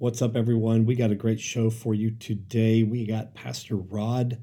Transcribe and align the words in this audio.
What's 0.00 0.22
up, 0.22 0.34
everyone? 0.34 0.86
We 0.86 0.94
got 0.94 1.10
a 1.10 1.14
great 1.14 1.40
show 1.40 1.68
for 1.68 1.92
you 1.92 2.10
today. 2.10 2.82
We 2.82 3.04
got 3.04 3.34
Pastor 3.34 3.76
Rod 3.76 4.38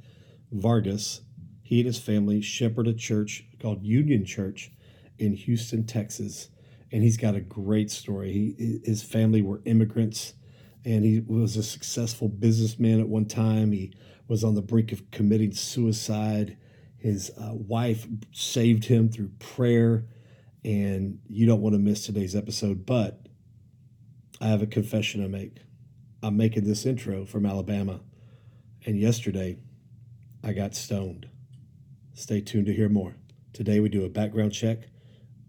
Vargas. 0.51 1.21
He 1.63 1.79
and 1.79 1.87
his 1.87 1.97
family 1.97 2.41
shepherd 2.41 2.85
a 2.85 2.93
church 2.93 3.44
called 3.59 3.81
Union 3.81 4.23
Church 4.23 4.71
in 5.17 5.33
Houston, 5.33 5.83
Texas. 5.83 6.49
And 6.91 7.01
he's 7.01 7.17
got 7.17 7.33
a 7.33 7.41
great 7.41 7.89
story. 7.89 8.31
He, 8.31 8.81
his 8.85 9.01
family 9.01 9.41
were 9.41 9.63
immigrants, 9.65 10.35
and 10.85 11.04
he 11.04 11.21
was 11.21 11.58
a 11.58 11.64
successful 11.64 12.28
businessman 12.28 13.00
at 13.00 13.10
one 13.10 13.26
time. 13.26 13.71
He 13.71 13.96
was 14.28 14.44
on 14.44 14.54
the 14.54 14.62
brink 14.62 14.92
of 14.92 15.10
committing 15.10 15.54
suicide. 15.54 16.55
His 16.98 17.32
uh, 17.32 17.54
wife 17.55 18.05
saved 18.32 18.86
him 18.86 19.10
through 19.10 19.32
prayer. 19.39 20.05
And 20.64 21.18
you 21.28 21.48
don't 21.48 21.62
want 21.62 21.74
to 21.74 21.80
miss 21.80 22.05
today's 22.05 22.36
episode. 22.36 22.86
But 22.86 23.27
I 24.39 24.47
have 24.47 24.61
a 24.61 24.67
confession 24.67 25.21
to 25.21 25.29
make. 25.29 25.57
I'm 26.21 26.37
making 26.37 26.65
this 26.65 26.86
intro 26.86 27.25
from 27.25 27.45
Alabama, 27.45 28.00
and 28.86 29.00
yesterday 29.00 29.57
I 30.43 30.54
got 30.54 30.75
stoned. 30.75 31.28
Stay 32.14 32.42
tuned 32.42 32.66
to 32.67 32.73
hear 32.73 32.89
more. 32.89 33.16
Today 33.53 33.80
we 33.80 33.89
do 33.89 34.05
a 34.05 34.09
background 34.09 34.53
check 34.53 34.80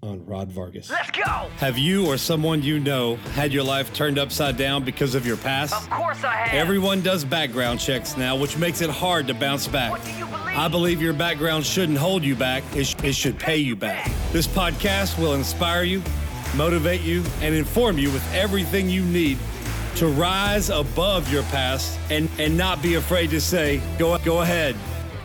on 0.03 0.25
Rod 0.25 0.51
Vargas. 0.53 0.91
Let's 0.91 1.11
go! 1.11 1.23
Have 1.57 1.77
you 1.77 2.07
or 2.07 2.17
someone 2.17 2.63
you 2.63 2.79
know 2.79 3.17
had 3.35 3.53
your 3.53 3.65
life 3.65 3.93
turned 3.93 4.19
upside 4.19 4.57
down 4.57 4.85
because 4.85 5.15
of 5.15 5.27
your 5.27 5.37
past? 5.37 5.75
Of 5.75 5.91
course 5.91 6.23
I 6.23 6.35
have. 6.35 6.55
Everyone 6.55 7.01
does 7.03 7.25
background 7.25 7.81
checks 7.81 8.17
now, 8.17 8.37
which 8.37 8.57
makes 8.57 8.81
it 8.81 8.91
hard 8.91 9.27
to 9.27 9.35
bounce 9.35 9.67
back. 9.67 9.93
What 9.93 10.05
do 10.05 10.13
you 10.13 10.27
believe? 10.27 10.57
I 10.57 10.69
believe 10.69 11.03
your 11.03 11.13
background 11.15 11.65
shouldn't 11.67 11.99
hold 11.99 12.23
you 12.25 12.37
back, 12.37 12.63
it, 12.77 12.85
sh- 12.85 12.95
it 13.03 13.15
should 13.15 13.39
pay 13.39 13.57
you 13.57 13.75
back. 13.77 14.11
This 14.33 14.47
podcast 14.47 15.19
will 15.19 15.35
inspire 15.35 15.83
you, 15.83 16.03
motivate 16.57 17.01
you, 17.03 17.25
and 17.41 17.55
inform 17.55 17.99
you 17.99 18.11
with 18.11 18.35
everything 18.35 18.89
you 18.89 19.05
need 19.05 19.39
to 19.97 20.07
rise 20.07 20.71
above 20.71 21.31
your 21.33 21.43
past 21.45 21.99
and, 22.11 22.29
and 22.39 22.57
not 22.57 22.81
be 22.83 22.95
afraid 22.95 23.31
to 23.31 23.41
say, 23.41 23.81
go, 23.99 24.17
go 24.19 24.43
ahead, 24.43 24.77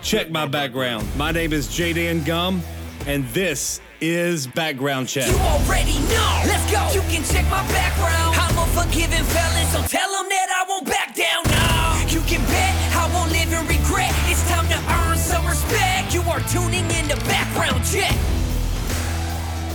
check 0.01 0.31
my 0.31 0.45
background. 0.45 1.07
My 1.15 1.31
name 1.31 1.53
is 1.53 1.67
Jaden 1.67 2.25
Gum, 2.25 2.61
and 3.05 3.25
this 3.29 3.81
is 4.01 4.47
Background 4.47 5.07
Check. 5.07 5.27
You 5.27 5.37
already 5.37 5.99
know. 6.09 6.43
Let's 6.45 6.69
go. 6.71 6.81
You 6.93 7.01
can 7.07 7.23
check 7.23 7.45
my 7.45 7.65
background. 7.71 8.35
I'm 8.35 8.57
a 8.57 8.65
forgiving 8.73 9.23
felon, 9.23 9.65
so 9.67 9.81
tell 9.87 10.11
them 10.11 10.27
that 10.29 10.49
I 10.59 10.65
won't 10.67 10.85
back 10.85 11.15
down. 11.15 11.43
No. 11.45 12.09
You 12.09 12.21
can 12.27 12.41
bet 12.47 12.73
I 12.95 13.09
won't 13.13 13.31
live 13.31 13.53
in 13.53 13.65
regret. 13.67 14.11
It's 14.27 14.43
time 14.49 14.67
to 14.67 14.77
earn 14.91 15.17
some 15.17 15.45
respect. 15.45 16.13
You 16.13 16.21
are 16.23 16.41
tuning 16.49 16.89
in 16.91 17.07
to 17.09 17.15
Background 17.25 17.85
Check. 17.85 18.32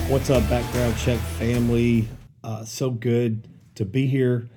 What's 0.09 0.31
up, 0.31 0.49
Background 0.49 0.97
Check 0.97 1.19
family? 1.19 2.09
Uh, 2.43 2.65
so 2.65 2.91
good 2.91 3.47
to 3.75 3.85
be 3.85 4.07
here. 4.07 4.49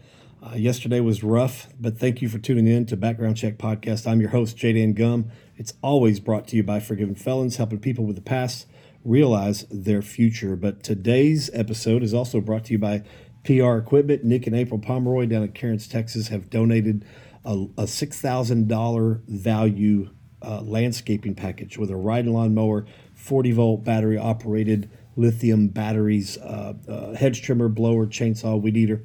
Uh, 0.41 0.55
yesterday 0.55 1.01
was 1.01 1.25
rough, 1.25 1.67
but 1.77 1.97
thank 1.97 2.21
you 2.21 2.29
for 2.29 2.39
tuning 2.39 2.67
in 2.67 2.85
to 2.85 2.95
Background 2.95 3.35
Check 3.35 3.57
Podcast. 3.57 4.07
I'm 4.07 4.21
your 4.21 4.29
host, 4.29 4.55
Jaden 4.55 4.95
Gum. 4.95 5.29
It's 5.57 5.73
always 5.83 6.21
brought 6.21 6.47
to 6.47 6.55
you 6.55 6.63
by 6.63 6.79
Forgiven 6.79 7.15
Felons, 7.15 7.57
helping 7.57 7.79
people 7.79 8.05
with 8.05 8.15
the 8.15 8.21
past 8.21 8.65
realize 9.03 9.65
their 9.69 10.01
future. 10.01 10.55
But 10.55 10.83
today's 10.83 11.49
episode 11.53 12.01
is 12.01 12.13
also 12.13 12.39
brought 12.39 12.63
to 12.65 12.71
you 12.71 12.79
by 12.79 13.03
PR 13.43 13.75
Equipment. 13.75 14.23
Nick 14.23 14.47
and 14.47 14.55
April 14.55 14.79
Pomeroy 14.79 15.25
down 15.25 15.43
at 15.43 15.53
Kerens, 15.53 15.85
Texas 15.85 16.29
have 16.29 16.49
donated 16.49 17.03
a, 17.43 17.55
a 17.77 17.83
$6,000 17.83 19.21
value 19.27 20.11
uh, 20.41 20.61
landscaping 20.61 21.35
package 21.35 21.77
with 21.77 21.91
a 21.91 21.97
ride 21.97 22.25
lawn 22.25 22.55
mower, 22.55 22.85
40 23.15 23.51
volt 23.51 23.83
battery 23.83 24.17
operated 24.17 24.89
lithium 25.15 25.67
batteries, 25.67 26.37
uh, 26.37 26.73
uh, 26.87 27.13
hedge 27.15 27.41
trimmer, 27.41 27.67
blower, 27.67 28.05
chainsaw, 28.07 28.59
weed 28.61 28.77
eater. 28.77 29.03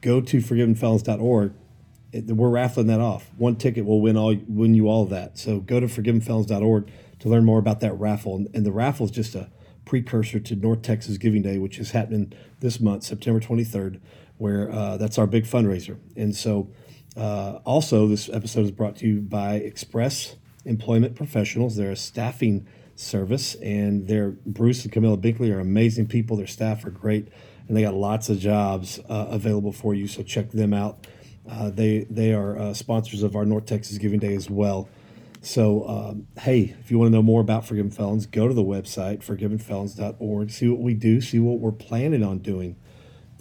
Go 0.00 0.20
to 0.20 0.38
forgivenfelons.org. 0.38 1.52
It- 2.12 2.26
We're 2.26 2.50
raffling 2.50 2.88
that 2.88 3.00
off. 3.00 3.30
One 3.36 3.56
ticket 3.56 3.84
will 3.84 4.00
win 4.00 4.16
all 4.16 4.34
win 4.48 4.74
you 4.74 4.88
all 4.88 5.02
of 5.04 5.10
that. 5.10 5.38
So 5.38 5.60
go 5.60 5.80
to 5.80 5.86
forgivenfelons.org 5.86 6.90
to 7.20 7.28
learn 7.28 7.44
more 7.44 7.58
about 7.58 7.80
that 7.80 7.98
raffle. 7.98 8.36
And, 8.36 8.48
and 8.54 8.66
the 8.66 8.72
raffle 8.72 9.06
is 9.06 9.12
just 9.12 9.34
a 9.34 9.48
precursor 9.84 10.40
to 10.40 10.56
North 10.56 10.82
Texas 10.82 11.18
Giving 11.18 11.42
Day, 11.42 11.58
which 11.58 11.78
is 11.78 11.92
happening 11.92 12.32
this 12.60 12.80
month, 12.80 13.04
September 13.04 13.40
23rd, 13.40 14.00
where 14.38 14.70
uh, 14.70 14.96
that's 14.96 15.18
our 15.18 15.26
big 15.26 15.44
fundraiser. 15.44 15.98
And 16.16 16.34
so 16.34 16.68
uh, 17.16 17.58
also, 17.64 18.06
this 18.08 18.28
episode 18.32 18.64
is 18.64 18.70
brought 18.70 18.96
to 18.96 19.06
you 19.06 19.20
by 19.20 19.54
Express 19.54 20.36
Employment 20.64 21.14
Professionals. 21.14 21.76
They're 21.76 21.90
a 21.90 21.96
staffing 21.96 22.66
service, 22.94 23.54
and 23.56 24.06
they're 24.06 24.30
Bruce 24.46 24.84
and 24.84 24.92
Camilla 24.92 25.16
Binkley 25.16 25.52
are 25.52 25.60
amazing 25.60 26.06
people. 26.06 26.36
Their 26.36 26.46
staff 26.46 26.84
are 26.84 26.90
great, 26.90 27.28
and 27.68 27.76
they 27.76 27.82
got 27.82 27.94
lots 27.94 28.28
of 28.28 28.38
jobs 28.38 28.98
uh, 29.08 29.26
available 29.30 29.72
for 29.72 29.94
you. 29.94 30.06
So 30.06 30.22
check 30.22 30.50
them 30.50 30.72
out. 30.72 31.06
Uh, 31.50 31.70
they 31.70 32.06
they 32.10 32.32
are 32.32 32.58
uh, 32.58 32.74
sponsors 32.74 33.22
of 33.22 33.36
our 33.36 33.44
North 33.44 33.66
Texas 33.66 33.98
Giving 33.98 34.20
Day 34.20 34.34
as 34.34 34.48
well. 34.48 34.88
So 35.40 35.88
um, 35.88 36.28
hey, 36.38 36.74
if 36.80 36.90
you 36.90 36.98
want 36.98 37.10
to 37.10 37.16
know 37.16 37.22
more 37.22 37.40
about 37.40 37.66
Forgiven 37.66 37.90
Felons, 37.90 38.26
go 38.26 38.46
to 38.46 38.54
the 38.54 38.64
website 38.64 39.24
forgivenfelons.org. 39.24 40.50
See 40.50 40.68
what 40.68 40.80
we 40.80 40.94
do. 40.94 41.20
See 41.20 41.38
what 41.40 41.58
we're 41.58 41.72
planning 41.72 42.22
on 42.22 42.38
doing 42.38 42.76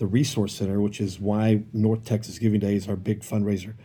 the 0.01 0.07
Resource 0.07 0.55
Center, 0.55 0.81
which 0.81 0.99
is 0.99 1.19
why 1.19 1.63
North 1.73 2.03
Texas 2.03 2.39
Giving 2.39 2.59
Day 2.59 2.73
is 2.73 2.87
our 2.89 2.95
big 2.95 3.21
fundraiser. 3.21 3.75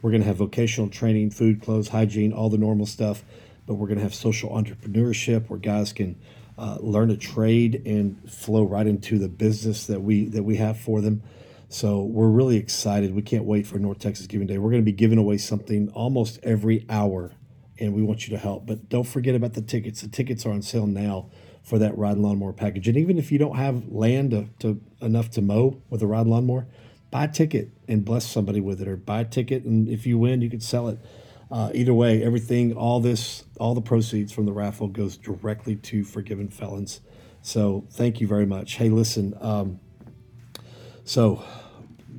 We're 0.00 0.10
going 0.10 0.22
to 0.22 0.26
have 0.26 0.36
vocational 0.36 0.88
training, 0.88 1.32
food, 1.32 1.60
clothes, 1.60 1.88
hygiene, 1.88 2.32
all 2.32 2.48
the 2.48 2.56
normal 2.56 2.86
stuff, 2.86 3.24
but 3.66 3.74
we're 3.74 3.86
going 3.86 3.98
to 3.98 4.04
have 4.04 4.14
social 4.14 4.50
entrepreneurship 4.50 5.48
where 5.48 5.58
guys 5.58 5.92
can 5.92 6.16
uh, 6.58 6.78
learn 6.80 7.10
a 7.10 7.16
trade 7.16 7.82
and 7.84 8.30
flow 8.30 8.64
right 8.64 8.86
into 8.86 9.18
the 9.18 9.28
business 9.28 9.86
that 9.86 10.00
we 10.00 10.26
that 10.26 10.42
we 10.42 10.56
have 10.56 10.78
for 10.78 11.00
them. 11.00 11.22
So 11.68 12.02
we're 12.02 12.28
really 12.28 12.56
excited. 12.56 13.14
We 13.14 13.22
can't 13.22 13.44
wait 13.44 13.66
for 13.66 13.78
North 13.78 13.98
Texas 13.98 14.26
Giving 14.26 14.46
Day. 14.46 14.58
We're 14.58 14.70
going 14.70 14.82
to 14.82 14.86
be 14.86 14.92
giving 14.92 15.18
away 15.18 15.36
something 15.36 15.90
almost 15.90 16.38
every 16.42 16.86
hour, 16.88 17.32
and 17.78 17.92
we 17.92 18.02
want 18.02 18.26
you 18.26 18.36
to 18.36 18.40
help. 18.40 18.66
But 18.66 18.88
don't 18.88 19.04
forget 19.04 19.34
about 19.34 19.54
the 19.54 19.62
tickets. 19.62 20.00
The 20.00 20.08
tickets 20.08 20.46
are 20.46 20.52
on 20.52 20.62
sale 20.62 20.86
now 20.86 21.28
for 21.62 21.80
that 21.80 21.98
ride 21.98 22.12
and 22.12 22.22
lawnmower 22.22 22.52
package. 22.52 22.86
And 22.86 22.96
even 22.96 23.18
if 23.18 23.32
you 23.32 23.38
don't 23.38 23.56
have 23.56 23.88
land 23.88 24.30
to, 24.30 24.48
to 24.60 24.80
enough 25.00 25.30
to 25.32 25.42
mow 25.42 25.82
with 25.90 26.00
a 26.00 26.06
ride 26.06 26.20
and 26.20 26.30
lawnmower, 26.30 26.68
buy 27.10 27.24
a 27.24 27.28
ticket 27.28 27.70
and 27.88 28.04
bless 28.04 28.24
somebody 28.24 28.60
with 28.60 28.80
it, 28.80 28.86
or 28.86 28.96
buy 28.96 29.22
a 29.22 29.24
ticket 29.24 29.64
and 29.64 29.88
if 29.88 30.06
you 30.06 30.16
win, 30.16 30.40
you 30.42 30.48
can 30.48 30.60
sell 30.60 30.86
it. 30.88 30.98
Uh, 31.50 31.70
either 31.74 31.94
way, 31.94 32.22
everything, 32.22 32.72
all 32.72 33.00
this, 33.00 33.44
all 33.60 33.74
the 33.74 33.80
proceeds 33.80 34.32
from 34.32 34.46
the 34.46 34.52
raffle 34.52 34.88
goes 34.88 35.16
directly 35.16 35.76
to 35.76 36.04
forgiven 36.04 36.48
felons. 36.48 37.00
So 37.42 37.86
thank 37.92 38.20
you 38.20 38.26
very 38.26 38.46
much. 38.46 38.74
Hey, 38.74 38.88
listen. 38.88 39.34
Um, 39.40 39.78
so 41.04 41.44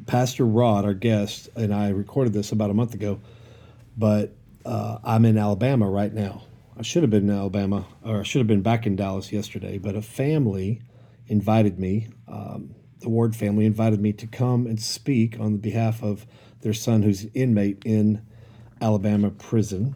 Pastor 0.06 0.46
Rod, 0.46 0.86
our 0.86 0.94
guest, 0.94 1.50
and 1.56 1.74
I 1.74 1.90
recorded 1.90 2.32
this 2.32 2.54
about 2.54 2.70
a 2.70 2.74
month 2.74 2.94
ago, 2.94 3.20
but 3.98 4.34
uh, 4.66 5.00
I'm 5.04 5.26
in 5.26 5.38
Alabama 5.38 5.90
right 5.90 6.14
now. 6.14 6.44
I 6.78 6.84
should 6.84 7.04
have 7.04 7.10
been 7.10 7.30
in 7.30 7.36
Alabama, 7.36 7.86
or 8.06 8.22
I 8.22 8.24
should 8.24 8.40
have 8.40 8.48
been 8.48 8.62
back 8.62 8.86
in 8.86 8.96
Dallas 8.96 9.34
yesterday, 9.34 9.78
but 9.78 9.96
a 9.96 10.02
family 10.02 10.82
invited 11.28 11.80
me, 11.80 12.08
um, 12.28 12.76
the 13.00 13.10
Ward 13.10 13.36
family 13.36 13.66
invited 13.66 14.00
me 14.00 14.14
to 14.14 14.28
come 14.28 14.66
and 14.66 14.82
speak 14.82 15.40
on 15.40 15.58
behalf 15.58 16.02
of 16.02 16.26
their 16.62 16.74
son 16.74 17.04
who's 17.04 17.24
an 17.24 17.32
inmate 17.34 17.82
in 17.84 18.22
Alabama 18.82 19.32
prison, 19.32 19.96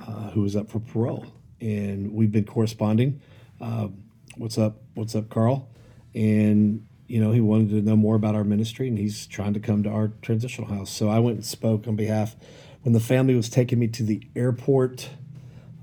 uh, 0.00 0.30
who 0.30 0.44
is 0.44 0.56
up 0.56 0.70
for 0.70 0.80
parole. 0.80 1.26
And 1.60 2.12
we've 2.12 2.32
been 2.32 2.44
corresponding. 2.44 3.20
Uh, 3.60 3.88
what's 4.36 4.58
up? 4.58 4.78
What's 4.94 5.14
up, 5.14 5.28
Carl? 5.28 5.68
And 6.14 6.86
you 7.12 7.20
know, 7.20 7.30
he 7.30 7.40
wanted 7.42 7.68
to 7.68 7.82
know 7.82 7.94
more 7.94 8.16
about 8.16 8.34
our 8.34 8.42
ministry, 8.42 8.88
and 8.88 8.96
he's 8.96 9.26
trying 9.26 9.52
to 9.52 9.60
come 9.60 9.82
to 9.82 9.90
our 9.90 10.12
transitional 10.22 10.68
house. 10.68 10.90
So 10.90 11.10
I 11.10 11.18
went 11.18 11.36
and 11.36 11.44
spoke 11.44 11.86
on 11.86 11.94
behalf. 11.94 12.36
When 12.82 12.94
the 12.94 13.00
family 13.00 13.34
was 13.34 13.50
taking 13.50 13.78
me 13.78 13.86
to 13.88 14.02
the 14.02 14.22
airport, 14.34 15.10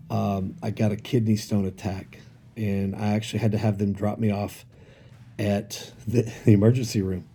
um, 0.09 0.55
I 0.63 0.71
got 0.71 0.91
a 0.91 0.95
kidney 0.95 1.35
stone 1.35 1.65
attack, 1.65 2.17
and 2.57 2.95
I 2.95 3.13
actually 3.13 3.39
had 3.39 3.51
to 3.51 3.59
have 3.59 3.77
them 3.77 3.93
drop 3.93 4.17
me 4.17 4.31
off 4.31 4.65
at 5.37 5.91
the, 6.07 6.23
the 6.45 6.53
emergency 6.53 7.01
room, 7.01 7.27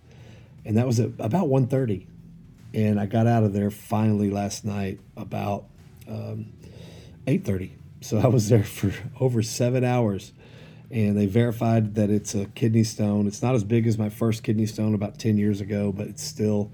and 0.65 0.75
that 0.77 0.85
was 0.85 0.99
at 0.99 1.11
about 1.17 1.47
1.30. 1.47 2.05
And 2.75 2.99
I 2.99 3.05
got 3.05 3.25
out 3.25 3.43
of 3.45 3.53
there 3.53 3.71
finally 3.71 4.29
last 4.29 4.65
night 4.65 4.99
about 5.15 5.63
um, 6.09 6.51
8.30. 7.25 7.71
So 8.01 8.17
I 8.19 8.27
was 8.27 8.49
there 8.49 8.65
for 8.65 8.91
over 9.19 9.41
seven 9.41 9.85
hours, 9.85 10.33
and 10.91 11.17
they 11.17 11.25
verified 11.25 11.95
that 11.95 12.09
it's 12.09 12.35
a 12.35 12.45
kidney 12.47 12.83
stone. 12.83 13.27
It's 13.27 13.41
not 13.41 13.55
as 13.55 13.63
big 13.63 13.87
as 13.87 13.97
my 13.97 14.09
first 14.09 14.43
kidney 14.43 14.65
stone 14.65 14.93
about 14.93 15.17
10 15.17 15.37
years 15.37 15.61
ago, 15.61 15.93
but 15.93 16.07
it's 16.07 16.21
still 16.21 16.69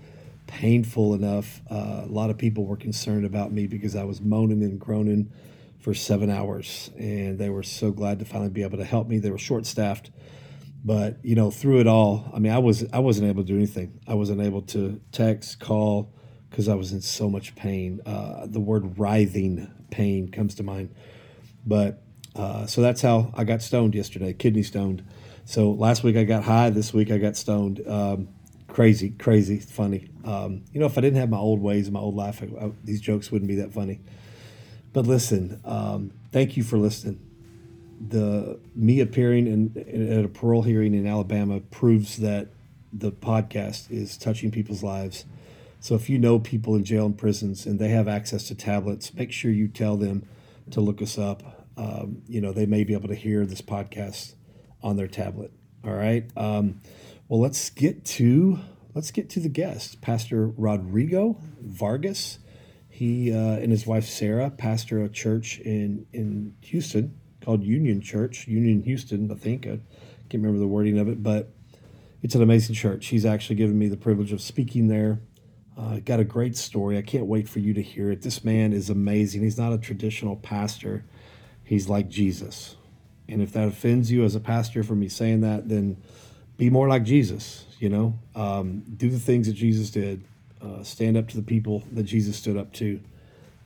painful 0.48 1.14
enough. 1.14 1.62
Uh, 1.70 2.02
a 2.04 2.10
lot 2.10 2.32
of 2.32 2.38
people 2.38 2.66
were 2.66 2.78
concerned 2.78 3.24
about 3.24 3.52
me 3.52 3.68
because 3.68 3.96
I 3.96 4.04
was 4.04 4.20
moaning 4.22 4.64
and 4.64 4.80
groaning 4.80 5.32
for 5.80 5.94
seven 5.94 6.32
hours, 6.32 6.90
and 6.98 7.38
they 7.38 7.50
were 7.50 7.64
so 7.64 7.92
glad 7.92 8.18
to 8.20 8.26
finally 8.26 8.50
be 8.50 8.64
able 8.64 8.80
to 8.80 8.84
help 8.84 9.08
me. 9.08 9.20
They 9.20 9.30
were 9.30 9.38
short 9.38 9.68
staffed, 9.68 10.10
but 10.84 11.18
you 11.24 11.36
know, 11.36 11.52
through 11.52 11.80
it 11.80 11.88
all, 11.88 12.30
I 12.34 12.40
mean, 12.40 12.52
I 12.52 12.60
was 12.60 12.86
I 12.92 13.00
wasn't 13.00 13.30
able 13.30 13.44
to 13.44 13.48
do 13.48 13.56
anything. 13.56 14.00
I 14.08 14.16
wasn't 14.16 14.42
able 14.42 14.62
to 14.64 15.00
text, 15.12 15.60
call, 15.60 16.14
because 16.50 16.68
I 16.68 16.76
was 16.76 16.92
in 16.92 17.02
so 17.02 17.30
much 17.30 17.56
pain. 17.56 18.02
Uh, 18.06 18.48
the 18.48 18.60
word 18.60 18.98
writhing 18.98 19.72
pain 19.92 20.30
comes 20.30 20.56
to 20.56 20.64
mind, 20.64 20.94
but 21.66 22.02
uh, 22.36 22.66
so 22.66 22.82
that's 22.82 23.02
how 23.02 23.32
I 23.36 23.44
got 23.44 23.62
stoned 23.62 23.94
yesterday, 23.94 24.34
kidney 24.34 24.64
stoned. 24.64 25.04
So 25.46 25.72
last 25.72 26.04
week 26.04 26.16
I 26.16 26.24
got 26.24 26.44
high. 26.44 26.70
This 26.70 26.94
week 26.94 27.12
I 27.12 27.18
got 27.18 27.36
stoned. 27.36 27.86
Um, 27.88 28.30
crazy, 28.68 29.10
crazy 29.10 29.60
funny. 29.60 30.10
Um, 30.24 30.64
you 30.72 30.80
know, 30.80 30.86
if 30.86 30.98
I 30.98 31.02
didn't 31.02 31.20
have 31.20 31.30
my 31.30 31.38
old 31.38 31.62
ways 31.62 31.88
and 31.88 31.94
my 31.94 32.00
old 32.00 32.16
life, 32.16 32.42
I, 32.42 32.66
I, 32.66 32.72
these 32.84 33.02
jokes 33.02 33.32
wouldn't 33.32 33.50
be 33.50 33.56
that 33.56 33.74
funny. 33.74 34.02
But 34.94 35.08
listen, 35.08 35.62
um, 35.66 36.12
thank 36.32 36.58
you 36.58 36.64
for 36.64 36.78
listening. 36.78 37.31
The 38.08 38.60
me 38.76 39.00
appearing 39.00 39.48
in, 39.48 39.86
in, 39.88 40.12
at 40.12 40.26
a 40.26 40.30
parole 40.30 40.64
hearing 40.64 40.94
in 40.94 41.06
Alabama 41.06 41.60
proves 41.60 42.18
that 42.18 42.48
the 42.92 43.12
podcast 43.12 43.92
is 43.92 44.18
touching 44.18 44.52
people's 44.52 44.84
lives. 44.84 45.26
So 45.80 45.96
if 45.96 46.10
you 46.10 46.20
know 46.20 46.40
people 46.40 46.76
in 46.76 46.84
jail 46.84 47.06
and 47.06 47.18
prisons 47.18 47.66
and 47.66 47.80
they 47.80 47.90
have 47.90 48.08
access 48.08 48.48
to 48.50 48.56
tablets, 48.56 49.14
make 49.14 49.32
sure 49.32 49.52
you 49.52 49.68
tell 49.68 49.98
them 49.98 50.28
to 50.72 50.82
look 50.82 51.02
us 51.02 51.18
up. 51.18 51.68
Um, 51.78 52.22
you 52.28 52.42
know, 52.42 52.52
they 52.52 52.66
may 52.66 52.84
be 52.84 52.94
able 52.94 53.08
to 53.08 53.16
hear 53.16 53.46
this 53.46 53.62
podcast 53.62 54.36
on 54.84 54.98
their 54.98 55.08
tablet. 55.08 55.52
All 55.84 55.94
right. 55.94 56.30
Um, 56.38 56.82
well, 57.28 57.40
let's 57.40 57.70
get 57.70 58.06
to 58.06 58.60
let's 58.94 59.12
get 59.12 59.30
to 59.32 59.40
the 59.40 59.50
guest, 59.50 60.02
Pastor 60.02 60.48
Rodrigo 60.48 61.38
Vargas. 61.62 62.40
He 62.90 63.34
uh, 63.34 63.38
and 63.38 63.72
his 63.72 63.88
wife 63.88 64.06
Sarah 64.06 64.52
pastor 64.52 65.04
a 65.04 65.10
church 65.10 65.60
in 65.60 66.06
in 66.14 66.56
Houston 66.62 67.20
called 67.42 67.64
Union 67.64 68.02
Church, 68.02 68.48
Union 68.48 68.84
Houston, 68.84 69.32
I 69.32 69.36
think. 69.36 69.66
I 69.66 69.80
can't 70.30 70.42
remember 70.44 70.60
the 70.60 70.68
wording 70.68 71.00
of 71.00 71.08
it, 71.08 71.22
but 71.22 71.52
it's 72.22 72.36
an 72.36 72.42
amazing 72.42 72.76
church. 72.76 73.08
He's 73.08 73.26
actually 73.26 73.56
given 73.56 73.78
me 73.78 73.88
the 73.88 73.98
privilege 73.98 74.32
of 74.32 74.42
speaking 74.42 74.88
there. 74.88 75.20
Uh, 75.78 76.00
got 76.00 76.20
a 76.20 76.24
great 76.24 76.56
story. 76.56 76.98
I 76.98 77.02
can't 77.02 77.26
wait 77.26 77.50
for 77.50 77.60
you 77.60 77.74
to 77.74 77.82
hear 77.82 78.12
it. 78.12 78.22
This 78.22 78.44
man 78.44 78.74
is 78.74 78.90
amazing. 78.90 79.42
He's 79.42 79.58
not 79.58 79.74
a 79.74 79.78
traditional 79.78 80.36
pastor. 80.36 81.06
He's 81.64 81.90
like 81.90 82.10
Jesus. 82.10 82.76
And 83.28 83.42
if 83.42 83.54
that 83.54 83.68
offends 83.68 84.12
you 84.12 84.24
as 84.24 84.36
a 84.36 84.40
pastor 84.40 84.84
for 84.84 84.94
me 84.94 85.08
saying 85.08 85.42
that, 85.42 85.70
then 85.70 85.98
be 86.58 86.70
more 86.70 86.88
like 86.88 87.04
Jesus, 87.04 87.66
you 87.80 87.90
know? 87.90 88.20
Um, 88.36 88.84
do 88.98 89.10
the 89.10 89.20
things 89.20 89.48
that 89.48 89.54
Jesus 89.54 89.90
did. 89.90 90.24
Uh, 90.62 90.84
stand 90.84 91.18
up 91.18 91.28
to 91.30 91.38
the 91.38 91.44
people 91.44 91.84
that 91.94 92.04
Jesus 92.04 92.38
stood 92.38 92.58
up 92.58 92.72
to 92.74 93.00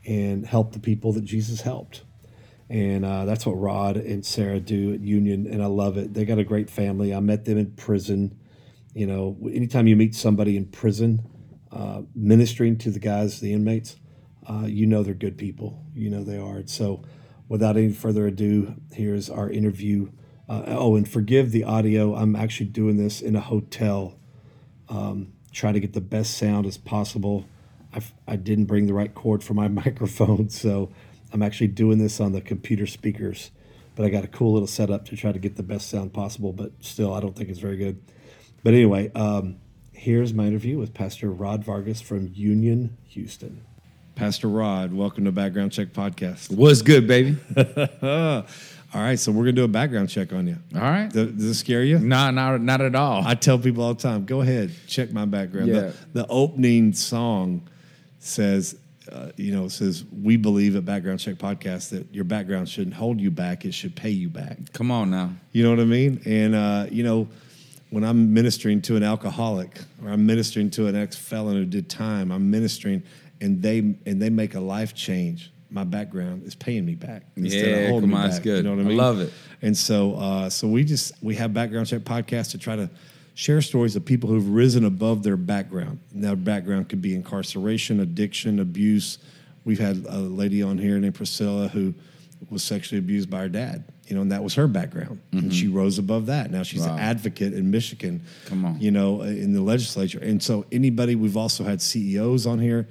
and 0.06 0.46
help 0.46 0.72
the 0.72 0.80
people 0.80 1.12
that 1.14 1.26
Jesus 1.26 1.62
helped. 1.62 2.04
And 2.70 3.06
uh, 3.06 3.26
that's 3.26 3.46
what 3.46 3.54
Rod 3.54 3.98
and 3.98 4.26
Sarah 4.26 4.60
do 4.60 4.94
at 4.94 5.00
Union, 5.02 5.46
and 5.46 5.62
I 5.62 5.68
love 5.68 5.98
it. 5.98 6.16
They 6.16 6.26
got 6.26 6.40
a 6.40 6.44
great 6.44 6.70
family. 6.70 7.14
I 7.14 7.20
met 7.20 7.46
them 7.46 7.60
in 7.60 7.72
prison. 7.72 8.40
You 8.96 9.06
know, 9.06 9.38
anytime 9.52 9.88
you 9.88 9.96
meet 9.96 10.16
somebody 10.16 10.58
in 10.58 10.66
prison 10.66 11.24
uh, 11.76 12.04
ministering 12.16 12.78
to 12.78 12.90
the 12.90 13.00
guys, 13.00 13.42
the 13.42 13.52
inmates, 13.52 13.98
uh, 14.48 14.64
you 14.66 14.86
know 14.86 15.04
they're 15.04 15.14
good 15.14 15.38
people. 15.38 15.84
You 15.94 16.10
know 16.10 16.24
they 16.24 16.38
are. 16.38 16.64
So, 16.66 17.04
without 17.50 17.76
any 17.76 17.92
further 17.92 18.26
ado, 18.28 18.76
here's 18.94 19.30
our 19.30 19.50
interview. 19.50 20.12
Uh, 20.48 20.64
oh, 20.68 20.96
and 20.96 21.08
forgive 21.08 21.52
the 21.52 21.66
audio. 21.66 22.16
I'm 22.16 22.36
actually 22.36 22.68
doing 22.68 22.98
this 22.98 23.22
in 23.22 23.36
a 23.36 23.42
hotel, 23.42 24.16
um, 24.88 25.34
trying 25.52 25.74
to 25.74 25.80
get 25.80 25.94
the 25.94 26.02
best 26.02 26.38
sound 26.38 26.66
as 26.66 26.78
possible. 26.78 27.46
I, 27.94 28.02
I 28.28 28.36
didn't 28.38 28.66
bring 28.66 28.86
the 28.86 28.94
right 28.94 29.14
cord 29.14 29.44
for 29.44 29.54
my 29.54 29.68
microphone, 29.86 30.50
so 30.50 30.92
I'm 31.36 31.44
actually 31.44 31.68
doing 31.68 31.98
this 31.98 32.22
on 32.22 32.32
the 32.32 32.40
computer 32.40 32.88
speakers. 32.88 33.52
But 33.98 34.06
I 34.06 34.10
got 34.10 34.24
a 34.24 34.28
cool 34.28 34.54
little 34.54 34.70
setup 34.70 35.06
to 35.08 35.18
try 35.18 35.34
to 35.34 35.40
get 35.40 35.58
the 35.58 35.64
best 35.64 35.90
sound 35.90 36.14
possible, 36.14 36.54
but 36.54 36.72
still, 36.80 37.14
I 37.14 37.20
don't 37.20 37.36
think 37.36 37.50
it's 37.50 37.60
very 37.60 37.76
good. 37.76 38.02
But 38.64 38.74
anyway, 38.74 39.12
um, 39.16 39.58
here's 39.92 40.34
my 40.34 40.46
interview 40.46 40.78
with 40.78 40.94
Pastor 40.94 41.30
Rod 41.30 41.62
Vargas 41.62 42.00
from 42.00 42.32
Union, 42.34 42.96
Houston. 43.08 43.66
Pastor 44.16 44.48
Rod, 44.48 44.94
welcome 44.94 45.26
to 45.26 45.34
Background 45.34 45.74
Check 45.74 45.90
Podcast. 45.90 46.56
What's 46.56 46.82
good, 46.82 47.06
baby? 47.06 47.36
All 48.02 49.02
right, 49.02 49.20
so 49.20 49.34
we're 49.34 49.44
gonna 49.44 49.52
do 49.52 49.66
a 49.66 49.68
background 49.68 50.10
check 50.10 50.32
on 50.32 50.48
you. 50.48 50.56
All 50.74 50.80
right. 50.80 51.12
Does, 51.12 51.34
does 51.34 51.48
this 51.48 51.60
scare 51.60 51.84
you? 51.84 52.00
No, 52.00 52.32
not 52.32 52.62
not 52.62 52.80
at 52.80 52.96
all. 52.96 53.28
I 53.28 53.36
tell 53.36 53.60
people 53.60 53.84
all 53.84 53.94
the 53.94 54.02
time, 54.02 54.24
go 54.26 54.40
ahead, 54.40 54.72
check 54.88 55.12
my 55.12 55.26
background. 55.26 55.68
Yeah. 55.68 55.82
The, 55.82 55.96
the 56.14 56.28
opening 56.28 56.94
song 56.94 57.68
says, 58.20 58.78
uh, 59.12 59.32
you 59.38 59.52
know, 59.52 59.68
says 59.68 60.04
we 60.24 60.38
believe 60.38 60.76
at 60.76 60.86
Background 60.86 61.20
Check 61.20 61.36
Podcast 61.36 61.90
that 61.90 62.14
your 62.14 62.24
background 62.24 62.70
shouldn't 62.70 62.96
hold 62.96 63.20
you 63.20 63.32
back; 63.32 63.66
it 63.66 63.74
should 63.74 63.96
pay 63.96 64.10
you 64.10 64.30
back. 64.30 64.58
Come 64.74 64.92
on 64.92 65.12
now. 65.12 65.32
You 65.52 65.64
know 65.64 65.70
what 65.70 65.80
I 65.80 65.86
mean? 65.86 66.22
And 66.26 66.56
uh, 66.56 66.88
you 66.90 67.04
know, 67.04 67.28
when 67.90 68.04
I'm 68.04 68.34
ministering 68.34 68.82
to 68.84 68.96
an 68.96 69.04
alcoholic 69.04 69.80
or 70.04 70.10
I'm 70.10 70.26
ministering 70.26 70.70
to 70.72 70.88
an 70.88 70.96
ex 70.96 71.16
felon 71.16 71.56
who 71.56 71.66
did 71.66 71.90
time, 71.90 72.32
I'm 72.32 72.50
ministering, 72.50 73.04
and 73.42 73.62
they 73.62 73.80
and 73.80 74.22
they 74.22 74.30
make 74.30 74.56
a 74.56 74.60
life 74.60 74.94
change. 74.94 75.52
My 75.70 75.84
background 75.84 76.44
is 76.44 76.56
paying 76.56 76.86
me 76.86 76.96
back. 76.96 77.24
instead 77.36 77.84
of 77.84 77.90
holding 77.90 78.10
come 78.10 78.20
me 78.20 78.24
on, 78.24 78.30
it's 78.30 78.38
back. 78.38 78.44
good. 78.44 78.58
You 78.58 78.64
know 78.64 78.76
what 78.76 78.86
I 78.86 78.88
mean? 78.88 79.00
I 79.00 79.04
love 79.04 79.20
it. 79.20 79.34
And 79.62 79.76
so, 79.76 80.16
uh, 80.16 80.50
so 80.50 80.68
we 80.68 80.84
just 80.84 81.12
we 81.22 81.36
have 81.36 81.54
background 81.54 81.88
check 81.88 82.02
podcast 82.02 82.52
to 82.52 82.58
try 82.58 82.76
to 82.76 82.90
share 83.36 83.62
stories 83.62 83.96
of 83.96 84.04
people 84.06 84.30
who've 84.30 84.50
risen 84.50 84.86
above 84.86 85.22
their 85.24 85.38
background. 85.38 86.00
And 86.14 86.24
that 86.24 86.44
background 86.44 86.90
could 86.90 87.02
be 87.02 87.14
incarceration, 87.14 88.00
addiction, 88.00 88.60
abuse. 88.60 89.18
We've 89.66 89.80
had 89.80 90.06
a 90.10 90.18
lady 90.20 90.64
on 90.64 90.78
here 90.78 90.98
named 91.00 91.16
Priscilla 91.16 91.68
who 91.68 91.94
was 92.50 92.64
sexually 92.64 93.00
abused 93.00 93.30
by 93.30 93.40
her 93.42 93.50
dad. 93.50 93.84
You 94.08 94.16
know, 94.16 94.22
and 94.22 94.32
that 94.32 94.44
was 94.44 94.54
her 94.54 94.68
background, 94.68 95.20
and 95.32 95.52
she 95.52 95.68
rose 95.68 95.98
above 95.98 96.28
that. 96.28 96.52
Now 96.52 96.62
she's 96.62 96.84
an 96.86 96.92
Mm-hmm. 96.92 97.00
Advocate 97.00 97.54
in 97.56 97.72
Michigan. 97.72 98.22
Come 98.46 98.64
on. 98.64 98.80
you 98.80 98.92
know, 98.92 99.24
in 99.24 99.52
the 99.52 99.62
legislature. 99.62 100.20
And 100.20 100.42
so, 100.44 100.64
anybody 100.72 101.16
we've 101.16 101.36
also 101.36 101.64
had 101.64 101.82
CEOs 101.82 102.46
on 102.46 102.60
here 102.60 102.88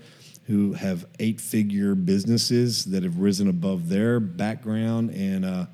who 0.49 0.73
have 0.73 1.07
eight-figure 1.21 1.95
businesses 1.95 2.85
that 2.87 3.05
have 3.05 3.19
risen 3.21 3.49
above 3.49 3.89
their 3.89 4.19
background, 4.19 5.11
and 5.11 5.45
uh, 5.45 5.67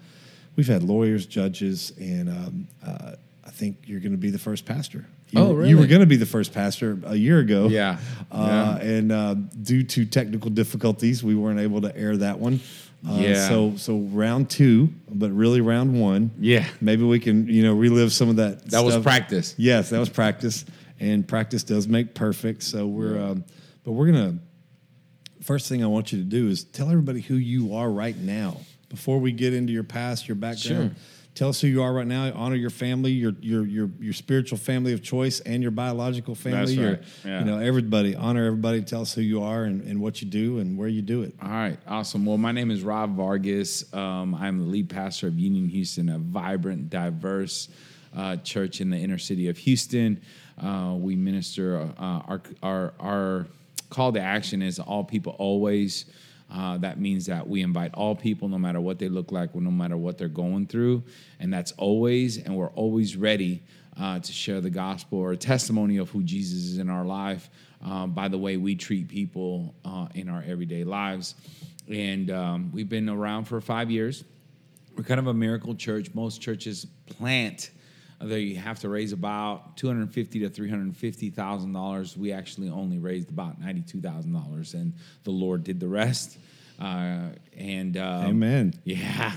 we've 0.57 0.69
had 0.69 0.83
lawyers, 0.83 1.25
judges, 1.25 1.95
and 1.99 2.29
um, 2.29 2.69
uh, 2.87 3.13
think 3.61 3.77
you're 3.85 4.01
going 4.01 4.12
to 4.12 4.19
be 4.19 4.31
the 4.31 4.39
first 4.39 4.65
pastor. 4.65 5.05
You, 5.31 5.41
Oh, 5.41 5.53
were- 5.55 5.67
You 5.67 5.77
were 5.79 5.87
going 5.87 6.01
to 6.01 6.07
be 6.07 6.17
the 6.17 6.27
first 6.27 6.53
pastor 6.55 6.99
a 7.05 7.15
year 7.15 7.39
ago. 7.39 7.69
Yeah. 7.69 7.99
Uh, 8.33 8.79
And 8.81 9.12
uh, 9.12 9.35
due 9.62 9.83
to 9.85 10.05
technical 10.07 10.51
difficulties, 10.51 11.23
we 11.23 11.35
weren't 11.35 11.61
able 11.61 11.83
to 11.83 11.95
air 11.97 12.17
that 12.17 12.39
one. 12.41 12.61
Uh, 13.07 13.19
Yeah. 13.21 13.49
So, 13.49 13.77
so 13.77 13.99
round 13.99 14.49
two, 14.51 14.89
but 15.09 15.31
really 15.31 15.61
round 15.61 16.01
one. 16.01 16.31
Yeah. 16.41 16.65
Maybe 16.81 17.05
we 17.05 17.21
can, 17.21 17.47
you 17.49 17.62
know, 17.62 17.75
relive 17.75 18.12
some 18.12 18.29
of 18.31 18.37
that. 18.37 18.71
That 18.71 18.83
was 18.85 18.97
practice. 18.99 19.55
Yes, 19.59 19.91
that 19.91 19.99
was 20.01 20.09
practice, 20.09 20.65
and 20.99 21.27
practice 21.29 21.62
does 21.62 21.87
make 21.87 22.15
perfect. 22.15 22.62
So 22.62 22.87
we're, 22.87 23.19
um, 23.21 23.45
but 23.85 23.93
we're 23.93 24.07
gonna. 24.11 24.39
First 25.43 25.69
thing 25.69 25.83
I 25.83 25.87
want 25.87 26.12
you 26.12 26.19
to 26.19 26.25
do 26.25 26.49
is 26.49 26.65
tell 26.65 26.89
everybody 26.91 27.21
who 27.21 27.35
you 27.37 27.75
are 27.75 27.91
right 27.91 28.17
now. 28.17 28.61
Before 28.91 29.19
we 29.19 29.33
get 29.33 29.55
into 29.55 29.73
your 29.73 29.85
past, 29.85 30.29
your 30.29 30.35
background, 30.35 30.91
Sure. 30.91 30.91
Tell 31.35 31.49
us 31.49 31.61
who 31.61 31.69
you 31.69 31.82
are 31.82 31.93
right 31.93 32.06
now. 32.06 32.32
Honor 32.35 32.56
your 32.56 32.71
family, 32.71 33.12
your 33.12 33.32
your 33.41 33.65
your 33.65 33.91
your 34.00 34.12
spiritual 34.12 34.59
family 34.59 34.93
of 34.93 35.03
choice, 35.03 35.41
and 35.41 35.62
your 35.62 35.71
biological 35.71 36.35
family. 36.35 36.59
That's 36.59 36.73
your- 36.73 36.91
right. 36.91 37.03
Yeah. 37.25 37.38
You 37.41 37.44
know, 37.47 37.59
everybody. 37.59 38.17
Honor 38.17 38.44
everybody. 38.47 38.82
Tell 38.82 39.03
us 39.03 39.15
who 39.15 39.23
you 39.23 39.43
are 39.43 39.64
and, 39.64 39.81
and 39.83 40.00
what 40.00 40.21
you 40.21 40.28
do 40.28 40.59
and 40.59 40.76
where 40.76 40.88
you 40.88 41.02
do 41.02 41.23
it. 41.23 41.35
All 41.40 41.49
right, 41.49 41.78
awesome. 41.87 42.26
Well, 42.26 42.37
my 42.37 42.52
name 42.52 42.71
is 42.71 42.83
Rod 42.83 43.11
Vargas. 43.11 43.93
Um, 43.95 44.35
I'm 44.35 44.59
the 44.59 44.64
lead 44.64 44.90
pastor 44.90 45.28
of 45.28 45.38
Union 45.38 45.69
Houston, 45.69 46.09
a 46.09 46.19
vibrant, 46.19 46.90
diverse 46.90 47.69
uh, 48.14 48.37
church 48.38 48.81
in 48.81 48.90
the 48.90 48.99
inner 48.99 49.19
city 49.19 49.49
of 49.49 49.57
Houston. 49.59 50.21
Uh, 50.61 50.95
we 50.99 51.14
minister. 51.16 51.78
Uh, 51.99 52.02
our 52.02 52.40
our 52.62 52.93
our 53.00 53.47
call 53.88 54.12
to 54.12 54.21
action 54.21 54.62
is 54.62 54.78
all 54.78 55.05
people 55.05 55.37
always. 55.38 56.05
Uh, 56.52 56.78
that 56.78 56.99
means 56.99 57.26
that 57.26 57.47
we 57.49 57.62
invite 57.62 57.95
all 57.95 58.16
people, 58.16 58.49
no 58.49 58.59
matter 58.59 58.80
what 58.80 58.99
they 58.99 59.09
look 59.09 59.30
like, 59.30 59.54
no 59.54 59.71
matter 59.71 59.97
what 59.97 60.19
they're 60.19 60.28
going 60.28 60.66
through, 60.66 61.02
and 61.38 61.52
that's 61.52 61.73
always. 61.73 62.38
And 62.38 62.57
we're 62.57 62.71
always 62.71 63.16
ready 63.16 63.62
uh, 64.00 64.19
to 64.19 64.33
share 64.33 64.61
the 64.61 64.71
gospel 64.71 65.19
or 65.19 65.33
a 65.33 65.37
testimony 65.37 65.99
of 65.99 66.11
who 66.11 66.23
Jesus 66.23 66.64
is 66.64 66.78
in 66.78 66.88
our 66.88 67.04
life 67.04 67.50
uh, 67.85 68.07
by 68.07 68.28
the 68.28 68.38
way 68.38 68.57
we 68.57 68.75
treat 68.75 69.09
people 69.09 69.75
uh, 69.85 70.07
in 70.14 70.28
our 70.28 70.42
everyday 70.47 70.85
lives. 70.85 71.35
And 71.88 72.30
um, 72.30 72.71
we've 72.73 72.88
been 72.88 73.09
around 73.09 73.45
for 73.45 73.61
five 73.61 73.90
years. 73.90 74.25
We're 74.97 75.04
kind 75.04 75.21
of 75.21 75.26
a 75.26 75.35
miracle 75.35 75.75
church. 75.75 76.14
Most 76.14 76.40
churches 76.40 76.87
plant. 77.07 77.71
They 78.21 78.41
you 78.41 78.57
have 78.57 78.81
to 78.81 78.89
raise 78.89 79.12
about 79.12 79.77
two 79.77 79.87
hundred 79.87 80.12
fifty 80.12 80.41
to 80.41 80.49
three 80.50 80.69
hundred 80.69 80.97
fifty 80.97 81.31
thousand 81.31 81.73
dollars. 81.73 82.17
We 82.17 82.33
actually 82.33 82.69
only 82.69 82.99
raised 82.99 83.31
about 83.31 83.61
ninety-two 83.61 84.00
thousand 84.00 84.33
dollars, 84.33 84.75
and 84.75 84.95
the 85.25 85.31
Lord 85.31 85.62
did 85.65 85.81
the 85.81 85.89
rest. 85.89 86.39
Uh, 86.79 87.31
and 87.57 87.97
um, 87.99 88.25
Amen. 88.27 88.75
yeah, 88.85 89.33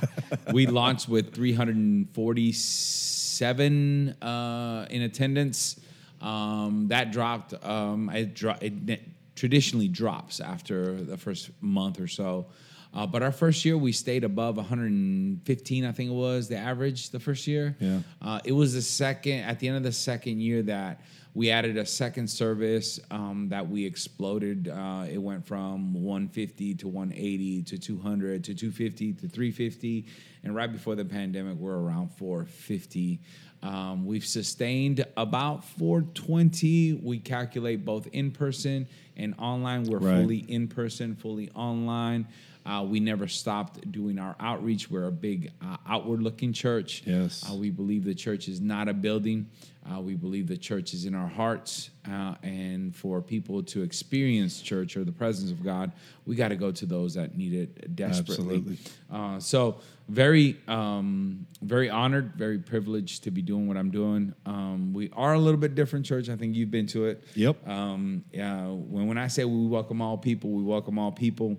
we 0.54 0.66
launched 0.66 1.10
with 1.10 1.34
347 1.36 4.10
uh, 4.22 4.86
in 4.90 5.02
attendance. 5.02 5.78
Um, 6.22 6.88
that 6.88 7.12
dropped. 7.12 7.54
Um, 7.66 8.10
it, 8.10 8.34
dro- 8.34 8.56
it 8.62 8.86
ne- 8.86 9.02
traditionally 9.36 9.90
drops 9.90 10.40
after 10.40 11.02
the 11.02 11.18
first 11.18 11.50
month 11.60 12.00
or 12.00 12.08
so. 12.08 12.46
Uh, 12.94 13.08
but 13.08 13.24
our 13.24 13.32
first 13.32 13.66
year, 13.66 13.76
we 13.78 13.92
stayed 13.92 14.24
above 14.24 14.56
115. 14.58 15.86
I 15.86 15.92
think 15.92 16.12
it 16.12 16.14
was 16.14 16.48
the 16.48 16.58
average 16.58 17.10
the 17.10 17.20
first 17.20 17.48
year. 17.48 17.76
Yeah. 17.80 18.00
Uh, 18.22 18.40
it 18.46 18.52
was 18.52 18.74
the 18.76 18.82
second 18.82 19.40
at 19.40 19.60
the 19.60 19.68
end 19.68 19.78
of 19.78 19.84
the 19.84 19.92
second 19.92 20.42
year 20.42 20.62
that 20.64 21.02
we 21.34 21.50
added 21.50 21.78
a 21.78 21.86
second 21.88 22.28
service 22.28 23.00
um, 23.10 23.48
that 23.50 23.68
we 23.68 23.84
exploded. 23.84 24.68
Uh, 24.70 25.06
it 25.10 25.18
went 25.18 25.44
from 25.48 25.94
150 25.96 26.76
to 26.76 26.88
180 26.88 27.64
to 27.64 27.78
200 27.80 28.44
to 28.44 28.54
250 28.54 29.14
to 29.14 29.28
350, 29.28 30.06
and 30.44 30.56
right 30.56 30.72
before 30.72 30.94
the 30.94 31.06
pandemic, 31.06 31.58
we're 31.58 31.80
around 31.80 32.10
450. 32.18 33.20
Um, 33.64 34.06
we've 34.06 34.26
sustained 34.26 35.04
about 35.18 35.64
420. 35.66 37.00
We 37.02 37.18
calculate 37.18 37.84
both 37.86 38.08
in 38.08 38.30
person 38.30 38.88
and 39.18 39.34
online. 39.40 39.86
We're 39.86 40.00
Right. 40.00 40.22
fully 40.22 40.40
in 40.40 40.68
person, 40.68 41.16
fully 41.16 41.50
online. 41.56 42.28
Uh, 42.65 42.86
we 42.88 43.00
never 43.00 43.27
stopped 43.27 43.91
doing 43.91 44.17
our 44.17 44.36
outreach. 44.39 44.89
We're 44.89 45.08
a 45.08 45.12
big 45.12 45.51
uh, 45.62 45.77
outward 45.88 46.22
looking 46.22 46.53
church. 46.53 47.03
Yes. 47.05 47.43
Uh, 47.50 47.55
we 47.55 47.70
believe 47.70 48.05
the 48.05 48.15
church 48.15 48.48
is 48.48 48.62
not 48.62 48.88
a 48.88 48.93
building. 48.93 49.50
Uh, 49.86 50.00
we 50.00 50.15
believe 50.15 50.48
the 50.48 50.55
church 50.55 50.93
is 50.93 51.03
in 51.03 51.13
our 51.13 51.27
hearts. 51.27 51.89
Uh, 52.10 52.36
and 52.41 52.96
for 52.96 53.22
people 53.22 53.62
to 53.63 53.82
experience 53.82 54.62
church 54.62 54.96
or 54.96 55.03
the 55.03 55.12
presence 55.12 55.51
of 55.51 55.62
God, 55.62 55.91
we 56.25 56.38
got 56.38 56.50
to 56.50 56.55
go 56.55 56.72
to 56.72 56.86
those 56.86 57.15
that 57.15 57.38
need 57.38 57.53
it 57.53 57.96
desperately. 57.96 58.55
Absolutely. 58.55 58.77
Uh, 59.12 59.39
so 59.39 59.77
very, 60.08 60.58
um, 60.70 61.46
very 61.62 61.89
honored, 61.89 62.34
very 62.36 62.60
privileged 62.60 63.25
to 63.25 63.32
be 63.32 63.41
doing 63.41 63.67
what 63.67 63.75
I'm 63.75 63.91
doing. 63.91 64.34
Um, 64.46 64.93
we 64.93 65.12
are 65.13 65.34
a 65.34 65.39
little 65.39 65.60
bit 65.60 65.75
different 65.75 66.05
church. 66.05 66.29
I 66.29 66.38
think 66.38 66.55
you've 66.55 66.72
been 66.72 66.88
to 66.88 67.05
it. 67.08 67.24
Yep. 67.36 67.67
Um, 67.67 68.24
yeah. 68.32 68.67
When 68.67 69.08
when 69.08 69.17
I 69.17 69.27
say 69.27 69.43
we 69.43 69.67
welcome 69.67 70.01
all 70.01 70.17
people, 70.17 70.51
we 70.51 70.63
welcome 70.63 70.98
all 70.98 71.12
people. 71.12 71.58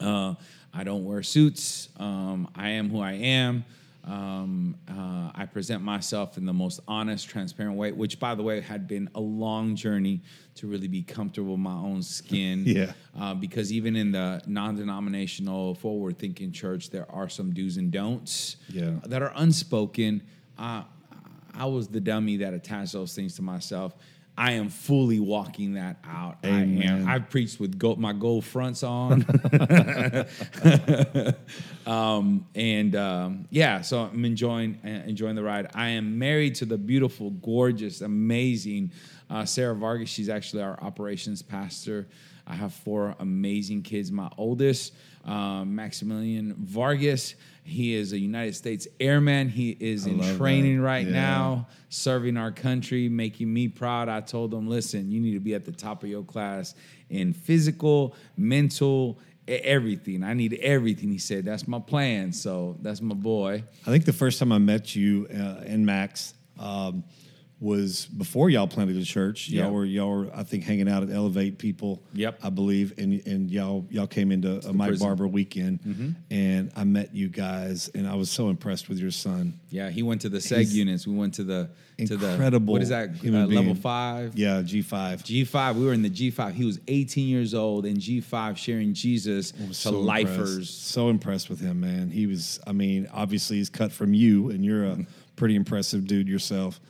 Uh, 0.00 0.34
I 0.72 0.84
don't 0.84 1.04
wear 1.04 1.22
suits. 1.22 1.88
Um, 1.96 2.48
I 2.54 2.70
am 2.70 2.90
who 2.90 3.00
I 3.00 3.12
am. 3.12 3.64
Um, 4.04 4.76
uh, 4.88 5.30
I 5.34 5.44
present 5.44 5.82
myself 5.82 6.38
in 6.38 6.46
the 6.46 6.52
most 6.52 6.80
honest, 6.88 7.28
transparent 7.28 7.76
way, 7.76 7.92
which, 7.92 8.18
by 8.18 8.34
the 8.34 8.42
way, 8.42 8.60
had 8.60 8.86
been 8.88 9.10
a 9.14 9.20
long 9.20 9.76
journey 9.76 10.22
to 10.54 10.66
really 10.66 10.88
be 10.88 11.02
comfortable 11.02 11.54
in 11.54 11.60
my 11.60 11.74
own 11.74 12.02
skin. 12.02 12.64
Yeah. 12.66 12.92
Uh, 13.18 13.34
because 13.34 13.70
even 13.72 13.96
in 13.96 14.12
the 14.12 14.40
non-denominational, 14.46 15.74
forward-thinking 15.74 16.52
church, 16.52 16.90
there 16.90 17.10
are 17.10 17.28
some 17.28 17.52
do's 17.52 17.76
and 17.76 17.90
don'ts 17.90 18.56
Yeah. 18.68 18.92
that 19.06 19.20
are 19.20 19.32
unspoken. 19.36 20.22
Uh, 20.58 20.84
I 21.54 21.66
was 21.66 21.88
the 21.88 22.00
dummy 22.00 22.38
that 22.38 22.54
attached 22.54 22.92
those 22.92 23.14
things 23.14 23.34
to 23.36 23.42
myself. 23.42 23.94
I 24.38 24.52
am 24.52 24.68
fully 24.68 25.18
walking 25.18 25.74
that 25.74 25.96
out. 26.08 26.38
I 26.44 26.48
am. 26.48 27.08
I've 27.08 27.28
preached 27.28 27.58
with 27.58 27.76
gold, 27.76 27.98
my 27.98 28.12
gold 28.12 28.44
fronts 28.44 28.84
on. 28.84 29.26
um, 31.86 32.46
and 32.54 32.94
um, 32.94 33.48
yeah, 33.50 33.80
so 33.80 34.02
I'm 34.02 34.24
enjoying 34.24 34.78
uh, 34.84 35.08
enjoying 35.08 35.34
the 35.34 35.42
ride. 35.42 35.66
I 35.74 35.88
am 35.88 36.20
married 36.20 36.54
to 36.56 36.66
the 36.66 36.78
beautiful, 36.78 37.30
gorgeous, 37.30 38.00
amazing 38.00 38.92
uh, 39.30 39.44
Sarah 39.44 39.74
Vargas. 39.74 40.08
She's 40.08 40.28
actually 40.28 40.62
our 40.62 40.78
operations 40.82 41.42
pastor. 41.42 42.08
I 42.46 42.54
have 42.54 42.72
four 42.72 43.14
amazing 43.18 43.82
kids. 43.82 44.10
My 44.10 44.30
oldest, 44.38 44.94
uh, 45.26 45.64
Maximilian 45.66 46.54
Vargas, 46.58 47.34
he 47.62 47.94
is 47.94 48.14
a 48.14 48.18
United 48.18 48.54
States 48.56 48.88
Airman. 48.98 49.50
He 49.50 49.76
is 49.78 50.06
in 50.06 50.18
training 50.38 50.78
that. 50.78 50.82
right 50.82 51.06
Yeah. 51.06 51.12
now, 51.12 51.68
serving 51.90 52.38
our 52.38 52.50
country, 52.50 53.10
making 53.10 53.52
me 53.52 53.68
proud. 53.68 54.08
I 54.08 54.22
told 54.22 54.54
him, 54.54 54.66
listen, 54.66 55.10
you 55.10 55.20
need 55.20 55.34
to 55.34 55.40
be 55.40 55.52
at 55.54 55.66
the 55.66 55.72
top 55.72 56.02
of 56.02 56.08
your 56.08 56.22
class 56.22 56.74
in 57.10 57.34
physical, 57.34 58.14
mental, 58.38 59.18
everything. 59.46 60.22
I 60.24 60.32
need 60.34 60.54
everything. 60.54 61.10
He 61.10 61.18
said, 61.18 61.44
that's 61.44 61.68
my 61.68 61.78
plan. 61.80 62.32
So 62.32 62.76
that's 62.80 63.02
my 63.02 63.14
boy. 63.14 63.62
I 63.86 63.90
think 63.90 64.04
the 64.06 64.12
first 64.12 64.38
time 64.38 64.52
I 64.52 64.58
met 64.58 64.96
you 64.96 65.26
uh, 65.30 65.64
and 65.66 65.84
Max 65.84 66.32
um, 66.58 67.04
was 67.60 68.06
before 68.06 68.50
y'all 68.50 68.68
planted 68.68 68.94
the 68.94 69.04
church. 69.04 69.48
Y'all 69.48 69.64
Yeah. 69.64 69.70
were 69.70 69.84
y'all 69.84 70.10
were 70.10 70.30
I 70.34 70.44
think 70.44 70.64
hanging 70.64 70.88
out 70.88 71.02
at 71.02 71.10
Elevate 71.10 71.58
People. 71.58 72.02
Yep. 72.14 72.38
I 72.42 72.50
believe, 72.50 72.94
and 72.98 73.20
and 73.26 73.50
y'all 73.50 73.86
y'all 73.90 74.06
came 74.06 74.30
into 74.30 74.66
a 74.68 74.72
Mike 74.72 74.90
prison. 74.90 75.06
Barber 75.06 75.26
weekend, 75.26 76.16
and 76.30 76.70
I 76.76 76.84
met 76.84 77.14
you 77.14 77.28
guys, 77.28 77.88
and 77.94 78.06
I 78.06 78.14
was 78.14 78.30
so 78.30 78.48
impressed 78.48 78.88
with 78.88 78.98
your 78.98 79.10
son. 79.10 79.58
Yeah, 79.70 79.90
he 79.90 80.02
went 80.02 80.20
to 80.22 80.28
the 80.28 80.38
SEG 80.38 80.58
He's 80.58 80.76
units. 80.76 81.06
We 81.06 81.14
went 81.14 81.34
to 81.34 81.44
the 81.44 81.70
to 82.06 82.16
the 82.16 82.30
incredible 82.30 82.74
what 82.74 82.82
is 82.82 82.90
that 82.90 83.10
uh, 83.24 83.46
level 83.46 83.74
five? 83.74 84.36
Yeah, 84.36 84.62
G 84.62 84.82
five. 84.82 85.24
G5, 85.24 85.74
we 85.74 85.84
were 85.84 85.92
in 85.92 86.02
the 86.02 86.10
G5. 86.10 86.52
He 86.54 86.64
was 86.64 86.78
18 86.86 87.26
years 87.26 87.54
old 87.54 87.84
in 87.86 87.96
G5 87.96 88.56
sharing 88.56 88.94
Jesus 88.94 89.52
to 89.82 89.90
lifers. 89.90 90.70
So 90.70 91.08
impressed 91.08 91.50
with 91.50 91.58
him, 91.60 91.80
man. 91.80 92.10
He 92.10 92.26
was. 92.28 92.60
I 92.68 92.72
mean, 92.72 93.08
obviously 93.12 93.56
he's 93.56 93.68
cut 93.68 93.90
from 93.90 94.14
you, 94.14 94.50
and 94.50 94.64
you're 94.64 94.84
a 94.84 94.98
pretty 95.38 95.54
impressive 95.56 96.06
dude 96.06 96.28
yourself. 96.28 96.80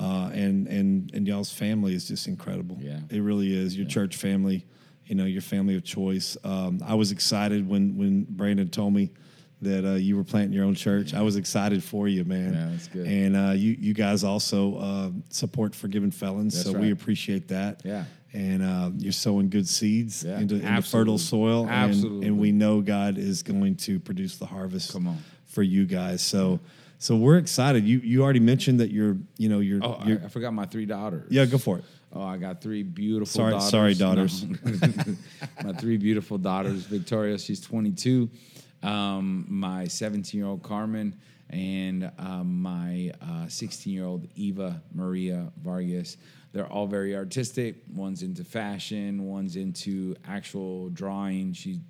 Uh, 0.00 0.30
and 0.32 0.66
and 0.66 1.10
and 1.14 1.26
y'all's 1.28 1.52
family 1.52 1.94
is 1.94 2.08
just 2.08 2.26
incredible. 2.26 2.76
Mm-hmm. 2.76 2.86
Yeah. 3.10 3.16
it 3.18 3.20
really 3.20 3.54
is. 3.54 3.76
Your 3.76 3.86
church 3.86 4.16
family, 4.16 4.64
you 5.06 5.14
know, 5.14 5.24
your 5.26 5.42
family 5.42 5.76
of 5.76 5.84
choice. 5.84 6.36
Um, 6.42 6.80
I 6.86 6.94
was 6.94 7.12
excited 7.12 7.68
when 7.68 7.96
when 7.98 8.24
Brandon 8.30 8.70
told 8.70 8.94
me 8.94 9.10
that 9.60 9.84
uh, 9.84 9.94
you 9.96 10.16
were 10.16 10.24
planting 10.24 10.52
your 10.54 10.64
own 10.64 10.74
church. 10.74 11.12
I 11.14 11.20
was 11.22 11.36
excited 11.36 11.84
for 11.84 12.08
you, 12.08 12.24
man. 12.24 12.54
Yeah, 12.54 12.68
that's 12.70 12.88
good. 12.88 13.06
And 13.06 13.36
uh, 13.36 13.50
you 13.54 13.76
you 13.78 13.92
guys 13.92 14.24
also 14.24 14.76
uh, 14.78 15.10
support 15.28 15.74
forgiven 15.74 16.10
felons, 16.12 16.54
That's 16.54 16.70
so 16.74 16.78
we 16.78 16.90
appreciate 16.92 17.48
that. 17.48 17.82
Yeah. 17.84 18.04
And 18.32 18.62
uh, 18.62 18.90
you're 18.98 19.12
sowing 19.12 19.48
good 19.50 19.66
seeds 19.68 20.22
Yeah, 20.24 20.38
into, 20.38 20.56
into 20.56 20.82
fertile 20.82 21.18
soil, 21.18 21.62
and- 21.62 21.70
Absolutely. 21.90 22.26
and 22.28 22.38
we 22.38 22.52
know 22.52 22.80
God 22.82 23.16
is 23.18 23.42
going 23.42 23.76
to 23.76 23.98
produce 24.00 24.36
the 24.36 24.46
harvest. 24.46 24.92
Come 24.92 25.08
on. 25.08 25.18
for 25.46 25.62
you 25.62 25.86
guys. 25.86 26.20
So, 26.22 26.60
so 26.98 27.16
we're 27.16 27.38
excited. 27.38 27.84
You 27.84 27.98
you 28.00 28.22
already 28.22 28.40
mentioned 28.40 28.80
that 28.80 28.90
you're 28.90 29.16
you 29.36 29.48
know 29.48 29.60
you're, 29.60 29.80
Oh, 29.84 29.92
I, 30.00 30.06
you're 30.06 30.24
I 30.24 30.28
forgot 30.28 30.52
my 30.52 30.66
three 30.66 30.86
daughters. 30.86 31.26
yeah 31.30 31.44
go 31.46 31.58
for 31.58 31.78
it. 31.78 31.84
Oh, 32.12 32.22
I 32.22 32.38
got 32.38 32.62
three 32.62 32.82
beautiful 32.82 33.26
Sorry- 33.26 33.52
daughters. 33.52 33.70
sorry, 33.70 33.94
daughters. 33.94 34.44
No. 34.44 35.14
my 35.64 35.72
three 35.74 35.98
beautiful 35.98 36.38
daughters. 36.38 36.84
Victoria, 36.86 37.38
she's 37.38 37.60
22. 37.60 38.30
Um, 38.82 39.44
my 39.48 39.86
17 39.88 40.38
year 40.40 40.48
old 40.48 40.62
Carmen, 40.62 41.14
and 41.50 42.10
um, 42.18 42.62
my 42.62 43.12
16 43.48 43.92
year 43.92 44.04
old 44.06 44.26
Eva 44.36 44.82
Maria 44.94 45.52
Vargas. 45.62 46.16
They're 46.52 46.66
all 46.66 46.86
very 46.86 47.14
artistic. 47.14 47.76
One's 47.94 48.22
into 48.22 48.42
fashion. 48.42 49.24
One's 49.26 49.56
into 49.56 50.16
actual 50.26 50.88
drawing. 50.88 51.52
She 51.52 51.80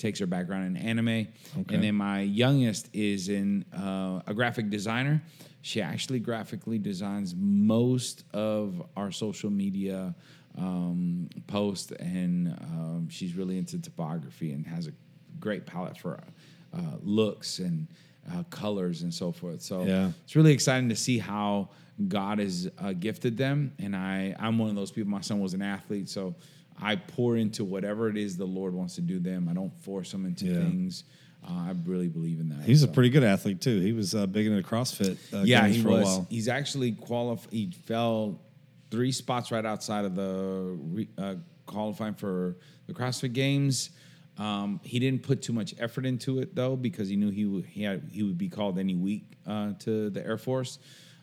takes 0.00 0.18
her 0.18 0.26
background 0.26 0.64
in 0.64 0.76
anime. 0.76 1.08
Okay. 1.08 1.74
And 1.74 1.84
then 1.84 1.94
my 1.94 2.22
youngest 2.22 2.88
is 2.92 3.28
in 3.28 3.64
uh, 3.72 4.20
a 4.26 4.34
graphic 4.34 4.70
designer. 4.70 5.22
She 5.62 5.82
actually 5.82 6.20
graphically 6.20 6.78
designs 6.78 7.34
most 7.36 8.24
of 8.32 8.82
our 8.96 9.12
social 9.12 9.50
media 9.50 10.14
um, 10.58 11.28
posts, 11.46 11.92
and 11.92 12.48
um, 12.48 13.08
she's 13.10 13.36
really 13.36 13.58
into 13.58 13.78
typography 13.78 14.52
and 14.52 14.66
has 14.66 14.88
a 14.88 14.92
great 15.38 15.66
palette 15.66 15.98
for 15.98 16.18
uh, 16.72 16.96
looks 17.02 17.58
and 17.58 17.86
uh, 18.32 18.42
colors 18.44 19.02
and 19.02 19.12
so 19.12 19.32
forth. 19.32 19.62
So 19.62 19.84
Yeah. 19.84 20.10
it's 20.24 20.36
really 20.36 20.52
exciting 20.52 20.88
to 20.88 20.96
see 20.96 21.18
how 21.18 21.70
God 22.08 22.38
has 22.38 22.68
uh, 22.78 22.92
gifted 22.92 23.36
them. 23.36 23.72
And 23.78 23.94
I, 23.94 24.34
I'm 24.38 24.58
one 24.58 24.70
of 24.70 24.76
those 24.76 24.90
people. 24.90 25.10
My 25.10 25.20
son 25.20 25.40
was 25.40 25.54
an 25.54 25.62
athlete, 25.62 26.08
so 26.08 26.34
I 26.80 26.96
pour 26.96 27.36
into 27.36 27.64
whatever 27.64 28.08
it 28.08 28.16
is 28.16 28.36
the 28.36 28.44
Lord 28.46 28.72
wants 28.74 28.94
to 28.96 29.00
do 29.02 29.18
them. 29.18 29.48
I 29.48 29.52
don't 29.54 29.72
force 29.82 30.10
them 30.12 30.24
into 30.26 30.46
Yeah. 30.46 30.54
things. 30.60 31.04
Uh, 31.42 31.52
I 31.68 31.74
really 31.86 32.08
believe 32.08 32.38
in 32.40 32.50
that. 32.50 32.62
He's 32.64 32.82
a 32.82 32.88
pretty 32.88 33.08
good 33.08 33.24
athlete 33.24 33.60
too. 33.62 33.80
He 33.80 33.92
was 33.92 34.14
uh, 34.14 34.26
big 34.26 34.46
into 34.46 34.62
CrossFit. 34.66 35.16
Uh, 35.32 35.38
yeah, 35.44 35.66
he 35.68 35.82
was. 35.82 36.20
He's 36.28 36.48
actually 36.48 36.92
qualified. 36.92 37.50
He 37.52 37.70
fell 37.86 38.40
three 38.90 39.10
spots 39.12 39.50
right 39.50 39.64
outside 39.64 40.04
of 40.04 40.14
the 40.14 40.76
re- 40.78 41.08
uh, 41.16 41.34
qualifying 41.64 42.14
for 42.14 42.56
the 42.86 42.92
CrossFit 42.92 43.32
Games. 43.32 43.90
Um, 44.40 44.80
he 44.82 44.98
didn't 44.98 45.22
put 45.22 45.42
too 45.42 45.52
much 45.52 45.74
effort 45.78 46.06
into 46.06 46.38
it 46.40 46.54
though, 46.54 46.74
because 46.74 47.08
he 47.08 47.16
knew 47.16 47.30
he 47.30 47.44
would, 47.44 47.66
he 47.66 47.82
had, 47.82 48.08
he 48.10 48.22
would 48.22 48.38
be 48.38 48.48
called 48.48 48.78
any 48.78 48.94
week 48.94 49.24
uh, 49.46 49.72
to 49.80 50.08
the 50.10 50.24
Air 50.24 50.38
Force. 50.38 50.78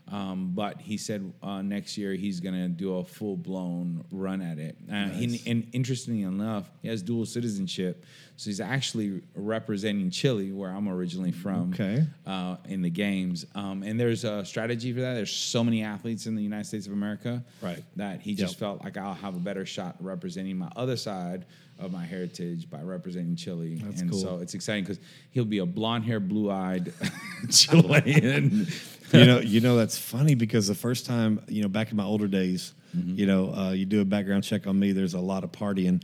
Um, 0.10 0.52
but 0.56 0.80
he 0.80 0.96
said 0.96 1.34
uh, 1.44 1.62
next 1.62 1.98
year 1.98 2.14
he's 2.14 2.40
gonna 2.40 2.70
do 2.70 2.96
a 2.96 3.04
full 3.04 3.36
blown 3.36 4.06
run 4.10 4.42
at 4.42 4.58
it. 4.58 4.78
Uh, 4.90 5.10
he- 5.10 5.42
and 5.52 5.68
interestingly 5.74 6.22
enough, 6.22 6.70
he 6.82 6.88
has 6.88 7.02
dual 7.02 7.26
citizenship, 7.26 8.06
so 8.38 8.50
he's 8.50 8.62
actually 8.62 9.22
representing 9.36 10.10
Chile, 10.10 10.54
where 10.54 10.70
I'm 10.70 10.88
originally 10.88 11.34
from 11.34 11.72
Okay. 11.74 12.06
uh, 12.26 12.56
in 12.70 12.82
the 12.84 12.90
games. 12.90 13.46
Um, 13.54 13.84
and 13.84 14.00
there's 14.00 14.24
a 14.24 14.46
strategy 14.46 14.94
for 14.94 15.02
that. 15.02 15.16
There's 15.16 15.34
so 15.34 15.62
many 15.62 15.84
athletes 15.84 16.26
in 16.26 16.36
the 16.36 16.44
United 16.44 16.68
States 16.68 16.88
of 16.88 16.94
America, 16.94 17.44
Right. 17.62 17.84
That 17.98 18.22
he 18.22 18.34
just 18.34 18.54
Yep. 18.54 18.60
felt 18.60 18.84
like 18.86 18.96
I'll 18.96 19.14
have 19.16 19.36
a 19.36 19.40
better 19.40 19.66
shot 19.66 19.98
representing 20.00 20.58
my 20.58 20.72
other 20.78 20.96
side 20.96 21.46
of 21.80 21.92
my 21.92 22.06
heritage 22.06 22.70
by 22.70 22.82
representing 22.82 23.36
Chile. 23.36 23.76
That's 23.84 24.02
and 24.02 24.10
cool. 24.12 24.20
so 24.20 24.40
it's 24.40 24.54
exciting 24.54 24.84
because 24.84 25.00
he'll 25.32 25.46
be 25.46 25.60
a 25.60 25.66
blonde 25.66 26.06
haired, 26.06 26.28
blue 26.28 26.50
eyed 26.52 26.92
Chilean. 27.52 28.68
you 29.14 29.26
know, 29.26 29.40
you 29.40 29.62
know 29.62 29.76
that's 29.78 29.98
funny 29.98 30.36
because 30.36 30.68
the 30.68 30.76
first 30.76 31.06
time, 31.06 31.42
you 31.48 31.62
know, 31.62 31.68
back 31.70 31.92
in 31.92 31.98
my 31.98 32.04
older 32.04 32.28
days, 32.28 32.74
Mm-hmm. 32.96 33.16
you 33.20 33.26
know, 33.28 33.54
uh, 33.54 33.72
you 33.72 33.86
do 33.86 34.00
a 34.00 34.06
background 34.06 34.46
check 34.46 34.66
on 34.66 34.80
me. 34.80 34.94
There's 34.94 35.14
a 35.14 35.20
lot 35.20 35.44
of 35.44 35.52
partying, 35.52 36.02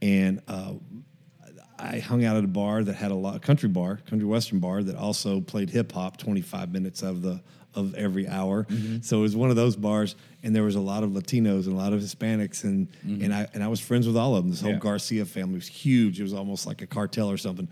and 0.00 0.40
uh, 0.48 0.72
I 1.78 1.98
hung 1.98 2.24
out 2.24 2.36
at 2.38 2.42
a 2.42 2.48
bar 2.48 2.82
that 2.82 2.94
had 2.94 3.10
a 3.10 3.14
lot 3.14 3.40
country 3.42 3.68
bar, 3.68 4.00
country 4.08 4.26
western 4.26 4.58
bar 4.58 4.82
that 4.82 4.96
also 4.96 5.42
played 5.42 5.68
hip 5.68 5.92
hop 5.92 6.16
25 6.16 6.72
minutes 6.72 7.02
of 7.02 7.20
the 7.20 7.42
of 7.74 7.94
every 7.94 8.28
hour. 8.28 8.64
Mm-hmm. 8.64 9.02
So 9.02 9.18
it 9.18 9.22
was 9.22 9.36
one 9.36 9.50
of 9.50 9.56
those 9.56 9.76
bars, 9.76 10.14
and 10.42 10.54
there 10.54 10.62
was 10.62 10.74
a 10.74 10.80
lot 10.80 11.02
of 11.02 11.10
Latinos 11.10 11.66
and 11.66 11.74
a 11.74 11.76
lot 11.76 11.92
of 11.92 12.00
Hispanics, 12.00 12.64
and 12.64 12.88
and 13.02 13.32
I 13.34 13.48
and 13.54 13.62
I 13.62 13.68
was 13.68 13.80
friends 13.80 14.06
with 14.06 14.16
all 14.16 14.36
of 14.36 14.44
them. 14.44 14.50
This 14.50 14.60
whole 14.60 14.70
Mm-hmm. 14.70 14.76
Yeah. 14.76 14.90
Garcia 14.90 15.24
family 15.24 15.54
was 15.56 15.68
huge. 15.68 16.18
It 16.20 16.22
was 16.22 16.34
almost 16.34 16.66
like 16.66 16.82
a 16.82 16.86
cartel 16.86 17.30
or 17.30 17.36
something. 17.36 17.68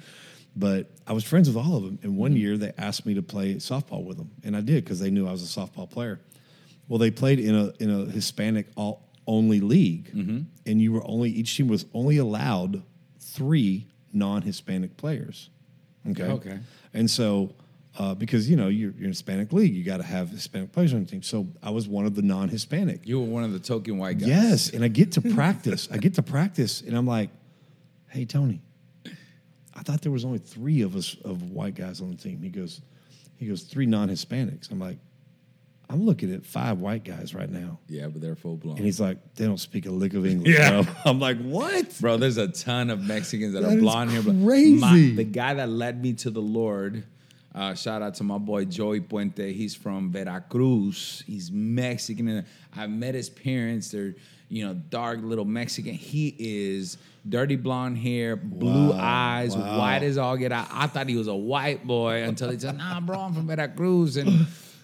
But 0.56 0.90
I 1.06 1.12
was 1.12 1.22
friends 1.24 1.48
with 1.48 1.56
all 1.56 1.76
of 1.76 1.84
them. 1.84 1.98
And 2.02 2.16
one 2.16 2.34
year 2.34 2.56
they 2.56 2.72
asked 2.76 3.06
me 3.06 3.14
to 3.14 3.22
play 3.22 3.54
softball 3.56 4.04
with 4.04 4.16
them, 4.16 4.30
and 4.42 4.56
I 4.56 4.60
did 4.60 4.84
because 4.84 4.98
they 5.00 5.10
knew 5.10 5.26
I 5.28 5.32
was 5.32 5.42
a 5.42 5.60
softball 5.60 5.88
player. 5.88 6.20
Well, 6.88 6.98
they 6.98 7.10
played 7.10 7.38
in 7.38 7.54
a 7.54 7.72
in 7.78 7.90
a 7.90 8.06
Hispanic 8.10 8.66
all 8.76 9.08
only 9.26 9.60
league, 9.60 10.10
and 10.66 10.80
you 10.82 10.92
were 10.92 11.02
only 11.06 11.30
each 11.30 11.56
team 11.56 11.68
was 11.68 11.86
only 11.94 12.16
allowed 12.16 12.82
three 13.20 13.86
non-Hispanic 14.12 14.96
players. 14.96 15.50
Okay. 16.10 16.24
Okay. 16.24 16.58
And 16.92 17.08
so, 17.08 17.54
uh, 18.00 18.14
because 18.14 18.48
you 18.48 18.56
know 18.56 18.68
you're, 18.68 18.92
you're 18.92 19.04
in 19.04 19.10
Hispanic 19.10 19.52
league, 19.52 19.74
you 19.74 19.84
got 19.84 19.98
to 19.98 20.02
have 20.02 20.30
Hispanic 20.30 20.72
players 20.72 20.94
on 20.94 21.00
the 21.04 21.10
team. 21.10 21.22
So 21.22 21.46
I 21.62 21.68
was 21.68 21.86
one 21.86 22.06
of 22.06 22.14
the 22.14 22.22
non-Hispanic. 22.22 23.06
You 23.06 23.20
were 23.20 23.26
one 23.26 23.44
of 23.44 23.52
the 23.52 23.58
token 23.58 23.98
white 23.98 24.18
guys. 24.18 24.28
Yes, 24.28 24.70
and 24.70 24.82
I 24.82 24.88
get 24.88 25.12
to 25.12 25.20
practice. 25.40 25.86
I 25.92 25.98
get 25.98 26.14
to 26.14 26.22
practice, 26.22 26.80
and 26.80 26.96
I'm 26.96 27.06
like, 27.06 27.28
"Hey, 28.08 28.24
Tony, 28.24 28.62
I 29.74 29.82
thought 29.82 30.00
there 30.00 30.12
was 30.12 30.24
only 30.24 30.38
three 30.38 30.80
of 30.80 30.96
us 30.96 31.14
of 31.26 31.50
white 31.50 31.74
guys 31.74 32.00
on 32.00 32.10
the 32.10 32.16
team." 32.16 32.40
He 32.42 32.48
goes, 32.48 32.80
"He 33.36 33.46
goes 33.46 33.62
three 33.64 33.84
non-Hispanics." 33.86 34.70
I'm 34.70 34.80
like, 34.80 34.96
"I'm 35.90 36.06
looking 36.06 36.32
at 36.32 36.46
five 36.46 36.78
white 36.80 37.04
guys 37.04 37.34
right 37.34 37.50
now," 37.50 37.80
Yeah, 37.86 38.06
but 38.06 38.22
they're 38.22 38.34
full 38.34 38.56
blown. 38.56 38.76
and 38.76 38.86
he's 38.86 39.00
like, 39.00 39.18
"They 39.34 39.44
don't 39.44 39.60
speak 39.60 39.84
a 39.84 39.90
lick 39.90 40.14
of 40.14 40.24
English." 40.24 40.56
Yeah. 40.56 40.82
bro. 40.82 40.92
I'm 41.04 41.20
like, 41.20 41.36
"What?" 41.42 41.94
Bro, 42.00 42.16
there's 42.16 42.38
a 42.38 42.48
ton 42.48 42.88
of 42.88 43.02
Mexicans 43.02 43.52
that, 43.52 43.62
That 43.62 43.76
are 43.76 43.78
blonde 43.78 44.12
but 44.24 44.34
crazy. 44.42 45.14
the 45.16 45.24
guy 45.24 45.52
that 45.54 45.68
led 45.68 46.00
me 46.02 46.14
to 46.14 46.30
the 46.30 46.40
Lord, 46.42 47.04
uh, 47.54 47.74
shout 47.74 48.02
out 48.02 48.14
to 48.14 48.24
my 48.24 48.38
boy 48.38 48.64
Joey 48.64 49.00
Puente. 49.00 49.52
He's 49.52 49.74
from 49.74 50.10
Veracruz. 50.12 51.22
He's 51.26 51.50
Mexican. 51.50 52.44
I 52.76 52.86
met 52.86 53.14
his 53.14 53.28
parents. 53.30 53.90
They're, 53.90 54.14
you 54.48 54.66
know, 54.66 54.74
dark 54.74 55.20
little 55.22 55.44
Mexican. 55.44 55.94
He 55.94 56.34
is 56.38 56.96
dirty 57.28 57.56
blonde 57.56 57.98
hair, 57.98 58.36
blue 58.36 58.90
Wow, 58.90 58.98
eyes, 59.00 59.56
wow. 59.56 59.78
white 59.78 60.02
as 60.02 60.16
all 60.18 60.36
get 60.36 60.52
out. 60.52 60.68
I 60.70 60.86
thought 60.86 61.08
he 61.08 61.16
was 61.16 61.28
a 61.28 61.34
white 61.34 61.86
boy 61.86 62.22
until 62.22 62.50
he 62.50 62.58
said, 62.58 62.78
nah, 62.78 63.00
bro, 63.00 63.18
I'm 63.18 63.34
from 63.34 63.46
Veracruz. 63.46 64.16
And 64.16 64.28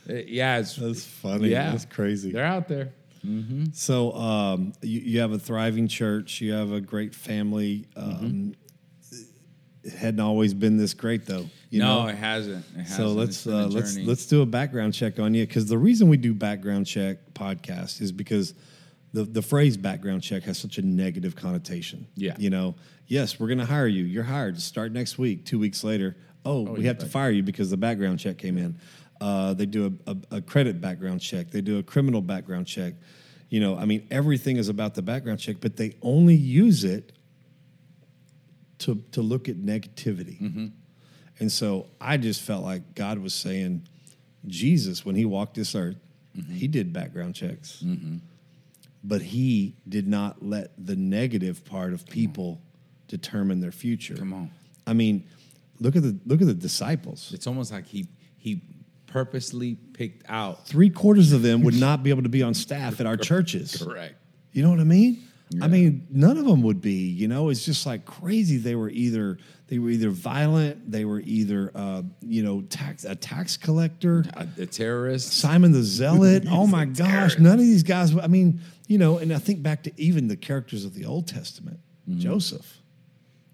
uh, 0.09 0.15
yeah, 0.27 0.59
it's, 0.59 0.77
That's 0.77 1.05
funny. 1.05 1.49
yeah. 1.49 1.71
That's 1.71 1.85
crazy. 1.85 2.33
They're 2.33 2.45
out 2.45 2.69
there. 2.69 2.93
So 3.73 4.13
um, 4.13 4.73
you, 4.83 5.01
you 5.01 5.21
have 5.21 5.33
a 5.33 5.39
thriving 5.39 5.89
church. 5.89 6.41
You 6.41 6.53
have 6.53 6.71
a 6.71 6.81
great 6.81 7.13
family. 7.13 7.87
Um, 7.97 8.55
It 9.83 9.95
hadn't 9.95 10.21
always 10.21 10.55
been 10.55 10.77
this 10.77 10.95
great, 10.95 11.27
though. 11.27 11.47
You 11.71 11.81
no, 11.81 12.03
know? 12.03 12.09
it 12.09 12.17
hasn't. 12.17 12.65
It 12.75 12.81
hasn't. 12.81 12.97
So 12.97 13.09
let's 13.09 13.47
uh, 13.47 13.67
let's 13.67 13.97
let's 13.99 14.27
do 14.27 14.43
a 14.43 14.47
background 14.47 14.95
check 14.95 15.19
on 15.19 15.35
you 15.35 15.47
because 15.47 15.67
the 15.67 15.79
reason 15.79 16.09
we 16.09 16.17
do 16.17 16.33
background 16.33 16.87
check 16.87 17.19
podcast 17.35 18.01
is 18.01 18.13
because 18.13 18.55
the 19.13 19.25
the 19.25 19.43
phrase 19.43 19.77
background 19.77 20.23
check 20.23 20.45
has 20.45 20.59
such 20.59 20.79
a 20.79 20.83
negative 20.83 21.35
connotation. 21.35 22.07
Yeah. 22.15 22.35
you 22.39 22.51
know, 22.51 22.77
yes, 23.07 23.41
we're 23.41 23.49
going 23.49 23.59
to 23.59 23.67
hire 23.67 23.87
you. 23.87 24.05
You're 24.05 24.25
hired. 24.25 24.61
Start 24.61 24.93
next 24.93 25.19
week. 25.19 25.45
Two 25.45 25.59
weeks 25.59 25.83
later, 25.83 26.17
oh, 26.45 26.63
we 26.63 26.81
you're 26.81 26.89
have 26.89 26.99
to 26.99 27.07
fire 27.07 27.31
you 27.31 27.43
because 27.43 27.71
the 27.71 27.77
background 27.77 28.21
check 28.21 28.39
came 28.39 28.59
in. 28.59 28.79
Uh, 29.21 29.55
they 29.55 29.67
do 29.67 29.99
a, 30.07 30.11
a, 30.11 30.37
a 30.37 30.41
credit 30.43 30.81
background 30.81 31.21
check. 31.21 31.51
They 31.51 31.63
do 31.63 31.79
a 31.79 31.83
criminal 31.83 32.21
background 32.21 32.67
check. 32.67 32.95
You 33.49 33.61
know, 33.61 33.77
I 33.77 33.87
mean, 33.87 34.07
everything 34.11 34.57
is 34.57 34.69
about 34.69 34.95
the 34.95 35.03
background 35.03 35.41
check, 35.41 35.57
but 35.61 35.77
they 35.77 35.97
only 36.03 36.35
use 36.35 36.85
it 36.85 37.13
to 38.79 39.03
to 39.13 39.23
look 39.23 39.49
at 39.49 39.57
negativity. 39.57 40.71
And 41.39 41.51
so 41.53 41.87
I 42.01 42.17
just 42.17 42.43
felt 42.43 42.65
like 42.65 42.95
God 42.95 43.19
was 43.19 43.35
saying, 43.35 43.87
Jesus, 44.47 45.05
when 45.05 45.17
he 45.17 45.25
walked 45.25 45.55
this 45.55 45.75
earth, 45.75 45.97
mm-hmm. 46.37 46.55
he 46.55 46.69
did 46.69 46.93
background 46.93 47.35
checks. 47.35 47.83
Mm-hmm. 47.85 48.17
But 49.05 49.23
he 49.23 49.77
did 49.89 50.09
not 50.09 50.43
let 50.43 50.73
the 50.79 50.97
negative 50.97 51.65
part 51.65 51.93
of 51.93 52.07
people 52.07 52.61
determine 53.09 53.61
their 53.61 53.73
future. 53.73 54.17
Come 54.17 54.33
on. 54.33 54.51
I 54.87 54.95
mean, 54.95 55.25
look 55.79 55.95
at 55.97 56.03
the 56.03 56.19
look 56.27 56.41
at 56.41 56.47
the 56.47 56.55
disciples. 56.55 57.31
It's 57.33 57.47
almost 57.47 57.71
like 57.71 57.87
he 57.87 58.09
he 58.39 58.63
purposely 59.07 59.75
picked 59.75 60.29
out. 60.29 60.67
Three 60.67 60.91
quarters 60.91 61.33
of 61.33 61.43
them 61.43 61.63
would 61.63 61.79
not 61.79 62.03
be 62.03 62.11
able 62.11 62.23
to 62.23 62.29
be 62.29 62.43
on 62.43 62.55
staff 62.55 63.01
at 63.01 63.07
our 63.07 63.17
churches. 63.31 63.81
Correct. 63.81 64.15
You 64.53 64.63
know 64.63 64.71
what 64.71 64.81
I 64.81 64.85
mean? 64.85 65.23
I 65.63 65.69
mean, 65.69 66.07
none 66.11 66.39
of 66.39 66.45
them 66.45 66.63
would 66.63 66.81
be. 66.81 67.09
You 67.09 67.29
know, 67.29 67.51
it's 67.51 67.65
just 67.65 67.87
like 67.87 68.05
crazy. 68.05 68.57
They 68.57 68.75
were 68.75 68.91
either 68.91 69.39
they 69.69 69.79
were 69.79 69.91
either 69.91 70.11
violent, 70.11 70.91
they 70.91 71.05
were 71.05 71.21
either 71.21 71.73
uh, 71.75 72.03
you 72.21 72.43
know 72.43 72.63
tax 72.63 73.05
a 73.05 73.15
tax 73.15 73.57
collector, 73.57 74.25
A, 74.35 74.47
a 74.63 74.67
terrorist. 74.67 75.33
Simon 75.33 75.73
the 75.73 75.83
Zealot. 75.83 76.45
oh 76.51 76.67
my 76.67 76.85
gosh, 76.85 77.09
terrorist. 77.09 77.39
none 77.41 77.55
of 77.55 77.61
these 77.61 77.83
guys. 77.83 78.17
I 78.17 78.27
mean, 78.29 78.61
you 78.87 78.99
know, 78.99 79.19
and 79.19 79.33
I 79.33 79.39
think 79.39 79.63
back 79.63 79.83
to 79.85 79.93
even 79.97 80.29
the 80.29 80.37
characters 80.37 80.85
of 80.85 80.95
the 80.95 81.05
Old 81.05 81.27
Testament. 81.27 81.81
Joseph. 82.17 82.81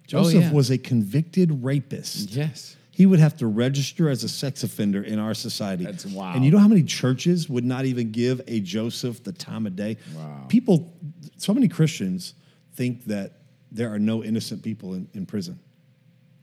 Joseph 0.06 0.34
Mm-hmm. 0.34 0.38
Oh, 0.44 0.48
yeah. 0.48 0.52
was 0.52 0.70
a 0.70 0.76
convicted 0.76 1.64
rapist. 1.64 2.30
Yes. 2.30 2.76
He 2.90 3.06
would 3.06 3.18
have 3.20 3.34
to 3.38 3.46
register 3.46 4.10
as 4.10 4.22
a 4.22 4.28
sex 4.28 4.62
offender 4.62 5.02
in 5.02 5.18
our 5.18 5.32
society. 5.32 5.84
That's 5.84 6.04
wild. 6.04 6.36
And 6.36 6.44
you 6.44 6.50
know 6.50 6.58
how 6.58 6.68
many 6.68 6.82
churches 6.82 7.48
would 7.48 7.64
not 7.64 7.86
even 7.86 8.12
give 8.12 8.42
a 8.46 8.60
Joseph 8.60 9.24
the 9.24 9.32
time 9.32 9.66
of 9.66 9.74
day? 9.74 9.96
Wow. 10.14 10.44
People, 10.48 10.92
so 11.38 11.54
many 11.54 11.68
Christians 11.68 12.34
think 12.74 13.06
that 13.06 13.38
there 13.70 13.90
are 13.90 13.98
no 13.98 14.22
innocent 14.22 14.62
people 14.62 14.92
in, 14.92 15.08
in 15.14 15.24
prison. 15.24 15.58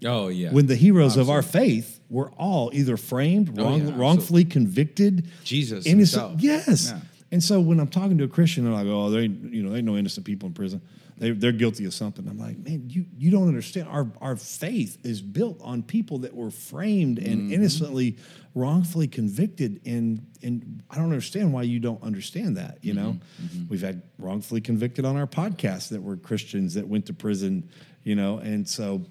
Oh 0.05 0.27
yeah. 0.29 0.51
When 0.51 0.67
the 0.67 0.75
heroes 0.75 1.17
of 1.17 1.29
our 1.29 1.41
faith 1.41 1.99
were 2.09 2.31
all 2.31 2.71
either 2.73 2.97
framed, 2.97 3.59
Oh, 3.59 3.75
yeah, 3.75 3.91
wrongfully 3.95 4.45
convicted, 4.45 5.27
Jesus 5.43 5.85
innocent. 5.85 6.39
himself. 6.39 6.41
Yes. 6.41 6.91
Yeah. 6.91 6.99
And 7.31 7.43
so 7.43 7.59
when 7.59 7.79
I'm 7.79 7.89
talking 7.89 8.17
to 8.19 8.23
a 8.23 8.27
Christian, 8.27 8.63
they're 8.63 8.73
like, 8.73 8.87
"Oh, 8.87 9.15
ain't, 9.15 9.53
you 9.53 9.61
know, 9.61 9.75
ain't 9.75 9.85
no 9.85 9.97
innocent 9.97 10.25
people 10.25 10.47
in 10.47 10.53
prison. 10.53 10.81
They, 11.19 11.29
they're 11.31 11.51
guilty 11.51 11.85
of 11.85 11.93
something." 11.93 12.27
I'm 12.27 12.39
like, 12.39 12.57
"Man, 12.57 12.89
you 12.89 13.05
you 13.17 13.29
don't 13.29 13.47
understand. 13.47 13.87
Our 13.87 14.07
our 14.19 14.35
faith 14.35 14.97
is 15.05 15.21
built 15.21 15.61
on 15.61 15.83
people 15.83 16.17
that 16.19 16.33
were 16.33 16.49
framed 16.49 17.19
and 17.19 17.41
Mm-hmm. 17.41 17.53
innocently, 17.53 18.17
wrongfully 18.55 19.07
convicted. 19.07 19.79
And 19.85 20.25
and 20.41 20.81
I 20.89 20.95
don't 20.95 21.05
understand 21.05 21.53
why 21.53 21.63
you 21.63 21.79
don't 21.79 22.01
understand 22.01 22.57
that. 22.57 22.79
You 22.81 22.93
know, 22.95 23.19
Mm-hmm. 23.43 23.67
we've 23.69 23.81
had 23.81 24.01
wrongfully 24.17 24.61
convicted 24.61 25.05
on 25.05 25.15
our 25.15 25.27
podcast 25.27 25.89
that 25.89 26.01
were 26.01 26.17
Christians 26.17 26.73
that 26.75 26.87
went 26.87 27.05
to 27.07 27.13
prison. 27.13 27.69
You 28.03 28.15
know, 28.15 28.39
and 28.39 28.67
so, 28.67 29.05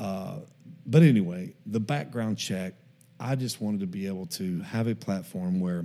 uh, 0.00 0.36
but 0.86 1.02
anyway, 1.02 1.54
the 1.66 1.80
background 1.80 2.38
check. 2.38 2.74
I 3.20 3.36
just 3.36 3.60
wanted 3.60 3.80
to 3.80 3.86
be 3.86 4.06
able 4.06 4.26
to 4.26 4.60
have 4.60 4.86
a 4.86 4.94
platform 4.94 5.60
where 5.60 5.84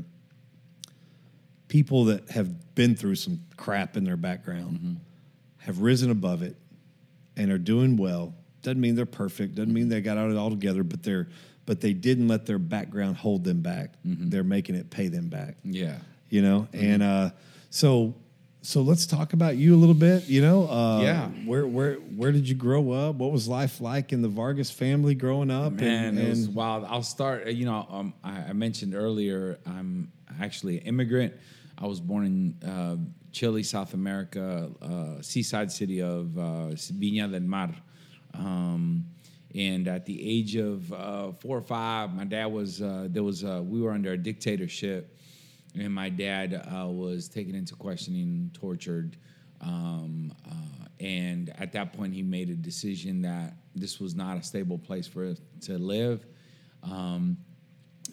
people 1.67 2.05
that 2.05 2.29
have 2.29 2.75
been 2.75 2.95
through 2.95 3.15
some 3.15 3.41
crap 3.57 3.97
in 3.97 4.05
their 4.05 4.15
background 4.15 5.01
have 5.57 5.79
risen 5.79 6.11
above 6.11 6.43
it 6.43 6.55
and 7.35 7.51
are 7.51 7.57
doing 7.57 7.97
well. 7.97 8.33
Doesn't 8.61 8.79
mean 8.79 8.95
they're 8.95 9.05
perfect. 9.05 9.55
Doesn't 9.55 9.73
mean 9.73 9.89
they 9.89 9.99
got 9.99 10.17
out 10.17 10.27
of 10.27 10.31
it 10.31 10.37
all 10.37 10.49
together, 10.49 10.83
but 10.83 11.03
they're 11.03 11.27
but 11.65 11.81
they 11.81 11.93
didn't 11.93 12.27
let 12.27 12.45
their 12.45 12.59
background 12.59 13.17
hold 13.17 13.43
them 13.43 13.61
back. 13.61 13.95
They're 14.29 14.43
making 14.43 14.75
it 14.75 14.89
pay 14.91 15.07
them 15.07 15.29
back. 15.29 15.57
Yeah. 15.63 15.97
You 16.29 16.41
know, 16.41 16.67
and 16.73 17.03
uh, 17.03 17.31
so 17.69 18.15
so 18.65 18.81
let's 18.81 19.05
talk 19.05 19.33
about 19.33 19.57
you 19.57 19.75
a 19.75 19.77
little 19.77 19.95
bit. 19.95 20.27
You 20.27 20.41
know, 20.41 20.67
uh, 20.69 21.01
Yeah. 21.01 21.27
Where 21.45 21.65
where 21.67 21.95
where 21.95 22.31
did 22.31 22.47
you 22.49 22.55
grow 22.55 22.91
up? 22.91 23.15
What 23.15 23.31
was 23.31 23.47
life 23.47 23.79
like 23.81 24.11
in 24.13 24.21
the 24.21 24.27
Vargas 24.27 24.71
family 24.71 25.15
growing 25.15 25.51
up? 25.51 25.73
Man, 25.73 26.17
and, 26.17 26.19
it 26.19 26.29
was 26.29 26.49
wild. 26.49 26.85
I'll 26.85 27.03
start. 27.03 27.47
uh, 27.47 27.49
You 27.51 27.65
know, 27.65 27.85
um, 27.89 28.13
I, 28.23 28.37
I 28.49 28.53
mentioned 28.53 28.95
earlier, 28.95 29.59
I'm 29.65 30.11
actually 30.41 30.79
an 30.79 30.87
immigrant. 30.87 31.33
I 31.77 31.87
was 31.87 31.99
born 31.99 32.25
in 32.25 32.69
uh, 32.69 32.95
Chile, 33.31 33.63
South 33.63 33.93
America, 33.93 34.69
uh, 34.81 35.21
seaside 35.21 35.71
city 35.71 36.01
of 36.01 36.37
uh, 36.37 36.41
Viña 37.01 37.29
del 37.31 37.41
Mar. 37.41 37.69
Um, 38.33 39.05
and 39.53 39.87
at 39.87 40.05
the 40.05 40.17
age 40.21 40.55
of 40.55 40.91
uh, 40.91 41.31
four 41.33 41.57
or 41.57 41.61
five, 41.61 42.13
my 42.13 42.25
dad 42.25 42.47
was 42.47 42.81
uh, 42.81 43.07
there 43.09 43.23
was 43.23 43.43
uh, 43.43 43.61
we 43.63 43.81
were 43.81 43.91
under 43.91 44.11
a 44.13 44.17
dictatorship, 44.17 45.17
and 45.77 45.93
my 45.93 46.09
dad 46.09 46.53
uh, 46.53 46.87
was 46.87 47.27
taken 47.27 47.55
into 47.55 47.75
questioning, 47.75 48.51
tortured, 48.53 49.17
um, 49.61 50.33
uh, 50.45 50.87
and 50.99 51.53
at 51.57 51.73
that 51.73 51.93
point 51.93 52.13
he 52.13 52.21
made 52.21 52.49
a 52.49 52.55
decision 52.55 53.21
that 53.21 53.53
this 53.75 53.99
was 53.99 54.15
not 54.15 54.37
a 54.37 54.43
stable 54.43 54.77
place 54.77 55.07
for 55.07 55.25
us 55.25 55.41
to 55.61 55.77
live. 55.77 56.25
Um, 56.83 57.37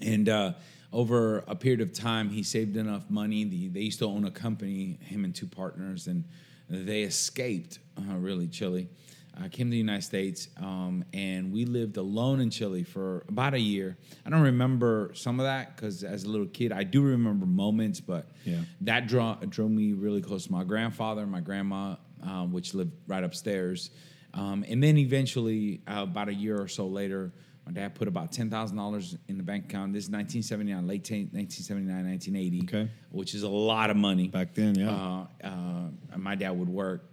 and 0.01 0.29
uh, 0.29 0.55
over 0.93 1.45
a 1.47 1.55
period 1.55 1.81
of 1.81 1.93
time, 1.93 2.29
he 2.29 2.43
saved 2.43 2.77
enough 2.77 3.09
money. 3.09 3.45
The, 3.45 3.69
they 3.69 3.81
used 3.81 4.01
to 4.01 4.07
own 4.07 4.25
a 4.25 4.31
company, 4.31 4.99
him 5.01 5.25
and 5.25 5.35
two 5.35 5.47
partners, 5.47 6.07
and 6.07 6.25
they 6.69 7.03
escaped 7.03 7.79
uh, 7.99 8.17
really 8.17 8.49
Chile. 8.49 8.89
Uh, 9.35 9.49
came 9.49 9.69
to 9.69 9.71
the 9.71 9.79
United 9.79 10.03
States, 10.03 10.49
um, 10.59 11.05
and 11.15 11.51
we 11.51 11.65
lived 11.65 11.97
alone 11.97 12.39
in 12.39 12.51
Chile 12.51 12.83
for 12.85 13.25
about 13.29 13.55
a 13.55 13.59
year. 13.59 13.97
I 14.27 14.31
don't 14.31 14.43
remember 14.43 15.11
some 15.15 15.41
of 15.41 15.45
that 15.45 15.75
because 15.75 16.05
as 16.05 16.25
a 16.25 16.29
little 16.29 16.47
kid, 16.47 16.71
I 16.71 16.83
do 16.85 17.01
remember 17.03 17.47
moments, 17.47 17.99
but 17.99 18.29
Yeah. 18.45 18.61
that 18.83 19.07
draw 19.09 19.37
drove 19.37 19.71
me 19.71 19.95
really 19.95 20.21
close 20.21 20.45
to 20.47 20.53
my 20.53 20.65
grandfather 20.65 21.23
and 21.23 21.31
my 21.31 21.41
grandma, 21.41 21.97
um, 22.23 22.53
which 22.53 22.75
lived 22.75 22.93
right 23.07 23.25
upstairs. 23.25 23.91
Um, 24.35 24.67
and 24.69 24.83
then 24.83 24.99
eventually, 24.99 25.81
uh, 25.89 26.03
about 26.03 26.29
a 26.29 26.35
year 26.35 26.61
or 26.61 26.69
so 26.69 26.87
later, 26.87 27.33
my 27.65 27.73
dad 27.73 27.95
put 27.95 28.09
about 28.09 28.33
ten 28.33 28.51
thousand 28.51 28.77
dollars 28.77 29.17
in 29.29 29.39
the 29.39 29.43
bank 29.43 29.65
account. 29.65 29.95
This 29.95 30.05
is 30.05 30.11
1979, 30.11 30.87
late 30.87 31.09
1979, 31.11 32.05
1980, 32.05 32.63
Okay. 32.65 32.91
which 33.11 33.35
is 33.35 33.45
a 33.45 33.49
lot 33.49 33.89
of 33.89 33.97
money 33.97 34.29
back 34.29 34.53
then, 34.55 34.75
yeah. 34.75 34.91
uh, 34.91 35.27
uh, 35.43 36.19
my 36.19 36.35
dad 36.35 36.51
would 36.51 36.69
work 36.69 37.09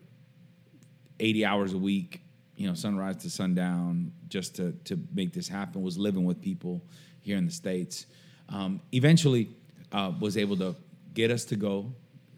80 1.20 1.46
hours 1.46 1.74
a 1.74 1.78
week, 1.78 2.22
you 2.56 2.68
know, 2.68 2.74
sunrise 2.74 3.18
to 3.18 3.30
sundown 3.30 4.12
just 4.28 4.56
to 4.56 4.74
to 4.86 5.00
make 5.14 5.34
this 5.34 5.48
happen. 5.48 5.82
Was 5.82 5.98
living 5.98 6.26
with 6.26 6.42
people 6.42 6.82
here 7.22 7.38
in 7.38 7.46
the 7.46 7.52
states. 7.52 8.06
Um, 8.50 8.82
eventually, 8.92 9.50
uh, 9.92 10.12
was 10.20 10.38
able 10.38 10.58
to 10.58 10.76
get 11.14 11.32
us 11.32 11.46
to 11.46 11.56
go 11.56 11.94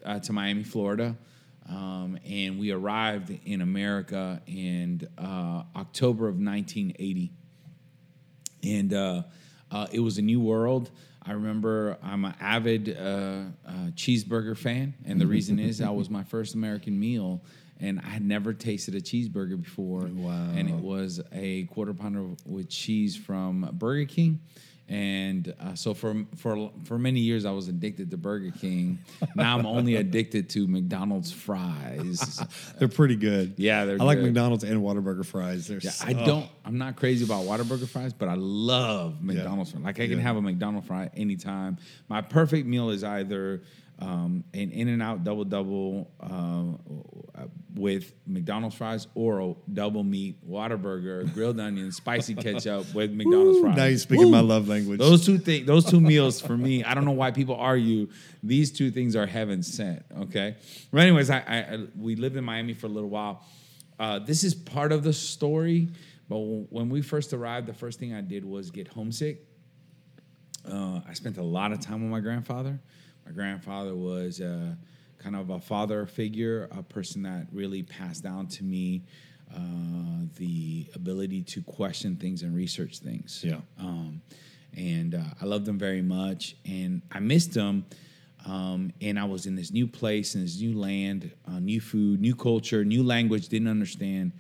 uh, 0.06 0.20
to 0.20 0.34
Miami, 0.34 0.64
Florida, 0.64 1.16
um, 1.70 2.18
and 2.26 2.60
we 2.60 2.72
arrived 2.72 3.38
in 3.46 3.62
America 3.62 4.42
in 4.46 5.08
uh, 5.18 5.64
October 5.76 6.28
of 6.28 6.36
1980 6.36 7.32
and 8.64 8.94
uh, 8.94 9.24
uh, 9.72 9.88
it 9.92 10.00
was 10.00 10.18
a 10.18 10.22
new 10.22 10.40
world. 10.40 10.92
I 11.24 11.34
remember 11.34 11.98
I'm 12.02 12.26
an 12.26 12.34
avid 12.40 12.98
uh, 12.98 13.44
uh, 13.68 13.72
cheeseburger 13.94 14.58
fan, 14.58 14.96
and 15.06 15.22
the 15.22 15.28
reason 15.28 15.60
is 15.60 15.78
that 15.78 15.94
was 15.94 16.10
my 16.10 16.24
first 16.24 16.56
American 16.56 17.00
meal, 17.00 17.44
and 17.80 18.00
I 18.00 18.10
had 18.10 18.24
never 18.24 18.54
tasted 18.54 18.96
a 18.96 19.02
cheeseburger 19.02 19.62
before. 19.62 20.10
Wow. 20.12 20.50
And 20.56 20.70
it 20.70 20.76
was 20.76 21.22
a 21.32 21.66
quarter 21.66 21.94
pounder 21.94 22.26
with 22.46 22.70
cheese 22.70 23.16
from 23.16 23.70
Burger 23.74 24.06
King. 24.06 24.40
And 24.92 25.54
uh, 25.58 25.74
so 25.74 25.94
for 25.94 26.26
for 26.36 26.70
for 26.84 27.00
many 27.00 27.22
years, 27.22 27.46
I 27.46 27.52
was 27.52 27.70
addicted 27.70 28.12
to 28.12 28.18
Burger 28.18 28.52
King. 28.60 29.00
Now 29.38 29.58
I'm 29.58 29.66
only 29.66 29.96
addicted 29.96 30.50
to 30.50 30.68
McDonald's 30.68 31.32
fries. 31.32 32.42
They're 32.78 32.90
pretty 32.90 33.16
good. 33.16 33.54
Yeah, 33.56 33.86
they're 33.86 34.02
I 34.02 34.04
like. 34.04 34.20
McDonald's 34.20 34.66
and 34.66 34.82
Whataburger 34.82 35.26
fries. 35.26 35.68
They're 35.68 35.80
Yeah, 35.82 35.92
so- 35.92 36.08
I 36.08 36.12
don't. 36.14 36.46
I'm 36.66 36.78
not 36.78 36.98
crazy 36.98 37.24
about 37.24 37.46
Whataburger 37.46 37.88
fries, 37.88 38.12
but 38.12 38.28
I 38.28 38.34
love 38.36 39.24
McDonald's 39.24 39.72
fries. 39.72 39.82
Like 39.86 40.02
I 40.02 40.08
can 40.10 40.18
Yeah. 40.18 40.24
have 40.24 40.36
a 40.36 40.42
McDonald's 40.42 40.88
fry 40.88 41.10
anytime. 41.16 41.78
My 42.10 42.20
perfect 42.20 42.68
meal 42.68 42.90
is 42.90 43.06
either 43.06 43.62
um, 44.02 44.44
an 44.54 44.72
In 44.72 44.88
and 44.88 45.02
Out 45.02 45.24
double 45.24 45.46
double 45.46 46.12
uh, 46.20 47.46
with 47.76 48.14
McDonald's 48.26 48.76
fries 48.76 49.08
or 49.14 49.40
a 49.40 49.54
double 49.72 50.04
meat 50.04 50.38
Whataburger, 50.50 51.32
grilled 51.34 51.60
onions, 51.60 51.98
spicy 51.98 52.34
ketchup 52.34 52.94
with 52.94 53.12
McDonald's 53.12 53.60
fries. 53.60 53.78
Now 53.78 53.86
you're 53.86 53.98
speaking 54.00 54.32
my 54.32 54.40
love 54.40 54.68
language. 54.68 55.00
Those 55.00 55.26
two 55.26 55.38
things, 55.38 55.68
those 55.68 55.86
two 55.86 56.02
meals 56.02 56.42
for 56.42 56.58
me, 56.58 56.84
I 56.84 56.96
don't 56.96 57.06
know 57.06 57.12
why 57.12 57.32
people 57.32 57.56
argue. 57.56 58.10
These 58.42 58.72
two 58.72 58.90
things 58.90 59.16
are 59.16 59.28
heaven 59.28 59.62
sent. 59.62 60.04
Okay, 60.22 60.56
but 60.92 61.02
anyways, 61.02 61.30
I, 61.30 61.38
I, 61.38 61.58
I 61.58 61.80
we 61.98 62.16
lived 62.16 62.36
in 62.36 62.44
Miami 62.44 62.74
for 62.74 62.88
a 62.88 62.90
little 62.90 63.10
while. 63.10 63.46
Uh, 64.00 64.18
this 64.18 64.44
is 64.44 64.56
part 64.56 64.92
of 64.92 65.04
the 65.04 65.14
story, 65.14 65.90
but 66.28 66.40
when 66.40 66.90
we 66.90 67.04
first 67.04 67.34
arrived, 67.34 67.68
the 67.68 67.74
first 67.74 68.00
thing 68.00 68.16
I 68.16 68.22
did 68.22 68.44
was 68.44 68.72
get 68.72 68.88
homesick. 68.88 69.46
Uh, 70.68 71.02
I 71.08 71.14
spent 71.14 71.38
a 71.38 71.44
lot 71.44 71.72
of 71.72 71.80
time 71.80 72.02
with 72.02 72.12
my 72.12 72.20
grandfather. 72.20 72.80
My 73.26 73.32
grandfather 73.32 73.96
was 73.96 74.42
uh, 74.42 74.76
kind 75.18 75.36
of 75.36 75.50
a 75.50 75.60
father 75.60 76.06
figure, 76.06 76.68
a 76.72 76.84
person 76.84 77.24
that 77.24 77.48
really 77.52 77.84
passed 77.84 78.24
down 78.24 78.48
to 78.48 78.64
me 78.64 79.04
uh, 79.56 80.26
the 80.38 80.88
ability 80.96 81.44
to 81.44 81.62
question 81.64 82.16
things 82.16 82.42
and 82.42 82.56
research 82.56 83.00
things. 83.00 83.44
Yeah. 83.46 83.60
Um, 83.80 84.22
and 84.76 85.16
uh, 85.16 85.24
I 85.42 85.46
loved 85.46 85.68
him 85.68 85.78
very 85.78 86.02
much, 86.02 86.56
and 86.66 87.02
I 87.12 87.20
missed 87.20 87.54
him. 87.54 87.86
Um, 88.46 88.92
and 89.02 89.20
I 89.20 89.26
was 89.26 89.46
in 89.46 89.56
this 89.56 89.72
new 89.72 89.86
place, 89.86 90.34
in 90.34 90.42
this 90.42 90.60
new 90.60 90.78
land, 90.78 91.32
uh, 91.48 91.60
new 91.60 91.80
food, 91.80 92.20
new 92.22 92.36
culture, 92.36 92.84
new 92.84 93.04
language, 93.04 93.50
didn't 93.50 93.68
understand. 93.68 94.32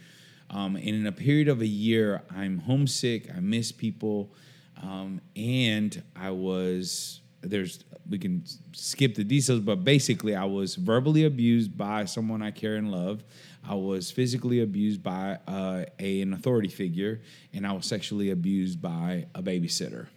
Um, 0.49 0.75
and 0.75 0.89
in 0.89 1.07
a 1.07 1.11
period 1.11 1.47
of 1.47 1.61
a 1.61 1.67
year, 1.67 2.23
I'm 2.35 2.59
homesick. 2.59 3.29
I 3.35 3.39
miss 3.39 3.71
people, 3.71 4.33
um, 4.81 5.21
and 5.35 6.01
I 6.15 6.31
was 6.31 7.20
there's 7.41 7.83
we 8.09 8.17
can 8.17 8.43
skip 8.73 9.15
the 9.15 9.23
details, 9.23 9.61
but 9.61 9.83
basically, 9.83 10.35
I 10.35 10.45
was 10.45 10.75
verbally 10.75 11.25
abused 11.25 11.77
by 11.77 12.05
someone 12.05 12.41
I 12.41 12.51
care 12.51 12.75
and 12.75 12.91
love. 12.91 13.23
I 13.67 13.75
was 13.75 14.11
physically 14.11 14.61
abused 14.61 15.03
by 15.03 15.37
uh, 15.47 15.85
a, 15.99 16.21
an 16.21 16.33
authority 16.33 16.67
figure, 16.67 17.21
and 17.53 17.65
I 17.65 17.71
was 17.73 17.85
sexually 17.85 18.31
abused 18.31 18.81
by 18.81 19.27
a 19.35 19.41
babysitter. 19.41 20.07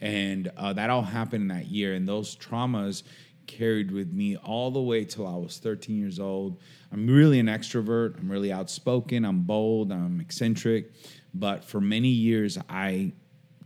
And 0.00 0.50
uh, 0.56 0.72
that 0.74 0.90
all 0.90 1.02
happened 1.02 1.42
in 1.42 1.48
that 1.48 1.66
year. 1.66 1.94
And 1.94 2.08
those 2.08 2.36
traumas 2.36 3.02
carried 3.46 3.90
with 3.90 4.12
me 4.12 4.36
all 4.36 4.70
the 4.70 4.80
way 4.80 5.04
till 5.04 5.26
I 5.26 5.36
was 5.36 5.58
13 5.58 5.98
years 5.98 6.20
old. 6.20 6.60
I'm 6.92 7.06
really 7.06 7.38
an 7.40 7.46
extrovert. 7.46 8.18
I'm 8.18 8.30
really 8.30 8.52
outspoken. 8.52 9.24
I'm 9.24 9.42
bold. 9.42 9.90
I'm 9.90 10.20
eccentric. 10.20 10.92
But 11.34 11.64
for 11.64 11.80
many 11.80 12.08
years, 12.08 12.58
I 12.68 13.12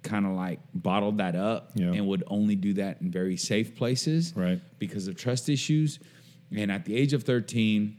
kind 0.03 0.27
of 0.27 0.33
like 0.33 0.61
bottled 0.75 1.19
that 1.19 1.35
up 1.37 1.73
and 1.77 2.07
would 2.07 2.25
only 2.27 2.57
do 2.57 2.75
that 2.75 3.01
in 3.01 3.11
very 3.11 3.37
safe 3.37 3.77
places 3.77 4.33
Right. 4.37 4.61
because 4.79 5.07
of 5.09 5.17
trust 5.17 5.49
issues. 5.49 5.99
And 6.55 6.71
at 6.71 6.85
the 6.85 6.95
age 6.97 7.13
of 7.13 7.23
13, 7.23 7.97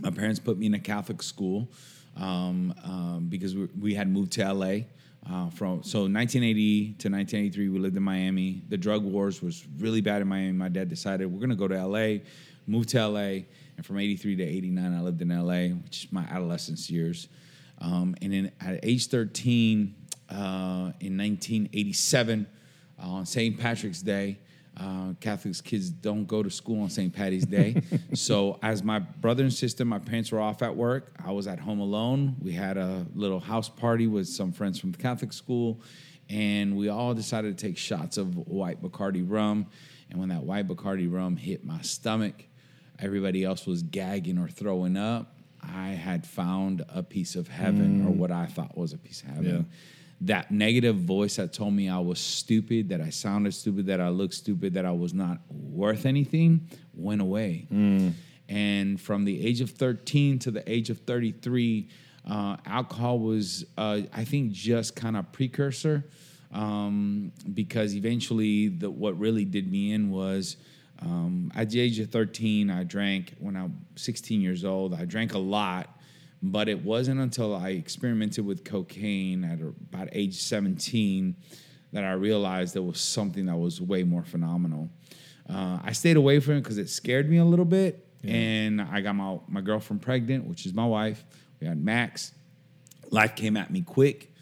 my 0.00 0.10
parents 0.10 0.38
put 0.40 0.56
me 0.58 0.66
in 0.66 0.74
a 0.74 0.78
Catholic 0.78 1.22
school 1.22 1.70
um, 2.16 2.74
um, 2.84 3.26
because 3.28 3.54
we, 3.54 3.66
we 3.78 3.94
had 3.94 4.08
moved 4.08 4.32
to 4.32 4.52
LA. 4.52 4.84
Uh, 5.28 5.50
from 5.50 5.82
so 5.82 6.02
1980 6.02 6.84
to 6.98 7.08
1983, 7.10 7.68
we 7.68 7.78
lived 7.80 7.96
in 7.96 8.02
Miami. 8.02 8.62
The 8.68 8.76
drug 8.76 9.02
wars 9.02 9.42
was 9.42 9.66
really 9.78 10.00
bad 10.00 10.22
in 10.22 10.28
Miami. 10.28 10.52
My 10.52 10.68
dad 10.68 10.88
decided 10.88 11.26
we're 11.26 11.40
gonna 11.40 11.56
go 11.56 11.66
to 11.66 11.84
LA, 11.84 12.18
move 12.68 12.86
to 12.88 13.08
LA, 13.08 13.42
and 13.76 13.84
from 13.84 13.98
83 13.98 14.36
to 14.36 14.42
89, 14.44 14.94
I 14.94 15.00
lived 15.00 15.20
in 15.20 15.28
LA, 15.30 15.74
which 15.74 16.04
is 16.04 16.12
my 16.12 16.22
adolescence 16.22 16.88
years. 16.88 17.28
Um, 17.78 18.14
and 18.22 18.32
then 18.32 18.52
at 18.60 18.80
age 18.84 19.08
13, 19.08 19.94
uh, 20.30 20.92
in 21.00 21.16
1987, 21.16 22.46
uh, 22.98 23.06
on 23.06 23.26
St. 23.26 23.58
Patrick's 23.58 24.02
Day, 24.02 24.38
uh, 24.78 25.14
Catholics 25.20 25.60
kids 25.60 25.88
don't 25.88 26.26
go 26.26 26.42
to 26.42 26.50
school 26.50 26.82
on 26.82 26.90
St. 26.90 27.12
Patty's 27.12 27.46
Day. 27.46 27.82
so, 28.14 28.58
as 28.62 28.82
my 28.82 28.98
brother 28.98 29.42
and 29.42 29.52
sister, 29.52 29.84
my 29.84 29.98
parents 29.98 30.30
were 30.32 30.40
off 30.40 30.62
at 30.62 30.76
work. 30.76 31.14
I 31.24 31.32
was 31.32 31.46
at 31.46 31.58
home 31.58 31.80
alone. 31.80 32.36
We 32.42 32.52
had 32.52 32.76
a 32.76 33.06
little 33.14 33.40
house 33.40 33.68
party 33.68 34.06
with 34.06 34.28
some 34.28 34.52
friends 34.52 34.78
from 34.78 34.92
the 34.92 34.98
Catholic 34.98 35.32
school, 35.32 35.80
and 36.28 36.76
we 36.76 36.88
all 36.88 37.14
decided 37.14 37.56
to 37.56 37.66
take 37.66 37.78
shots 37.78 38.18
of 38.18 38.36
white 38.48 38.82
Bacardi 38.82 39.24
rum. 39.26 39.66
And 40.10 40.20
when 40.20 40.28
that 40.28 40.42
white 40.42 40.68
Bacardi 40.68 41.10
rum 41.10 41.36
hit 41.36 41.64
my 41.64 41.80
stomach, 41.80 42.34
everybody 42.98 43.44
else 43.44 43.66
was 43.66 43.82
gagging 43.82 44.38
or 44.38 44.48
throwing 44.48 44.96
up. 44.96 45.32
I 45.62 45.88
had 45.88 46.26
found 46.26 46.84
a 46.88 47.02
piece 47.02 47.34
of 47.34 47.48
heaven, 47.48 48.06
or 48.06 48.10
what 48.10 48.30
I 48.30 48.46
thought 48.46 48.76
was 48.76 48.92
a 48.92 48.98
piece 48.98 49.22
of 49.22 49.28
heaven 49.30 49.44
Yeah. 49.46 49.62
That 50.22 50.50
negative 50.50 50.96
voice 50.96 51.36
that 51.36 51.52
told 51.52 51.74
me 51.74 51.88
I 51.88 51.98
was 51.98 52.18
stupid, 52.18 52.88
that 52.88 53.00
I 53.00 53.10
sounded 53.10 53.52
stupid, 53.52 53.86
that 53.86 54.00
I 54.00 54.08
looked 54.08 54.34
stupid, 54.34 54.74
that 54.74 54.84
I 54.84 54.92
was 54.92 55.12
not 55.12 55.38
worth 55.50 56.06
anything 56.06 56.68
went 56.94 57.20
away. 57.20 57.66
And 58.48 59.00
from 59.00 59.24
the 59.24 59.46
age 59.46 59.60
of 59.60 59.70
13 59.70 60.38
to 60.40 60.50
the 60.50 60.70
age 60.70 60.88
of 60.90 61.00
33, 61.00 61.88
uh, 62.28 62.56
alcohol 62.64 63.18
was, 63.18 63.64
uh, 63.76 64.02
I 64.12 64.24
think, 64.24 64.52
just 64.52 64.96
kind 64.96 65.16
of 65.16 65.30
precursor 65.32 66.04
um, 66.52 67.32
because 67.54 67.94
eventually 67.94 68.68
the, 68.68 68.90
what 68.90 69.18
really 69.18 69.44
did 69.44 69.70
me 69.70 69.92
in 69.92 70.10
was 70.10 70.56
um, 71.02 71.52
at 71.54 71.70
the 71.70 71.80
age 71.80 71.98
of 71.98 72.10
13, 72.10 72.70
I 72.70 72.84
drank 72.84 73.34
when 73.38 73.56
I 73.56 73.64
was 73.64 73.72
16 73.96 74.40
years 74.40 74.64
old. 74.64 74.94
I 74.94 75.04
drank 75.04 75.34
a 75.34 75.38
lot, 75.38 75.95
but 76.50 76.68
it 76.68 76.84
wasn't 76.84 77.20
until 77.20 77.54
I 77.54 77.70
experimented 77.70 78.44
with 78.44 78.64
cocaine 78.64 79.44
at 79.44 79.60
about 79.60 80.08
age 80.12 80.40
17 80.40 81.36
that 81.92 82.04
I 82.04 82.12
realized 82.12 82.74
there 82.74 82.82
was 82.82 83.00
something 83.00 83.46
that 83.46 83.56
was 83.56 83.80
way 83.80 84.02
more 84.02 84.22
phenomenal. 84.22 84.90
Uh, 85.48 85.78
I 85.82 85.92
stayed 85.92 86.16
away 86.16 86.40
from 86.40 86.54
it 86.54 86.62
because 86.62 86.78
it 86.78 86.88
scared 86.88 87.30
me 87.30 87.38
a 87.38 87.44
little 87.44 87.64
bit, 87.64 88.06
and 88.24 88.82
I 88.82 89.00
got 89.00 89.14
my 89.14 89.38
my 89.48 89.60
girlfriend 89.60 90.02
pregnant, 90.02 90.46
which 90.46 90.66
is 90.66 90.74
my 90.74 90.86
wife. 90.86 91.24
We 91.60 91.66
had 91.66 91.82
Max. 91.82 92.32
Life 93.10 93.36
came 93.36 93.56
at 93.56 93.70
me 93.70 93.82
quick. 93.82 94.32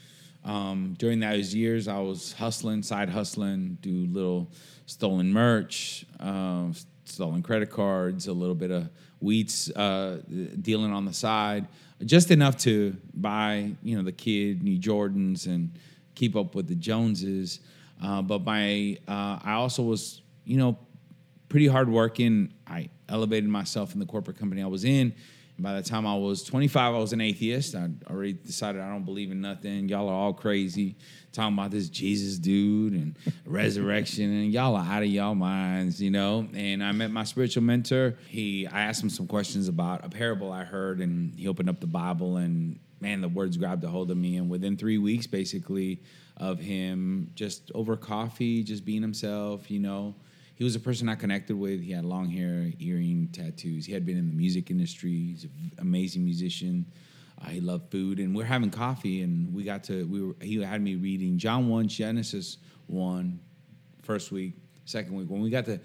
Um, 0.45 0.95
during 0.99 1.21
those 1.21 1.55
years, 1.55 1.89
I 1.89 1.99
was 2.01 2.33
hustling, 2.33 2.83
side 2.83 3.09
hustling, 3.09 3.79
do 3.81 4.07
little 4.11 4.51
stolen 4.87 5.33
merch, 5.33 6.05
um, 6.21 6.75
stolen 7.05 7.43
credit 7.43 7.71
cards, 7.71 8.27
a 8.27 8.33
little 8.33 8.55
bit 8.55 8.71
of 8.71 8.89
weeds 9.21 9.71
uh, 9.71 10.21
dealing 10.61 10.93
on 10.93 11.05
the 11.05 11.13
side, 11.13 11.67
just 12.05 12.31
enough 12.31 12.57
to 12.59 12.97
buy, 13.15 13.73
you 13.83 13.97
know, 13.97 14.03
the 14.03 14.13
kid 14.13 14.63
new 14.63 14.79
Jordans 14.79 15.47
and 15.47 15.79
keep 16.15 16.37
up 16.37 16.55
with 16.55 16.67
the 16.67 16.75
Joneses. 16.75 17.61
Uh, 18.03 18.23
but 18.23 18.45
my, 18.45 18.99
uh, 19.07 19.39
I 19.43 19.53
also 19.55 19.83
was, 19.83 20.23
you 20.45 20.57
know, 20.57 20.79
pretty 21.49 21.67
hard 21.67 21.89
working. 21.89 22.53
I 22.67 22.89
elevated 23.09 23.49
myself 23.49 23.95
in 23.95 24.01
the 24.01 24.07
corporate 24.07 24.39
company 24.39 24.63
I 24.63 24.67
was 24.67 24.85
in. 24.85 25.15
By 25.57 25.75
the 25.75 25.83
time 25.83 26.05
I 26.05 26.17
was 26.17 26.43
25, 26.43 26.95
I 26.95 26.99
was 26.99 27.13
an 27.13 27.21
atheist. 27.21 27.77
I 27.77 27.89
already 28.11 28.33
decided 28.33 28.83
I 28.83 28.89
don't 28.89 29.05
believe 29.05 29.31
in 29.31 29.41
nothing. 29.41 29.89
Y'all 29.89 30.09
are 30.09 30.15
all 30.15 30.33
crazy 30.33 30.97
talking 31.35 31.55
about 31.55 31.71
this 31.71 31.89
Jesus 31.89 32.39
dude 32.39 32.93
and 32.95 33.17
resurrection, 33.47 34.25
and 34.25 34.53
y'all 34.53 34.77
are 34.77 34.85
out 34.85 35.03
of 35.03 35.09
y'all 35.09 35.35
minds, 35.35 36.01
you 36.01 36.11
know. 36.11 36.49
And 36.55 36.83
I 36.83 36.93
met 36.93 37.11
my 37.11 37.25
spiritual 37.25 37.63
mentor. 37.63 38.17
He, 38.29 38.67
I 38.67 38.83
asked 38.83 39.03
him 39.03 39.11
some 39.11 39.27
questions 39.27 39.69
about 39.69 40.05
a 40.05 40.09
parable 40.09 40.53
I 40.53 40.65
heard, 40.65 41.01
and 41.01 41.35
he 41.35 41.49
opened 41.49 41.69
up 41.69 41.81
the 41.81 41.87
Bible, 41.87 42.39
and 42.39 42.79
man, 43.01 43.21
the 43.21 43.29
words 43.29 43.57
grabbed 43.57 43.85
a 43.85 43.89
hold 43.89 44.11
of 44.11 44.17
me. 44.17 44.37
And 44.37 44.49
within 44.49 44.77
three 44.77 44.99
weeks, 44.99 45.27
basically, 45.27 46.01
of 46.37 46.59
him 46.59 47.31
just 47.35 47.71
over 47.75 47.97
coffee, 47.97 48.63
just 48.63 48.85
being 48.85 49.03
himself, 49.03 49.71
you 49.71 49.81
know 49.81 50.15
he 50.55 50.63
was 50.63 50.77
a 50.77 50.81
person 50.81 51.09
I 51.09 51.17
connected 51.17 51.57
with. 51.57 51.83
He 51.83 51.93
had 51.93 52.05
long 52.05 52.31
hair, 52.31 52.71
earring, 52.79 53.29
tattoos. 53.33 53.87
He 53.87 53.93
had 53.93 54.07
been 54.07 54.17
in 54.17 54.29
the 54.29 54.35
music 54.35 54.71
industry. 54.71 55.11
He's 55.11 55.45
an 55.45 55.73
amazing 55.79 56.25
musician. 56.25 56.87
Uh, 57.43 57.51
love 57.61 57.83
food, 57.91 58.21
and 58.21 58.35
we're 58.35 58.45
having 58.45 58.71
coffee, 58.71 59.23
and 59.23 59.53
we 59.53 59.65
got 59.65 59.85
to 59.85 60.07
we 60.07 60.23
were 60.23 60.37
he 60.41 60.63
had 60.63 60.81
me 60.81 60.95
reading 60.95 61.37
John 61.39 61.69
one, 61.69 61.89
Genesis 61.89 62.59
one, 62.87 63.41
first 64.03 64.33
week, 64.33 64.55
second 64.85 65.15
week. 65.15 65.29
When 65.29 65.41
we 65.41 65.51
got 65.51 65.65
to 65.67 65.81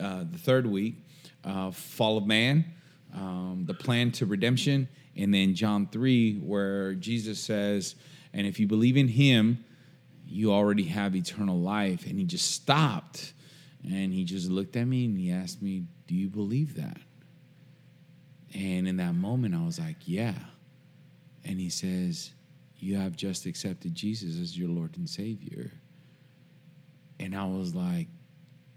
uh, 0.00 0.24
the 0.30 0.38
third 0.38 0.66
week, 0.66 0.96
uh, 1.44 1.70
fall 1.70 2.16
of 2.16 2.26
man, 2.26 2.64
um, 3.14 3.64
the 3.66 3.74
plan 3.74 4.12
to 4.12 4.26
redemption, 4.26 4.88
and 5.16 5.34
then 5.34 5.54
John 5.54 5.88
three, 5.88 6.38
where 6.38 6.94
Jesus 6.94 7.40
says, 7.40 7.94
"And 8.32 8.46
if 8.46 8.60
you 8.60 8.66
believe 8.66 8.96
in 8.96 9.08
Him, 9.08 9.64
you 10.26 10.52
already 10.52 10.84
have 10.84 11.16
eternal 11.16 11.60
life." 11.60 12.06
And 12.06 12.18
he 12.18 12.24
just 12.24 12.52
stopped, 12.52 13.32
and 13.84 14.12
he 14.12 14.24
just 14.24 14.50
looked 14.50 14.76
at 14.76 14.86
me 14.86 15.04
and 15.04 15.18
he 15.18 15.32
asked 15.32 15.60
me, 15.60 15.84
"Do 16.06 16.14
you 16.14 16.28
believe 16.28 16.76
that?" 16.76 16.98
And 18.54 18.86
in 18.86 18.98
that 18.98 19.14
moment, 19.14 19.54
I 19.54 19.64
was 19.64 19.78
like, 19.78 19.96
"Yeah." 20.06 20.34
And 21.44 21.58
he 21.60 21.70
says, 21.70 22.30
"You 22.78 22.96
have 22.96 23.16
just 23.16 23.46
accepted 23.46 23.94
Jesus 23.94 24.38
as 24.40 24.56
your 24.56 24.68
Lord 24.68 24.96
and 24.96 25.08
Savior." 25.08 25.70
And 27.20 27.36
I 27.36 27.44
was 27.46 27.74
like, 27.74 28.08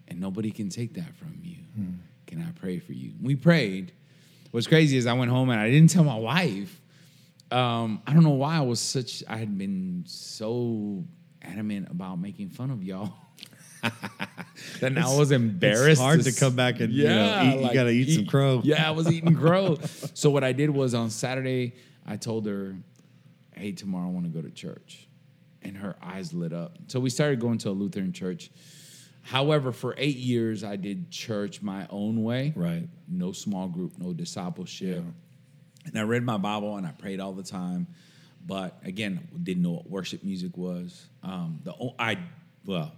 and 0.07 0.19
nobody 0.19 0.51
can 0.51 0.69
take 0.69 0.93
that 0.95 1.15
from 1.15 1.39
you. 1.41 1.57
Can 2.27 2.41
I 2.41 2.51
pray 2.59 2.79
for 2.79 2.93
you? 2.93 3.13
We 3.21 3.35
prayed. 3.35 3.91
What's 4.51 4.67
crazy 4.67 4.97
is 4.97 5.07
I 5.07 5.13
went 5.13 5.31
home 5.31 5.49
and 5.49 5.59
I 5.59 5.69
didn't 5.69 5.89
tell 5.91 6.03
my 6.03 6.15
wife. 6.17 6.79
Um, 7.51 8.01
I 8.05 8.13
don't 8.13 8.23
know 8.23 8.29
why 8.31 8.57
I 8.57 8.61
was 8.61 8.79
such. 8.79 9.23
I 9.27 9.37
had 9.37 9.57
been 9.57 10.03
so 10.07 11.03
adamant 11.41 11.89
about 11.91 12.19
making 12.19 12.49
fun 12.49 12.71
of 12.71 12.83
y'all. 12.83 13.13
then 14.79 14.97
I 14.97 15.15
was 15.15 15.31
embarrassed. 15.31 15.91
It's 15.91 15.99
hard 16.01 16.23
to 16.23 16.29
s- 16.29 16.39
come 16.39 16.55
back 16.55 16.79
and, 16.79 16.91
you 16.91 17.07
know, 17.07 17.41
eat- 17.45 17.61
you 17.67 17.73
gotta 17.73 17.89
eat 17.91 18.15
some 18.15 18.25
crow. 18.25 18.61
Yeah, 18.63 18.87
I 18.87 18.91
was 18.91 19.11
eating 19.11 19.35
crow. 19.35 19.77
so 20.13 20.29
what 20.29 20.43
I 20.43 20.51
did 20.53 20.69
was 20.71 20.93
on 20.93 21.09
Saturday, 21.11 21.73
I 22.05 22.17
told 22.17 22.45
her, 22.45 22.75
"Hey, 23.55 23.71
tomorrow 23.71 24.07
I 24.07 24.11
want 24.11 24.25
to 24.25 24.31
go 24.31 24.41
to 24.41 24.51
church," 24.51 25.07
and 25.61 25.77
her 25.77 25.95
eyes 26.01 26.33
lit 26.33 26.53
up. 26.53 26.77
So 26.87 26.99
we 26.99 27.09
started 27.09 27.39
going 27.39 27.57
to 27.59 27.69
a 27.69 27.71
Lutheran 27.71 28.13
church. 28.13 28.51
However, 29.23 29.71
for 29.71 29.95
eight 29.97 30.17
years, 30.17 30.63
I 30.63 30.75
did 30.75 31.09
church 31.09 31.61
my 31.61 31.87
own 31.89 32.23
way. 32.23 32.53
Right. 32.55 32.87
No 33.07 33.31
small 33.31 33.67
group, 33.67 33.97
no 33.97 34.13
discipleship. 34.13 35.03
Yeah. 35.03 35.87
And 35.87 35.97
I 35.97 36.03
read 36.03 36.23
my 36.23 36.37
Bible 36.37 36.77
and 36.77 36.85
I 36.85 36.91
prayed 36.91 37.19
all 37.19 37.33
the 37.33 37.43
time. 37.43 37.87
But 38.45 38.77
again, 38.83 39.27
didn't 39.41 39.63
know 39.63 39.71
what 39.71 39.89
worship 39.89 40.23
music 40.23 40.55
was. 40.57 41.07
Um, 41.23 41.59
the 41.63 41.73
I 41.97 42.19
well, 42.65 42.91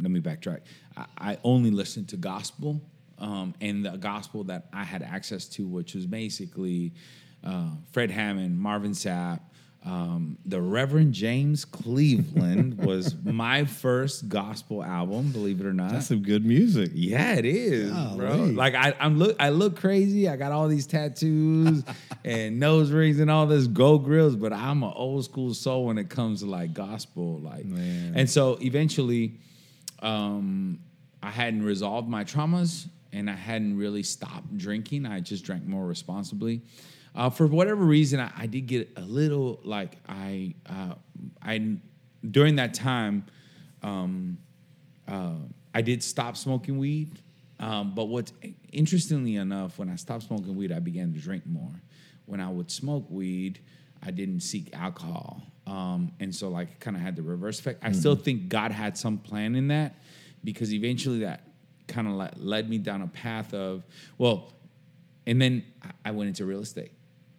let 0.00 0.10
me 0.10 0.20
backtrack. 0.20 0.60
I, 0.96 1.06
I 1.18 1.38
only 1.44 1.70
listened 1.70 2.08
to 2.10 2.16
gospel, 2.16 2.80
um, 3.18 3.54
and 3.60 3.84
the 3.84 3.96
gospel 3.96 4.44
that 4.44 4.68
I 4.72 4.84
had 4.84 5.02
access 5.02 5.46
to, 5.50 5.66
which 5.66 5.94
was 5.94 6.06
basically 6.06 6.94
uh, 7.44 7.70
Fred 7.92 8.10
Hammond, 8.10 8.58
Marvin 8.58 8.92
Sapp, 8.92 9.40
um, 9.82 10.36
the 10.44 10.60
Reverend 10.60 11.14
James 11.14 11.64
Cleveland 11.64 12.76
was 12.84 13.16
my 13.24 13.64
first 13.64 14.28
gospel 14.28 14.84
album. 14.84 15.32
Believe 15.32 15.60
it 15.60 15.66
or 15.66 15.72
not, 15.72 15.92
That's 15.92 16.08
some 16.08 16.22
good 16.22 16.44
music. 16.44 16.90
yeah, 16.94 17.34
it 17.34 17.46
is, 17.46 17.90
bro. 17.90 18.36
Like 18.36 18.74
I, 18.74 18.94
I'm 19.00 19.18
look, 19.18 19.36
I 19.40 19.48
look 19.48 19.76
crazy. 19.76 20.28
I 20.28 20.36
got 20.36 20.52
all 20.52 20.68
these 20.68 20.86
tattoos 20.86 21.82
and 22.24 22.60
nose 22.60 22.90
rings 22.90 23.20
and 23.20 23.30
all 23.30 23.46
this 23.46 23.66
gold 23.66 24.04
grills, 24.04 24.36
but 24.36 24.52
I'm 24.52 24.82
an 24.82 24.92
old 24.94 25.24
school 25.24 25.54
soul 25.54 25.86
when 25.86 25.96
it 25.96 26.10
comes 26.10 26.40
to 26.40 26.46
like 26.46 26.74
gospel, 26.74 27.38
like. 27.38 27.64
Man. 27.64 28.12
And 28.14 28.28
so 28.28 28.58
eventually, 28.60 29.38
um, 30.02 30.80
I 31.22 31.30
hadn't 31.30 31.62
resolved 31.62 32.08
my 32.08 32.24
traumas 32.24 32.86
and 33.12 33.30
I 33.30 33.34
hadn't 33.34 33.78
really 33.78 34.02
stopped 34.02 34.56
drinking. 34.56 35.06
I 35.06 35.20
just 35.20 35.44
drank 35.44 35.64
more 35.64 35.86
responsibly. 35.86 36.62
Uh, 37.14 37.30
for 37.30 37.46
whatever 37.46 37.82
reason, 37.82 38.20
I, 38.20 38.30
I 38.36 38.46
did 38.46 38.66
get 38.66 38.90
a 38.96 39.02
little 39.02 39.60
like 39.64 39.96
I, 40.08 40.54
uh, 40.66 40.94
I 41.42 41.76
during 42.28 42.56
that 42.56 42.74
time. 42.74 43.26
Um, 43.82 44.38
uh, 45.08 45.34
I 45.74 45.82
did 45.82 46.02
stop 46.02 46.36
smoking 46.36 46.78
weed. 46.78 47.20
Um, 47.58 47.94
but 47.94 48.06
what's 48.06 48.32
interestingly 48.72 49.36
enough, 49.36 49.78
when 49.78 49.90
I 49.90 49.96
stopped 49.96 50.24
smoking 50.24 50.56
weed, 50.56 50.72
I 50.72 50.78
began 50.78 51.12
to 51.12 51.18
drink 51.18 51.44
more. 51.46 51.82
When 52.26 52.40
I 52.40 52.48
would 52.48 52.70
smoke 52.70 53.06
weed, 53.10 53.60
I 54.02 54.10
didn't 54.10 54.40
seek 54.40 54.74
alcohol. 54.74 55.42
Um, 55.66 56.12
and 56.20 56.34
so, 56.34 56.48
like, 56.48 56.80
kind 56.80 56.96
of 56.96 57.02
had 57.02 57.16
the 57.16 57.22
reverse 57.22 57.60
effect. 57.60 57.80
I 57.82 57.92
still 57.92 58.16
think 58.16 58.48
God 58.48 58.72
had 58.72 58.96
some 58.96 59.18
plan 59.18 59.54
in 59.54 59.68
that 59.68 59.96
because 60.42 60.72
eventually 60.72 61.20
that 61.20 61.42
kind 61.86 62.08
of 62.08 62.14
le- 62.14 62.32
led 62.36 62.70
me 62.70 62.78
down 62.78 63.02
a 63.02 63.08
path 63.08 63.52
of, 63.52 63.84
well, 64.16 64.52
and 65.26 65.40
then 65.40 65.64
I 66.04 66.12
went 66.12 66.28
into 66.28 66.46
real 66.46 66.60
estate 66.60 66.92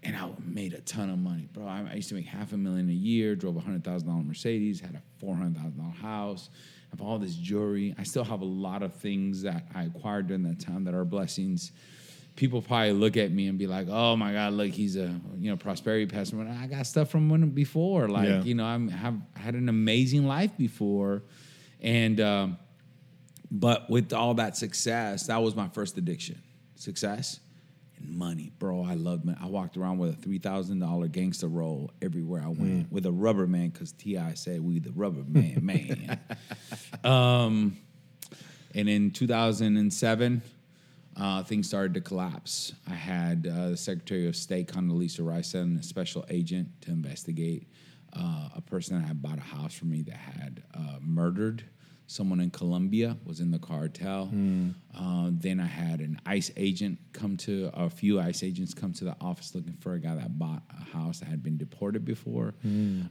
and 0.03 0.15
I 0.15 0.29
made 0.43 0.73
a 0.73 0.81
ton 0.81 1.09
of 1.09 1.19
money, 1.19 1.47
bro. 1.53 1.65
I, 1.67 1.85
I 1.91 1.93
used 1.95 2.09
to 2.09 2.15
make 2.15 2.25
half 2.25 2.53
a 2.53 2.57
million 2.57 2.89
a 2.89 2.93
year, 2.93 3.35
drove 3.35 3.55
a 3.55 3.59
hundred 3.59 3.83
thousand 3.83 4.07
dollar 4.09 4.23
Mercedes, 4.23 4.79
had 4.79 4.95
a 4.95 5.01
four 5.19 5.35
hundred 5.35 5.55
thousand 5.57 5.77
dollar 5.77 5.91
house, 5.91 6.49
have 6.89 7.01
all 7.01 7.19
this 7.19 7.35
jewelry. 7.35 7.93
I 7.99 8.03
still 8.03 8.23
have 8.23 8.41
a 8.41 8.45
lot 8.45 8.81
of 8.83 8.93
things 8.95 9.43
that 9.43 9.65
I 9.75 9.83
acquired 9.83 10.27
during 10.27 10.43
that 10.43 10.59
time 10.59 10.83
that 10.85 10.93
are 10.93 11.05
blessings. 11.05 11.71
People 12.35 12.61
probably 12.61 12.93
look 12.93 13.17
at 13.17 13.31
me 13.31 13.47
and 13.47 13.59
be 13.59 13.67
like, 13.67 13.87
"Oh 13.89 14.15
my 14.15 14.31
God, 14.33 14.53
look, 14.53 14.69
he's 14.71 14.95
a 14.95 15.13
you 15.37 15.51
know 15.51 15.57
prosperity 15.57 16.05
pastor." 16.07 16.37
But 16.37 16.47
I 16.47 16.65
got 16.67 16.87
stuff 16.87 17.09
from 17.09 17.29
when 17.29 17.49
before, 17.51 18.07
like 18.07 18.27
Yeah. 18.27 18.41
you 18.41 18.55
know, 18.55 18.65
I'm 18.65 18.87
have 18.87 19.15
had 19.35 19.53
an 19.55 19.69
amazing 19.69 20.25
life 20.25 20.57
before, 20.57 21.23
and. 21.79 22.19
Um, 22.19 22.57
but 23.53 23.89
with 23.89 24.13
all 24.13 24.35
that 24.35 24.55
success, 24.55 25.27
that 25.27 25.41
was 25.43 25.57
my 25.57 25.67
first 25.67 25.97
addiction. 25.97 26.41
Success 26.75 27.41
and 28.03 28.17
money, 28.17 28.51
bro. 28.59 28.83
I 28.83 28.93
loved 28.95 29.27
it. 29.27 29.35
I 29.41 29.47
walked 29.47 29.77
around 29.77 29.97
with 29.97 30.11
a 30.11 30.15
three 30.17 30.39
thousand 30.39 30.79
dollar 30.79 31.07
gangster 31.07 31.47
roll 31.47 31.91
everywhere 32.01 32.41
I 32.43 32.49
went 32.49 32.91
with 32.91 33.05
a 33.05 33.11
rubber 33.11 33.47
man 33.47 33.69
because 33.69 33.91
T.I. 33.93 34.33
said 34.33 34.61
we 34.61 34.79
the 34.79 34.91
rubber 34.91 35.23
man 35.27 35.59
man. 35.65 36.19
um, 37.03 37.77
and 38.73 38.87
in 38.87 39.11
2007, 39.11 40.41
uh, 41.17 41.43
things 41.43 41.67
started 41.67 41.93
to 41.93 42.01
collapse. 42.01 42.73
I 42.89 42.93
had 42.93 43.47
uh, 43.47 43.69
the 43.71 43.77
Secretary 43.77 44.27
of 44.27 44.35
State 44.35 44.67
Condoleezza 44.67 45.25
Rice 45.25 45.49
send 45.51 45.79
a 45.79 45.83
special 45.83 46.25
agent 46.29 46.69
to 46.81 46.91
investigate 46.91 47.67
uh, 48.13 48.49
a 48.55 48.61
person 48.61 48.99
that 48.99 49.07
had 49.07 49.21
bought 49.21 49.37
a 49.37 49.41
house 49.41 49.73
for 49.73 49.85
me 49.85 50.03
that 50.03 50.15
had 50.15 50.63
uh, 50.73 50.97
murdered 51.01 51.63
someone 52.11 52.41
in 52.41 52.49
Colombia, 52.51 53.15
was 53.25 53.39
in 53.39 53.51
the 53.51 53.59
cartel. 53.59 54.29
Uh, 54.95 55.29
then 55.31 55.59
I 55.61 55.65
had 55.65 56.01
an 56.01 56.19
ICE 56.25 56.51
agent 56.57 56.99
come 57.13 57.37
to, 57.37 57.71
a 57.73 57.89
few 57.89 58.19
ICE 58.19 58.43
agents 58.43 58.73
come 58.73 58.91
to 58.93 59.05
the 59.05 59.15
office 59.21 59.55
looking 59.55 59.73
for 59.79 59.93
a 59.93 59.99
guy 59.99 60.15
that 60.15 60.37
bought 60.37 60.61
a 60.69 60.83
house 60.95 61.19
that 61.19 61.27
had 61.27 61.41
been 61.41 61.57
deported 61.57 62.03
before. 62.03 62.53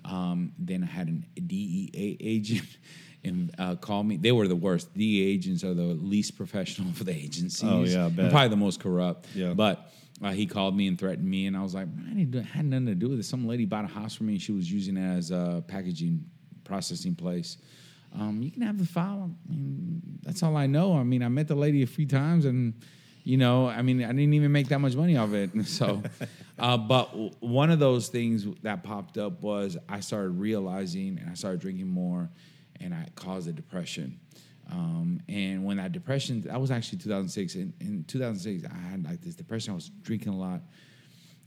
Um, 0.05 0.53
then 0.59 0.83
I 0.83 0.87
had 0.87 1.09
an 1.09 1.25
DEA 1.47 2.19
agent 2.21 2.69
and 3.25 3.55
uh, 3.59 3.77
call 3.77 4.03
me. 4.03 4.17
They 4.19 4.33
were 4.33 4.47
the 4.47 4.57
worst. 4.57 4.93
DEA 4.95 5.23
agents 5.33 5.65
are 5.65 5.75
the 5.75 5.83
least 5.83 6.37
professional 6.37 6.93
for 6.93 7.05
the 7.05 7.15
agencies. 7.15 7.63
Oh, 7.65 7.85
yeah, 7.85 8.11
probably 8.31 8.49
the 8.49 8.57
most 8.57 8.81
corrupt. 8.81 9.27
Yeah. 9.35 9.55
But 9.55 9.91
uh, 10.23 10.33
he 10.33 10.45
called 10.45 10.77
me 10.77 10.87
and 10.89 10.99
threatened 10.99 11.27
me, 11.29 11.47
and 11.47 11.57
I 11.57 11.63
was 11.63 11.75
like, 11.75 11.89
I 12.11 12.13
didn't 12.13 12.45
had 12.45 12.67
nothing 12.67 12.87
to 12.87 12.95
do 12.95 13.09
with 13.09 13.21
it. 13.21 13.25
Some 13.25 13.47
lady 13.49 13.65
bought 13.65 13.85
a 13.85 13.89
house 13.89 14.15
for 14.15 14.25
me, 14.25 14.35
and 14.35 14.43
she 14.43 14.53
was 14.53 14.71
using 14.71 14.99
it 14.99 15.17
as 15.19 15.31
a 15.31 15.65
packaging 15.67 16.25
processing 16.65 17.15
place. 17.15 17.57
Um, 18.13 18.43
you 18.43 18.51
can 18.51 18.63
have 18.63 18.79
the 18.79 18.87
file. 18.87 19.31
I 19.49 19.53
mean, 19.53 20.03
that's 20.23 20.43
all 20.43 20.57
I 20.57 20.67
know. 20.67 20.97
I 20.97 21.05
mean, 21.05 21.23
I 21.23 21.29
met 21.29 21.49
the 21.49 21.55
lady 21.55 21.83
a 21.83 21.87
few 21.87 22.07
times, 22.07 22.45
and 22.45 22.75
you 23.23 23.37
know, 23.37 23.69
I 23.69 23.83
mean, 23.83 24.03
I 24.03 24.09
didn't 24.09 24.35
even 24.35 24.51
make 24.51 24.69
that 24.69 24.79
much 24.81 24.95
money 24.95 25.17
off 25.17 25.33
it. 25.33 25.51
So, 25.67 26.03
uh, 26.59 26.77
but 26.77 27.43
one 27.43 27.71
of 27.71 27.79
those 27.79 28.09
things 28.09 28.47
that 28.63 28.83
popped 28.83 29.19
up 29.19 29.43
was 29.43 29.77
I 29.89 30.01
started 30.01 30.31
realizing, 30.31 31.19
and 31.19 31.31
I 31.31 31.35
started 31.35 31.61
drinking 31.61 31.89
more, 31.89 32.31
and 32.81 32.95
I 32.95 33.07
caused 33.15 33.49
a 33.49 33.53
depression. 33.53 34.19
Um, 34.71 35.21
and 35.29 35.65
when 35.65 35.79
that 35.79 35.93
depression, 35.93 36.43
that 36.43 36.61
was 36.61 36.71
actually 36.71 36.99
2006. 36.99 37.55
In, 37.57 37.73
in 37.81 38.05
2006, 38.05 38.73
I 38.73 38.91
had 38.91 39.05
like 39.05 39.21
this 39.21 39.35
depression. 39.35 39.73
I 39.73 39.75
was 39.75 39.89
drinking 40.03 40.33
a 40.33 40.37
lot. 40.37 40.61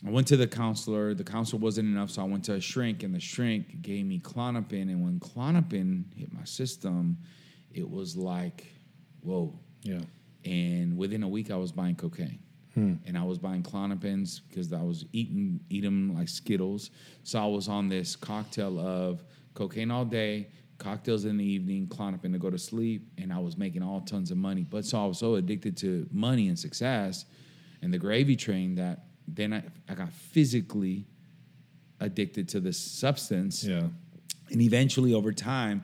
I 0.06 0.10
went 0.10 0.28
to 0.28 0.38
the 0.38 0.48
counselor. 0.48 1.14
The 1.14 1.24
counselor 1.24 1.62
wasn't 1.62 1.88
enough, 1.88 2.12
so 2.12 2.22
I 2.22 2.26
went 2.26 2.44
to 2.46 2.54
a 2.54 2.60
shrink, 2.60 3.04
and 3.04 3.16
the 3.16 3.20
shrink 3.20 3.82
gave 3.82 4.06
me 4.06 4.20
Klonopin. 4.20 4.84
And 4.84 5.04
when 5.04 5.20
Klonopin 5.20 6.14
hit 6.14 6.34
my 6.34 6.44
system, 6.44 7.18
it 7.74 7.90
was 7.90 8.18
like, 8.18 8.68
whoa. 9.22 9.58
Yeah. 9.82 10.02
And 10.44 10.98
within 10.98 11.24
a 11.24 11.28
week, 11.28 11.52
I 11.52 11.56
was 11.56 11.72
buying 11.72 11.96
cocaine. 11.96 12.40
Hmm. 12.74 12.96
And 13.06 13.18
I 13.18 13.24
was 13.24 13.38
buying 13.38 13.64
Klonopins 13.64 14.42
because 14.50 14.74
I 14.74 14.82
was 14.82 15.06
eating 15.14 15.60
eat 15.70 15.84
them 15.84 16.14
like 16.16 16.28
Skittles. 16.28 16.90
So 17.24 17.42
I 17.42 17.46
was 17.46 17.70
on 17.70 17.88
this 17.88 18.16
cocktail 18.16 18.80
of 18.80 19.24
cocaine 19.54 19.92
all 19.92 20.06
day, 20.06 20.50
cocktails 20.80 21.26
in 21.26 21.38
the 21.38 21.46
evening, 21.46 21.88
Clonopin 21.88 22.34
to 22.34 22.40
go 22.40 22.50
to 22.50 22.58
sleep, 22.58 23.08
and 23.18 23.32
I 23.32 23.38
was 23.38 23.58
making 23.58 23.84
all 23.84 24.02
tons 24.02 24.32
of 24.32 24.38
money. 24.38 24.64
But 24.64 24.86
so 24.86 25.02
I 25.02 25.06
was 25.06 25.20
so 25.20 25.36
addicted 25.36 25.78
to 25.78 26.08
money 26.12 26.50
and 26.50 26.58
success 26.58 27.26
and 27.82 27.94
the 27.94 28.00
gravy 28.00 28.36
train 28.36 28.76
that 28.76 29.06
then 29.28 29.54
I, 29.54 29.64
I 29.90 29.96
got 29.96 30.12
physically 30.12 31.06
addicted 32.00 32.50
to 32.50 32.60
this 32.60 32.78
substance. 32.78 33.64
Yeah. 33.64 33.84
And 34.50 34.62
eventually, 34.62 35.14
over 35.14 35.32
time, 35.32 35.84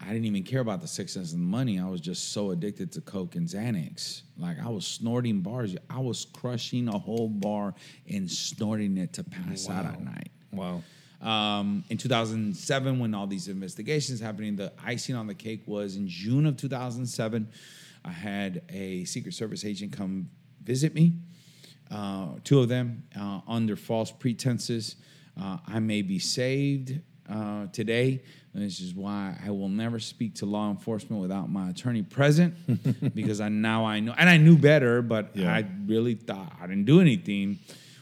I 0.00 0.12
didn't 0.12 0.26
even 0.26 0.44
care 0.44 0.60
about 0.60 0.80
the 0.80 0.86
success 0.86 1.32
and 1.32 1.42
the 1.42 1.46
money. 1.46 1.80
I 1.80 1.88
was 1.88 2.00
just 2.00 2.32
so 2.32 2.50
addicted 2.52 2.92
to 2.92 3.00
Coke 3.00 3.34
and 3.34 3.46
Xanax. 3.46 4.22
Like 4.36 4.58
I 4.64 4.68
was 4.68 4.86
snorting 4.86 5.40
bars. 5.40 5.76
I 5.90 5.98
was 5.98 6.24
crushing 6.24 6.88
a 6.88 6.98
whole 6.98 7.28
bar 7.28 7.74
and 8.08 8.30
snorting 8.30 8.96
it 8.96 9.12
to 9.14 9.24
pass 9.24 9.68
out 9.68 9.86
at 9.86 10.00
night. 10.00 10.30
Wow. 10.52 10.82
Um, 11.20 11.84
in 11.90 11.98
2007, 11.98 12.98
when 13.00 13.12
all 13.12 13.26
these 13.26 13.48
investigations 13.48 14.20
happening, 14.20 14.54
the 14.54 14.72
icing 14.84 15.16
on 15.16 15.26
the 15.26 15.34
cake 15.34 15.62
was 15.66 15.96
in 15.96 16.06
June 16.06 16.46
of 16.46 16.56
2007. 16.56 17.48
I 18.04 18.10
had 18.10 18.62
a 18.68 19.04
Secret 19.04 19.34
Service 19.34 19.64
agent 19.64 19.92
come 19.92 20.30
visit 20.62 20.94
me, 20.94 21.14
uh, 21.90 22.28
two 22.44 22.60
of 22.60 22.68
them 22.68 23.04
uh, 23.18 23.40
under 23.48 23.76
false 23.76 24.10
pretenses. 24.12 24.96
Uh, 25.40 25.58
I 25.66 25.78
may 25.80 26.02
be 26.02 26.18
saved 26.18 27.00
uh, 27.30 27.66
today. 27.72 28.22
This 28.54 28.80
is 28.80 28.92
why 28.94 29.38
I 29.44 29.50
will 29.50 29.68
never 29.68 30.00
speak 30.00 30.34
to 30.36 30.46
law 30.46 30.68
enforcement 30.70 31.22
without 31.22 31.48
my 31.48 31.70
attorney 31.70 32.02
present, 32.02 32.54
because 33.14 33.40
I 33.40 33.48
now 33.48 33.84
I 33.84 34.00
know, 34.00 34.14
and 34.18 34.28
I 34.28 34.36
knew 34.36 34.56
better, 34.58 35.00
but 35.00 35.36
Yeah. 35.36 35.52
I 35.54 35.64
really 35.86 36.14
thought 36.14 36.56
I 36.60 36.66
didn't 36.66 36.86
do 36.86 37.00
anything. 37.00 37.60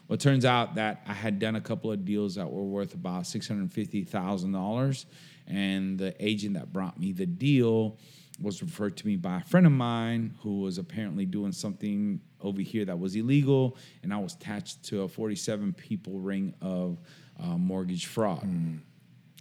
Well, 0.08 0.14
it 0.14 0.20
turns 0.20 0.44
out 0.46 0.76
that 0.76 1.02
I 1.06 1.12
had 1.12 1.38
done 1.40 1.56
a 1.56 1.60
couple 1.60 1.92
of 1.92 2.04
deals 2.06 2.36
that 2.36 2.50
were 2.50 2.62
worth 2.64 2.94
about 2.94 3.26
six 3.26 3.46
hundred 3.48 3.70
fifty 3.72 4.04
thousand 4.04 4.52
dollars, 4.52 5.04
and 5.46 5.98
the 5.98 6.14
agent 6.24 6.54
that 6.54 6.72
brought 6.72 6.98
me 6.98 7.12
the 7.12 7.26
deal 7.26 7.98
was 8.40 8.62
referred 8.62 8.96
to 8.98 9.06
me 9.06 9.16
by 9.16 9.38
a 9.38 9.42
friend 9.42 9.66
of 9.66 9.72
mine 9.72 10.34
who 10.42 10.60
was 10.60 10.78
apparently 10.78 11.24
doing 11.24 11.52
something 11.52 12.20
over 12.40 12.60
here 12.60 12.84
that 12.84 12.98
was 12.98 13.16
illegal, 13.16 13.76
and 14.02 14.12
I 14.12 14.18
was 14.18 14.34
attached 14.34 14.84
to 14.84 15.02
a 15.02 15.08
forty-seven 15.08 15.72
people 15.72 16.18
ring 16.18 16.54
of 16.60 16.98
uh, 17.42 17.56
mortgage 17.56 18.06
fraud. 18.06 18.46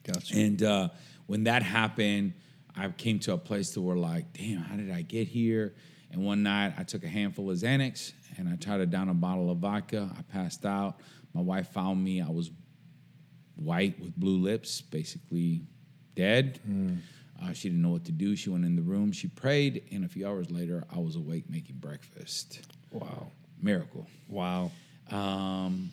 Gotcha. 0.04 0.38
And 0.38 0.64
uh, 0.64 0.90
when 1.28 1.44
that 1.46 1.64
happened, 1.64 2.34
I 2.76 2.90
came 2.90 3.20
to 3.20 3.34
a 3.34 3.38
place 3.38 3.72
to 3.72 3.82
where 3.82 3.96
like, 3.96 4.32
damn, 4.34 4.60
how 4.60 4.76
did 4.76 4.92
I 4.92 5.02
get 5.02 5.28
here? 5.28 5.76
And 6.12 6.24
one 6.24 6.44
night 6.44 6.74
I 6.78 6.84
took 6.84 7.04
a 7.04 7.08
handful 7.08 7.50
of 7.50 7.58
Xanax 7.58 8.14
and 8.38 8.48
I 8.48 8.56
tried 8.56 8.78
to 8.78 8.86
down 8.86 9.10
a 9.10 9.14
bottle 9.14 9.50
of 9.50 9.58
vodka. 9.58 10.10
I 10.18 10.22
passed 10.22 10.66
out. 10.66 11.00
My 11.34 11.42
wife 11.42 11.70
found 11.70 12.04
me. 12.04 12.22
I 12.22 12.30
was 12.30 12.52
white 13.56 14.00
with 14.00 14.16
blue 14.16 14.38
lips, 14.38 14.82
basically 14.82 15.64
dead. 16.16 16.60
Uh, 17.42 17.52
she 17.54 17.70
didn't 17.70 17.82
know 17.82 17.90
what 17.90 18.06
to 18.06 18.12
do. 18.12 18.36
She 18.36 18.50
went 18.50 18.64
in 18.66 18.76
the 18.76 18.82
room. 18.82 19.12
She 19.12 19.28
prayed, 19.28 19.84
and 19.92 20.06
a 20.06 20.08
few 20.08 20.26
hours 20.28 20.50
later, 20.50 20.84
I 20.94 21.00
was 21.00 21.16
awake 21.16 21.50
making 21.50 21.78
breakfast. 21.78 22.62
wow. 22.92 23.28
Miracle. 23.62 24.08
Wow. 24.30 24.72
Um, 25.12 25.92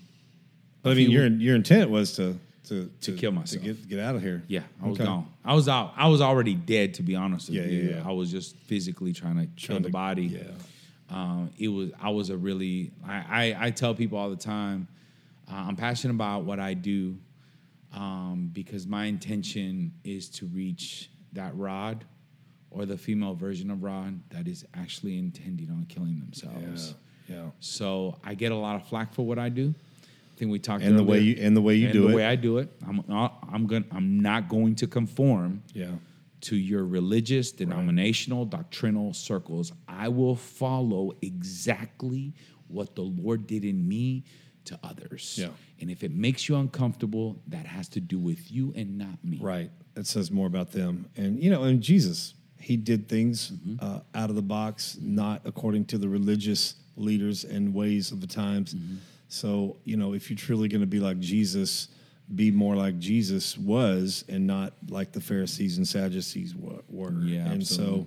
But 0.83 0.91
I 0.91 0.95
mean, 0.95 1.11
your 1.11 1.27
your 1.27 1.57
intent 1.57 1.91
was 1.91 2.15
to 2.17 2.39
to 2.69 2.91
To 3.03 3.13
kill 3.17 3.33
myself. 3.33 3.63
to 3.63 3.73
get 3.75 3.89
get 3.89 3.99
out 4.01 4.15
of 4.15 4.23
here. 4.23 4.43
Yeah, 4.49 4.63
I 4.83 4.87
was 4.89 4.97
Okay. 4.99 5.05
gone. 5.07 5.27
I 5.45 5.55
was 5.55 5.69
out. 5.69 5.93
I 5.97 6.09
was 6.09 6.21
already 6.21 6.55
dead, 6.55 6.95
to 6.95 7.03
be 7.03 7.15
honest 7.17 7.49
with 7.49 7.57
Yeah, 7.59 7.67
you. 7.67 7.83
yeah, 7.83 7.97
yeah. 7.97 8.09
I 8.09 8.13
was 8.13 8.31
just 8.31 8.57
physically 8.57 9.13
trying 9.13 9.37
to 9.37 9.47
kill 9.57 9.75
Trying 9.77 9.83
the 9.83 9.89
to- 9.89 9.93
body. 9.93 10.27
yeah. 10.27 10.43
Um, 11.11 11.51
it 11.59 11.69
was. 11.69 11.91
I 12.01 12.11
was 12.11 12.31
a 12.31 12.37
really. 12.37 12.91
I, 13.05 13.17
I, 13.55 13.67
I 13.67 13.71
tell 13.71 13.95
people 13.95 14.17
all 14.19 14.31
the 14.31 14.37
time. 14.37 14.87
Uh, 15.51 15.55
I'm 15.69 15.77
passionate 15.77 16.15
about 16.15 16.45
what 16.45 16.59
I 16.61 16.75
do 16.75 17.17
um, 17.93 18.51
because 18.53 18.87
my 18.87 19.07
intention 19.07 19.93
is 20.05 20.29
to 20.31 20.47
reach 20.47 21.11
that 21.33 21.57
Rod 21.57 22.05
or 22.71 22.87
the 22.87 22.97
female 22.97 23.35
version 23.35 23.71
of 23.71 23.83
Rod 23.83 24.21
that 24.31 24.49
is 24.49 24.64
actually 24.75 25.18
intending 25.18 25.71
on 25.71 25.87
killing 25.88 26.18
themselves. 26.21 26.95
Yeah. 27.29 27.37
Yeah. 27.37 27.51
So 27.61 28.18
I 28.25 28.35
get 28.35 28.53
a 28.53 28.57
lot 28.57 28.77
of 28.77 28.87
flack 28.88 29.12
for 29.12 29.25
what 29.25 29.38
I 29.38 29.49
do. 29.49 29.75
I 30.35 30.38
think 30.38 30.51
we 30.51 30.59
talked 30.59 30.83
And 30.83 30.99
the 30.99 31.05
way 31.05 31.21
you 31.21 31.37
and 31.40 31.57
the 31.57 31.61
way 31.61 31.75
you 31.77 31.87
and 31.87 31.92
do 31.92 32.03
the 32.03 32.09
it. 32.09 32.16
way 32.16 32.25
I 32.25 32.37
do 32.37 32.59
it. 32.59 32.71
I'm 32.87 33.05
not, 33.07 33.47
I'm 33.53 33.66
going 33.66 33.85
I'm 33.92 34.21
not 34.21 34.49
going 34.49 34.75
to 34.77 34.87
conform 34.87 35.62
yeah. 35.73 35.90
to 36.42 36.57
your 36.57 36.85
religious, 36.85 37.53
denominational, 37.53 38.45
doctrinal 38.45 39.12
circles. 39.12 39.73
I 39.87 40.09
will 40.09 40.37
follow 40.37 41.12
exactly 41.23 42.35
what 42.68 42.97
the 42.97 43.03
Lord 43.03 43.47
did 43.47 43.64
in 43.64 43.87
me 43.87 44.25
to 44.64 44.79
others. 44.83 45.37
Yeah. 45.38 45.49
And 45.81 45.90
if 45.90 46.03
it 46.03 46.12
makes 46.12 46.49
you 46.49 46.57
uncomfortable, 46.57 47.40
that 47.49 47.66
has 47.66 47.88
to 47.90 48.01
do 48.01 48.18
with 48.18 48.51
you 48.51 48.73
and 48.77 48.97
not 48.99 49.23
me. 49.23 49.38
Right. 49.40 49.71
It 49.97 50.07
says 50.07 50.31
more 50.31 50.47
about 50.47 50.73
them. 50.73 51.07
And, 51.17 51.39
you 51.43 51.51
know, 51.51 51.65
and 51.65 51.81
Jesus, 51.83 52.35
he 52.59 52.77
did 52.77 53.09
things 53.09 53.51
Mm-hmm. 53.51 53.75
uh, 53.85 54.01
out 54.15 54.31
of 54.31 54.37
the 54.37 54.43
box, 54.43 54.97
not 55.01 55.43
according 55.45 55.85
to 55.87 55.99
the 55.99 56.09
religious 56.09 56.75
leaders 56.97 57.45
and 57.45 57.75
ways 57.75 58.13
of 58.13 58.21
the 58.21 58.27
times. 58.27 58.75
Mm-hmm. 58.75 58.97
So, 59.29 59.77
you 59.85 59.97
know, 59.97 60.13
if 60.15 60.29
you're 60.31 60.37
truly 60.37 60.69
going 60.69 60.81
to 60.83 60.87
be 60.87 61.01
like 61.01 61.19
Jesus, 61.19 61.89
be 62.35 62.51
more 62.51 62.77
like 62.77 62.99
Jesus 62.99 63.59
was 63.59 64.25
and 64.29 64.47
not 64.47 64.75
like 64.89 65.13
the 65.13 65.21
Pharisees 65.21 65.77
and 65.79 65.87
Sadducees 65.89 66.55
were. 66.55 67.13
Yeah, 67.23 67.51
And 67.51 67.63
absolutely. 67.63 68.05
so, 68.05 68.07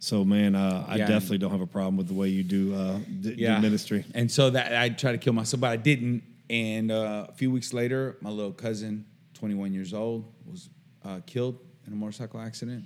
so 0.00 0.24
man, 0.24 0.54
uh, 0.54 0.84
I 0.88 0.96
Yeah. 0.96 1.06
definitely 1.06 1.38
don't 1.38 1.50
have 1.52 1.60
a 1.60 1.66
problem 1.66 1.96
with 1.96 2.08
the 2.08 2.14
way 2.14 2.28
you 2.28 2.42
do, 2.42 2.74
uh, 2.74 2.98
d- 3.20 3.36
do 3.36 3.58
ministry. 3.60 4.04
And 4.14 4.30
so 4.30 4.50
that 4.50 4.74
I 4.76 4.88
tried 4.90 5.12
to 5.12 5.18
kill 5.18 5.32
myself, 5.32 5.60
but 5.60 5.70
I 5.70 5.76
didn't. 5.76 6.22
And 6.50 6.90
uh, 6.90 7.26
a 7.28 7.32
few 7.32 7.50
weeks 7.50 7.72
later, 7.72 8.16
my 8.20 8.30
little 8.30 8.52
cousin, 8.52 9.06
21 9.34 9.72
years 9.72 9.94
old, 9.94 10.30
was 10.46 10.68
uh, 11.04 11.20
killed 11.26 11.58
in 11.86 11.92
a 11.92 11.96
motorcycle 11.96 12.40
accident. 12.40 12.84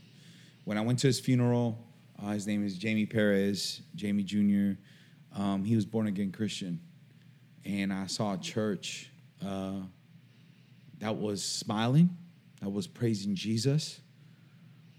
When 0.64 0.76
I 0.76 0.81
went 0.81 0.98
to 1.00 1.07
his 1.07 1.20
funeral, 1.20 1.78
uh, 2.22 2.31
his 2.31 2.46
name 2.46 2.64
is 2.64 2.76
Jamie 2.76 3.07
Perez, 3.07 3.83
Jamie 3.94 4.24
Jr. 4.24 4.78
Um, 5.35 5.64
he 5.64 5.76
was 5.76 5.85
born 5.85 6.07
again 6.07 6.33
Christian, 6.33 6.81
and 7.64 7.92
I 7.92 8.07
saw 8.07 8.35
a 8.35 8.38
church 8.38 9.11
uh, 9.44 9.81
that 10.98 11.16
was 11.16 11.44
smiling, 11.44 12.16
that 12.61 12.70
was 12.70 12.87
praising 12.87 13.35
Jesus, 13.35 14.00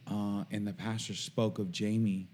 uh, 0.09 0.43
and 0.51 0.65
the 0.65 0.73
pastor 0.73 1.13
spoke 1.13 1.59
of 1.59 1.71
Jamie 1.71 2.29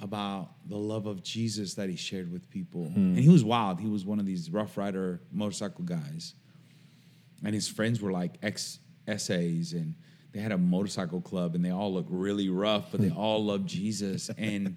about 0.00 0.50
the 0.68 0.76
love 0.76 1.06
of 1.06 1.22
Jesus 1.22 1.74
that 1.74 1.88
he 1.88 1.96
shared 1.96 2.30
with 2.30 2.48
people. 2.50 2.92
And 2.94 3.18
he 3.18 3.28
was 3.30 3.42
wild. 3.42 3.80
He 3.80 3.88
was 3.88 4.04
one 4.04 4.18
of 4.20 4.26
these 4.26 4.50
Rough 4.50 4.76
Rider 4.76 5.20
motorcycle 5.32 5.84
guys. 5.84 6.34
And 7.42 7.54
his 7.54 7.66
friends 7.66 8.00
were 8.00 8.12
like 8.12 8.34
ex 8.42 8.78
essays 9.06 9.72
and 9.72 9.94
they 10.32 10.40
had 10.40 10.52
a 10.52 10.58
motorcycle 10.58 11.20
club 11.20 11.54
and 11.54 11.64
they 11.64 11.70
all 11.70 11.92
looked 11.92 12.10
really 12.10 12.48
rough, 12.48 12.90
but 12.92 13.00
they 13.00 13.10
all 13.10 13.44
loved 13.44 13.66
Jesus. 13.68 14.30
And 14.36 14.76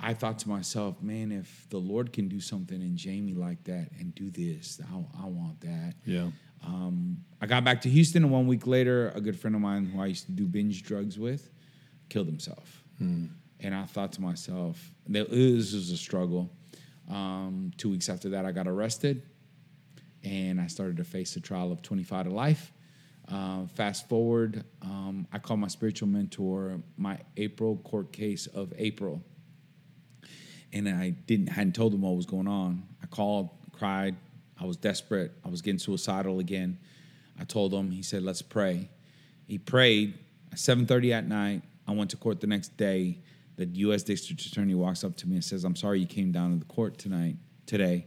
I 0.00 0.14
thought 0.14 0.40
to 0.40 0.48
myself, 0.48 1.00
man, 1.00 1.30
if 1.30 1.68
the 1.70 1.78
Lord 1.78 2.12
can 2.12 2.28
do 2.28 2.40
something 2.40 2.80
in 2.80 2.96
Jamie 2.96 3.34
like 3.34 3.62
that 3.64 3.90
and 3.98 4.12
do 4.14 4.30
this, 4.30 4.80
I, 4.92 5.22
I 5.22 5.26
want 5.26 5.60
that. 5.60 5.94
Yeah. 6.04 6.30
Um, 6.64 7.18
I 7.40 7.46
got 7.46 7.64
back 7.64 7.80
to 7.82 7.88
Houston, 7.88 8.24
and 8.24 8.32
one 8.32 8.46
week 8.46 8.66
later, 8.66 9.12
a 9.14 9.20
good 9.20 9.38
friend 9.38 9.54
of 9.54 9.62
mine 9.62 9.86
who 9.86 10.00
I 10.00 10.06
used 10.06 10.26
to 10.26 10.32
do 10.32 10.46
binge 10.46 10.82
drugs 10.82 11.18
with 11.18 11.50
killed 12.08 12.26
himself. 12.26 12.82
And 13.60 13.74
I 13.74 13.84
thought 13.84 14.12
to 14.14 14.20
myself, 14.20 14.90
this 15.06 15.72
was 15.72 15.90
a 15.90 15.96
struggle. 15.96 16.50
Um, 17.08 17.72
two 17.76 17.90
weeks 17.90 18.08
after 18.08 18.28
that, 18.30 18.44
I 18.44 18.52
got 18.52 18.66
arrested, 18.66 19.22
and 20.24 20.60
I 20.60 20.66
started 20.66 20.96
to 20.98 21.04
face 21.04 21.36
a 21.36 21.40
trial 21.40 21.70
of 21.72 21.82
25 21.82 22.26
to 22.26 22.30
life. 22.32 22.72
Uh, 23.28 23.66
fast 23.74 24.08
forward, 24.08 24.64
um, 24.82 25.26
I 25.32 25.38
called 25.38 25.60
my 25.60 25.68
spiritual 25.68 26.08
mentor 26.08 26.80
my 26.96 27.18
April 27.36 27.76
court 27.76 28.12
case 28.12 28.46
of 28.48 28.72
April 28.76 29.22
and 30.72 30.88
I 30.88 31.10
didn't 31.10 31.48
hadn't 31.48 31.74
told 31.74 31.94
him 31.94 32.02
what 32.02 32.16
was 32.16 32.26
going 32.26 32.48
on. 32.48 32.82
I 33.02 33.06
called, 33.06 33.50
cried. 33.72 34.16
I 34.58 34.64
was 34.64 34.76
desperate. 34.76 35.32
I 35.44 35.48
was 35.48 35.60
getting 35.60 35.78
suicidal 35.78 36.38
again. 36.38 36.78
I 37.38 37.44
told 37.44 37.72
him. 37.72 37.90
He 37.90 38.02
said, 38.02 38.22
"Let's 38.22 38.42
pray." 38.42 38.88
He 39.46 39.58
prayed. 39.58 40.14
At 40.50 40.58
7:30 40.58 41.12
at 41.12 41.26
night, 41.26 41.62
I 41.86 41.92
went 41.92 42.10
to 42.10 42.16
court 42.16 42.40
the 42.40 42.46
next 42.46 42.76
day. 42.76 43.18
The 43.56 43.66
U.S. 43.66 44.02
District 44.02 44.40
Attorney 44.42 44.74
walks 44.74 45.04
up 45.04 45.16
to 45.16 45.28
me 45.28 45.36
and 45.36 45.44
says, 45.44 45.64
"I'm 45.64 45.76
sorry 45.76 46.00
you 46.00 46.06
came 46.06 46.32
down 46.32 46.52
to 46.52 46.58
the 46.58 46.72
court 46.72 46.98
tonight. 46.98 47.36
Today, 47.66 48.06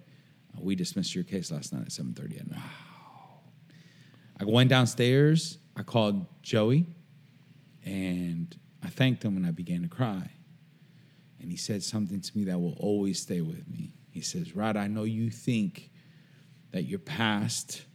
Uh, 0.56 0.62
we 0.62 0.76
dismissed 0.76 1.14
your 1.14 1.24
case 1.24 1.52
last 1.52 1.74
night 1.74 1.84
at 1.84 1.92
7:30 1.92 2.40
at 2.40 2.50
night." 2.50 2.85
I 4.40 4.46
went 4.46 4.70
downstairs. 4.70 5.58
I 5.76 5.84
called 5.84 6.26
Joey, 6.42 6.88
and 7.84 8.58
I 8.84 8.88
thanked 8.88 9.24
him, 9.24 9.38
and 9.38 9.46
I 9.46 9.52
began 9.52 9.82
to 9.82 9.88
cry. 9.88 10.32
And 11.40 11.52
he 11.52 11.58
said 11.58 11.84
something 11.84 12.22
to 12.22 12.38
me 12.38 12.46
that 12.46 12.60
will 12.60 12.76
always 12.80 13.22
stay 13.22 13.42
with 13.42 13.68
me. 13.70 13.94
He 14.10 14.22
says, 14.22 14.56
Rod, 14.56 14.78
I 14.78 14.88
know 14.88 15.04
you 15.04 15.30
think 15.30 15.92
that 16.72 16.84
your 16.84 17.00
past 17.00 17.86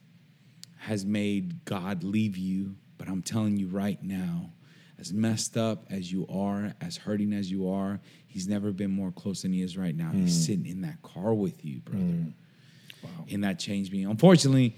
has 0.78 1.04
made 1.04 1.64
God 1.64 2.04
leave 2.04 2.36
you, 2.36 2.76
but 2.96 3.08
I'm 3.08 3.22
telling 3.22 3.56
you 3.56 3.68
right 3.68 4.02
now, 4.02 4.52
as 4.98 5.12
messed 5.12 5.56
up 5.56 5.86
as 5.90 6.12
you 6.12 6.26
are, 6.28 6.74
as 6.80 6.98
hurting 6.98 7.32
as 7.32 7.50
you 7.50 7.70
are, 7.70 8.00
he's 8.26 8.46
never 8.46 8.70
been 8.70 8.90
more 8.90 9.10
close 9.10 9.42
than 9.42 9.52
he 9.52 9.62
is 9.62 9.76
right 9.76 9.96
now. 9.96 10.10
He's 10.12 10.36
mm. 10.36 10.46
sitting 10.46 10.66
in 10.66 10.82
that 10.82 11.00
car 11.02 11.32
with 11.32 11.64
you, 11.64 11.80
brother. 11.80 12.32
Wow. 13.02 13.10
And 13.30 13.44
that 13.44 13.58
changed 13.58 13.92
me. 13.92 14.04
Unfortunately, 14.04 14.76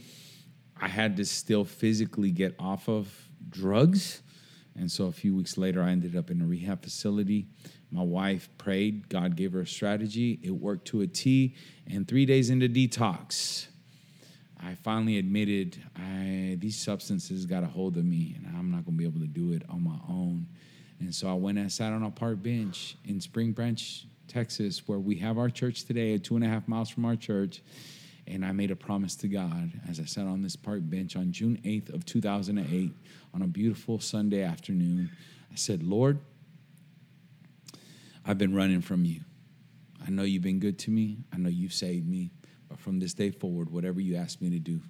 I 0.80 0.88
had 0.88 1.16
to 1.16 1.24
still 1.24 1.64
physically 1.64 2.30
get 2.30 2.54
off 2.58 2.88
of 2.88 3.28
drugs. 3.48 4.22
And 4.76 4.90
so 4.90 5.06
a 5.06 5.12
few 5.12 5.34
weeks 5.34 5.58
later, 5.58 5.82
I 5.82 5.90
ended 5.90 6.16
up 6.16 6.30
in 6.30 6.40
a 6.40 6.46
rehab 6.46 6.82
facility. 6.82 7.46
My 7.90 8.02
wife 8.02 8.48
prayed. 8.56 9.08
God 9.08 9.36
gave 9.36 9.52
her 9.52 9.60
a 9.60 9.66
strategy. 9.66 10.40
It 10.42 10.50
worked 10.50 10.86
to 10.88 11.02
a 11.02 11.06
T. 11.06 11.54
And 11.86 12.08
three 12.08 12.24
days 12.24 12.48
into 12.48 12.68
detox, 12.68 13.66
I 14.58 14.74
finally 14.76 15.18
admitted 15.18 15.82
I 15.96 16.56
these 16.58 16.78
substances 16.78 17.46
got 17.46 17.64
a 17.64 17.66
hold 17.66 17.96
of 17.96 18.04
me, 18.04 18.36
and 18.36 18.56
I'm 18.56 18.70
not 18.70 18.84
gonna 18.84 18.96
be 18.96 19.04
able 19.04 19.20
to 19.20 19.26
do 19.26 19.52
it 19.52 19.62
on 19.68 19.82
my 19.82 19.98
own. 20.08 20.46
And 21.00 21.14
so 21.14 21.28
I 21.28 21.34
went 21.34 21.58
and 21.58 21.70
sat 21.70 21.92
on 21.92 22.04
a 22.04 22.10
park 22.10 22.42
bench 22.42 22.96
in 23.04 23.20
Spring 23.20 23.52
Branch, 23.52 24.06
Texas, 24.28 24.86
where 24.86 25.00
we 25.00 25.16
have 25.16 25.36
our 25.36 25.50
church 25.50 25.84
today, 25.84 26.16
two 26.16 26.36
and 26.36 26.44
a 26.44 26.48
half 26.48 26.68
miles 26.68 26.88
from 26.88 27.04
our 27.04 27.16
church. 27.16 27.60
And 28.26 28.44
I 28.44 28.52
made 28.52 28.70
a 28.70 28.76
promise 28.76 29.16
to 29.16 29.28
God 29.28 29.72
as 29.88 29.98
I 29.98 30.04
sat 30.04 30.26
on 30.26 30.42
this 30.42 30.56
park 30.56 30.80
bench 30.82 31.16
on 31.16 31.32
June 31.32 31.60
8th 31.64 31.92
of 31.92 32.04
2008 32.06 32.92
on 33.34 33.42
a 33.42 33.46
beautiful 33.46 33.98
Sunday 33.98 34.42
afternoon. 34.42 35.10
I 35.50 35.56
said, 35.56 35.82
Lord, 35.82 36.18
I've 38.24 38.38
been 38.38 38.54
running 38.54 38.80
from 38.80 39.04
you. 39.04 39.20
I 40.06 40.10
know 40.10 40.22
you've 40.22 40.42
been 40.42 40.60
good 40.60 40.78
to 40.80 40.90
me. 40.90 41.18
I 41.32 41.38
know 41.38 41.48
you've 41.48 41.72
saved 41.72 42.08
me. 42.08 42.30
But 42.68 42.78
from 42.78 43.00
this 43.00 43.14
day 43.14 43.30
forward, 43.30 43.70
whatever 43.70 44.00
you 44.00 44.16
ask 44.16 44.40
me 44.40 44.50
to 44.50 44.58
do, 44.58 44.80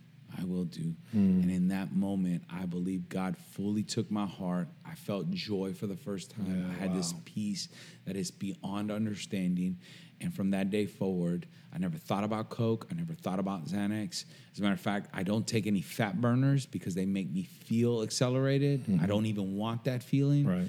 I 0.41 0.45
will 0.45 0.64
do. 0.64 0.95
And 1.12 1.51
in 1.51 1.68
that 1.68 1.93
moment, 1.95 2.43
I 2.51 2.64
believe 2.66 3.09
God 3.09 3.37
fully 3.53 3.83
took 3.83 4.11
my 4.11 4.26
heart. 4.26 4.68
I 4.85 4.95
felt 4.95 5.30
joy 5.30 5.74
for 5.74 5.87
the 5.87 5.97
first 5.97 6.30
time. 6.30 6.70
I 6.70 6.80
had 6.80 6.95
this 6.95 7.12
peace 7.24 7.68
that 8.07 8.16
is 8.16 8.30
beyond 8.30 8.91
understanding. 8.91 9.78
And 10.20 10.33
from 10.35 10.51
that 10.51 10.70
day 10.70 10.87
forward, 10.87 11.47
I 11.74 11.78
never 11.78 11.97
thought 11.99 12.22
about 12.24 12.49
Coke. 12.49 12.87
I 12.91 12.95
never 12.95 13.12
thought 13.14 13.39
about 13.39 13.66
Xanax. 13.66 14.24
As 14.53 14.59
a 14.59 14.62
matter 14.62 14.74
of 14.74 14.80
fact, 14.80 15.09
I 15.12 15.22
don't 15.22 15.47
take 15.47 15.66
any 15.66 15.80
fat 15.80 16.20
burners 16.20 16.64
because 16.66 16.95
they 16.95 17.07
make 17.07 17.30
me 17.30 17.43
feel 17.45 18.03
accelerated. 18.03 18.85
I 19.03 19.07
don't 19.07 19.26
even 19.26 19.57
want 19.57 19.85
that 19.85 20.03
feeling. 20.03 20.47
Right. 20.47 20.68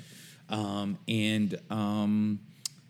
Um, 0.49 0.97
and 1.07 1.59
um, 1.69 2.39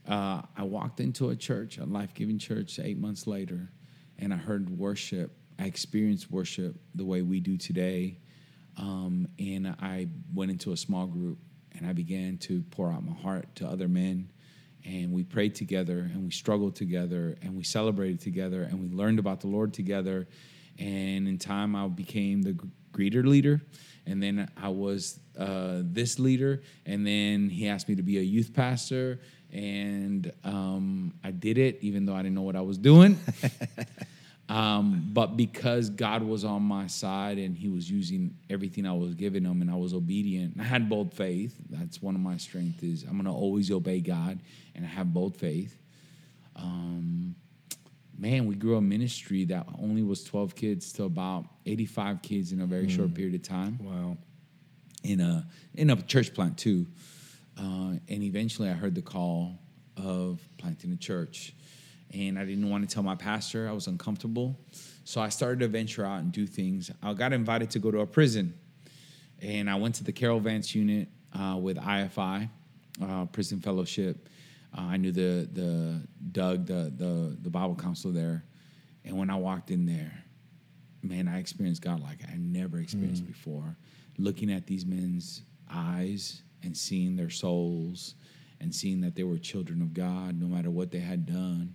uh, 0.07 0.41
I 0.57 0.63
walked 0.63 0.99
into 0.99 1.29
a 1.29 1.35
church, 1.35 1.77
a 1.77 1.85
life 1.85 2.13
giving 2.13 2.39
church, 2.39 2.79
eight 2.79 2.97
months 2.97 3.27
later, 3.27 3.69
and 4.17 4.33
I 4.33 4.37
heard 4.37 4.69
worship. 4.77 5.35
I 5.63 5.67
experienced 5.67 6.29
worship 6.29 6.75
the 6.93 7.05
way 7.05 7.21
we 7.21 7.39
do 7.39 7.55
today. 7.55 8.17
Um, 8.75 9.29
and 9.39 9.69
I 9.79 10.09
went 10.33 10.51
into 10.51 10.73
a 10.73 10.77
small 10.77 11.07
group 11.07 11.37
and 11.71 11.87
I 11.87 11.93
began 11.93 12.37
to 12.39 12.63
pour 12.63 12.91
out 12.91 13.05
my 13.05 13.13
heart 13.13 13.47
to 13.55 13.67
other 13.67 13.87
men. 13.87 14.29
And 14.83 15.13
we 15.13 15.23
prayed 15.23 15.55
together 15.55 15.99
and 15.99 16.25
we 16.25 16.31
struggled 16.31 16.75
together 16.75 17.37
and 17.41 17.55
we 17.55 17.63
celebrated 17.63 18.19
together 18.19 18.63
and 18.63 18.81
we 18.81 18.89
learned 18.89 19.19
about 19.19 19.39
the 19.39 19.47
Lord 19.47 19.73
together. 19.73 20.27
And 20.79 21.29
in 21.29 21.37
time, 21.37 21.77
I 21.77 21.87
became 21.87 22.41
the 22.41 22.57
greeter 22.91 23.25
leader. 23.25 23.61
And 24.05 24.21
then 24.21 24.51
I 24.61 24.67
was 24.67 25.17
uh, 25.39 25.79
this 25.81 26.19
leader. 26.19 26.61
And 26.85 27.07
then 27.07 27.47
he 27.47 27.69
asked 27.69 27.87
me 27.87 27.95
to 27.95 28.03
be 28.03 28.17
a 28.17 28.21
youth 28.21 28.53
pastor. 28.53 29.21
And 29.53 30.29
um, 30.43 31.13
I 31.23 31.31
did 31.31 31.57
it, 31.57 31.79
even 31.79 32.05
though 32.05 32.15
I 32.15 32.21
didn't 32.21 32.35
know 32.35 32.41
what 32.41 32.57
I 32.57 32.61
was 32.61 32.77
doing. 32.77 33.17
Um, 34.53 35.09
but 35.13 35.35
because 35.35 35.89
God 35.89 36.21
was 36.21 36.43
on 36.43 36.61
my 36.61 36.85
side 36.87 37.37
and 37.39 37.57
He 37.57 37.69
was 37.69 37.89
using 37.89 38.35
everything 38.49 38.85
I 38.85 38.93
was 38.93 39.15
giving 39.15 39.43
Him, 39.45 39.61
and 39.61 39.71
I 39.71 39.75
was 39.75 39.93
obedient, 39.93 40.59
I 40.59 40.63
had 40.63 40.89
bold 40.89 41.13
faith. 41.13 41.55
That's 41.69 42.01
one 42.01 42.13
of 42.15 42.21
my 42.21 42.37
strengths. 42.37 42.83
Is 42.83 43.03
I'm 43.03 43.17
gonna 43.17 43.33
always 43.35 43.71
obey 43.71 43.99
God, 43.99 44.39
and 44.75 44.85
I 44.85 44.89
have 44.89 45.11
bold 45.13 45.35
faith. 45.37 45.77
Um, 46.55 47.35
man, 48.17 48.45
we 48.45 48.55
grew 48.55 48.75
a 48.77 48.81
ministry 48.81 49.45
that 49.45 49.65
only 49.81 50.03
was 50.03 50.23
12 50.23 50.55
kids 50.55 50.93
to 50.93 51.03
about 51.05 51.45
85 51.65 52.21
kids 52.21 52.51
in 52.51 52.61
a 52.61 52.65
very 52.67 52.89
short 52.89 53.13
period 53.15 53.33
of 53.35 53.41
time 53.43 53.79
Wow. 53.81 54.17
in 55.03 55.19
a 55.19 55.47
in 55.73 55.89
a 55.89 55.95
church 56.03 56.33
plant 56.33 56.57
too. 56.57 56.85
Uh, 57.57 57.93
and 58.07 58.23
eventually, 58.23 58.69
I 58.69 58.73
heard 58.73 58.93
the 58.95 59.01
call 59.01 59.59
of 59.97 60.39
planting 60.57 60.91
a 60.91 60.95
church, 60.97 61.53
and 62.13 62.37
I 62.37 62.45
didn't 62.45 62.69
want 62.69 62.87
to 62.87 62.93
tell 62.93 63.03
my 63.03 63.15
pastor. 63.15 63.67
I 63.67 63.71
was 63.71 63.87
uncomfortable, 63.87 64.59
so 65.03 65.19
I 65.19 65.29
started 65.29 65.59
to 65.61 65.67
venture 65.67 66.05
out 66.05 66.19
and 66.19 66.31
do 66.31 66.45
things. 66.45 66.91
I 67.01 67.13
got 67.13 67.33
invited 67.33 67.71
to 67.71 67.79
go 67.79 67.91
to 67.91 68.01
a 68.01 68.05
prison, 68.05 68.53
and 69.41 69.69
I 69.69 69.75
went 69.75 69.95
to 69.95 70.03
the 70.03 70.11
Carol 70.11 70.39
Vance 70.39 70.75
unit 70.75 71.07
uh, 71.33 71.57
with 71.59 71.77
IFI, 71.77 72.49
uh, 73.01 73.25
Prison 73.25 73.59
Fellowship. 73.59 74.29
Uh, 74.77 74.81
I 74.81 74.97
knew 74.97 75.11
the 75.11 75.49
the 75.51 76.01
Doug, 76.31 76.67
the 76.67 76.93
the 76.95 77.37
the 77.41 77.49
Bible 77.49 77.75
counselor 77.75 78.13
there, 78.13 78.43
and 79.03 79.17
when 79.17 79.29
I 79.29 79.35
walked 79.35 79.71
in 79.71 79.85
there, 79.85 80.23
man, 81.01 81.27
I 81.27 81.39
experienced 81.39 81.81
God 81.81 81.99
like 81.99 82.19
I 82.31 82.35
never 82.37 82.79
experienced 82.79 83.25
before. 83.25 83.75
Looking 84.17 84.51
at 84.51 84.67
these 84.67 84.85
men's 84.85 85.41
eyes 85.71 86.43
and 86.61 86.77
seeing 86.77 87.15
their 87.15 87.31
souls 87.31 88.15
and 88.61 88.73
seeing 88.73 89.01
that 89.01 89.15
they 89.15 89.23
were 89.23 89.37
children 89.37 89.81
of 89.81 89.93
God 89.93 90.39
no 90.39 90.47
matter 90.47 90.71
what 90.71 90.91
they 90.91 90.99
had 90.99 91.25
done. 91.25 91.73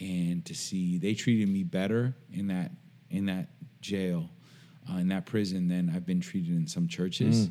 And 0.00 0.44
to 0.46 0.54
see 0.54 0.98
they 0.98 1.14
treated 1.14 1.48
me 1.48 1.62
better 1.62 2.14
in 2.32 2.48
that 2.48 2.72
in 3.10 3.26
that 3.26 3.48
jail, 3.80 4.30
uh, 4.90 4.96
in 4.96 5.08
that 5.08 5.26
prison 5.26 5.68
than 5.68 5.90
I've 5.94 6.06
been 6.06 6.20
treated 6.20 6.54
in 6.56 6.66
some 6.66 6.88
churches. 6.88 7.50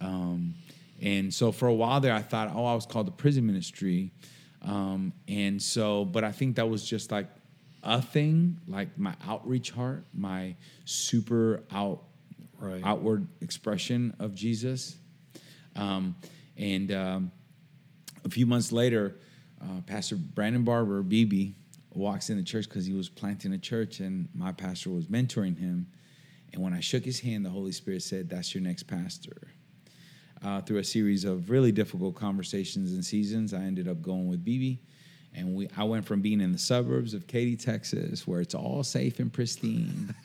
Um, 0.00 0.54
and 1.00 1.32
so 1.32 1.50
for 1.50 1.66
a 1.66 1.72
while 1.74 2.00
there, 2.00 2.12
I 2.14 2.20
thought, 2.22 2.52
oh, 2.54 2.64
I 2.66 2.74
was 2.74 2.86
called 2.86 3.06
to 3.06 3.12
prison 3.12 3.46
ministry. 3.46 4.12
Um, 4.60 5.12
and 5.26 5.60
so, 5.60 6.04
but 6.04 6.24
I 6.24 6.30
think 6.30 6.56
that 6.56 6.68
was 6.68 6.84
just 6.84 7.10
like 7.10 7.26
a 7.82 8.00
thing, 8.02 8.58
like 8.68 8.96
my 8.98 9.14
outreach 9.26 9.70
heart, 9.70 10.04
my 10.14 10.54
super 10.84 11.64
out, 11.72 12.02
Right. 12.58 12.80
outward 12.84 13.26
expression 13.40 14.14
of 14.20 14.34
Jesus. 14.36 14.96
Um, 15.74 16.14
and 16.56 16.92
um, 16.92 17.32
a 18.24 18.28
few 18.28 18.46
months 18.46 18.70
later, 18.70 19.16
uh, 19.60 19.80
Pastor 19.86 20.14
Brandon 20.16 20.62
Barber, 20.62 21.02
BB, 21.02 21.54
walks 21.94 22.30
in 22.30 22.36
the 22.36 22.42
church 22.42 22.68
because 22.68 22.86
he 22.86 22.92
was 22.92 23.08
planting 23.08 23.52
a 23.52 23.58
church, 23.58 24.00
and 24.00 24.28
my 24.34 24.52
pastor 24.52 24.90
was 24.90 25.06
mentoring 25.06 25.58
him. 25.58 25.86
And 26.52 26.62
when 26.62 26.74
I 26.74 26.80
shook 26.80 27.04
his 27.04 27.20
hand, 27.20 27.44
the 27.44 27.50
Holy 27.50 27.72
Spirit 27.72 28.02
said, 28.02 28.28
That's 28.28 28.54
your 28.54 28.62
next 28.62 28.84
pastor. 28.84 29.48
Uh, 30.44 30.60
through 30.60 30.78
a 30.78 30.84
series 30.84 31.24
of 31.24 31.50
really 31.50 31.70
difficult 31.72 32.14
conversations 32.16 32.92
and 32.92 33.04
seasons, 33.04 33.54
I 33.54 33.58
ended 33.62 33.86
up 33.88 34.02
going 34.02 34.28
with 34.28 34.44
BB. 34.44 34.78
And 35.34 35.54
we, 35.54 35.68
I 35.78 35.84
went 35.84 36.04
from 36.04 36.20
being 36.20 36.42
in 36.42 36.52
the 36.52 36.58
suburbs 36.58 37.14
of 37.14 37.26
Katy, 37.26 37.56
Texas, 37.56 38.26
where 38.26 38.40
it's 38.42 38.54
all 38.54 38.82
safe 38.82 39.18
and 39.18 39.32
pristine, 39.32 40.14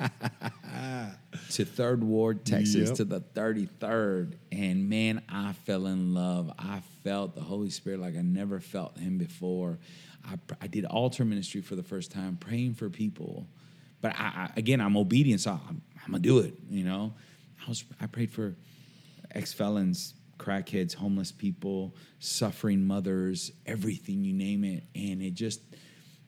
to 1.51 1.63
Third 1.65 2.03
Ward, 2.03 2.43
Texas, 2.45 2.89
Yep. 2.89 2.95
to 2.95 3.05
the 3.05 3.21
33rd. 3.21 4.33
And 4.51 4.89
man, 4.89 5.21
I 5.29 5.53
fell 5.53 5.85
in 5.87 6.13
love. 6.13 6.51
I 6.59 6.81
felt 7.03 7.35
the 7.35 7.41
Holy 7.41 7.69
Spirit 7.69 8.01
like 8.01 8.17
I 8.17 8.21
never 8.21 8.59
felt 8.59 8.97
Him 8.97 9.17
before. 9.17 9.77
I, 10.27 10.35
I 10.61 10.67
did 10.67 10.85
altar 10.85 11.23
ministry 11.25 11.61
for 11.61 11.75
the 11.75 11.83
first 11.83 12.11
time, 12.11 12.37
praying 12.37 12.73
for 12.75 12.89
people. 12.89 13.47
But 14.01 14.13
I, 14.17 14.23
I, 14.25 14.49
again, 14.57 14.81
I'm 14.81 14.95
obedient, 14.97 15.41
so 15.41 15.51
I'm, 15.51 15.81
I'm 16.05 16.11
gonna 16.11 16.19
do 16.19 16.39
it. 16.39 16.53
You 16.69 16.83
know, 16.83 17.13
I 17.65 17.69
was 17.69 17.83
I 18.01 18.07
prayed 18.07 18.31
for 18.31 18.55
ex 19.31 19.53
felons, 19.53 20.13
crackheads, 20.37 20.93
homeless 20.93 21.31
people, 21.31 21.95
suffering 22.19 22.85
mothers, 22.85 23.51
everything 23.65 24.23
you 24.23 24.33
name 24.33 24.63
it, 24.63 24.83
and 24.95 25.21
it 25.21 25.33
just 25.33 25.61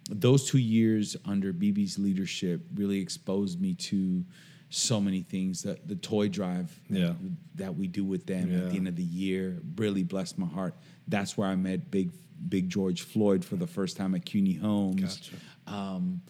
those 0.10 0.50
two 0.50 0.58
years 0.58 1.16
under 1.26 1.54
BB's 1.54 2.00
leadership 2.00 2.62
really 2.74 3.00
exposed 3.00 3.62
me 3.62 3.76
to 3.76 4.26
so 4.72 5.00
many 5.00 5.22
things. 5.22 5.62
The 5.62 5.78
the 5.86 5.96
toy 5.96 6.30
drive 6.30 6.80
Yeah. 6.90 7.14
that 7.56 7.76
we 7.76 7.88
do 7.88 8.04
with 8.04 8.26
them 8.26 8.52
at 8.56 8.72
the 8.72 8.78
end 8.78 8.88
of 8.88 8.96
the 8.96 9.04
year 9.04 9.62
really 9.76 10.04
blessed 10.04 10.40
my 10.40 10.48
heart. 10.48 10.76
That's 11.08 11.38
where 11.38 11.48
I 11.48 11.56
met 11.56 11.92
Big 11.92 12.12
Big 12.48 12.70
George 12.70 13.02
Floyd 13.02 13.44
for 13.44 13.56
the 13.56 13.68
first 13.68 13.98
time 13.98 14.16
at 14.16 14.26
Cuney 14.26 14.60
Homes. 14.60 15.18
Gotcha. 15.18 15.36
Um, 15.68 16.22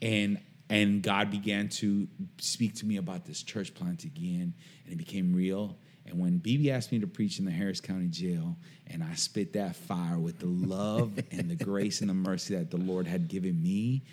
and 0.00 0.40
and 0.68 1.02
God 1.02 1.30
began 1.30 1.68
to 1.68 2.06
speak 2.38 2.76
to 2.76 2.86
me 2.86 2.96
about 2.96 3.24
this 3.26 3.42
church 3.42 3.74
plant 3.74 4.04
again, 4.04 4.54
and 4.84 4.92
it 4.92 4.96
became 4.96 5.34
real. 5.34 5.76
And 6.06 6.18
when 6.18 6.40
BB 6.40 6.70
asked 6.70 6.92
me 6.92 7.00
to 7.00 7.06
preach 7.06 7.38
in 7.38 7.44
the 7.44 7.50
Harris 7.50 7.80
County 7.80 8.06
Jail, 8.06 8.56
and 8.86 9.02
I 9.02 9.14
spit 9.14 9.52
that 9.54 9.76
fire 9.76 10.18
with 10.18 10.38
the 10.38 10.46
love 10.46 11.18
and 11.32 11.50
the 11.50 11.56
grace 11.56 12.00
and 12.00 12.08
the 12.08 12.14
mercy 12.14 12.54
that 12.56 12.70
the 12.70 12.76
Lord 12.76 13.06
had 13.06 13.28
given 13.28 13.60
me, 13.60 14.04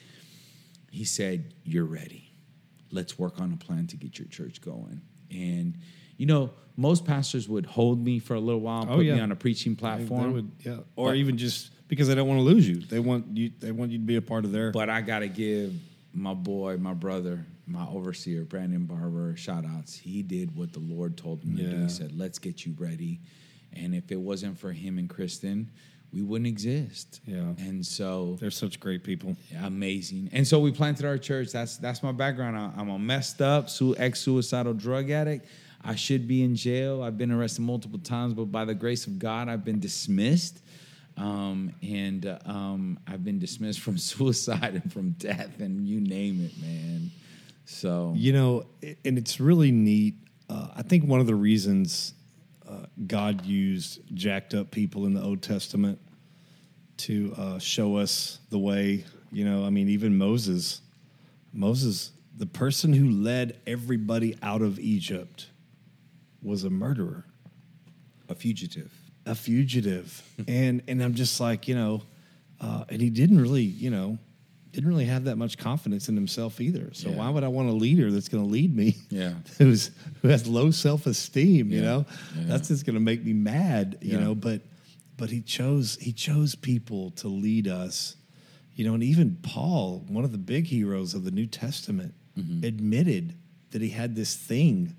he 0.92 1.06
said, 1.06 1.54
You're 1.64 1.86
ready. 1.86 2.34
Let's 2.92 3.20
work 3.20 3.40
on 3.40 3.54
a 3.54 3.58
plan 3.58 3.88
to 3.88 3.98
get 3.98 4.18
your 4.18 4.28
church 4.28 4.62
going. 4.62 5.02
And, 5.30 5.78
you 6.18 6.26
know, 6.26 6.52
most 6.76 7.06
pastors 7.06 7.48
would 7.50 7.66
hold 7.66 8.04
me 8.04 8.20
for 8.20 8.36
a 8.36 8.40
little 8.40 8.62
while, 8.62 8.86
Oh, 8.90 8.96
put 8.98 9.06
yeah. 9.06 9.16
me 9.16 9.22
on 9.22 9.32
a 9.32 9.36
preaching 9.36 9.76
platform. 9.76 10.24
They 10.24 10.30
would, 10.34 10.52
yeah. 10.64 10.78
Or 10.96 11.10
But- 11.10 11.18
even 11.18 11.38
just 11.38 11.72
because 11.88 12.08
they 12.08 12.16
don't 12.16 12.28
want 12.28 12.40
to 12.40 12.44
lose 12.44 12.68
you. 12.68 12.76
They 12.82 13.00
want 13.00 13.36
you. 13.36 13.52
They 13.60 13.72
want 13.72 13.92
you 13.92 13.98
to 13.98 14.04
be 14.04 14.16
a 14.18 14.22
part 14.22 14.46
of 14.46 14.52
their. 14.52 14.72
But 14.72 14.90
I 14.90 15.02
gotta 15.02 15.28
give 15.28 15.74
my 16.14 16.34
boy, 16.34 16.78
my 16.78 16.94
brother, 16.94 17.46
my 17.66 17.86
overseer, 17.88 18.44
Brandon 18.44 18.86
Barber, 18.86 19.36
shout 19.38 19.66
outs. 19.66 19.96
He 19.98 20.22
did 20.22 20.56
what 20.56 20.74
the 20.74 20.80
Lord 20.80 21.18
told 21.18 21.44
him 21.44 21.56
to 21.58 21.64
do. 21.64 21.78
He 21.84 21.90
said, 21.90 22.12
Let's 22.18 22.40
get 22.40 22.66
you 22.66 22.76
ready. 22.78 23.22
And 23.74 23.94
if 23.96 24.12
it 24.12 24.20
wasn't 24.20 24.58
for 24.58 24.72
him 24.72 24.98
and 24.98 25.10
Kristen, 25.10 25.70
we 26.14 26.22
wouldn't 26.22 26.48
exist. 26.48 27.20
Yeah. 27.26 27.54
And 27.60 27.86
so 27.86 28.38
they're 28.40 28.50
such 28.52 28.80
great 28.80 29.04
people. 29.04 29.36
amazing. 29.62 30.30
And 30.32 30.48
so 30.48 30.60
we 30.60 30.72
planted 30.72 31.06
our 31.06 31.18
church. 31.18 31.52
That's 31.52 31.78
that's 31.78 32.02
my 32.04 32.12
background. 32.12 32.58
I, 32.58 32.72
I'm 32.80 32.90
a 32.90 33.00
messed 33.00 33.42
up, 33.42 33.70
su- 33.70 33.96
ex-suicidal 33.98 34.74
drug 34.74 35.10
addict. 35.10 35.48
I 35.84 35.96
should 35.96 36.28
be 36.28 36.44
in 36.44 36.56
jail. 36.56 37.02
I've 37.02 37.18
been 37.18 37.32
arrested 37.32 37.62
multiple 37.62 38.00
times, 38.00 38.34
but 38.34 38.46
by 38.46 38.66
the 38.66 38.76
grace 38.76 39.08
of 39.08 39.20
God, 39.20 39.48
I've 39.48 39.64
been 39.64 39.80
dismissed. 39.80 40.60
Um, 41.18 41.74
and 41.82 42.26
uh, 42.26 42.38
um, 42.46 43.00
I've 43.08 43.24
been 43.24 43.40
dismissed 43.40 43.80
from 43.80 43.98
suicide 43.98 44.76
and 44.76 44.92
from 44.92 45.12
death 45.12 45.60
and 45.60 45.88
you 45.88 46.00
name 46.00 46.46
it, 46.46 46.62
man. 46.62 47.12
So 47.66 48.14
You 48.16 48.34
know, 48.34 48.66
and 49.04 49.18
it's 49.18 49.40
really 49.40 49.72
neat. 49.72 50.16
Uh, 50.50 50.70
I 50.76 50.82
think 50.84 51.06
one 51.06 51.20
of 51.20 51.28
the 51.28 51.36
reasons 51.36 52.14
uh, 52.68 52.86
God 53.06 53.46
used 53.46 54.02
jacked 54.14 54.54
up 54.54 54.72
people 54.72 55.06
in 55.06 55.14
the 55.14 55.22
Old 55.22 55.42
Testament 55.42 56.00
to 56.98 57.34
uh, 57.38 57.60
show 57.60 57.98
us 57.98 58.40
the 58.50 58.58
way, 58.58 59.06
you 59.32 59.46
know, 59.46 59.66
I 59.66 59.70
mean, 59.70 59.90
even 59.90 60.18
Moses, 60.18 60.82
Moses, 61.54 62.12
the 62.38 62.46
person 62.46 62.94
who 62.94 63.10
led 63.10 63.60
everybody 63.68 64.36
out 64.42 64.62
of 64.62 64.80
Egypt 64.80 65.48
was 66.42 66.64
a 66.64 66.70
murderer. 66.70 67.26
a 68.30 68.36
fugitive. 68.36 68.92
a 69.26 69.36
fugitive 69.36 70.22
and 70.48 70.82
and 70.88 71.02
i'm 71.04 71.14
just 71.14 71.40
like 71.40 71.68
you 71.68 71.76
know 71.76 72.02
uh, 72.62 72.84
and 72.90 73.02
he 73.02 73.10
didn't 73.10 73.40
really 73.42 73.64
you 73.64 73.90
know 73.90 74.18
didn't 74.72 74.90
really 74.90 75.06
have 75.06 75.24
that 75.26 75.38
much 75.38 75.58
confidence 75.58 76.08
in 76.10 76.16
himself 76.16 76.60
either 76.62 76.90
so 76.94 77.10
Yeah. 77.10 77.16
why 77.18 77.30
would 77.30 77.44
i 77.44 77.48
want 77.48 77.70
a 77.70 77.74
leader 77.74 78.12
that's 78.12 78.30
going 78.30 78.44
to 78.44 78.50
lead 78.50 78.76
me 78.76 78.96
Yeah. 79.10 79.34
who's 79.58 79.92
who 80.22 80.28
has 80.30 80.48
low 80.48 80.72
self-esteem 80.72 81.72
you 81.72 81.82
know 81.82 82.06
Yeah. 82.38 82.44
that's 82.48 82.68
just 82.70 82.86
going 82.86 82.96
to 82.96 83.02
make 83.02 83.24
me 83.24 83.34
mad 83.34 83.98
you 84.02 84.14
Yeah. 84.14 84.24
know 84.24 84.36
but 84.36 84.62
but 85.18 85.30
he 85.30 85.42
chose 85.42 85.98
he 86.02 86.12
chose 86.14 86.56
people 86.56 87.12
to 87.12 87.28
lead 87.28 87.68
us 87.68 88.16
you 88.76 88.86
know 88.86 88.94
and 88.94 89.04
even 89.04 89.38
paul 89.42 90.06
one 90.08 90.24
of 90.24 90.32
the 90.32 90.38
big 90.38 90.68
heroes 90.68 91.14
of 91.14 91.24
the 91.24 91.32
new 91.32 91.48
testament 91.48 92.14
Mm-hmm. 92.38 92.64
admitted 92.66 93.34
that 93.72 93.82
he 93.82 93.90
had 93.90 94.16
this 94.16 94.36
thing 94.36 94.96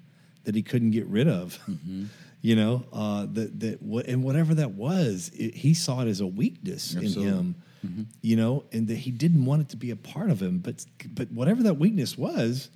that 0.48 0.54
he 0.56 0.62
couldn't 0.62 0.90
get 0.92 1.06
rid 1.06 1.28
of 1.28 1.58
Mm-hmm. 1.68 2.04
you 2.40 2.54
know 2.56 2.84
uh, 2.92 3.26
that 3.32 3.60
that 3.60 3.82
what 3.82 4.06
and 4.06 4.22
whatever 4.24 4.54
that 4.54 4.70
was 4.72 5.30
it, 5.36 5.54
he 5.54 5.74
saw 5.74 6.00
it 6.02 6.08
as 6.08 6.20
a 6.20 6.26
weakness 6.26 6.96
Absolutely. 6.96 7.22
in 7.26 7.28
him 7.34 7.54
Mm-hmm. 7.86 8.02
you 8.22 8.34
know 8.36 8.64
and 8.72 8.88
that 8.88 8.96
he 8.96 9.10
didn't 9.12 9.44
want 9.44 9.62
it 9.62 9.68
to 9.68 9.76
be 9.76 9.90
a 9.92 9.96
part 9.96 10.30
of 10.30 10.42
him 10.42 10.58
but 10.58 10.84
but 11.14 11.30
whatever 11.30 11.62
that 11.64 11.74
weakness 11.74 12.18
was 12.18 12.70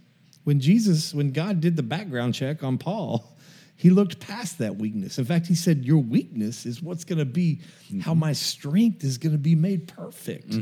when 0.45 0.61
jesus 0.61 1.13
when 1.13 1.33
god 1.33 1.61
did 1.61 1.75
the 1.77 1.83
background 1.83 2.35
check 2.35 2.63
on 2.63 2.79
paul 2.79 3.37
he 3.77 3.91
looked 3.91 4.21
past 4.21 4.59
that 4.59 4.77
weakness 4.77 5.19
in 5.19 5.25
fact 5.25 5.47
he 5.49 5.57
said 5.57 5.85
your 5.85 5.99
weakness 5.99 6.67
is 6.67 6.81
what's 6.81 7.03
going 7.05 7.19
to 7.19 7.25
be 7.25 7.61
Mm-hmm. 7.89 8.01
how 8.01 8.15
my 8.15 8.33
strength 8.33 9.03
is 9.03 9.19
going 9.19 9.33
to 9.33 9.39
be 9.39 9.57
made 9.57 9.89
perfect 9.89 10.55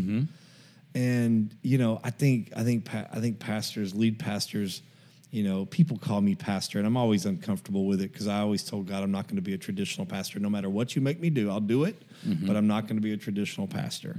and 0.95 1.55
you 1.63 1.79
know 1.79 2.01
i 2.03 2.11
think 2.11 2.51
i 2.57 2.63
think 2.65 2.89
i 2.95 3.21
think 3.21 3.39
pastors 3.39 3.95
lead 3.95 4.19
pastors 4.19 4.83
you 5.31 5.43
know 5.45 5.65
people 5.67 5.97
call 5.99 6.21
me 6.21 6.35
pastor 6.35 6.79
and 6.79 6.87
i'm 6.87 6.97
always 6.97 7.25
uncomfortable 7.27 7.85
with 7.87 8.01
it 8.01 8.13
because 8.13 8.27
i 8.29 8.41
always 8.41 8.63
told 8.65 8.87
god 8.87 9.03
i'm 9.03 9.13
not 9.13 9.27
going 9.27 9.37
to 9.37 9.43
be 9.43 9.55
a 9.55 9.59
traditional 9.59 10.07
pastor 10.07 10.39
no 10.41 10.51
matter 10.51 10.69
what 10.69 10.97
you 10.97 11.03
make 11.03 11.21
me 11.21 11.31
do 11.31 11.51
i'll 11.51 11.61
do 11.61 11.85
it 11.85 12.03
Mm-hmm. 12.27 12.47
but 12.47 12.55
i'm 12.57 12.67
not 12.67 12.83
going 12.87 12.97
to 12.97 13.03
be 13.03 13.13
a 13.15 13.17
traditional 13.17 13.67
pastor 13.67 14.15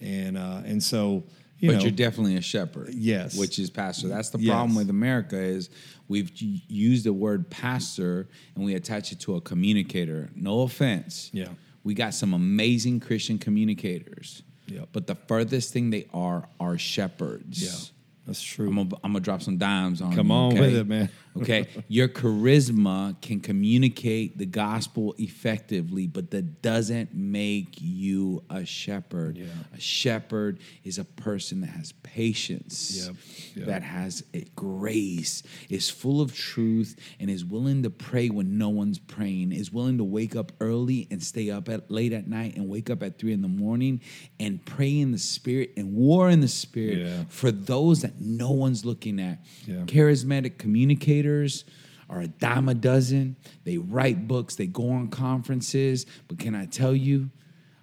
and 0.00 0.38
uh 0.38 0.62
and 0.64 0.82
so 0.82 1.22
you 1.58 1.68
but 1.68 1.76
know 1.76 1.82
you're 1.82 1.90
definitely 1.92 2.34
a 2.36 2.40
shepherd. 2.40 2.88
Yes. 2.92 3.38
Which 3.38 3.60
is 3.60 3.70
pastor. 3.70 4.08
That's 4.08 4.30
the 4.30 4.38
Yes. 4.40 4.50
problem 4.52 4.74
with 4.74 4.90
America 4.90 5.36
is 5.40 5.70
we've 6.08 6.28
used 6.36 7.04
the 7.04 7.12
word 7.12 7.48
pastor 7.50 8.26
and 8.56 8.64
we 8.64 8.74
attach 8.74 9.12
it 9.12 9.20
to 9.20 9.36
a 9.36 9.40
communicator. 9.40 10.28
No 10.34 10.62
offense. 10.62 11.30
Yeah. 11.32 11.50
We 11.84 11.94
got 11.94 12.14
some 12.14 12.34
amazing 12.34 12.98
Christian 12.98 13.38
communicators. 13.38 14.42
Yep. 14.66 14.88
But 14.92 15.06
the 15.06 15.14
furthest 15.14 15.72
thing 15.72 15.90
they 15.90 16.08
are 16.12 16.48
are 16.58 16.78
shepherds. 16.78 17.62
yeah 17.62 17.91
that's 18.26 18.42
true 18.42 18.68
I'm 18.68 18.76
gonna, 18.76 18.90
I'm 19.02 19.12
gonna 19.12 19.20
drop 19.20 19.42
some 19.42 19.58
dimes 19.58 20.00
on 20.00 20.14
Come 20.14 20.28
you, 20.28 20.32
on 20.34 20.52
okay? 20.52 20.60
with 20.60 20.74
it, 20.76 20.86
man. 20.86 21.08
okay, 21.38 21.66
your 21.88 22.08
charisma 22.08 23.18
can 23.22 23.40
communicate 23.40 24.36
the 24.38 24.44
gospel 24.46 25.14
effectively, 25.18 26.06
but 26.06 26.30
that 26.30 26.60
doesn't 26.62 27.14
make 27.14 27.80
you 27.80 28.44
a 28.50 28.64
shepherd. 28.66 29.38
Yeah. 29.38 29.46
A 29.74 29.80
shepherd 29.80 30.58
is 30.84 30.98
a 30.98 31.04
person 31.04 31.62
that 31.62 31.68
has 31.70 31.92
patience, 32.02 33.06
Yep, 33.06 33.16
yep. 33.56 33.66
that 33.66 33.82
has 33.82 34.24
a 34.34 34.44
grace, 34.54 35.42
is 35.70 35.88
full 35.90 36.20
of 36.20 36.34
truth, 36.34 36.96
and 37.18 37.30
is 37.30 37.44
willing 37.44 37.82
to 37.84 37.90
pray 37.90 38.28
when 38.28 38.58
no 38.58 38.68
one's 38.68 38.98
praying. 38.98 39.52
Is 39.52 39.72
willing 39.72 39.98
to 39.98 40.04
wake 40.04 40.36
up 40.36 40.52
early 40.60 41.08
and 41.10 41.22
stay 41.22 41.50
up 41.50 41.68
at 41.68 41.90
late 41.90 42.12
at 42.12 42.26
night, 42.28 42.56
and 42.56 42.68
wake 42.68 42.90
up 42.90 43.02
at 43.02 43.18
three 43.18 43.32
in 43.32 43.42
the 43.42 43.48
morning 43.48 44.00
and 44.38 44.64
pray 44.64 44.98
in 44.98 45.12
the 45.12 45.18
spirit 45.18 45.72
and 45.76 45.94
war 45.94 46.28
in 46.28 46.40
the 46.40 46.48
spirit 46.48 46.98
Yeah. 46.98 47.24
for 47.28 47.50
those 47.50 48.02
that 48.02 48.11
no 48.20 48.50
one's 48.50 48.84
looking 48.84 49.20
at. 49.20 49.38
Yeah. 49.66 49.82
Charismatic 49.86 50.58
communicators 50.58 51.64
are 52.08 52.20
a 52.20 52.28
dime 52.28 52.68
a 52.68 52.74
dozen. 52.74 53.36
They 53.64 53.78
write 53.78 54.28
books, 54.28 54.56
they 54.56 54.66
go 54.66 54.90
on 54.90 55.08
conferences. 55.08 56.06
But 56.28 56.38
can 56.38 56.54
I 56.54 56.66
tell 56.66 56.94
you, 56.94 57.30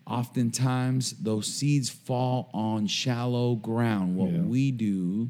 oftentimes 0.06 1.14
those 1.14 1.48
seeds 1.48 1.90
fall 1.90 2.50
on 2.54 2.88
shallow 2.88 3.56
ground. 3.56 4.16
What 4.16 4.32
Yeah. 4.32 4.42
we 4.42 4.72
do, 4.72 5.30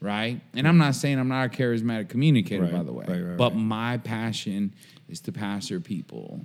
right? 0.00 0.40
And 0.54 0.68
I'm 0.68 0.78
not 0.78 0.94
saying 0.94 1.18
I'm 1.18 1.28
not 1.28 1.46
a 1.46 1.48
charismatic 1.48 2.08
communicator, 2.08 2.62
Right, 2.64 2.72
by 2.72 2.82
the 2.82 2.92
way, 2.92 3.06
right, 3.08 3.20
right, 3.20 3.36
but 3.36 3.54
my 3.56 3.98
passion 3.98 4.72
is 5.08 5.20
to 5.22 5.32
pastor 5.32 5.80
people. 5.80 6.44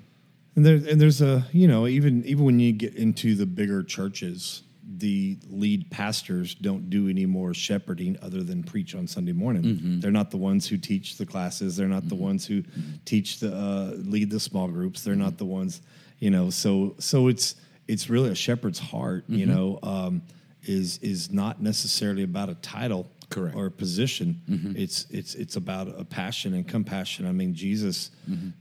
And 0.56 0.66
there's 0.66 0.86
and 0.88 1.02
there's 1.02 1.22
a 1.22 1.46
you 1.52 1.68
know 1.68 1.86
even 1.86 2.24
even 2.26 2.46
when 2.46 2.60
you 2.60 2.72
get 2.72 2.96
into 2.96 3.36
the 3.36 3.46
bigger 3.46 3.84
churches, 3.84 4.64
the 4.98 5.38
lead 5.50 5.90
pastors 5.90 6.54
don't 6.56 6.90
do 6.90 7.10
any 7.10 7.26
more 7.26 7.54
shepherding 7.54 8.18
other 8.22 8.44
than 8.44 8.64
preach 8.64 8.94
on 8.96 9.08
Sunday 9.08 9.32
morning. 9.34 9.64
Mm-hmm. 9.64 10.00
They're 10.00 10.12
not 10.12 10.30
the 10.32 10.38
ones 10.38 10.68
who 10.68 10.78
teach 10.78 11.18
the 11.18 11.26
classes. 11.26 11.76
They're 11.76 11.88
not 11.88 12.08
the 12.08 12.16
ones 12.16 12.46
who 12.46 12.64
teach 13.04 13.40
the 13.40 13.56
uh, 13.56 13.94
lead 13.98 14.30
the 14.30 14.40
small 14.40 14.68
groups. 14.68 15.02
They're 15.04 15.16
not 15.16 15.38
the 15.38 15.46
ones 15.46 15.82
you 16.20 16.30
know. 16.30 16.50
So 16.52 16.96
so 17.00 17.28
it's 17.28 17.56
it's 17.88 18.10
really 18.10 18.30
a 18.30 18.36
shepherd's 18.36 18.80
heart. 18.80 19.26
You 19.28 19.46
Mm-hmm. 19.48 19.56
know, 19.56 19.80
um, 19.84 20.22
is 20.64 20.98
is 21.00 21.32
not 21.32 21.62
necessarily 21.62 22.24
about 22.24 22.50
a 22.50 22.56
title. 22.56 23.10
Correct. 23.32 23.56
Or 23.56 23.66
a 23.66 23.72
position. 23.72 24.40
It's 24.78 25.08
it's 25.10 25.34
it's 25.34 25.56
about 25.56 25.88
a 26.00 26.06
passion 26.06 26.54
and 26.54 26.68
compassion. 26.68 27.26
I 27.26 27.32
mean, 27.32 27.56
Jesus 27.56 28.12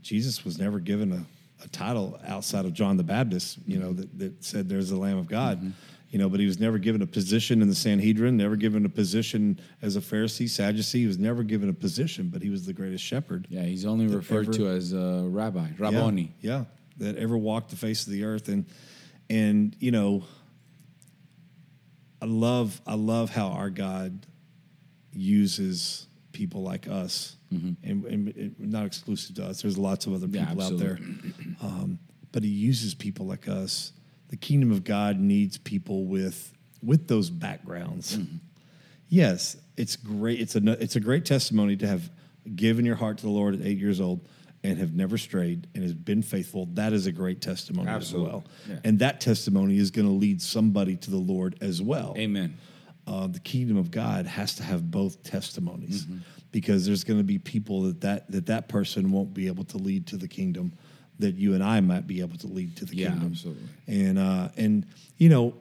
Jesus 0.03 0.43
was 0.43 0.59
never 0.59 0.81
given 0.81 1.13
a, 1.13 1.25
a 1.63 1.69
title 1.69 2.19
outside 2.27 2.65
of 2.65 2.73
John 2.73 2.97
the 2.97 3.05
Baptist, 3.05 3.59
you 3.67 3.79
know, 3.79 3.93
that, 3.93 4.19
that 4.19 4.43
said 4.43 4.71
there's 4.71 4.89
the 4.89 4.97
Lamb 4.97 5.19
of 5.19 5.27
God. 5.29 5.73
You 6.15 6.21
know, 6.21 6.29
but 6.29 6.39
he 6.39 6.47
was 6.47 6.61
never 6.61 6.79
given 6.79 7.03
a 7.03 7.09
position 7.09 7.61
in 7.61 7.67
the 7.67 7.75
Sanhedrin, 7.75 8.37
never 8.37 8.55
given 8.55 8.87
a 8.87 8.89
position 8.89 9.59
as 9.83 9.97
a 9.97 10.01
Pharisee, 10.01 10.49
Sadducee. 10.49 11.01
He 11.01 11.07
was 11.09 11.19
never 11.19 11.43
given 11.43 11.69
a 11.69 11.73
position, 11.73 12.29
but 12.33 12.41
he 12.41 12.51
was 12.51 12.65
the 12.67 12.73
greatest 12.73 13.03
shepherd. 13.03 13.49
Yeah, 13.51 13.65
he's 13.65 13.85
only 13.85 14.07
referred 14.07 14.45
ever- 14.47 14.53
to 14.59 14.69
as 14.69 14.93
a 14.93 15.25
rabbi, 15.27 15.71
Rabboni. 15.77 16.33
Yeah, 16.41 16.67
that 16.99 17.17
ever 17.17 17.37
walked 17.37 17.71
the 17.71 17.77
face 17.77 18.07
of 18.07 18.13
the 18.13 18.23
earth, 18.23 18.47
and 18.47 18.65
and 19.29 19.75
you 19.81 19.91
know, 19.91 20.23
I 22.23 22.27
love 22.27 22.81
I 22.87 22.95
love 22.95 23.31
how 23.31 23.49
our 23.49 23.71
God 23.71 24.25
uses 25.13 26.07
people 26.31 26.63
like 26.63 26.87
us, 26.87 27.35
and, 27.51 27.77
and 27.83 28.29
it, 28.29 28.61
not 28.61 28.87
exclusive 28.87 29.35
to 29.35 29.47
us. 29.47 29.63
There's 29.63 29.77
lots 29.77 30.07
of 30.07 30.15
other 30.15 30.29
Yeah, 30.29 30.45
people 30.45 30.63
out 30.63 30.79
there, 30.79 31.01
um, 31.61 31.99
but 32.31 32.45
He 32.45 32.51
uses 32.51 32.95
people 32.95 33.27
like 33.27 33.49
us. 33.49 33.91
The 34.29 34.37
kingdom 34.37 34.73
of 34.73 34.85
God 34.85 35.19
needs 35.19 35.59
people 35.59 36.05
with 36.05 36.53
with 36.83 37.09
those 37.09 37.31
backgrounds. 37.31 38.19
Yes, 39.09 39.57
it's 39.77 39.97
great. 39.97 40.41
It's 40.41 40.57
a 40.57 40.83
it's 40.83 40.97
a 40.97 41.01
great 41.01 41.25
testimony 41.25 41.77
to 41.77 41.87
have 41.87 42.11
given 42.55 42.85
your 42.85 42.97
heart 42.97 43.19
to 43.19 43.25
the 43.25 43.31
Lord 43.31 43.55
at 43.55 43.67
eight 43.67 43.79
years 43.79 44.01
old 44.01 44.27
and 44.63 44.79
have 44.79 44.95
never 44.95 45.19
strayed 45.19 45.67
and 45.75 45.83
has 45.83 45.93
been 45.95 46.23
faithful. 46.23 46.67
That 46.75 46.93
is 46.93 47.07
a 47.07 47.13
great 47.13 47.41
testimony 47.41 47.89
Absolutely. 47.89 48.29
as 48.29 48.33
well. 48.33 48.45
Yeah. 48.69 48.77
And 48.85 48.99
that 49.01 49.21
testimony 49.21 49.77
is 49.79 49.91
going 49.91 50.07
to 50.09 50.13
lead 50.15 50.41
somebody 50.41 50.97
to 50.97 51.11
the 51.11 51.19
Lord 51.19 51.57
as 51.61 51.83
well. 51.83 52.15
Amen. 52.17 52.57
Uh, 53.07 53.27
the 53.27 53.41
kingdom 53.41 53.77
of 53.77 53.91
God 53.91 54.25
has 54.27 54.55
to 54.57 54.63
have 54.63 54.91
both 54.91 55.23
testimonies 55.23 56.07
Mm-hmm. 56.07 56.19
because 56.51 56.87
there's 56.87 57.05
going 57.05 57.19
to 57.21 57.25
be 57.25 57.39
people 57.39 57.83
that, 57.83 58.01
that 58.01 58.31
that 58.31 58.47
that 58.47 58.69
person 58.69 59.13
won't 59.13 59.35
be 59.35 59.47
able 59.47 59.65
to 59.65 59.77
lead 59.79 60.07
to 60.09 60.17
the 60.17 60.29
kingdom 60.29 60.73
that 61.19 61.35
you 61.37 61.55
and 61.55 61.63
I 61.63 61.81
might 61.81 62.07
be 62.07 62.21
able 62.21 62.37
to 62.39 62.47
lead 62.47 62.77
to 62.77 62.85
the 62.85 62.97
Yeah, 62.97 63.11
kingdom. 63.11 63.31
absolutely. 63.33 63.63
And 63.87 64.19
uh, 64.19 64.49
and 64.57 64.87
you 65.19 65.29
know, 65.29 65.55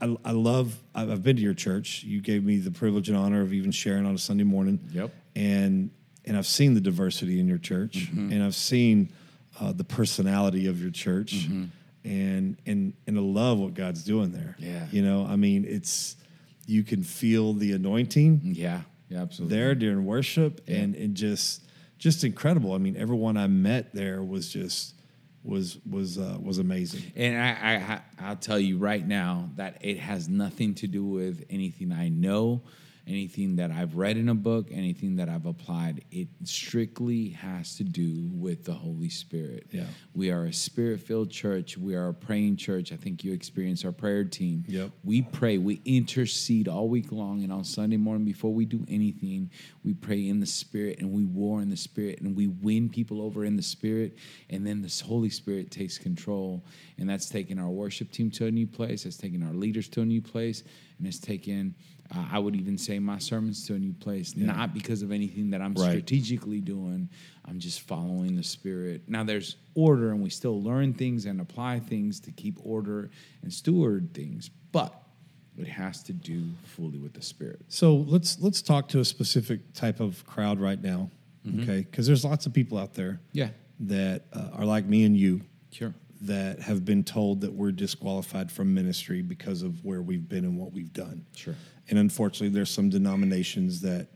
I, 0.00 0.16
I 0.24 0.30
love. 0.32 0.76
I've 0.94 1.22
been 1.22 1.36
to 1.36 1.42
your 1.42 1.54
church. 1.54 2.02
You 2.04 2.20
gave 2.20 2.42
me 2.44 2.56
the 2.58 2.70
privilege 2.70 3.08
and 3.08 3.18
honor 3.18 3.42
of 3.42 3.52
even 3.52 3.70
sharing 3.70 4.06
on 4.06 4.14
a 4.14 4.18
Sunday 4.18 4.44
morning. 4.44 4.80
Yep. 4.92 5.10
And 5.36 5.90
and 6.24 6.36
I've 6.36 6.46
seen 6.46 6.74
the 6.74 6.80
diversity 6.80 7.38
in 7.40 7.48
your 7.48 7.58
church, 7.58 8.08
Mm-hmm. 8.10 8.32
and 8.32 8.42
I've 8.42 8.54
seen 8.54 9.12
uh, 9.60 9.72
the 9.72 9.84
personality 9.84 10.66
of 10.66 10.80
your 10.80 10.90
church, 10.90 11.46
and 12.04 12.56
and 12.66 12.94
and 13.06 13.18
I 13.18 13.20
love 13.20 13.58
what 13.58 13.74
God's 13.74 14.02
doing 14.04 14.32
there. 14.32 14.56
Yeah. 14.58 14.86
You 14.90 15.02
know, 15.02 15.26
I 15.26 15.36
mean, 15.36 15.64
it's 15.68 16.16
you 16.66 16.82
can 16.82 17.02
feel 17.02 17.52
the 17.52 17.72
anointing 17.72 18.40
Yeah, 18.54 18.82
yeah, 19.08 19.20
absolutely. 19.22 19.56
there 19.56 19.74
during 19.74 20.06
worship, 20.06 20.62
and 20.66 20.94
and 20.94 21.14
just 21.14 21.62
just 22.00 22.24
incredible. 22.24 22.72
I 22.72 22.78
mean, 22.78 22.96
everyone 22.96 23.36
I 23.36 23.46
met 23.46 23.94
there 23.94 24.24
was 24.24 24.48
just 24.48 24.94
was 25.44 25.78
was 25.88 26.18
uh, 26.18 26.38
was 26.42 26.58
amazing. 26.58 27.12
And 27.14 27.38
I, 27.38 28.00
I, 28.18 28.28
I'll 28.28 28.36
tell 28.36 28.58
you 28.58 28.78
right 28.78 29.06
now 29.06 29.50
that 29.56 29.76
it 29.82 29.98
has 29.98 30.28
nothing 30.28 30.74
to 30.76 30.88
do 30.88 31.04
with 31.04 31.44
anything 31.50 31.92
I 31.92 32.08
know, 32.08 32.62
anything 33.10 33.56
that 33.56 33.72
I've 33.72 33.96
read 33.96 34.16
in 34.16 34.28
a 34.28 34.34
book, 34.34 34.68
anything 34.70 35.16
that 35.16 35.28
I've 35.28 35.44
applied, 35.44 36.04
it 36.12 36.28
strictly 36.44 37.30
has 37.30 37.76
to 37.76 37.84
do 37.84 38.30
with 38.32 38.64
the 38.64 38.72
Holy 38.72 39.08
Spirit. 39.08 39.66
Yeah. 39.72 39.86
We 40.14 40.30
are 40.30 40.44
a 40.44 40.52
spirit 40.52 41.00
filled 41.00 41.30
church. 41.30 41.76
We 41.76 41.96
are 41.96 42.08
a 42.08 42.14
praying 42.14 42.56
church. 42.56 42.92
I 42.92 42.96
think 42.96 43.24
you 43.24 43.32
experience 43.32 43.84
our 43.84 43.90
prayer 43.90 44.22
team. 44.24 44.64
Yep. 44.68 44.92
We 45.02 45.22
pray, 45.22 45.58
we 45.58 45.82
intercede 45.84 46.68
all 46.68 46.88
week 46.88 47.10
long, 47.10 47.42
and 47.42 47.52
on 47.52 47.64
Sunday 47.64 47.96
morning, 47.96 48.24
before 48.24 48.54
we 48.54 48.64
do 48.64 48.86
anything, 48.88 49.50
we 49.84 49.92
pray 49.92 50.28
in 50.28 50.38
the 50.38 50.46
Spirit 50.46 51.00
and 51.00 51.10
we 51.10 51.24
war 51.24 51.60
in 51.60 51.68
the 51.68 51.76
Spirit 51.76 52.20
and 52.20 52.36
we 52.36 52.46
win 52.46 52.88
people 52.88 53.20
over 53.20 53.44
in 53.44 53.56
the 53.56 53.62
Spirit. 53.62 54.16
And 54.48 54.64
then 54.64 54.82
the 54.82 55.02
Holy 55.04 55.30
Spirit 55.30 55.72
takes 55.72 55.98
control. 55.98 56.64
And 56.96 57.10
that's 57.10 57.28
taking 57.28 57.58
our 57.58 57.70
worship 57.70 58.12
team 58.12 58.30
to 58.32 58.46
a 58.46 58.50
new 58.50 58.68
place, 58.68 59.02
that's 59.02 59.16
taking 59.16 59.42
our 59.42 59.52
leaders 59.52 59.88
to 59.88 60.02
a 60.02 60.04
new 60.04 60.22
place, 60.22 60.62
and 60.98 61.06
it's 61.08 61.18
taken. 61.18 61.74
Uh, 62.14 62.24
I 62.32 62.38
would 62.40 62.56
even 62.56 62.76
say 62.76 62.98
my 62.98 63.18
sermons 63.18 63.66
to 63.68 63.74
a 63.74 63.78
new 63.78 63.92
place, 63.92 64.36
not 64.36 64.74
because 64.74 65.02
of 65.02 65.12
anything 65.12 65.50
that 65.50 65.60
I'm 65.62 65.74
Right. 65.74 65.90
strategically 65.90 66.60
doing. 66.60 67.08
I'm 67.44 67.60
just 67.60 67.82
following 67.82 68.34
the 68.36 68.42
Spirit. 68.42 69.02
Now, 69.08 69.22
there's 69.22 69.56
order, 69.74 70.10
and 70.10 70.20
we 70.20 70.30
still 70.30 70.60
learn 70.60 70.92
things 70.92 71.26
and 71.26 71.40
apply 71.40 71.78
things 71.80 72.18
to 72.20 72.32
keep 72.32 72.58
order 72.64 73.10
and 73.42 73.52
steward 73.52 74.12
things, 74.12 74.50
but 74.72 74.92
it 75.56 75.68
has 75.68 76.02
to 76.04 76.12
do 76.12 76.42
fully 76.64 76.98
with 76.98 77.12
the 77.12 77.22
Spirit. 77.22 77.60
So 77.68 77.94
let's 77.96 78.40
let's 78.40 78.60
talk 78.62 78.88
to 78.88 79.00
a 79.00 79.04
specific 79.04 79.72
type 79.72 80.00
of 80.00 80.24
crowd 80.26 80.58
right 80.58 80.82
now, 80.82 81.10
okay? 81.60 81.82
Because 81.82 82.06
there's 82.08 82.24
lots 82.24 82.44
of 82.46 82.52
people 82.52 82.76
out 82.78 82.94
there 82.94 83.20
Yeah, 83.32 83.50
that 83.80 84.24
uh, 84.32 84.48
are 84.54 84.64
like 84.64 84.84
me 84.86 85.04
and 85.04 85.16
you 85.16 85.42
sure. 85.70 85.94
That 86.22 86.60
have 86.60 86.84
been 86.84 87.02
told 87.02 87.40
that 87.40 87.52
we're 87.52 87.72
disqualified 87.72 88.50
from 88.52 88.74
ministry 88.74 89.22
because 89.22 89.62
of 89.62 89.84
where 89.84 90.02
we've 90.02 90.28
been 90.28 90.44
and 90.44 90.58
what 90.58 90.72
we've 90.72 90.92
done. 90.92 91.24
Sure. 91.34 91.54
And 91.88 91.98
unfortunately, 91.98 92.54
there's 92.54 92.70
some 92.70 92.90
denominations 92.90 93.80
that 93.80 94.08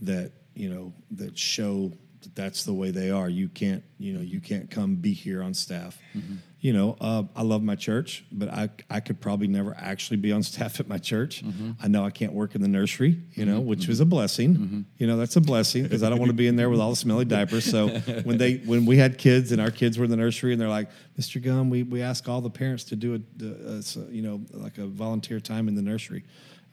that 0.00 0.32
you 0.54 0.68
know 0.68 0.92
that 1.12 1.38
show 1.38 1.92
that 2.22 2.34
that's 2.34 2.64
the 2.64 2.72
way 2.72 2.90
they 2.90 3.10
are. 3.10 3.28
You 3.28 3.48
can't 3.48 3.82
you 3.98 4.12
know 4.14 4.20
you 4.20 4.40
can't 4.40 4.70
come 4.70 4.96
be 4.96 5.12
here 5.12 5.42
on 5.42 5.54
staff. 5.54 5.98
Mm-hmm. 6.16 6.36
You 6.62 6.72
know, 6.72 6.96
uh, 7.00 7.24
I 7.34 7.42
love 7.42 7.60
my 7.60 7.74
church, 7.74 8.24
but 8.30 8.48
I 8.48 8.70
I 8.88 9.00
could 9.00 9.20
probably 9.20 9.48
never 9.48 9.76
actually 9.76 10.18
be 10.18 10.30
on 10.30 10.42
staff 10.52 10.78
at 10.78 10.86
my 10.86 10.96
church. 10.96 11.44
Mm-hmm. 11.44 11.72
I 11.82 11.88
know 11.88 12.04
I 12.04 12.10
can't 12.10 12.32
work 12.32 12.54
in 12.54 12.62
the 12.62 12.68
nursery. 12.68 13.20
You 13.32 13.44
know, 13.44 13.58
mm-hmm. 13.58 13.68
which 13.68 13.80
mm-hmm. 13.80 13.90
was 13.90 14.00
a 14.00 14.06
blessing. 14.06 14.86
You 14.96 15.08
know, 15.08 15.16
that's 15.16 15.34
a 15.34 15.40
blessing 15.40 15.82
because 15.82 16.04
I 16.04 16.08
don't 16.08 16.20
want 16.20 16.30
to 16.30 16.36
be 16.36 16.46
in 16.46 16.54
there 16.54 16.70
with 16.70 16.78
all 16.78 16.90
the 16.90 16.96
smelly 16.96 17.24
diapers. 17.24 17.64
So 17.64 17.88
when 18.22 18.38
they 18.38 18.58
when 18.58 18.86
we 18.86 18.96
had 18.96 19.18
kids 19.18 19.50
and 19.50 19.60
our 19.60 19.72
kids 19.72 19.98
were 19.98 20.04
in 20.04 20.10
the 20.10 20.16
nursery 20.16 20.52
and 20.52 20.60
they're 20.60 20.68
like, 20.68 20.88
Mr. 21.18 21.42
Gum, 21.42 21.68
we 21.68 21.82
we 21.82 22.00
ask 22.00 22.28
all 22.28 22.40
the 22.40 22.50
parents 22.50 22.84
to 22.84 22.96
do 22.96 23.14
a, 23.14 23.44
a, 23.44 23.78
a 23.78 24.12
you 24.12 24.22
know 24.22 24.40
like 24.52 24.78
a 24.78 24.86
volunteer 24.86 25.40
time 25.40 25.66
in 25.66 25.74
the 25.74 25.82
nursery. 25.82 26.24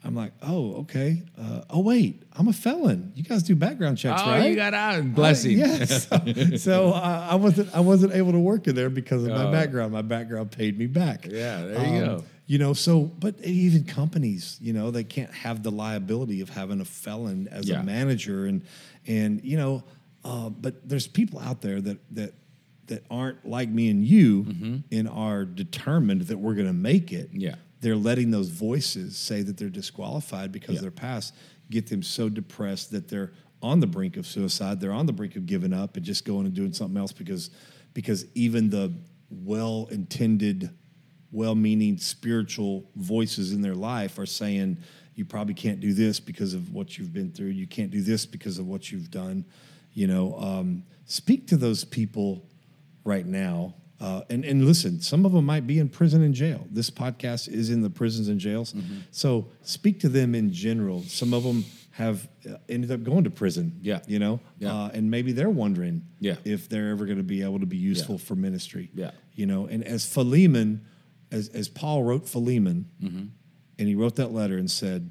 I'm 0.04 0.16
like, 0.16 0.32
oh, 0.42 0.76
okay. 0.82 1.24
Uh, 1.38 1.62
oh, 1.70 1.82
wait, 1.82 2.24
I'm 2.34 2.48
a 2.48 2.54
felon. 2.54 3.12
You 3.16 3.24
guys 3.24 3.44
do 3.44 3.54
background 3.56 3.98
checks, 3.98 4.22
Oh, 4.24 4.32
right? 4.32 4.50
you 4.50 4.56
got 4.56 4.74
out. 4.74 5.14
Blessing. 5.14 5.62
Uh, 5.62 5.66
yes. 5.68 6.08
So, 6.08 6.56
so, 6.58 6.94
uh, 6.94 7.28
I 7.30 7.36
wasn't 7.36 7.76
I 7.76 7.82
wasn't 7.82 8.14
able 8.14 8.32
to 8.32 8.40
work 8.40 8.68
in 8.68 8.76
there 8.76 8.90
because 8.90 9.24
of 9.26 9.32
my 9.32 9.52
background. 9.52 9.92
My 9.92 10.02
background 10.02 10.52
paid 10.52 10.78
me 10.80 10.88
back. 10.88 11.26
Oh. 11.28 11.34
Yeah, 11.34 11.62
there 11.66 11.88
you 11.94 12.00
go. 12.06 12.24
You 12.48 12.58
know, 12.60 12.74
so 12.74 13.02
but 13.04 13.40
even 13.44 13.84
companies, 13.84 14.58
you 14.62 14.72
know, 14.74 14.90
they 14.90 15.04
can't 15.04 15.32
have 15.34 15.64
the 15.64 15.70
liability 15.72 16.42
of 16.42 16.50
having 16.50 16.80
a 16.82 16.86
felon 16.86 17.48
as 17.52 17.68
Yeah. 17.68 17.82
a 17.82 17.84
manager, 17.84 18.46
and 18.46 18.62
and 19.06 19.44
you 19.44 19.58
know, 19.58 19.84
uh, 20.24 20.50
but 20.50 20.88
there's 20.88 21.08
people 21.08 21.40
out 21.40 21.62
there 21.62 21.80
that 21.82 21.98
that 22.16 22.34
that 22.88 23.04
aren't 23.12 23.46
like 23.48 23.70
me 23.70 23.90
and 23.90 24.04
you 24.04 24.82
and 24.92 25.08
are 25.10 25.46
determined 25.46 26.22
that 26.24 26.38
we're 26.40 26.56
going 26.56 26.66
to 26.68 26.74
make 26.74 27.12
it. 27.12 27.28
Mm-hmm. 27.32 27.42
Yeah. 27.42 27.56
They're 27.82 27.96
letting 27.96 28.32
those 28.32 28.50
voices 28.50 29.18
say 29.18 29.42
that 29.42 29.58
they're 29.58 29.70
disqualified 29.70 30.52
because 30.52 30.76
Yeah. 30.76 30.82
their 30.82 30.92
past 30.92 31.34
get 31.70 31.88
them 31.88 32.04
so 32.04 32.30
depressed 32.30 32.92
that 32.92 33.08
they're 33.08 33.32
on 33.62 33.80
the 33.80 33.88
brink 33.88 34.18
of 34.18 34.26
suicide. 34.26 34.80
They're 34.80 34.92
on 34.94 35.06
the 35.06 35.14
brink 35.14 35.36
of 35.36 35.46
giving 35.46 35.74
up 35.74 35.96
and 35.98 36.06
just 36.06 36.26
going 36.26 36.46
and 36.46 36.56
doing 36.56 36.74
something 36.74 36.98
else 36.98 37.12
because 37.12 37.50
because 37.94 38.26
even 38.36 38.70
the 38.70 38.94
well 39.30 39.88
intended, 39.92 40.70
well 41.32 41.56
meaning 41.56 41.98
spiritual 41.98 42.90
voices 42.96 43.52
in 43.52 43.62
their 43.62 43.76
life 43.76 44.18
are 44.20 44.26
saying 44.26 44.78
you 45.16 45.26
probably 45.26 45.54
can't 45.54 45.80
do 45.80 45.94
this 45.94 46.20
because 46.20 46.54
of 46.54 46.74
what 46.74 46.98
you've 46.98 47.12
been 47.14 47.32
through. 47.32 47.48
You 47.50 47.68
can't 47.68 47.92
do 47.92 48.02
this 48.02 48.26
because 48.26 48.58
of 48.58 48.68
what 48.68 48.92
you've 48.92 49.12
done. 49.12 49.46
You 49.94 50.08
know, 50.08 50.38
um, 50.40 50.84
speak 51.06 51.48
to 51.48 51.58
those 51.58 51.84
people 51.84 52.46
right 53.04 53.26
now. 53.26 53.74
Uh, 54.00 54.22
and, 54.30 54.46
and 54.46 54.66
listen, 54.66 55.02
some 55.02 55.26
of 55.26 55.34
them 55.34 55.46
might 55.46 55.68
be 55.68 55.78
in 55.78 55.90
prison 55.90 56.22
and 56.24 56.34
jail. 56.34 56.66
This 56.72 56.90
podcast 56.90 57.50
is 57.50 57.70
in 57.70 57.82
the 57.82 57.90
prisons 57.90 58.30
and 58.30 58.40
jails. 58.40 58.72
Mm-hmm. 58.74 59.00
So 59.12 59.50
speak 59.62 60.00
to 60.02 60.10
them 60.10 60.36
in 60.36 60.54
general. 60.54 61.02
Some 61.04 61.34
of 61.34 61.44
them 61.44 61.66
have 61.92 62.30
uh, 62.50 62.54
ended 62.70 62.92
up 62.92 63.04
going 63.04 63.26
to 63.26 63.30
prison. 63.30 63.78
Yeah. 63.82 64.00
You 64.08 64.20
know, 64.20 64.40
Yeah. 64.58 64.74
uh, 64.74 64.92
and 64.94 65.12
maybe 65.12 65.34
they're 65.34 65.50
wondering 65.50 66.06
Yeah. 66.22 66.36
if 66.46 66.70
they're 66.70 66.92
ever 66.92 67.06
going 67.06 67.18
to 67.18 67.24
be 67.26 67.42
able 67.44 67.60
to 67.60 67.66
be 67.66 67.76
useful 67.76 68.18
for 68.18 68.36
ministry. 68.36 68.90
Yeah. 68.94 69.12
You 69.36 69.46
know, 69.48 69.66
and 69.68 69.84
as 69.84 70.06
Philemon, 70.06 70.86
as, 71.30 71.50
as 71.50 71.68
Paul 71.68 72.04
wrote 72.04 72.26
Philemon, 72.28 72.86
and 73.02 73.88
he 73.88 73.96
wrote 73.96 74.16
that 74.16 74.32
letter 74.34 74.58
and 74.58 74.72
said, 74.72 75.10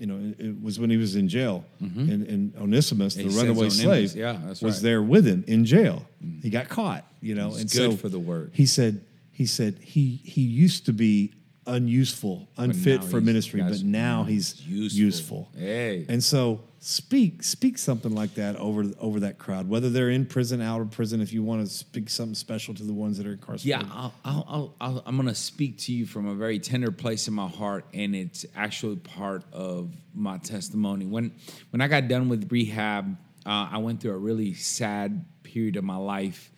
you 0.00 0.06
know, 0.06 0.34
it, 0.38 0.60
was 0.62 0.80
when 0.80 0.88
he 0.88 0.96
was 0.96 1.14
in 1.14 1.28
jail, 1.28 1.64
mm-hmm. 1.80 2.10
and, 2.10 2.26
and 2.26 2.56
Onesimus, 2.56 3.16
And 3.16 3.30
the 3.30 3.36
runaway 3.36 3.66
Onesimus. 3.66 4.12
slave, 4.12 4.20
Yeah, 4.20 4.38
that's 4.46 4.62
was 4.62 4.76
right. 4.76 4.82
there 4.82 5.02
with 5.02 5.26
him 5.26 5.44
in 5.46 5.66
jail. 5.66 6.06
Mm-hmm. 6.24 6.40
He 6.40 6.50
got 6.50 6.70
caught, 6.70 7.04
you 7.20 7.34
know, 7.34 7.48
and 7.54 7.70
good 7.70 7.92
so 7.92 7.96
for 7.96 8.08
the 8.08 8.18
work. 8.18 8.50
He 8.54 8.64
said, 8.64 9.04
he 9.30 9.44
said 9.44 9.78
he 9.80 10.20
he 10.24 10.40
used 10.40 10.86
to 10.86 10.92
be 10.94 11.34
unuseful, 11.70 12.48
unfit 12.56 13.04
for 13.04 13.20
ministry, 13.20 13.62
but 13.62 13.82
now 13.82 14.24
he's 14.24 14.60
useful. 14.66 14.98
useful. 14.98 15.48
Hey. 15.56 16.06
And 16.08 16.22
so 16.22 16.60
speak 16.82 17.42
speak 17.42 17.76
something 17.76 18.14
like 18.14 18.34
that 18.34 18.56
over 18.56 18.84
over 18.98 19.20
that 19.20 19.38
crowd, 19.38 19.68
whether 19.68 19.88
they're 19.90 20.10
in 20.10 20.26
prison, 20.26 20.60
out 20.60 20.80
of 20.80 20.90
prison. 20.90 21.20
If 21.20 21.32
you 21.32 21.42
want 21.42 21.66
to 21.66 21.72
speak 21.72 22.10
something 22.10 22.34
special 22.34 22.74
to 22.74 22.82
the 22.82 22.92
ones 22.92 23.18
that 23.18 23.26
are 23.26 23.32
incarcerated. 23.32 23.66
Yeah, 23.66 23.92
I'll, 23.92 24.14
I'll, 24.24 24.46
I'll, 24.48 24.74
I'll, 24.80 25.02
I'm 25.06 25.16
going 25.16 25.28
to 25.28 25.34
speak 25.34 25.78
to 25.78 25.92
you 25.92 26.06
from 26.06 26.26
a 26.26 26.34
very 26.34 26.58
tender 26.58 26.90
place 26.90 27.28
in 27.28 27.34
my 27.34 27.48
heart, 27.48 27.84
and 27.94 28.14
it's 28.14 28.44
actually 28.56 28.96
part 28.96 29.44
of 29.52 29.94
my 30.14 30.38
testimony. 30.38 31.06
When 31.06 31.32
when 31.70 31.80
I 31.80 31.88
got 31.88 32.08
done 32.08 32.28
with 32.28 32.50
rehab, 32.50 33.16
uh, 33.46 33.68
I 33.72 33.78
went 33.78 34.00
through 34.00 34.12
a 34.12 34.18
really 34.18 34.54
sad 34.54 35.24
period 35.42 35.76
of 35.76 35.84
my 35.84 35.96
life 35.96 36.50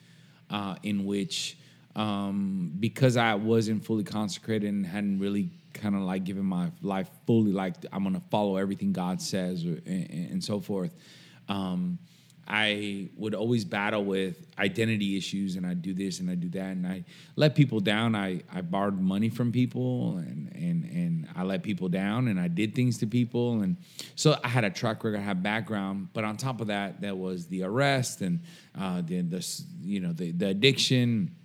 uh, 0.50 0.76
in 0.82 1.04
which, 1.04 1.56
um, 1.94 2.72
because 2.78 3.16
I 3.16 3.34
wasn't 3.34 3.84
fully 3.84 4.04
consecrated 4.04 4.68
and 4.68 4.86
hadn't 4.86 5.18
really 5.18 5.50
kind 5.74 5.94
of 5.94 6.02
like 6.02 6.24
given 6.24 6.44
my 6.44 6.70
life 6.82 7.08
fully, 7.26 7.52
like 7.52 7.74
I'm 7.92 8.12
to 8.12 8.22
follow 8.30 8.56
everything 8.56 8.92
God 8.92 9.20
says, 9.20 9.64
and, 9.64 9.82
and 9.86 10.44
so 10.44 10.60
forth. 10.60 10.94
Um, 11.48 11.98
I 12.46 13.08
would 13.16 13.34
always 13.34 13.64
battle 13.64 14.04
with 14.04 14.46
identity 14.58 15.16
issues, 15.16 15.56
and 15.56 15.66
I 15.66 15.74
do 15.74 15.94
this 15.94 16.18
and 16.18 16.28
I 16.28 16.34
do 16.34 16.48
that, 16.50 16.70
and 16.72 16.86
I 16.86 17.04
let 17.36 17.54
people 17.54 17.80
down. 17.80 18.16
I, 18.16 18.42
I 18.52 18.62
borrowed 18.62 19.00
money 19.00 19.28
from 19.28 19.52
people, 19.52 20.18
and 20.18 20.50
and 20.54 20.84
and 20.84 21.28
I 21.36 21.44
let 21.44 21.62
people 21.62 21.88
down, 21.88 22.28
and 22.28 22.40
I 22.40 22.48
did 22.48 22.74
things 22.74 22.98
to 22.98 23.06
people, 23.06 23.62
and 23.62 23.76
so 24.16 24.36
I 24.42 24.48
had 24.48 24.64
a 24.64 24.70
track 24.70 25.04
record, 25.04 25.18
I 25.18 25.22
had 25.22 25.42
background, 25.42 26.08
but 26.12 26.24
on 26.24 26.36
top 26.36 26.60
of 26.60 26.66
that, 26.66 27.00
there 27.00 27.14
was 27.14 27.46
the 27.46 27.62
arrest 27.62 28.22
and 28.22 28.40
uh, 28.78 29.02
the 29.02 29.20
the 29.20 29.62
you 29.80 30.00
know 30.00 30.12
the 30.12 30.32
the 30.32 30.48
addiction, 30.48 31.36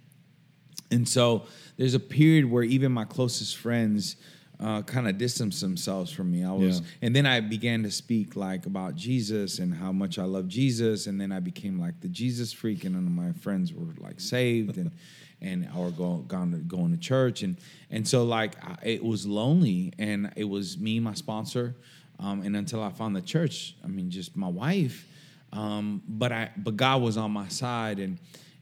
and 0.91 1.07
so 1.07 1.45
there's 1.77 1.93
a 1.93 1.99
period 1.99 2.45
where 2.45 2.63
even 2.63 2.91
my 2.91 3.05
closest 3.05 3.57
friends 3.57 4.15
uh, 4.59 4.81
kind 4.81 5.07
of 5.07 5.17
distanced 5.19 5.61
themselves 5.61 6.11
from 6.11 6.31
me. 6.31 6.43
I 6.43 6.51
was, 6.51 6.79
Yeah. 6.79 6.85
and 7.03 7.15
then 7.15 7.27
I 7.27 7.41
began 7.41 7.83
to 7.83 7.91
speak 7.91 8.35
like 8.35 8.65
about 8.65 8.95
Jesus 8.95 9.59
and 9.59 9.71
how 9.73 9.91
much 9.91 10.17
I 10.17 10.23
love 10.23 10.47
Jesus, 10.47 11.05
and 11.05 11.21
then 11.21 11.31
I 11.31 11.39
became 11.39 11.79
like 11.79 11.99
the 12.01 12.07
Jesus 12.07 12.51
freak, 12.53 12.83
and 12.83 12.95
none 12.95 13.05
of 13.05 13.11
my 13.11 13.33
friends 13.33 13.71
were 13.71 13.93
like 13.99 14.19
saved 14.19 14.77
and 14.77 14.91
and 15.41 15.69
or 15.77 15.91
go, 15.91 16.17
gone 16.27 16.51
to 16.51 16.57
going 16.57 16.89
to 16.91 16.97
church, 16.97 17.43
and 17.43 17.57
and 17.91 18.07
so 18.07 18.23
like 18.23 18.55
I, 18.63 18.77
it 18.81 19.03
was 19.03 19.27
lonely, 19.27 19.93
and 19.99 20.31
it 20.35 20.45
was 20.45 20.79
me, 20.79 20.99
my 20.99 21.13
sponsor, 21.13 21.75
um, 22.19 22.41
and 22.41 22.55
until 22.55 22.81
I 22.81 22.89
found 22.89 23.15
the 23.15 23.21
church, 23.21 23.75
I 23.83 23.87
mean, 23.87 24.09
just 24.09 24.35
my 24.35 24.47
wife, 24.47 25.07
um, 25.53 26.01
but 26.07 26.31
I 26.31 26.49
but 26.57 26.75
God 26.77 27.03
was 27.03 27.15
on 27.17 27.29
my 27.29 27.47
side, 27.49 27.99
and 27.99 28.17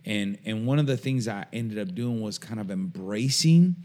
and 0.06 0.38
and 0.46 0.66
one 0.68 0.80
of 0.80 0.86
the 0.86 0.98
things 0.98 1.28
I 1.28 1.46
ended 1.52 1.80
up 1.80 1.94
doing 1.96 2.22
was 2.22 2.38
kind 2.38 2.60
of 2.60 2.72
embracing 2.72 3.76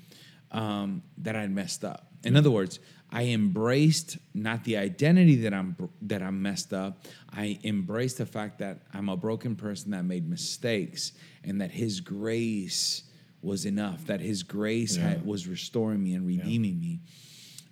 um, 0.50 1.02
that 1.18 1.36
I'd 1.36 1.50
messed 1.50 1.84
up. 1.84 2.06
In 2.22 2.36
other 2.36 2.50
words, 2.50 2.80
I 3.10 3.24
embraced 3.24 4.18
not 4.34 4.64
the 4.64 4.76
identity 4.76 5.36
that 5.36 5.54
I'm 5.54 5.76
that 6.02 6.22
I'm 6.22 6.42
messed 6.42 6.72
up. 6.72 7.04
I 7.32 7.58
embraced 7.64 8.18
the 8.18 8.26
fact 8.26 8.58
that 8.58 8.82
I'm 8.92 9.08
a 9.08 9.16
broken 9.16 9.56
person 9.56 9.90
that 9.92 10.04
made 10.04 10.28
mistakes, 10.28 11.12
and 11.42 11.60
that 11.60 11.70
His 11.70 12.00
grace 12.00 13.04
was 13.42 13.64
enough. 13.64 14.06
That 14.06 14.20
His 14.20 14.42
grace 14.42 14.96
had, 14.96 15.24
was 15.24 15.48
restoring 15.48 16.02
me 16.02 16.14
and 16.14 16.26
redeeming 16.26 16.78
me. 16.78 17.00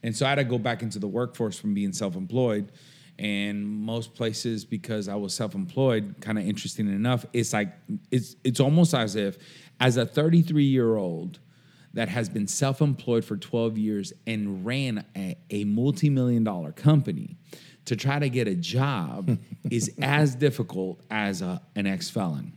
And 0.03 0.17
so 0.17 0.27
I 0.27 0.31
had 0.31 0.37
to 0.37 0.45
go 0.45 0.59
back 0.59 0.83
into 0.83 0.99
the 0.99 1.09
workforce 1.09 1.59
from 1.59 1.75
being 1.75 1.93
self-employed. 1.93 2.73
And 3.19 3.67
most 3.67 4.15
places, 4.15 4.65
because 4.65 5.09
I 5.09 5.17
was 5.17 5.35
self-employed, 5.35 6.17
kind 6.21 6.39
of 6.39 6.47
interesting 6.47 6.87
enough, 6.87 7.27
it's 7.33 7.53
like 7.53 7.73
it's 8.11 8.37
it's 8.45 8.61
almost 8.61 8.95
as 8.95 9.17
if, 9.17 9.39
as 9.81 9.97
a 9.97 10.07
33 10.07 10.65
year 10.65 10.97
old 10.97 11.41
that 11.95 12.09
has 12.09 12.29
been 12.29 12.47
self-employed 12.47 13.25
for 13.25 13.37
12 13.37 13.77
years 13.77 14.13
and 14.27 14.65
ran 14.65 15.05
a, 15.17 15.37
a 15.51 15.65
multi-million 15.65 16.45
dollar 16.45 16.71
company, 16.71 17.37
to 17.87 17.97
try 17.97 18.19
to 18.19 18.29
get 18.29 18.47
a 18.47 18.55
job 18.55 19.39
is 19.71 19.93
as 20.01 20.35
difficult 20.35 21.01
as 21.11 21.43
a, 21.43 21.61
an 21.75 21.87
ex 21.87 22.11
felon. 22.11 22.53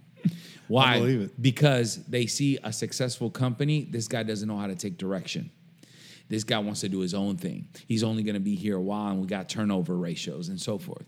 Why? 0.68 1.28
Because 1.40 2.04
they 2.06 2.28
see 2.28 2.58
a 2.64 2.72
successful 2.72 3.30
company. 3.30 3.88
This 3.90 4.08
guy 4.08 4.24
doesn't 4.24 4.48
know 4.48 4.58
how 4.58 4.68
to 4.68 4.76
take 4.76 4.98
direction. 4.98 5.50
This 6.32 6.46
guy 6.46 6.60
wants 6.60 6.80
to 6.80 6.88
do 6.88 7.00
his 7.00 7.14
own 7.14 7.36
thing. 7.36 7.68
He's 7.88 8.04
only 8.04 8.24
going 8.24 8.36
to 8.36 8.40
be 8.40 8.56
here 8.56 8.78
a 8.78 8.82
while, 8.82 9.12
and 9.12 9.20
we 9.20 9.28
got 9.28 9.50
turnover 9.50 9.98
ratios 9.98 10.48
and 10.48 10.60
so 10.60 10.78
forth. 10.78 11.06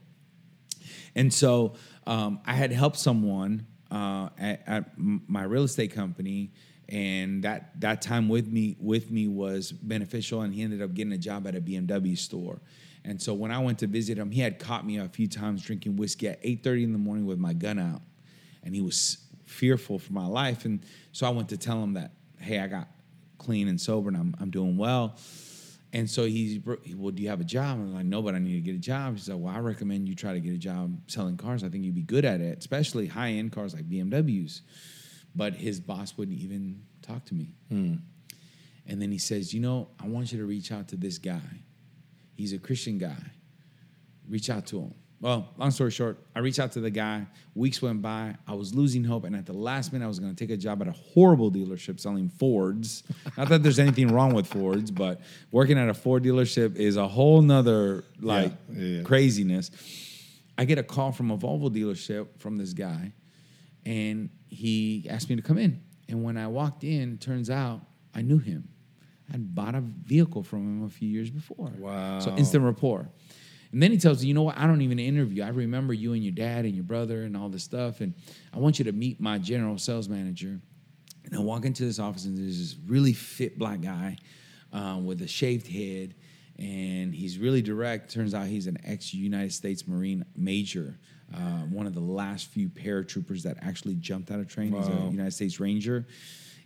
And 1.15 1.34
so 1.34 1.76
um, 2.05 2.41
I 2.45 2.53
had 2.53 2.74
helped 2.74 2.97
someone 2.97 3.65
uh, 3.89 4.28
at, 4.38 4.63
at 4.67 4.84
my 4.97 5.43
real 5.43 5.63
estate 5.63 5.93
company, 5.93 6.51
and 6.89 7.41
that 7.45 7.80
that 7.80 8.01
time 8.01 8.28
with 8.28 8.47
me 8.51 8.76
with 8.80 9.11
me 9.11 9.30
was 9.30 9.71
beneficial. 9.71 10.41
And 10.41 10.53
he 10.53 10.61
ended 10.61 10.82
up 10.82 10.93
getting 10.93 11.13
a 11.13 11.17
job 11.17 11.47
at 11.47 11.55
a 11.55 11.61
BMW 11.61 12.17
store. 12.17 12.59
And 13.05 13.21
so 13.21 13.34
when 13.34 13.49
I 13.49 13.59
went 13.59 13.80
to 13.80 13.88
visit 13.88 14.17
him, 14.17 14.30
he 14.30 14.41
had 14.41 14.59
caught 14.59 14.86
me 14.86 14.97
a 14.97 15.07
few 15.07 15.28
times 15.28 15.63
drinking 15.63 15.95
whiskey 15.95 16.28
at 16.28 16.39
eight 16.43 16.63
thirty 16.63 16.84
in 16.84 16.91
the 16.91 16.99
morning 16.99 17.26
with 17.26 17.39
my 17.39 17.53
gun 17.53 17.80
out, 17.80 18.01
and 18.61 18.76
he 18.76 18.82
was 18.82 19.19
fearful 19.45 19.99
for 19.99 20.11
my 20.11 20.26
life. 20.28 20.65
And 20.65 20.86
so 21.13 21.26
I 21.26 21.30
went 21.30 21.47
to 21.49 21.57
tell 21.57 21.82
him 21.82 21.93
that, 21.93 22.11
hey, 22.39 22.59
I 22.59 22.67
got 22.67 22.89
clean 23.43 23.67
and 23.67 23.79
sober, 23.79 24.09
and 24.09 24.17
I'm 24.17 24.35
I'm 24.39 24.49
doing 24.49 24.77
well. 24.77 25.17
And 25.93 26.09
so 26.09 26.25
he's, 26.25 26.59
well, 26.95 27.11
do 27.11 27.21
you 27.21 27.29
have 27.29 27.39
a 27.39 27.43
job? 27.43 27.77
I'm 27.77 27.93
like, 27.93 28.05
no, 28.05 28.23
but 28.23 28.33
I 28.33 28.39
need 28.39 28.53
to 28.53 28.61
get 28.61 28.73
a 28.73 28.79
job. 28.79 29.13
He 29.13 29.21
said, 29.21 29.35
well, 29.35 29.53
I 29.55 29.59
recommend 29.59 30.09
you 30.09 30.15
try 30.15 30.33
to 30.33 30.39
get 30.39 30.51
a 30.51 30.57
job 30.57 30.97
selling 31.05 31.37
cars. 31.37 31.63
I 31.63 31.69
think 31.69 31.83
you'd 31.83 31.93
be 31.93 32.01
good 32.01 32.25
at 32.25 32.41
it, 32.41 32.57
especially 32.57 33.05
high 33.05 33.29
end 33.33 33.51
cars 33.51 33.75
like 33.75 33.87
BMWs. 33.87 34.61
But 35.35 35.53
his 35.53 35.79
boss 35.79 36.17
wouldn't 36.17 36.39
even 36.39 36.81
talk 37.03 37.25
to 37.25 37.35
me. 37.35 37.53
Hmm. 37.69 37.95
And 38.87 38.99
then 38.99 39.11
he 39.11 39.19
says, 39.19 39.53
you 39.53 39.61
know, 39.61 39.89
I 40.03 40.07
want 40.07 40.31
you 40.31 40.39
to 40.39 40.45
reach 40.45 40.71
out 40.71 40.87
to 40.89 40.95
this 40.95 41.19
guy. 41.19 41.41
He's 42.35 42.53
a 42.53 42.59
Christian 42.59 42.97
guy. 42.97 43.31
Reach 44.27 44.49
out 44.49 44.65
to 44.67 44.79
him. 44.79 44.95
Well, 45.24 45.47
long 45.55 45.71
story 45.71 45.89
short, 45.89 46.17
I 46.36 46.39
reached 46.39 46.59
out 46.59 46.74
to 46.74 46.82
the 46.82 46.89
guy. 46.89 47.26
Weeks 47.55 47.82
went 47.82 48.01
by. 48.01 48.36
I 48.45 48.55
was 48.55 48.76
losing 48.76 49.05
hope. 49.05 49.24
And 49.24 49.38
at 49.38 49.45
the 49.45 49.53
last 49.53 49.93
minute, 49.93 50.03
I 50.03 50.07
was 50.09 50.19
going 50.19 50.36
to 50.36 50.38
take 50.38 50.53
a 50.53 50.57
job 50.57 50.82
at 50.82 50.89
a 50.89 50.91
horrible 50.91 51.49
dealership 51.49 52.01
selling 52.01 52.28
Fords. 52.28 53.03
Not 53.38 53.47
that 53.47 53.63
there's 53.63 53.80
anything 53.80 54.09
wrong 54.09 54.34
with 54.34 54.47
Fords, 54.47 54.91
but 54.91 55.21
working 55.49 55.78
at 55.80 55.88
a 55.88 55.93
Ford 55.93 56.24
dealership 56.26 56.76
is 56.76 56.97
a 56.97 57.07
whole 57.07 57.41
nother 57.41 58.03
like 58.19 58.51
Yeah, 58.69 58.82
yeah. 58.97 59.03
craziness. 59.03 59.71
I 60.57 60.65
get 60.65 60.78
a 60.78 60.84
call 60.84 61.13
from 61.13 61.32
a 61.32 61.38
Volvo 61.38 61.69
dealership 61.69 62.28
from 62.39 62.57
this 62.57 62.74
guy, 62.74 63.13
and 63.86 64.30
he 64.49 65.07
asked 65.09 65.30
me 65.30 65.38
to 65.38 65.41
come 65.41 65.57
in. 65.57 65.82
And 66.09 66.21
when 66.21 66.36
I 66.36 66.47
walked 66.47 66.84
in, 66.84 67.17
turns 67.17 67.49
out 67.49 67.80
I 68.13 68.24
knew 68.24 68.39
him. 68.39 68.67
I'd 69.34 69.55
bought 69.55 69.74
a 69.74 69.80
vehicle 69.80 70.43
from 70.43 70.59
him 70.82 70.84
a 70.86 70.89
few 70.89 71.07
years 71.07 71.30
before. 71.30 71.71
Wow. 71.78 72.19
So 72.19 72.36
instant 72.36 72.65
rapport. 72.65 73.07
And 73.74 73.82
then 73.82 73.91
he 73.91 73.97
tells 73.97 74.21
me, 74.21 74.28
you 74.28 74.36
know 74.36 74.43
what? 74.43 74.57
I 74.57 74.67
don't 74.67 74.82
even 74.82 74.99
interview. 74.99 75.41
I 75.41 75.49
remember 75.49 75.93
you 75.93 76.13
and 76.13 76.24
your 76.24 76.32
dad 76.32 76.65
and 76.65 76.76
your 76.76 76.84
brother 76.84 77.24
and 77.24 77.36
all 77.36 77.49
this 77.49 77.63
stuff. 77.63 78.01
And 78.01 78.13
I 78.53 78.59
want 78.59 78.78
you 78.78 78.86
to 78.86 78.91
meet 78.91 79.19
my 79.19 79.39
general 79.39 79.80
sales 79.80 80.07
manager. 80.07 80.61
And 81.26 81.36
I 81.36 81.39
walk 81.39 81.65
into 81.65 81.84
this 81.84 81.97
office, 81.97 82.26
and 82.26 82.38
there's 82.38 82.59
this 82.59 82.76
really 82.86 83.13
fit 83.13 83.57
black 83.57 83.82
guy 83.82 84.17
uh, 84.71 84.99
with 85.03 85.24
a 85.24 85.28
shaved 85.28 85.67
head. 85.67 86.13
And 86.59 87.15
he's 87.15 87.39
really 87.39 87.63
direct. 87.63 88.13
Turns 88.13 88.36
out 88.36 88.45
he's 88.45 88.67
an 88.67 88.78
ex 88.84 89.11
United 89.11 89.53
States 89.53 89.88
Marine 89.88 90.24
major, 90.36 90.99
uh, 91.34 91.63
one 91.71 91.88
of 91.88 91.95
the 91.95 91.99
last 91.99 92.49
few 92.49 92.69
paratroopers 92.69 93.41
that 93.41 93.57
actually 93.63 93.95
jumped 93.95 94.30
out 94.30 94.39
of 94.39 94.47
train. 94.47 94.71
He's 94.71 94.88
a 94.88 95.09
United 95.09 95.34
States 95.34 95.59
Ranger. 95.59 96.05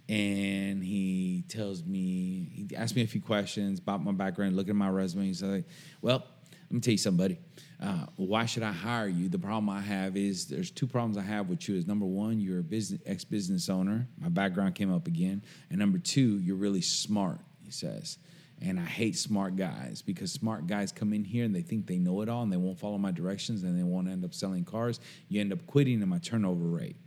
And 0.10 0.84
he 0.84 1.46
tells 1.48 1.84
me, 1.84 2.50
he 2.54 2.76
asked 2.76 2.98
me 2.98 3.04
a 3.04 3.08
few 3.08 3.22
questions 3.22 3.80
about 3.80 4.04
my 4.04 4.12
background, 4.12 4.58
looking 4.58 4.72
at 4.72 4.76
my 4.76 4.90
resume. 4.90 5.26
He's 5.26 5.42
like, 5.42 5.66
well, 6.02 6.26
let 6.70 6.76
me 6.76 6.80
tell 6.82 6.92
you 6.92 6.98
something, 6.98 7.18
buddy. 7.18 7.40
Uh, 7.82 8.08
why 8.18 8.46
should 8.46 8.64
I 8.64 8.74
hire 8.74 9.08
you? 9.08 9.30
The 9.30 9.40
problem 9.40 9.70
I 9.70 9.80
have 9.80 10.18
is 10.18 10.48
there's 10.48 10.70
two 10.70 10.86
problems 10.86 11.18
I 11.18 11.22
have 11.22 11.48
with 11.48 11.70
you. 11.70 11.76
Is 11.76 11.88
number 11.88 12.06
one, 12.06 12.42
you're 12.42 12.60
a 12.60 12.64
business 12.64 13.00
ex 13.06 13.24
business 13.24 13.70
owner. 13.70 14.06
My 14.20 14.28
background 14.28 14.76
came 14.76 14.94
up 14.94 15.08
again, 15.08 15.44
and 15.70 15.80
number 15.80 15.98
two, 15.98 16.40
you're 16.40 16.58
really 16.58 16.82
smart. 16.82 17.40
He 17.64 17.72
says, 17.72 18.18
and 18.62 18.80
I 18.80 18.84
hate 18.84 19.16
smart 19.16 19.56
guys 19.56 20.02
because 20.02 20.32
smart 20.32 20.68
guys 20.68 20.92
come 20.92 21.14
in 21.14 21.24
here 21.24 21.46
and 21.46 21.56
they 21.56 21.62
think 21.62 21.88
they 21.88 22.00
know 22.00 22.22
it 22.22 22.28
all 22.30 22.44
and 22.44 22.52
they 22.52 22.58
won't 22.58 22.80
follow 22.80 22.98
my 22.98 23.12
directions 23.12 23.64
and 23.64 23.78
they 23.78 23.84
won't 23.84 24.08
end 24.10 24.26
up 24.26 24.34
selling 24.34 24.66
cars. 24.66 25.00
You 25.30 25.40
end 25.40 25.54
up 25.54 25.66
quitting, 25.68 26.02
and 26.02 26.10
my 26.10 26.20
turnover 26.20 26.66
rate. 26.66 26.98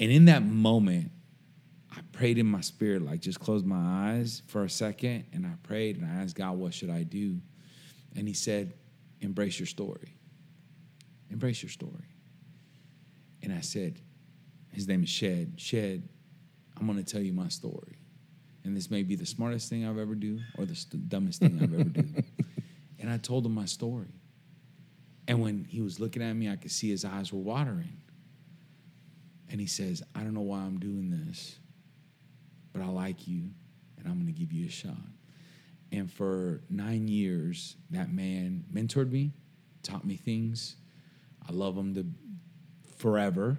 And 0.00 0.10
in 0.10 0.24
that 0.24 0.42
moment, 0.42 1.12
I 1.92 2.00
prayed 2.10 2.38
in 2.38 2.46
my 2.46 2.62
spirit, 2.62 3.02
like 3.02 3.20
just 3.20 3.38
closed 3.38 3.64
my 3.64 4.12
eyes 4.16 4.42
for 4.48 4.64
a 4.64 4.70
second, 4.70 5.26
and 5.32 5.46
I 5.46 5.52
prayed 5.62 5.96
and 5.96 6.04
I 6.04 6.22
asked 6.22 6.34
God, 6.34 6.58
what 6.58 6.74
should 6.74 6.90
I 6.90 7.04
do? 7.04 7.38
And 8.16 8.26
He 8.28 8.34
said, 8.34 8.74
embrace 9.20 9.58
your 9.58 9.66
story. 9.66 10.14
Embrace 11.30 11.62
your 11.62 11.70
story. 11.70 12.08
And 13.42 13.52
I 13.52 13.60
said, 13.60 14.00
his 14.74 14.88
name 14.88 15.02
is 15.04 15.08
Shed. 15.08 15.54
Shed, 15.56 16.08
I'm 16.76 16.86
going 16.86 17.02
to 17.02 17.04
tell 17.04 17.22
you 17.22 17.32
my 17.32 17.48
story. 17.48 17.98
And 18.64 18.76
this 18.76 18.90
may 18.90 19.02
be 19.02 19.14
the 19.14 19.26
smartest 19.26 19.68
thing 19.70 19.86
I've 19.86 19.98
ever 19.98 20.14
do 20.14 20.40
or 20.58 20.64
the 20.64 20.74
st- 20.74 21.08
dumbest 21.08 21.40
thing 21.40 21.58
I've 21.62 21.72
ever 21.72 21.84
do. 21.84 22.04
And 23.00 23.12
I 23.12 23.18
told 23.18 23.44
him 23.44 23.52
my 23.52 23.66
story. 23.66 24.08
And 25.28 25.42
when 25.42 25.66
he 25.68 25.82
was 25.82 26.00
looking 26.00 26.22
at 26.22 26.32
me, 26.32 26.48
I 26.48 26.56
could 26.56 26.70
see 26.70 26.88
his 26.88 27.04
eyes 27.04 27.30
were 27.34 27.38
watering. 27.38 27.98
And 29.50 29.60
he 29.60 29.66
says, 29.66 30.02
I 30.14 30.20
don't 30.20 30.32
know 30.32 30.40
why 30.40 30.60
I'm 30.60 30.78
doing 30.78 31.10
this, 31.10 31.54
but 32.72 32.80
I 32.80 32.86
like 32.86 33.28
you 33.28 33.50
and 33.98 34.08
I'm 34.08 34.14
going 34.14 34.26
to 34.26 34.32
give 34.32 34.52
you 34.54 34.68
a 34.68 34.70
shot. 34.70 34.96
And 35.94 36.10
for 36.10 36.60
nine 36.68 37.06
years, 37.06 37.76
that 37.90 38.12
man 38.12 38.64
mentored 38.72 39.12
me, 39.12 39.30
taught 39.84 40.04
me 40.04 40.16
things. 40.16 40.74
I 41.48 41.52
love 41.52 41.76
him 41.76 41.94
to 41.94 42.04
forever. 42.96 43.58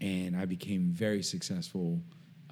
And 0.00 0.36
I 0.36 0.44
became 0.44 0.92
very 0.92 1.22
successful 1.24 2.00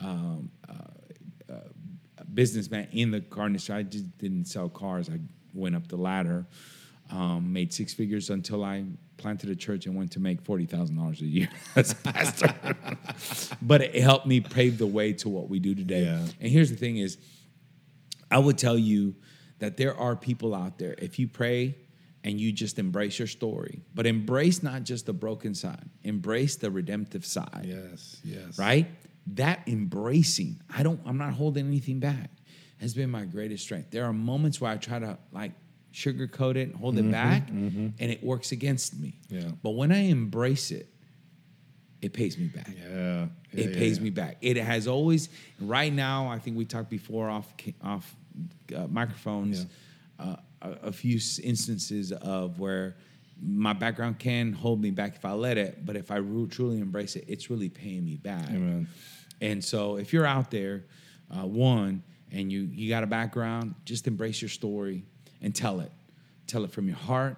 um, 0.00 0.50
uh, 0.68 1.52
uh, 1.52 2.24
businessman 2.34 2.88
in 2.90 3.12
the 3.12 3.20
car 3.20 3.46
industry. 3.46 3.76
I 3.76 3.84
just 3.84 4.18
didn't 4.18 4.46
sell 4.46 4.68
cars. 4.68 5.08
I 5.08 5.20
went 5.54 5.76
up 5.76 5.86
the 5.86 5.96
ladder, 5.96 6.46
um, 7.10 7.52
made 7.52 7.72
six 7.72 7.94
figures 7.94 8.28
until 8.28 8.64
I 8.64 8.86
planted 9.18 9.50
a 9.50 9.56
church 9.56 9.86
and 9.86 9.94
went 9.94 10.10
to 10.12 10.20
make 10.20 10.40
forty 10.42 10.64
thousand 10.66 10.96
dollars 10.96 11.20
a 11.20 11.26
year 11.26 11.48
as 11.76 11.92
a 11.92 11.96
pastor. 11.96 12.54
but 13.62 13.82
it 13.82 14.02
helped 14.02 14.26
me 14.26 14.40
pave 14.40 14.78
the 14.78 14.86
way 14.86 15.12
to 15.14 15.28
what 15.28 15.48
we 15.48 15.58
do 15.58 15.74
today. 15.74 16.04
Yeah. 16.04 16.26
And 16.40 16.50
here's 16.50 16.70
the 16.70 16.76
thing: 16.76 16.96
is 16.98 17.18
I 18.30 18.38
would 18.38 18.58
tell 18.58 18.78
you 18.78 19.14
that 19.58 19.76
there 19.76 19.96
are 19.96 20.16
people 20.16 20.54
out 20.54 20.78
there. 20.78 20.94
If 20.98 21.18
you 21.18 21.28
pray 21.28 21.76
and 22.24 22.40
you 22.40 22.52
just 22.52 22.78
embrace 22.78 23.18
your 23.18 23.28
story, 23.28 23.82
but 23.94 24.06
embrace 24.06 24.62
not 24.62 24.84
just 24.84 25.06
the 25.06 25.12
broken 25.12 25.54
side, 25.54 25.88
embrace 26.02 26.56
the 26.56 26.70
redemptive 26.70 27.24
side 27.24 27.64
Yes, 27.64 28.20
yes. 28.24 28.58
right? 28.58 28.86
That 29.34 29.62
embracing, 29.66 30.60
I 30.74 30.82
don't, 30.82 31.00
I'm 31.06 31.18
not 31.18 31.32
holding 31.34 31.66
anything 31.66 32.00
back, 32.00 32.30
has 32.80 32.94
been 32.94 33.10
my 33.10 33.24
greatest 33.24 33.64
strength. 33.64 33.90
There 33.90 34.04
are 34.04 34.12
moments 34.12 34.60
where 34.60 34.70
I 34.70 34.76
try 34.76 34.98
to 34.98 35.18
like 35.32 35.52
sugarcoat 35.92 36.56
it 36.56 36.68
and 36.68 36.76
hold 36.76 36.96
it 36.96 37.02
mm-hmm, 37.02 37.10
back, 37.10 37.48
mm-hmm. 37.48 37.88
and 37.98 38.10
it 38.10 38.22
works 38.22 38.52
against 38.52 38.98
me. 38.98 39.18
Yeah. 39.28 39.50
But 39.62 39.70
when 39.70 39.92
I 39.92 40.02
embrace 40.04 40.70
it, 40.70 40.88
it 42.00 42.12
pays 42.14 42.38
me 42.38 42.46
back. 42.46 42.70
Yeah. 42.74 43.26
yeah, 43.52 43.64
It 43.64 43.74
pays 43.74 43.98
yeah. 43.98 44.04
me 44.04 44.10
back. 44.10 44.38
It 44.40 44.56
has 44.56 44.88
always. 44.88 45.28
Right 45.60 45.92
now, 45.92 46.28
I 46.28 46.38
think 46.38 46.56
we 46.56 46.64
talked 46.64 46.88
before 46.88 47.28
off 47.28 47.52
off 47.82 48.16
uh, 48.76 48.86
microphones. 48.88 49.66
Uh, 50.18 50.36
a, 50.62 50.92
few 50.92 51.18
instances 51.42 52.12
of 52.12 52.58
where 52.58 52.96
my 53.42 53.72
background 53.72 54.18
can 54.18 54.52
hold 54.52 54.80
me 54.80 54.90
back 54.90 55.16
if 55.16 55.24
I 55.24 55.32
let 55.32 55.56
it, 55.56 55.84
but 55.86 55.96
if 55.96 56.10
I 56.10 56.16
ru- 56.16 56.46
truly 56.46 56.80
embrace 56.80 57.16
it, 57.16 57.24
it's 57.28 57.50
really 57.50 57.68
paying 57.68 58.04
me 58.04 58.16
back. 58.16 58.48
Amen. 58.50 58.88
And 59.40 59.64
so, 59.64 59.96
if 59.96 60.12
you're 60.12 60.26
out 60.26 60.50
there, 60.50 60.84
uh, 61.30 61.46
one, 61.46 62.02
and 62.30 62.52
you 62.52 62.68
you 62.72 62.88
got 62.90 63.02
a 63.02 63.06
background, 63.06 63.74
just 63.84 64.06
embrace 64.06 64.42
your 64.42 64.50
story 64.50 65.04
and 65.40 65.54
tell 65.54 65.80
it. 65.80 65.90
Tell 66.46 66.64
it 66.64 66.70
from 66.70 66.86
your 66.86 66.98
heart. 66.98 67.36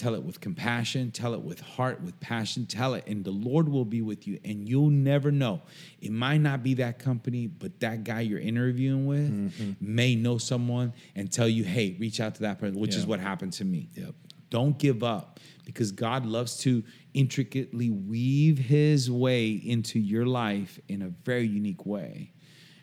Tell 0.00 0.14
it 0.14 0.22
with 0.22 0.40
compassion. 0.40 1.10
Tell 1.10 1.34
it 1.34 1.42
with 1.42 1.60
heart, 1.60 2.00
with 2.00 2.18
passion. 2.20 2.64
Tell 2.64 2.94
it, 2.94 3.04
and 3.06 3.22
the 3.22 3.30
Lord 3.30 3.68
will 3.68 3.84
be 3.84 4.00
with 4.00 4.26
you. 4.26 4.40
And 4.46 4.66
you'll 4.66 4.88
never 4.88 5.30
know. 5.30 5.60
It 6.00 6.10
might 6.10 6.38
not 6.38 6.62
be 6.62 6.72
that 6.74 6.98
company, 6.98 7.46
but 7.46 7.80
that 7.80 8.02
guy 8.02 8.22
you're 8.22 8.40
interviewing 8.40 9.04
with 9.06 9.30
Mm-hmm. 9.30 9.72
may 9.78 10.14
know 10.14 10.38
someone 10.38 10.94
and 11.14 11.30
tell 11.30 11.46
you, 11.48 11.64
"Hey, 11.64 11.96
reach 11.98 12.18
out 12.18 12.34
to 12.36 12.40
that 12.42 12.58
person," 12.58 12.78
which 12.80 12.94
is 12.96 13.06
what 13.06 13.20
happened 13.20 13.52
to 13.54 13.64
me. 13.66 13.90
Yep. 13.94 14.14
Don't 14.48 14.78
give 14.78 15.02
up 15.02 15.38
because 15.66 15.92
God 15.92 16.24
loves 16.24 16.56
to 16.60 16.82
intricately 17.12 17.90
weave 17.90 18.56
his 18.56 19.10
way 19.10 19.50
into 19.50 19.98
your 19.98 20.24
life 20.24 20.80
in 20.88 21.02
a 21.02 21.08
very 21.24 21.46
unique 21.46 21.84
way. 21.84 22.32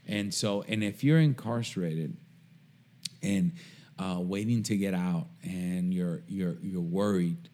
And 0.05 0.32
so, 0.32 0.61
and 0.68 0.84
if 0.84 1.03
you're 1.03 1.20
incarcerated 1.20 2.15
and 3.24 3.53
uh, 4.00 4.20
waiting 4.20 4.64
to 4.64 4.78
get 4.78 4.93
out 4.93 5.28
and 5.43 5.93
you're, 5.93 6.24
you're, 6.28 6.58
you're 6.62 6.82
worried, 6.82 7.50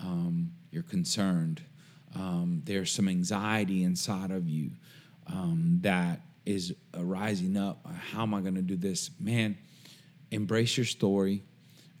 um, 0.00 0.52
you're 0.70 0.82
concerned, 0.82 1.62
um, 2.14 2.62
there's 2.64 2.92
some 2.92 3.08
anxiety 3.08 3.82
inside 3.82 4.30
of 4.30 4.48
you 4.48 4.70
um, 5.26 5.78
that 5.82 6.20
is 6.46 6.74
rising 6.96 7.56
up. 7.56 7.86
How 8.10 8.22
am 8.22 8.34
I 8.34 8.40
going 8.40 8.54
to 8.54 8.62
do 8.62 8.76
this? 8.76 9.10
Man, 9.18 9.56
embrace 10.30 10.76
your 10.76 10.86
story 10.86 11.42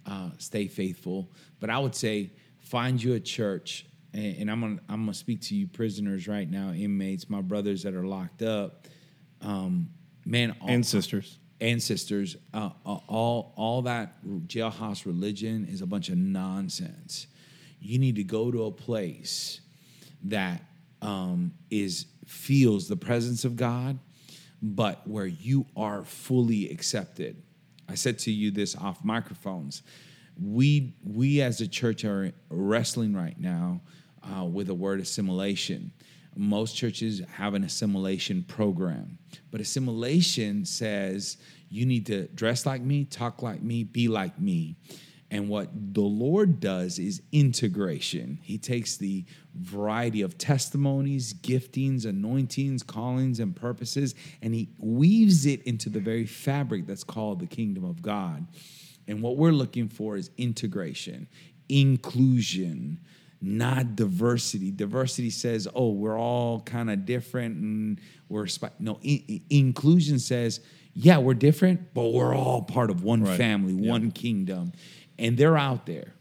uh, 0.06 0.30
stay 0.38 0.68
faithful. 0.68 1.30
But 1.60 1.70
I 1.70 1.78
would 1.78 1.94
say 1.94 2.30
find 2.60 3.02
you 3.02 3.14
a 3.14 3.20
church, 3.20 3.86
and, 4.12 4.36
and 4.36 4.50
I'm 4.50 4.60
gonna 4.60 4.80
I'm 4.88 5.02
gonna 5.02 5.14
speak 5.14 5.40
to 5.42 5.54
you 5.54 5.66
prisoners 5.66 6.28
right 6.28 6.48
now, 6.48 6.70
inmates, 6.70 7.30
my 7.30 7.40
brothers 7.40 7.82
that 7.84 7.94
are 7.94 8.06
locked 8.06 8.42
up. 8.42 8.86
Um, 9.40 9.90
man, 10.24 10.54
all, 10.60 10.68
And 10.68 10.84
sisters. 10.84 11.38
And 11.60 11.82
sisters, 11.82 12.36
uh, 12.52 12.70
uh, 12.84 12.98
all 13.08 13.52
all 13.56 13.82
that 13.82 14.24
jailhouse 14.46 15.06
religion 15.06 15.66
is 15.70 15.82
a 15.82 15.86
bunch 15.86 16.08
of 16.08 16.16
nonsense. 16.16 17.26
You 17.80 17.98
need 17.98 18.16
to 18.16 18.24
go 18.24 18.50
to 18.50 18.64
a 18.64 18.70
place 18.70 19.60
that 20.24 20.62
um, 21.02 21.52
is 21.70 22.06
feels 22.26 22.88
the 22.88 22.96
presence 22.96 23.44
of 23.44 23.56
God, 23.56 23.98
but 24.62 25.06
where 25.06 25.26
you 25.26 25.66
are 25.76 26.04
fully 26.04 26.70
accepted. 26.70 27.42
I 27.88 27.94
said 27.94 28.18
to 28.20 28.32
you 28.32 28.50
this 28.50 28.76
off 28.76 29.04
microphones. 29.04 29.82
We 30.42 30.94
we 31.04 31.42
as 31.42 31.60
a 31.60 31.68
church 31.68 32.04
are 32.04 32.32
wrestling 32.48 33.14
right 33.14 33.38
now 33.38 33.80
uh, 34.22 34.44
with 34.44 34.68
a 34.70 34.74
word 34.74 35.00
assimilation. 35.00 35.92
Most 36.36 36.76
churches 36.76 37.22
have 37.34 37.54
an 37.54 37.64
assimilation 37.64 38.44
program, 38.44 39.18
but 39.50 39.60
assimilation 39.60 40.64
says 40.64 41.36
you 41.68 41.86
need 41.86 42.06
to 42.06 42.26
dress 42.28 42.66
like 42.66 42.82
me, 42.82 43.04
talk 43.04 43.42
like 43.42 43.62
me, 43.62 43.84
be 43.84 44.08
like 44.08 44.38
me. 44.38 44.76
And 45.30 45.48
what 45.48 45.68
the 45.74 46.00
Lord 46.00 46.60
does 46.60 47.00
is 47.00 47.20
integration. 47.32 48.38
He 48.42 48.56
takes 48.56 48.96
the 48.96 49.24
variety 49.56 50.22
of 50.22 50.38
testimonies, 50.38 51.34
giftings, 51.34 52.04
anointings, 52.04 52.84
callings, 52.84 53.40
and 53.40 53.56
purposes, 53.56 54.14
and 54.42 54.54
He 54.54 54.68
weaves 54.78 55.46
it 55.46 55.62
into 55.62 55.88
the 55.88 55.98
very 55.98 56.26
fabric 56.26 56.86
that's 56.86 57.02
called 57.02 57.40
the 57.40 57.48
kingdom 57.48 57.84
of 57.84 58.00
God. 58.00 58.46
And 59.08 59.22
what 59.22 59.36
we're 59.36 59.50
looking 59.50 59.88
for 59.88 60.16
is 60.16 60.30
integration, 60.38 61.26
inclusion, 61.68 63.00
not 63.44 63.96
diversity. 63.96 64.70
Diversity 64.70 65.30
says, 65.30 65.68
oh, 65.74 65.90
we're 65.92 66.18
all 66.18 66.60
kind 66.60 66.90
of 66.90 67.04
different 67.04 67.56
and 67.56 68.00
we're, 68.28 68.46
spi-" 68.46 68.70
no, 68.78 68.98
in- 69.02 69.22
in- 69.28 69.42
inclusion 69.50 70.18
says, 70.18 70.60
yeah, 70.94 71.18
we're 71.18 71.34
different, 71.34 71.92
but 71.92 72.12
we're 72.12 72.34
all 72.34 72.62
part 72.62 72.90
of 72.90 73.02
one 73.02 73.22
Right. 73.22 73.36
family, 73.36 73.74
one 73.74 74.10
kingdom. 74.12 74.72
And 75.18 75.36
they're 75.36 75.58
out 75.58 75.86
there. 75.86 76.14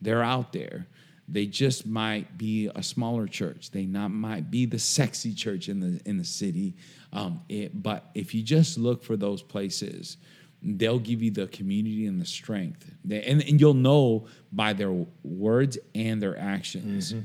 They're 0.00 0.22
out 0.22 0.52
there. 0.52 0.86
They 1.30 1.46
just 1.46 1.86
might 1.86 2.38
be 2.38 2.70
a 2.74 2.82
smaller 2.82 3.26
church. 3.26 3.70
They 3.70 3.84
not 3.84 4.10
might 4.10 4.50
be 4.50 4.64
the 4.64 4.78
sexy 4.78 5.34
church 5.34 5.68
in 5.68 5.80
the 5.80 6.00
in 6.06 6.16
the 6.16 6.24
city. 6.24 6.74
Um, 7.12 7.42
it, 7.50 7.82
but 7.82 8.10
if 8.14 8.34
you 8.34 8.42
just 8.42 8.78
look 8.78 9.02
for 9.02 9.16
those 9.16 9.42
places, 9.42 10.16
they'll 10.62 10.98
give 10.98 11.22
you 11.22 11.30
the 11.30 11.46
community 11.46 12.06
and 12.06 12.20
the 12.20 12.26
strength. 12.26 12.90
They, 13.04 13.22
and, 13.22 13.42
and 13.42 13.60
you'll 13.60 13.74
know 13.74 14.26
by 14.52 14.72
their 14.72 15.06
words 15.22 15.78
and 15.94 16.20
their 16.20 16.38
actions. 16.38 17.12
Mm-hmm. 17.12 17.22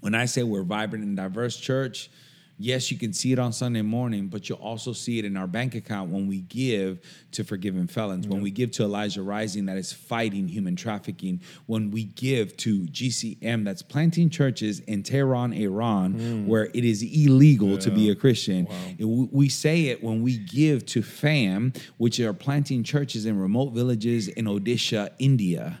When 0.00 0.14
I 0.14 0.24
say 0.26 0.42
we're 0.42 0.62
vibrant 0.62 1.04
and 1.04 1.16
diverse 1.16 1.56
church, 1.56 2.10
yes, 2.58 2.90
you 2.90 2.98
can 2.98 3.12
see 3.12 3.32
it 3.32 3.38
on 3.38 3.52
Sunday 3.52 3.82
morning, 3.82 4.28
but 4.28 4.48
you'll 4.48 4.58
also 4.58 4.92
see 4.92 5.18
it 5.18 5.24
in 5.24 5.36
our 5.36 5.46
bank 5.46 5.74
account 5.74 6.10
when 6.10 6.26
we 6.26 6.42
give 6.42 7.00
to 7.32 7.44
forgiven 7.44 7.86
felons, 7.86 8.26
when 8.28 8.40
we 8.42 8.50
give 8.50 8.70
to 8.72 8.84
Elijah 8.84 9.22
Rising 9.22 9.66
that 9.66 9.76
is 9.76 9.92
fighting 9.92 10.48
human 10.48 10.76
trafficking, 10.76 11.40
when 11.66 11.90
we 11.90 12.04
give 12.04 12.56
to 12.58 12.86
GCM 12.86 13.64
that's 13.64 13.82
planting 13.82 14.30
churches 14.30 14.80
in 14.80 15.02
Tehran, 15.02 15.52
Iran, 15.52 16.12
hmm. 16.12 16.46
where 16.46 16.66
it 16.74 16.84
is 16.84 17.02
illegal 17.02 17.78
to 17.78 17.90
be 17.90 18.10
a 18.10 18.14
Christian. 18.14 18.66
We- 18.98 19.28
we 19.32 19.48
say 19.48 19.86
it 19.86 20.02
when 20.02 20.22
we 20.22 20.38
give 20.38 20.86
to 20.86 21.02
FAM, 21.02 21.72
which 21.96 22.20
are 22.20 22.32
planting 22.32 22.82
churches 22.84 23.26
in 23.26 23.38
remote 23.38 23.72
villages 23.72 24.28
in 24.28 24.44
Odisha, 24.44 25.10
India. 25.18 25.80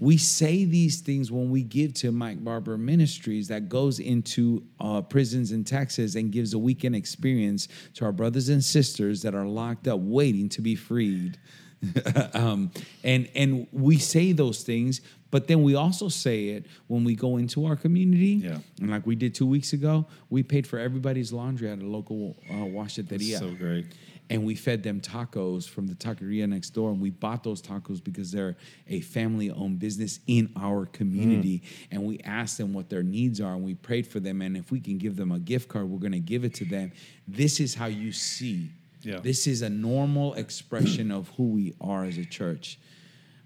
We 0.00 0.16
say 0.18 0.64
these 0.64 1.00
things 1.00 1.30
when 1.30 1.50
we 1.50 1.62
give 1.62 1.94
to 1.94 2.12
Mike 2.12 2.42
Barber 2.42 2.76
Ministries 2.76 3.48
that 3.48 3.68
goes 3.68 3.98
into 3.98 4.64
uh, 4.80 5.02
prisons 5.02 5.52
in 5.52 5.64
Texas 5.64 6.14
and 6.14 6.30
gives 6.32 6.54
a 6.54 6.58
weekend 6.58 6.96
experience 6.96 7.68
to 7.94 8.04
our 8.04 8.12
brothers 8.12 8.48
and 8.48 8.62
sisters 8.62 9.22
that 9.22 9.34
are 9.34 9.46
locked 9.46 9.88
up 9.88 10.00
waiting 10.00 10.48
to 10.50 10.60
be 10.60 10.74
freed. 10.74 11.38
um, 12.34 12.70
and 13.02 13.28
and 13.34 13.66
we 13.72 13.98
say 13.98 14.32
those 14.32 14.62
things, 14.62 15.00
but 15.32 15.48
then 15.48 15.62
we 15.62 15.74
also 15.74 16.08
say 16.08 16.48
it 16.48 16.66
when 16.86 17.02
we 17.04 17.16
go 17.16 17.38
into 17.38 17.66
our 17.66 17.74
community. 17.74 18.40
Yeah. 18.44 18.58
And 18.80 18.90
like 18.90 19.06
we 19.06 19.16
did 19.16 19.34
two 19.34 19.46
weeks 19.46 19.72
ago, 19.72 20.06
we 20.30 20.42
paid 20.42 20.66
for 20.66 20.78
everybody's 20.78 21.32
laundry 21.32 21.70
at 21.70 21.80
a 21.80 21.86
local 21.86 22.36
uh, 22.48 22.54
washateria 22.54 23.38
So 23.38 23.50
great. 23.50 23.86
And 24.30 24.44
we 24.44 24.54
fed 24.54 24.82
them 24.82 25.00
tacos 25.00 25.68
from 25.68 25.86
the 25.86 25.94
taqueria 25.94 26.48
next 26.48 26.70
door 26.70 26.90
and 26.90 27.00
we 27.00 27.10
bought 27.10 27.42
those 27.44 27.60
tacos 27.60 28.02
because 28.02 28.30
they're 28.30 28.56
a 28.88 29.00
family 29.00 29.50
owned 29.50 29.78
business 29.78 30.20
in 30.26 30.50
our 30.56 30.86
community 30.86 31.58
Mm. 31.60 31.86
and 31.90 32.04
we 32.04 32.18
asked 32.20 32.56
them 32.58 32.72
what 32.72 32.88
their 32.88 33.02
needs 33.02 33.40
are 33.40 33.52
and 33.54 33.64
we 33.64 33.74
prayed 33.74 34.06
for 34.06 34.20
them 34.20 34.40
and 34.40 34.56
if 34.56 34.70
we 34.70 34.80
can 34.80 34.96
give 34.98 35.16
them 35.16 35.32
a 35.32 35.38
gift 35.38 35.68
card 35.68 35.88
we're 35.88 35.98
going 35.98 36.12
to 36.12 36.18
give 36.20 36.44
it 36.44 36.54
to 36.54 36.64
them 36.64 36.92
this 37.28 37.60
is 37.60 37.74
how 37.74 37.86
you 37.86 38.12
see 38.12 38.70
Yeah. 39.02 39.18
this 39.20 39.46
is 39.46 39.62
a 39.62 39.68
normal 39.70 40.34
expression 40.34 41.10
of 41.10 41.28
who 41.36 41.48
we 41.48 41.74
are 41.80 42.04
as 42.04 42.16
a 42.18 42.24
church 42.24 42.78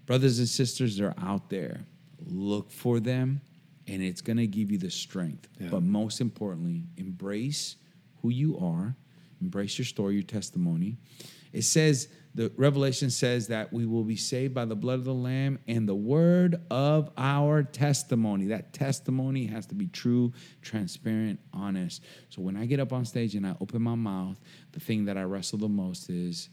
brothers 0.05 0.39
and 0.39 0.47
sisters 0.47 0.95
they're 0.97 1.15
out 1.19 1.49
there 1.49 1.81
look 2.25 2.71
for 2.71 2.99
them 2.99 3.41
and 3.87 4.01
it's 4.03 4.21
going 4.21 4.37
to 4.37 4.47
give 4.47 4.71
you 4.71 4.77
the 4.77 4.91
strength 4.91 5.47
Yeah. 5.59 5.69
but 5.69 5.81
most 5.83 6.21
importantly 6.21 6.83
embrace 6.97 7.75
who 8.21 8.29
you 8.29 8.57
are 8.59 8.95
embrace 9.41 9.77
your 9.77 9.85
story 9.85 10.13
your 10.15 10.23
testimony 10.23 10.97
it 11.53 11.63
says 11.63 12.07
the 12.35 12.51
revelation 12.55 13.09
says 13.09 13.47
that 13.47 13.73
we 13.73 13.85
will 13.85 14.03
be 14.03 14.15
saved 14.15 14.53
by 14.53 14.63
the 14.65 14.75
blood 14.75 14.99
of 14.99 15.05
the 15.05 15.13
lamb 15.13 15.57
and 15.67 15.87
the 15.87 15.95
word 15.95 16.61
of 16.69 17.09
our 17.17 17.63
testimony 17.63 18.47
that 18.47 18.73
testimony 18.73 19.45
has 19.45 19.65
to 19.65 19.75
be 19.75 19.87
true 19.87 20.31
transparent 20.61 21.39
honest 21.53 22.03
so 22.29 22.41
when 22.41 22.55
i 22.57 22.65
get 22.65 22.79
up 22.79 22.91
on 22.93 23.05
stage 23.05 23.35
and 23.35 23.45
i 23.47 23.55
open 23.61 23.81
my 23.81 23.95
mouth 23.95 24.37
the 24.73 24.79
thing 24.79 25.05
that 25.05 25.17
i 25.17 25.23
wrestle 25.23 25.57
the 25.57 25.67
most 25.67 26.09
is 26.09 26.49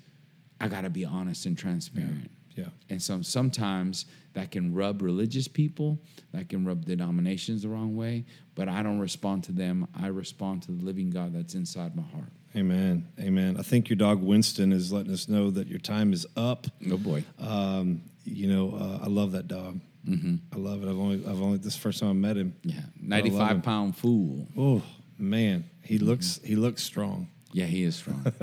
i 0.60 0.68
got 0.68 0.82
to 0.82 0.90
be 0.90 1.04
honest 1.04 1.44
and 1.46 1.58
transparent 1.58 2.30
Yeah. 2.56 2.68
and 2.88 3.02
so 3.02 3.20
sometimes 3.22 4.06
that 4.34 4.50
can 4.50 4.74
rub 4.74 5.00
religious 5.00 5.46
people, 5.46 6.00
that 6.32 6.48
can 6.48 6.64
rub 6.64 6.84
denominations 6.84 7.62
the 7.62 7.68
wrong 7.68 7.94
way, 7.94 8.24
but 8.56 8.68
I 8.68 8.82
don't 8.82 8.98
respond 8.98 9.44
to 9.44 9.52
them. 9.52 9.86
I 9.94 10.08
respond 10.08 10.62
to 10.64 10.72
the 10.72 10.84
living 10.84 11.10
God 11.10 11.32
that's 11.32 11.54
inside 11.54 11.94
my 11.94 12.02
heart. 12.02 12.32
Amen. 12.56 13.08
Amen. 13.20 13.56
I 13.58 13.62
think 13.62 13.88
your 13.88 13.96
dog 13.96 14.22
Winston 14.22 14.72
is 14.72 14.92
letting 14.92 15.12
us 15.12 15.28
know 15.28 15.50
that 15.50 15.66
your 15.66 15.80
time 15.80 16.12
is 16.12 16.26
up. 16.36 16.66
Oh 16.90 16.96
boy. 16.96 17.24
Um, 17.38 18.02
you 18.24 18.46
know, 18.46 18.76
uh, 18.76 19.04
I 19.04 19.08
love 19.08 19.32
that 19.32 19.48
dog. 19.48 19.80
Mm-hmm. 20.08 20.36
I 20.52 20.58
love 20.58 20.82
it. 20.82 20.88
I've 20.88 20.98
only, 20.98 21.16
I've 21.26 21.42
only 21.42 21.58
this 21.58 21.68
is 21.68 21.74
the 21.74 21.80
first 21.80 22.00
time 22.00 22.10
I 22.10 22.12
met 22.12 22.36
him. 22.36 22.54
Yeah. 22.62 22.74
I 22.74 22.78
love 22.78 22.84
him. 22.86 23.08
95 23.08 23.62
pound 23.62 23.96
fool. 23.96 24.46
Oh 24.56 24.82
man, 25.18 25.64
he 25.82 25.98
looks, 25.98 26.40
he 26.44 26.56
looks 26.56 26.82
strong. 26.82 27.28
Yeah, 27.52 27.66
he 27.66 27.84
is 27.84 27.96
strong. 27.96 28.24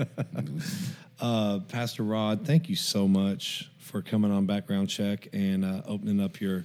Uh, 1.22 1.60
Pastor 1.60 2.02
Rod, 2.02 2.44
thank 2.44 2.68
you 2.68 2.74
so 2.74 3.06
much 3.06 3.70
for 3.78 4.02
coming 4.02 4.32
on 4.32 4.44
background 4.44 4.88
check 4.88 5.28
and 5.32 5.64
uh, 5.64 5.80
opening 5.86 6.20
up 6.20 6.40
your, 6.40 6.64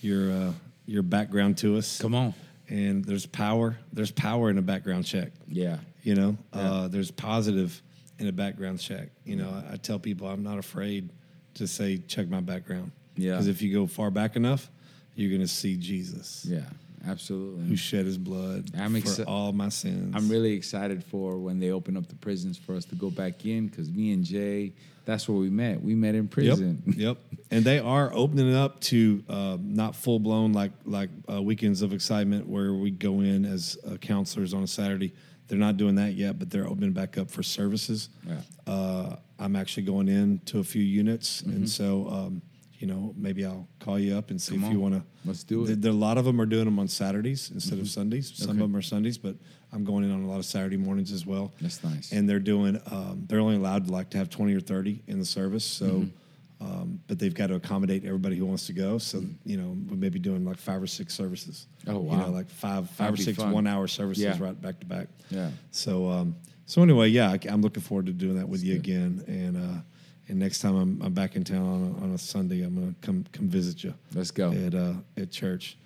your, 0.00 0.32
uh, 0.32 0.52
your 0.86 1.02
background 1.02 1.58
to 1.58 1.76
us. 1.76 2.00
Come 2.00 2.14
on. 2.14 2.32
And 2.70 3.04
there's 3.04 3.26
power. 3.26 3.76
There's 3.92 4.10
power 4.10 4.48
in 4.48 4.56
a 4.56 4.62
background 4.62 5.04
check. 5.04 5.32
Yeah. 5.46 5.80
You 6.02 6.14
know, 6.14 6.36
uh, 6.52 6.88
there's 6.88 7.10
positive 7.10 7.80
in 8.18 8.26
a 8.26 8.32
background 8.32 8.80
check. 8.80 9.08
You 9.24 9.36
know, 9.36 9.50
I, 9.68 9.74
I 9.74 9.76
tell 9.76 9.98
people 9.98 10.26
I'm 10.28 10.42
not 10.42 10.58
afraid 10.58 11.10
to 11.54 11.66
say 11.66 11.98
check 11.98 12.28
my 12.28 12.40
background. 12.40 12.92
Yeah. 13.16 13.32
Because 13.32 13.48
if 13.48 13.60
you 13.62 13.72
go 13.72 13.86
far 13.86 14.10
back 14.10 14.36
enough, 14.36 14.70
you're 15.14 15.30
going 15.30 15.40
to 15.42 15.48
see 15.48 15.76
Jesus, 15.76 16.46
Yeah, 16.48 16.60
absolutely. 17.06 17.66
who 17.66 17.76
shed 17.76 18.06
His 18.06 18.16
blood 18.16 18.70
I'm 18.78 18.98
for 19.02 19.24
all 19.24 19.52
my 19.52 19.68
sins. 19.68 20.14
I'm 20.16 20.28
really 20.28 20.52
excited 20.52 21.04
for 21.04 21.38
when 21.38 21.58
they 21.58 21.70
open 21.70 21.96
up 21.96 22.06
the 22.08 22.14
prisons 22.14 22.56
for 22.56 22.74
us 22.74 22.84
to 22.86 22.94
go 22.94 23.10
back 23.10 23.44
in 23.44 23.66
because 23.66 23.90
me 23.90 24.12
and 24.12 24.24
Jay, 24.24 24.72
that's 25.04 25.28
where 25.28 25.36
we 25.36 25.50
met. 25.50 25.82
We 25.82 25.94
met 25.94 26.14
in 26.14 26.22
Yep. 26.24 26.30
prison. 26.30 26.82
yep. 26.96 27.18
And 27.50 27.64
they 27.64 27.78
are 27.80 28.10
opening 28.14 28.48
it 28.50 28.56
up 28.56 28.80
to 28.82 29.22
uh, 29.28 29.58
not 29.60 29.96
full 29.96 30.20
blown 30.20 30.52
like 30.52 30.72
like 30.84 31.10
uh, 31.30 31.42
weekends 31.42 31.82
of 31.82 31.92
excitement 31.92 32.46
where 32.48 32.72
we 32.72 32.90
go 32.90 33.20
in 33.20 33.44
as 33.44 33.76
uh, 33.86 33.96
counselors 33.96 34.54
on 34.54 34.62
a 34.62 34.68
Saturday. 34.68 35.12
They're 35.50 35.58
not 35.58 35.76
doing 35.76 35.96
that 35.96 36.14
yet, 36.14 36.38
but 36.38 36.48
they're 36.48 36.66
opening 36.68 36.92
back 36.92 37.18
up 37.18 37.28
for 37.28 37.42
services. 37.42 38.08
Yeah. 38.24 38.36
Uh, 38.68 39.16
I'm 39.40 39.56
actually 39.56 39.82
going 39.82 40.06
in 40.08 40.38
to 40.46 40.60
a 40.60 40.64
few 40.64 40.82
units, 40.82 41.42
Mm-hmm. 41.42 41.50
and 41.50 41.68
so 41.68 42.08
um, 42.08 42.42
you 42.78 42.86
know 42.86 43.12
maybe 43.16 43.44
I'll 43.44 43.66
call 43.80 43.98
you 43.98 44.16
up 44.16 44.30
and 44.30 44.40
see 44.40 44.54
Come 44.54 44.64
if 44.66 44.72
you 44.72 44.78
want 44.78 44.94
to. 44.94 45.02
Let's 45.24 45.42
do 45.42 45.64
it. 45.66 45.82
There, 45.82 45.90
a 45.90 45.94
lot 45.94 46.18
of 46.18 46.24
them 46.24 46.40
are 46.40 46.46
doing 46.46 46.66
them 46.66 46.78
on 46.78 46.86
Saturdays 46.86 47.50
instead 47.52 47.80
of 47.80 47.88
Sundays. 47.88 48.32
Some 48.32 48.50
Okay. 48.50 48.58
of 48.58 48.58
them 48.70 48.76
are 48.76 48.80
Sundays, 48.82 49.18
but 49.18 49.34
I'm 49.72 49.82
going 49.84 50.04
in 50.04 50.12
on 50.12 50.22
a 50.22 50.28
lot 50.28 50.38
of 50.38 50.44
Saturday 50.44 50.76
mornings 50.76 51.10
as 51.10 51.26
well. 51.26 51.52
That's 51.60 51.82
nice. 51.82 52.12
And 52.12 52.28
they're 52.28 52.38
doing. 52.38 52.80
Um, 52.88 53.24
they're 53.28 53.40
only 53.40 53.56
allowed 53.56 53.86
to 53.86 53.92
like 53.92 54.10
to 54.10 54.18
have 54.18 54.30
20 54.30 54.54
or 54.54 54.60
30 54.60 55.02
in 55.08 55.18
the 55.18 55.24
service, 55.26 55.64
so. 55.64 55.86
Mm-hmm. 55.86 56.16
Um, 56.60 57.00
but 57.06 57.18
they've 57.18 57.32
got 57.34 57.46
to 57.46 57.54
accommodate 57.54 58.04
everybody 58.04 58.36
who 58.36 58.44
wants 58.44 58.66
to 58.66 58.74
go. 58.74 58.98
So 58.98 59.22
you 59.44 59.56
know, 59.56 59.74
we 59.88 59.96
may 59.96 60.10
be 60.10 60.18
doing 60.18 60.44
like 60.44 60.58
five 60.58 60.82
or 60.82 60.86
six 60.86 61.14
services. 61.14 61.66
Oh, 61.86 61.98
wow! 61.98 62.12
You 62.12 62.18
know, 62.18 62.30
like 62.30 62.50
five, 62.50 62.88
five 62.90 63.12
That'd 63.12 63.20
or 63.20 63.22
six 63.22 63.38
fun. 63.38 63.52
one-hour 63.52 63.88
services 63.88 64.22
Yeah. 64.24 64.36
right 64.38 64.60
back 64.60 64.78
to 64.80 64.86
back. 64.86 65.08
Yeah. 65.30 65.50
So, 65.70 66.08
um, 66.10 66.36
so 66.66 66.82
anyway, 66.82 67.08
yeah, 67.08 67.30
I, 67.32 67.38
am 67.48 67.62
looking 67.62 67.82
forward 67.82 68.06
to 68.06 68.12
doing 68.12 68.36
that 68.36 68.48
with 68.48 68.62
you 68.62 68.74
again, 68.76 69.24
and 69.26 69.56
uh, 69.56 69.80
And 70.28 70.38
next 70.38 70.58
time 70.60 70.76
I'm, 70.76 71.00
I'm 71.02 71.14
back 71.14 71.34
in 71.34 71.44
town 71.44 71.62
on 71.66 71.82
a, 71.82 72.04
on 72.04 72.14
a 72.14 72.18
Sunday, 72.18 72.62
I'm 72.62 72.74
gonna 72.74 72.94
come 73.00 73.24
come 73.32 73.48
visit 73.48 73.82
you 73.82 73.94
Let's 74.14 74.30
go. 74.30 74.52
at 74.52 74.74
uh, 74.74 74.92
at 75.16 75.30
church. 75.30 75.78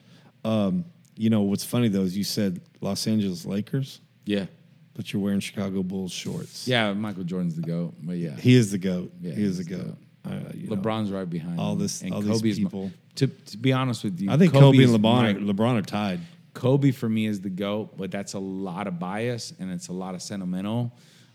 Um, 0.45 0.85
you 1.16 1.31
know 1.31 1.43
what's 1.43 1.64
funny 1.64 1.87
though 1.89 2.03
is 2.03 2.16
you 2.16 2.25
said 2.25 2.61
Los 2.81 3.07
Angeles 3.07 3.47
Lakers, 3.47 4.01
Yeah. 4.27 4.47
but 4.95 5.12
you're 5.12 5.22
wearing 5.22 5.39
Chicago 5.41 5.83
Bulls 5.85 6.11
shorts. 6.12 6.66
Yeah, 6.66 6.93
Michael 6.95 7.22
Jordan's 7.25 7.55
the 7.55 7.62
GOAT. 7.62 7.95
But 8.03 8.16
yeah. 8.16 8.35
he 8.37 8.55
is 8.57 8.72
the 8.72 8.79
goat. 8.79 9.12
Yeah, 9.20 9.35
he 9.35 9.45
is 9.45 9.59
the 9.59 9.64
the 9.64 9.77
goat. 9.77 9.97
Uh, 10.25 10.31
you 10.55 10.68
know. 10.68 10.77
LeBron's 10.77 11.11
right 11.11 11.29
behind 11.29 11.59
all 11.61 11.72
him. 11.75 11.79
this- 11.81 12.03
and 12.03 12.12
all 12.14 12.20
these 12.22 12.31
Kobe's 12.41 12.59
my- 12.61 12.64
people. 12.70 12.91
to, 13.16 13.27
to 13.27 13.57
be 13.59 13.72
honest 13.72 14.05
with 14.05 14.20
you, 14.20 14.31
I 14.31 14.37
think 14.39 14.53
Kobe 14.53 14.83
and 14.83 14.93
LeBron 14.93 15.37
are, 15.37 15.53
LeBron 15.53 15.79
are 15.79 15.83
tied. 15.83 16.20
Kobe 16.55 16.93
for 16.93 17.09
me 17.09 17.27
is 17.27 17.41
the 17.41 17.51
GOAT, 17.51 17.97
but 17.99 18.11
that's 18.11 18.35
a 18.35 18.39
lot 18.39 18.87
of 18.87 18.99
bias 18.99 19.53
and 19.59 19.70
it's 19.72 19.89
a 19.89 19.93
lot 19.93 20.14
of 20.14 20.22
sentimental. 20.22 20.93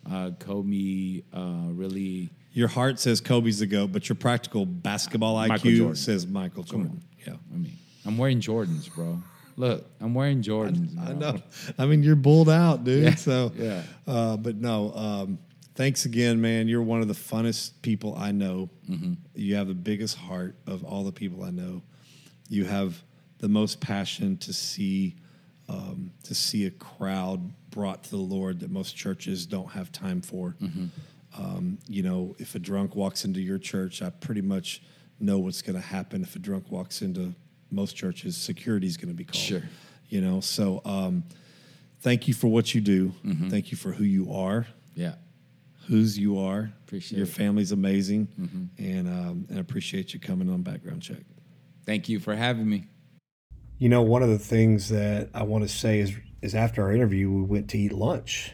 Uh, 0.09 0.31
Kobe 0.39 1.21
uh, 1.33 1.67
really, 1.71 2.29
Your 2.53 2.69
heart 2.69 2.99
says 2.99 3.19
Kobe's 3.21 3.59
the 3.59 3.67
goat, 3.67 3.91
but 3.91 4.07
your 4.09 4.15
practical 4.15 4.65
basketball 4.65 5.35
Michael 5.35 5.69
IQ 5.71 5.77
Jordan. 5.77 5.95
says 5.97 6.25
Michael 6.25 6.63
Jordan. 6.63 7.03
Yeah. 7.27 7.33
I 7.53 7.57
mean, 7.57 7.73
I'm 8.05 8.17
wearing 8.17 8.39
Jordans, 8.39 8.91
bro. 8.95 9.21
Look, 9.57 9.85
I'm 9.99 10.13
wearing 10.13 10.41
Jordans. 10.41 10.97
I 10.97 11.11
bro. 11.11 11.31
know. 11.33 11.41
I 11.77 11.85
mean, 11.85 12.01
you're 12.01 12.15
bulled 12.15 12.49
out, 12.49 12.85
dude. 12.85 13.03
Yeah, 13.03 13.15
So, 13.15 13.51
yeah. 13.57 13.83
Uh, 14.07 14.37
but 14.37 14.55
no, 14.55 14.93
um, 14.95 15.37
thanks 15.75 16.05
again, 16.05 16.41
man. 16.41 16.67
You're 16.67 16.81
one 16.81 17.01
of 17.01 17.07
the 17.07 17.13
funnest 17.13 17.71
people 17.81 18.15
I 18.15 18.31
know. 18.31 18.69
Mm-hmm. 18.89 19.13
You 19.35 19.55
have 19.55 19.67
the 19.67 19.73
biggest 19.73 20.17
heart 20.17 20.55
of 20.67 20.83
all 20.83 21.03
the 21.03 21.11
people 21.11 21.43
I 21.43 21.51
know. 21.51 21.81
You 22.47 22.65
have 22.65 23.01
the 23.39 23.49
most 23.49 23.79
passion 23.79 24.37
to 24.37 24.53
see 24.53 25.15
um, 25.69 26.11
to 26.23 26.33
see 26.33 26.65
a 26.65 26.71
crowd 26.71 27.53
brought 27.69 28.03
to 28.05 28.09
the 28.09 28.17
Lord 28.17 28.59
that 28.61 28.71
most 28.71 28.95
churches 28.95 29.45
don't 29.45 29.71
have 29.71 29.91
time 29.91 30.19
for. 30.19 30.55
Mm-hmm. 30.59 30.85
Um, 31.37 31.77
you 31.87 32.01
know, 32.01 32.35
if 32.39 32.55
a 32.55 32.59
drunk 32.59 32.95
walks 32.95 33.23
into 33.23 33.39
your 33.39 33.59
church, 33.59 34.01
I 34.01 34.09
pretty 34.09 34.41
much 34.41 34.81
know 35.19 35.37
what's 35.37 35.61
going 35.61 35.75
to 35.75 35.85
happen. 35.85 36.23
If 36.23 36.35
a 36.35 36.39
drunk 36.39 36.71
walks 36.71 37.03
into 37.03 37.35
most 37.69 37.95
churches, 37.95 38.35
security 38.35 38.87
is 38.87 38.97
going 38.97 39.09
to 39.09 39.13
be 39.13 39.25
called. 39.25 39.35
Sure. 39.35 39.61
You 40.09 40.21
know, 40.21 40.39
so 40.39 40.81
um, 40.85 41.23
thank 42.01 42.27
you 42.27 42.33
for 42.33 42.47
what 42.47 42.73
you 42.73 42.81
do. 42.81 43.13
Mm-hmm. 43.23 43.49
Thank 43.49 43.71
you 43.71 43.77
for 43.77 43.91
who 43.91 44.03
you 44.03 44.33
are, 44.33 44.65
Yeah. 44.95 45.13
Whose 45.89 46.17
you 46.17 46.39
are. 46.39 46.71
Appreciate 46.85 47.17
Your 47.17 47.27
it. 47.27 47.31
family's 47.31 47.71
amazing, 47.71 48.27
and 48.77 49.07
um, 49.07 49.45
and 49.49 49.57
I 49.57 49.61
appreciate 49.61 50.13
you 50.13 50.19
coming 50.19 50.49
on 50.49 50.61
background 50.61 51.01
check. 51.01 51.23
Thank 51.85 52.07
you 52.07 52.19
for 52.19 52.35
having 52.35 52.69
me. 52.69 52.87
You 53.79 53.89
know, 53.89 54.01
one 54.03 54.21
of 54.21 54.29
the 54.29 54.39
things 54.39 54.89
that 54.89 55.29
I 55.33 55.43
want 55.43 55.63
to 55.63 55.67
say 55.67 55.99
is 55.99 56.13
is 56.41 56.53
after 56.53 56.83
our 56.83 56.91
interview, 56.93 57.31
we 57.31 57.41
went 57.41 57.69
to 57.71 57.77
eat 57.77 57.91
lunch, 57.91 58.53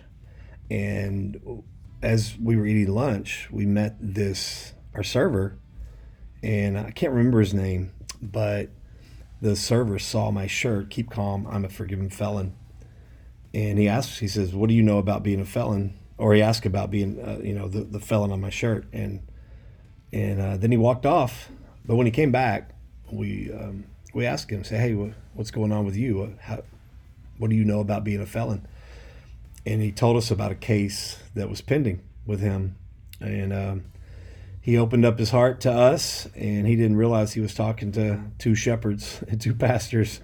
and 0.71 1.63
as 2.01 2.37
we 2.41 2.55
were 2.55 2.65
eating 2.65 2.93
lunch, 2.93 3.49
we 3.51 3.65
met 3.65 3.97
this 3.99 4.73
our 4.93 5.03
server, 5.03 5.57
and 6.41 6.77
I 6.77 6.91
can't 6.91 7.11
remember 7.11 7.41
his 7.41 7.53
name, 7.53 7.91
but 8.21 8.69
the 9.41 9.57
server 9.57 9.99
saw 9.99 10.31
my 10.31 10.47
shirt. 10.47 10.89
Keep 10.89 11.11
calm. 11.11 11.45
I'm 11.49 11.65
a 11.65 11.69
forgiven 11.69 12.09
felon. 12.09 12.55
And 13.53 13.77
he 13.77 13.87
asks, 13.87 14.19
he 14.19 14.27
says, 14.27 14.53
"What 14.53 14.69
do 14.69 14.75
you 14.75 14.83
know 14.83 14.97
about 14.99 15.21
being 15.23 15.41
a 15.41 15.45
felon?" 15.45 15.93
Or 16.17 16.33
he 16.33 16.41
asked 16.41 16.65
about 16.65 16.91
being, 16.91 17.19
uh, 17.19 17.39
you 17.43 17.53
know, 17.53 17.67
the, 17.67 17.83
the 17.83 17.99
felon 17.99 18.31
on 18.31 18.39
my 18.39 18.49
shirt, 18.49 18.85
and 18.93 19.21
and 20.13 20.39
uh, 20.39 20.57
then 20.57 20.71
he 20.71 20.77
walked 20.77 21.05
off. 21.05 21.49
But 21.85 21.97
when 21.97 22.07
he 22.07 22.11
came 22.11 22.31
back, 22.31 22.71
we 23.11 23.51
um, 23.51 23.85
we 24.13 24.25
asked 24.25 24.49
him, 24.49 24.63
say, 24.63 24.77
"Hey, 24.77 24.93
wha- 24.93 25.13
what's 25.33 25.51
going 25.51 25.71
on 25.71 25.85
with 25.85 25.95
you? 25.95 26.35
How, 26.41 26.63
what 27.37 27.49
do 27.49 27.55
you 27.55 27.65
know 27.65 27.81
about 27.81 28.03
being 28.03 28.21
a 28.21 28.25
felon?" 28.25 28.65
And 29.65 29.81
he 29.81 29.91
told 29.91 30.15
us 30.15 30.31
about 30.31 30.51
a 30.51 30.55
case 30.55 31.17
that 31.33 31.49
was 31.49 31.59
pending 31.59 32.01
with 32.25 32.39
him, 32.39 32.75
and 33.19 33.51
um, 33.51 33.85
he 34.61 34.77
opened 34.77 35.05
up 35.05 35.19
his 35.19 35.31
heart 35.31 35.61
to 35.61 35.71
us, 35.71 36.27
and 36.35 36.65
he 36.65 36.75
didn't 36.75 36.97
realize 36.97 37.33
he 37.33 37.41
was 37.41 37.53
talking 37.53 37.91
to 37.91 38.21
two 38.39 38.55
shepherds 38.55 39.21
and 39.27 39.39
two 39.41 39.53
pastors, 39.53 40.21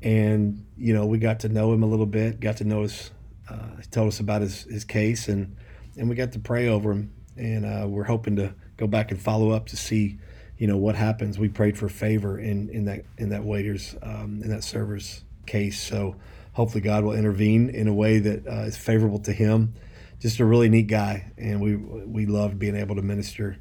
and 0.00 0.64
you 0.76 0.94
know 0.94 1.06
we 1.06 1.18
got 1.18 1.40
to 1.40 1.48
know 1.48 1.72
him 1.72 1.82
a 1.82 1.86
little 1.86 2.06
bit, 2.06 2.40
got 2.40 2.58
to 2.58 2.64
know 2.64 2.82
his. 2.82 3.10
Uh, 3.48 3.76
he 3.76 3.86
told 3.86 4.08
us 4.08 4.20
about 4.20 4.42
his, 4.42 4.62
his 4.64 4.84
case, 4.84 5.28
and 5.28 5.56
and 5.96 6.08
we 6.08 6.14
got 6.14 6.32
to 6.32 6.38
pray 6.38 6.68
over 6.68 6.90
him, 6.92 7.12
and 7.36 7.64
uh, 7.64 7.86
we're 7.86 8.04
hoping 8.04 8.36
to 8.36 8.54
go 8.76 8.86
back 8.86 9.10
and 9.10 9.20
follow 9.20 9.50
up 9.50 9.66
to 9.66 9.76
see, 9.76 10.18
you 10.58 10.66
know, 10.66 10.76
what 10.76 10.96
happens. 10.96 11.38
We 11.38 11.48
prayed 11.48 11.78
for 11.78 11.88
favor 11.88 12.38
in 12.38 12.68
in 12.70 12.86
that 12.86 13.04
in 13.18 13.30
that 13.30 13.44
waiter's 13.44 13.94
um, 14.02 14.40
in 14.42 14.50
that 14.50 14.64
server's 14.64 15.24
case, 15.46 15.80
so 15.80 16.16
hopefully 16.52 16.80
God 16.80 17.04
will 17.04 17.12
intervene 17.12 17.68
in 17.70 17.86
a 17.88 17.94
way 17.94 18.18
that 18.18 18.46
uh, 18.46 18.62
is 18.62 18.76
favorable 18.76 19.18
to 19.20 19.32
him. 19.32 19.74
Just 20.20 20.40
a 20.40 20.44
really 20.44 20.68
neat 20.68 20.86
guy, 20.86 21.32
and 21.36 21.60
we 21.60 21.76
we 21.76 22.26
loved 22.26 22.58
being 22.58 22.76
able 22.76 22.96
to 22.96 23.02
minister 23.02 23.58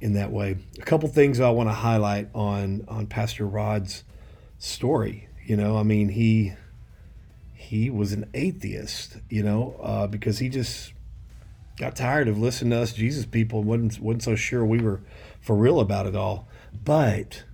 in 0.00 0.14
that 0.14 0.32
way. 0.32 0.56
A 0.78 0.82
couple 0.82 1.08
things 1.08 1.40
I 1.40 1.50
want 1.50 1.68
to 1.68 1.74
highlight 1.74 2.30
on 2.34 2.84
on 2.88 3.06
Pastor 3.06 3.46
Rod's 3.46 4.04
story. 4.58 5.28
You 5.44 5.56
know, 5.56 5.76
I 5.76 5.82
mean 5.82 6.08
he 6.08 6.52
he 7.70 7.88
was 7.88 8.12
an 8.12 8.28
atheist. 8.34 9.18
You 9.28 9.44
know, 9.44 9.76
uh, 9.80 10.08
because 10.08 10.40
he 10.40 10.48
just 10.48 10.92
got 11.78 11.94
tired 11.94 12.26
of 12.26 12.36
listening 12.36 12.72
to 12.72 12.78
us 12.78 12.92
Jesus 12.92 13.24
people 13.24 13.60
and 13.60 13.68
wasn't 13.68 14.00
wasn't 14.00 14.22
so 14.24 14.34
sure 14.34 14.64
we 14.64 14.80
were 14.80 15.00
for 15.40 15.54
real 15.54 15.78
about 15.78 16.06
it 16.06 16.16
all. 16.16 16.48
But 16.84 17.44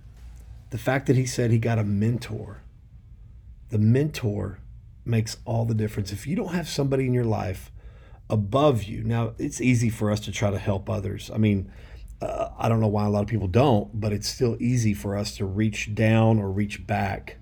the 0.71 0.79
fact 0.79 1.05
that 1.05 1.15
he 1.15 1.27
said 1.27 1.51
he 1.51 1.59
got 1.59 1.77
a 1.77 1.83
mentor, 1.83 2.61
the 3.69 3.77
mentor 3.77 4.57
makes 5.05 5.37
all 5.45 5.65
the 5.65 5.75
difference. 5.75 6.11
If 6.11 6.25
you 6.25 6.35
don't 6.35 6.53
have 6.53 6.67
somebody 6.67 7.05
in 7.05 7.13
your 7.13 7.23
life 7.23 7.71
above 8.27 8.83
you, 8.83 9.03
now 9.03 9.33
it's 9.37 9.61
easy 9.61 9.91
for 9.91 10.09
us 10.09 10.19
to 10.21 10.31
try 10.31 10.49
to 10.49 10.57
help 10.57 10.89
others. 10.89 11.29
I 11.31 11.37
mean, 11.37 11.71
uh, 12.23 12.49
I 12.57 12.69
don't 12.69 12.81
know 12.81 12.87
why 12.87 13.05
a 13.05 13.09
lot 13.09 13.21
of 13.21 13.27
people 13.27 13.47
don't, 13.47 14.01
but 14.01 14.13
it's 14.13 14.27
still 14.27 14.57
easy 14.59 14.95
for 14.95 15.15
us 15.15 15.37
to 15.37 15.45
reach 15.45 15.93
down 15.93 16.39
or 16.39 16.49
reach 16.49 16.87
back 16.87 17.37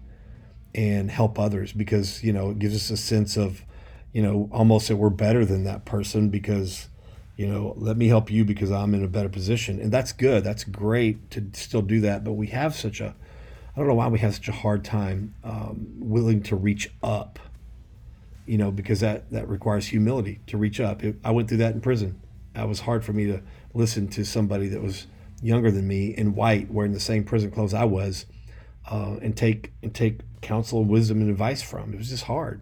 and 0.75 1.09
help 1.09 1.39
others 1.39 1.71
because 1.71 2.21
you 2.21 2.33
know 2.33 2.51
it 2.51 2.59
gives 2.59 2.75
us 2.75 2.91
a 2.91 2.97
sense 2.97 3.37
of 3.37 3.63
you 4.11 4.21
know 4.21 4.49
almost 4.51 4.89
that 4.89 4.97
we're 4.97 5.09
better 5.09 5.45
than 5.45 5.63
that 5.63 5.85
person 5.85 6.29
because 6.29 6.89
you 7.37 7.47
know 7.47 7.73
let 7.77 7.95
me 7.95 8.09
help 8.09 8.29
you 8.29 8.43
because 8.43 8.71
i'm 8.71 8.93
in 8.93 9.03
a 9.03 9.07
better 9.07 9.29
position. 9.29 9.79
And 9.79 9.91
that's 9.91 10.11
good. 10.11 10.43
That's 10.43 10.63
great 10.65 11.31
to 11.31 11.49
still 11.53 11.81
do 11.81 12.01
that. 12.01 12.23
But 12.23 12.33
we 12.33 12.47
have 12.47 12.75
such 12.75 12.99
a 12.99 13.15
i 13.73 13.79
don't 13.79 13.87
know 13.87 13.95
why 13.95 14.07
we 14.07 14.19
have 14.19 14.35
such 14.35 14.49
a 14.49 14.53
hard 14.53 14.83
time 14.83 15.33
um, 15.43 15.87
willing 15.97 16.43
to 16.43 16.55
reach 16.55 16.91
up 17.01 17.39
you 18.45 18.57
know 18.57 18.71
because 18.71 18.99
that 18.99 19.29
that 19.31 19.47
requires 19.49 19.87
humility 19.87 20.41
to 20.47 20.57
reach 20.57 20.79
up. 20.81 21.03
It, 21.03 21.15
i 21.23 21.31
went 21.31 21.47
through 21.47 21.59
that 21.59 21.73
in 21.73 21.81
prison. 21.81 22.19
It 22.53 22.67
was 22.67 22.81
hard 22.81 23.03
for 23.03 23.13
me 23.13 23.25
to 23.27 23.41
listen 23.73 24.07
to 24.09 24.25
somebody 24.25 24.67
that 24.69 24.81
was 24.81 25.07
younger 25.41 25.71
than 25.71 25.87
me 25.87 26.07
in 26.15 26.35
white 26.35 26.69
wearing 26.71 26.93
the 26.93 26.99
same 26.99 27.23
prison 27.23 27.51
clothes 27.51 27.73
i 27.73 27.83
was 27.83 28.25
uh, 28.89 29.17
and 29.21 29.35
take 29.35 29.73
and 29.83 29.93
take 29.93 30.19
counsel 30.45 30.79
and 30.79 30.89
wisdom 30.89 31.21
and 31.21 31.29
advice 31.29 31.61
from. 31.61 31.93
It 31.93 31.97
was 31.97 32.09
just 32.09 32.23
hard, 32.23 32.61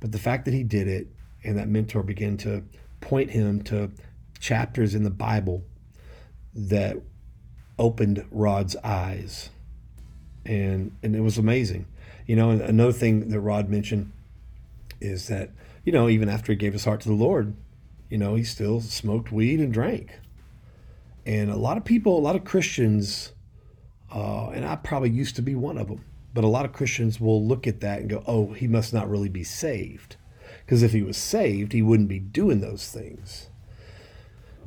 but 0.00 0.12
the 0.12 0.18
fact 0.18 0.44
that 0.46 0.54
he 0.54 0.62
did 0.62 0.88
it 0.88 1.08
and 1.44 1.56
that 1.58 1.68
mentor 1.68 2.02
began 2.02 2.36
to 2.38 2.64
point 3.00 3.30
him 3.30 3.62
to 3.62 3.92
chapters 4.40 4.94
in 4.94 5.04
the 5.04 5.10
Bible 5.10 5.62
that 6.54 6.96
opened 7.78 8.24
Rod's 8.30 8.74
eyes, 8.82 9.50
and 10.44 10.96
and 11.02 11.14
it 11.14 11.20
was 11.20 11.38
amazing. 11.38 11.86
You 12.26 12.36
know, 12.36 12.50
another 12.50 12.92
thing 12.92 13.28
that 13.28 13.40
Rod 13.40 13.68
mentioned 13.68 14.12
is 15.00 15.28
that 15.28 15.50
you 15.84 15.92
know 15.92 16.08
even 16.08 16.28
after 16.28 16.52
he 16.52 16.56
gave 16.56 16.72
his 16.72 16.84
heart 16.84 17.00
to 17.02 17.08
the 17.08 17.14
Lord, 17.14 17.54
you 18.08 18.18
know 18.18 18.34
he 18.34 18.44
still 18.44 18.80
smoked 18.80 19.30
weed 19.30 19.60
and 19.60 19.72
drank, 19.72 20.18
and 21.24 21.50
a 21.50 21.56
lot 21.56 21.76
of 21.76 21.84
people, 21.84 22.18
a 22.18 22.20
lot 22.20 22.36
of 22.36 22.44
Christians 22.44 23.32
uh, 24.10 24.50
and 24.50 24.64
I 24.64 24.76
probably 24.76 25.10
used 25.10 25.36
to 25.36 25.42
be 25.42 25.54
one 25.54 25.78
of 25.78 25.88
them. 25.88 26.04
But 26.38 26.44
a 26.44 26.46
lot 26.46 26.64
of 26.64 26.72
Christians 26.72 27.20
will 27.20 27.44
look 27.44 27.66
at 27.66 27.80
that 27.80 27.98
and 27.98 28.08
go, 28.08 28.22
"Oh, 28.24 28.52
he 28.52 28.68
must 28.68 28.94
not 28.94 29.10
really 29.10 29.28
be 29.28 29.42
saved," 29.42 30.14
because 30.64 30.84
if 30.84 30.92
he 30.92 31.02
was 31.02 31.16
saved, 31.16 31.72
he 31.72 31.82
wouldn't 31.82 32.08
be 32.08 32.20
doing 32.20 32.60
those 32.60 32.88
things. 32.88 33.48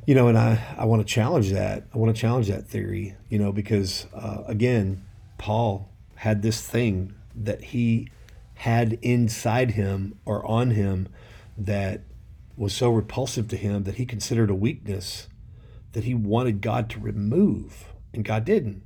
You 0.05 0.13
know, 0.13 0.27
and 0.27 0.37
I 0.37 0.61
I 0.77 0.83
want 0.83 1.01
to 1.01 1.05
challenge 1.05 1.49
that. 1.51 1.85
I 1.93 1.97
want 1.97 2.13
to 2.13 2.21
challenge 2.21 2.49
that 2.49 2.67
theory. 2.67 3.15
You 3.29 3.39
know, 3.39 3.53
because 3.53 4.05
uh, 4.13 4.43
again, 4.47 5.05
Paul 5.37 5.89
had 6.15 6.41
this 6.41 6.59
thing 6.59 7.13
that 7.33 7.63
he 7.63 8.09
had 8.55 8.99
inside 9.01 9.71
him 9.71 10.19
or 10.25 10.45
on 10.45 10.71
him 10.71 11.07
that 11.57 12.01
was 12.57 12.73
so 12.73 12.91
repulsive 12.91 13.47
to 13.47 13.55
him 13.55 13.83
that 13.83 13.95
he 13.95 14.05
considered 14.05 14.49
a 14.49 14.55
weakness 14.55 15.29
that 15.93 16.03
he 16.03 16.15
wanted 16.15 16.59
God 16.59 16.89
to 16.89 16.99
remove, 16.99 17.93
and 18.13 18.25
God 18.25 18.43
didn't 18.43 18.83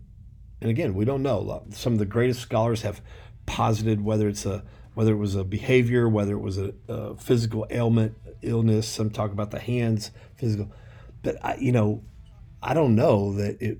and 0.61 0.69
again, 0.69 0.93
we 0.93 1.05
don't 1.05 1.23
know. 1.23 1.63
Some 1.71 1.93
of 1.93 1.99
the 1.99 2.05
greatest 2.05 2.41
scholars 2.41 2.81
have 2.81 3.01
posited 3.45 4.01
whether 4.01 4.27
it's 4.27 4.45
a 4.45 4.63
whether 4.93 5.11
it 5.11 5.17
was 5.17 5.35
a 5.35 5.43
behavior, 5.43 6.07
whether 6.07 6.33
it 6.33 6.39
was 6.39 6.57
a, 6.57 6.73
a 6.87 7.15
physical 7.17 7.67
ailment, 7.69 8.17
illness. 8.41 8.87
Some 8.87 9.09
talk 9.09 9.31
about 9.31 9.51
the 9.51 9.59
hands, 9.59 10.11
physical. 10.35 10.71
But 11.21 11.43
I, 11.43 11.55
you 11.57 11.71
know, 11.71 12.03
I 12.63 12.73
don't 12.73 12.95
know 12.95 13.33
that 13.33 13.61
it. 13.61 13.79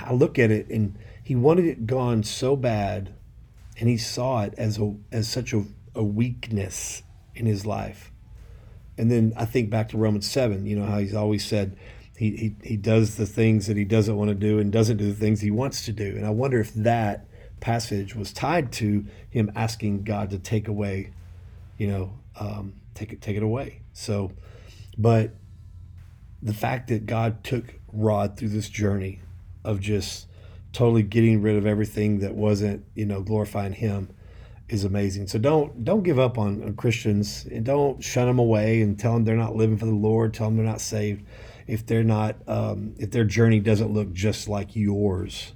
I 0.00 0.12
look 0.12 0.38
at 0.38 0.50
it, 0.50 0.68
and 0.70 0.98
he 1.22 1.36
wanted 1.36 1.66
it 1.66 1.86
gone 1.86 2.22
so 2.22 2.56
bad, 2.56 3.14
and 3.78 3.88
he 3.88 3.96
saw 3.98 4.42
it 4.42 4.54
as 4.56 4.78
a 4.78 4.94
as 5.12 5.28
such 5.28 5.52
a, 5.52 5.64
a 5.94 6.02
weakness 6.02 7.02
in 7.34 7.46
his 7.46 7.66
life. 7.66 8.10
And 8.96 9.10
then 9.10 9.32
I 9.36 9.44
think 9.44 9.70
back 9.70 9.90
to 9.90 9.98
Romans 9.98 10.28
seven. 10.28 10.66
You 10.66 10.76
know 10.76 10.86
how 10.86 10.98
he's 10.98 11.14
always 11.14 11.44
said, 11.44 11.76
he, 12.18 12.56
he, 12.64 12.76
does 12.76 13.14
the 13.14 13.26
things 13.26 13.68
that 13.68 13.76
he 13.76 13.84
doesn't 13.84 14.16
want 14.16 14.28
to 14.28 14.34
do 14.34 14.58
and 14.58 14.72
doesn't 14.72 14.96
do 14.96 15.06
the 15.06 15.14
things 15.14 15.40
he 15.40 15.52
wants 15.52 15.84
to 15.84 15.92
do. 15.92 16.16
And 16.16 16.26
I 16.26 16.30
wonder 16.30 16.58
if 16.58 16.74
that 16.74 17.28
passage 17.60 18.16
was 18.16 18.32
tied 18.32 18.72
to 18.72 19.04
him 19.30 19.52
asking 19.54 20.02
God 20.02 20.30
to 20.30 20.38
take 20.38 20.66
away, 20.66 21.12
you 21.76 21.86
know, 21.86 22.12
um, 22.40 22.74
take 22.94 23.12
it 23.12 23.20
take 23.22 23.36
it 23.36 23.44
away. 23.44 23.82
So, 23.92 24.32
but 24.96 25.30
the 26.42 26.52
fact 26.52 26.88
that 26.88 27.06
God 27.06 27.44
took 27.44 27.74
Rod 27.92 28.36
through 28.36 28.48
this 28.48 28.68
journey 28.68 29.20
of 29.64 29.80
just 29.80 30.26
totally 30.72 31.04
getting 31.04 31.40
rid 31.40 31.54
of 31.54 31.66
everything 31.66 32.18
that 32.18 32.34
wasn't, 32.34 32.84
you 32.96 33.06
know, 33.06 33.22
glorifying 33.22 33.74
Him 33.74 34.08
is 34.68 34.82
amazing. 34.82 35.28
So 35.28 35.38
don't 35.38 35.84
don't 35.84 36.02
give 36.02 36.18
up 36.18 36.36
on, 36.36 36.64
on 36.64 36.74
Christians 36.74 37.46
and 37.48 37.64
don't 37.64 38.02
shun 38.02 38.26
them 38.26 38.40
away 38.40 38.82
and 38.82 38.98
tell 38.98 39.14
them 39.14 39.24
they're 39.24 39.36
not 39.36 39.54
living 39.54 39.76
for 39.76 39.86
the 39.86 39.92
Lord. 39.92 40.34
Tell 40.34 40.48
them 40.48 40.56
they're 40.56 40.66
not 40.66 40.80
saved 40.80 41.24
if 41.68 41.86
they're 41.86 42.02
not 42.02 42.36
um, 42.48 42.94
if 42.98 43.12
their 43.12 43.24
journey 43.24 43.60
doesn't 43.60 43.92
look 43.92 44.12
just 44.12 44.48
like 44.48 44.74
yours. 44.74 45.52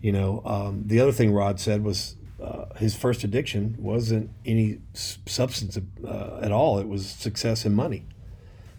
You 0.00 0.12
know, 0.12 0.42
um, 0.44 0.84
the 0.86 1.00
other 1.00 1.10
thing 1.10 1.32
Rod 1.32 1.58
said 1.58 1.82
was 1.82 2.16
uh, 2.40 2.66
his 2.76 2.94
first 2.94 3.24
addiction 3.24 3.74
wasn't 3.78 4.30
any 4.44 4.78
substance 4.92 5.78
uh, 6.06 6.38
at 6.42 6.52
all. 6.52 6.78
It 6.78 6.86
was 6.86 7.08
success 7.08 7.64
and 7.64 7.74
money. 7.74 8.04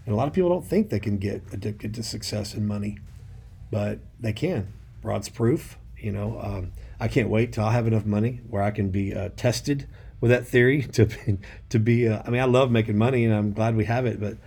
And 0.06 0.14
a 0.14 0.16
lot 0.16 0.28
of 0.28 0.34
people 0.34 0.50
don't 0.50 0.66
think 0.66 0.90
they 0.90 1.00
can 1.00 1.18
get 1.18 1.42
addicted 1.52 1.94
to 1.96 2.04
success 2.04 2.54
and 2.54 2.68
money, 2.68 3.00
but 3.72 4.00
they 4.20 4.32
can. 4.32 4.72
Rod's 5.04 5.28
proof. 5.28 5.78
You 5.98 6.12
know, 6.12 6.40
um, 6.40 6.72
I 7.00 7.08
can't 7.08 7.30
wait 7.30 7.52
till 7.52 7.66
I 7.66 7.74
have 7.74 7.88
enough 7.88 8.06
money 8.06 8.42
where 8.48 8.62
I 8.62 8.70
can 8.70 8.92
be 8.92 9.16
uh, 9.16 9.30
tested 9.36 9.88
with 10.22 10.30
that 10.30 10.48
theory 10.48 10.82
to 10.94 11.08
be, 11.08 11.38
to 11.70 11.80
be. 11.80 12.08
Uh, 12.08 12.22
I 12.24 12.30
mean, 12.30 12.42
I 12.42 12.46
love 12.46 12.70
making 12.70 12.98
money, 12.98 13.26
and 13.26 13.34
I'm 13.34 13.52
glad 13.52 13.76
we 13.76 13.86
have 13.86 14.06
it, 14.06 14.20
but 14.20 14.38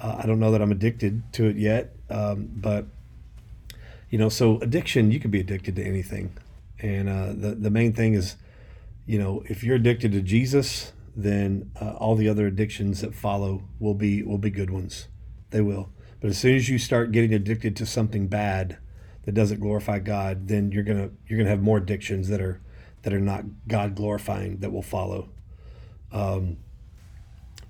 uh, 0.00 0.20
I 0.22 0.26
don't 0.26 0.40
know 0.40 0.50
that 0.52 0.62
I'm 0.62 0.72
addicted 0.72 1.32
to 1.34 1.46
it 1.46 1.56
yet. 1.56 1.94
Um, 2.10 2.48
but 2.54 2.86
you 4.10 4.18
know, 4.18 4.28
so 4.28 4.58
addiction, 4.60 5.10
you 5.10 5.20
could 5.20 5.30
be 5.30 5.40
addicted 5.40 5.76
to 5.76 5.84
anything, 5.84 6.36
and 6.78 7.08
uh, 7.08 7.32
the 7.34 7.54
the 7.54 7.70
main 7.70 7.92
thing 7.92 8.14
is, 8.14 8.36
you 9.06 9.18
know, 9.18 9.42
if 9.46 9.62
you're 9.62 9.76
addicted 9.76 10.12
to 10.12 10.22
Jesus, 10.22 10.92
then 11.14 11.70
uh, 11.80 11.92
all 11.92 12.14
the 12.14 12.28
other 12.28 12.46
addictions 12.46 13.00
that 13.02 13.14
follow 13.14 13.64
will 13.78 13.94
be 13.94 14.22
will 14.22 14.38
be 14.38 14.50
good 14.50 14.70
ones. 14.70 15.08
They 15.50 15.60
will. 15.60 15.90
But 16.20 16.30
as 16.30 16.38
soon 16.38 16.56
as 16.56 16.68
you 16.68 16.78
start 16.78 17.12
getting 17.12 17.32
addicted 17.32 17.76
to 17.76 17.86
something 17.86 18.26
bad 18.26 18.78
that 19.24 19.32
doesn't 19.32 19.60
glorify 19.60 19.98
God, 19.98 20.48
then 20.48 20.72
you're 20.72 20.84
gonna 20.84 21.10
you're 21.26 21.38
gonna 21.38 21.50
have 21.50 21.62
more 21.62 21.78
addictions 21.78 22.28
that 22.28 22.40
are 22.40 22.60
that 23.02 23.12
are 23.12 23.20
not 23.20 23.44
God 23.66 23.94
glorifying 23.94 24.58
that 24.58 24.72
will 24.72 24.82
follow. 24.82 25.28
Um, 26.10 26.56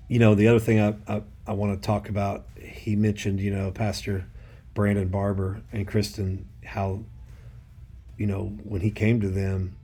you 0.09 0.19
know, 0.19 0.35
the 0.35 0.47
other 0.47 0.59
thing 0.59 0.79
I, 0.81 0.95
I, 1.07 1.21
I 1.47 1.53
want 1.53 1.79
to 1.79 1.85
talk 1.85 2.09
about, 2.09 2.45
he 2.59 2.95
mentioned, 2.95 3.39
you 3.39 3.51
know, 3.51 3.71
Pastor 3.71 4.25
Brandon 4.73 5.07
Barber 5.07 5.61
and 5.71 5.87
Kristen, 5.87 6.47
how, 6.65 7.03
you 8.17 8.25
know, 8.25 8.45
when 8.63 8.81
he 8.81 8.91
came 8.91 9.21
to 9.21 9.29
them 9.29 9.77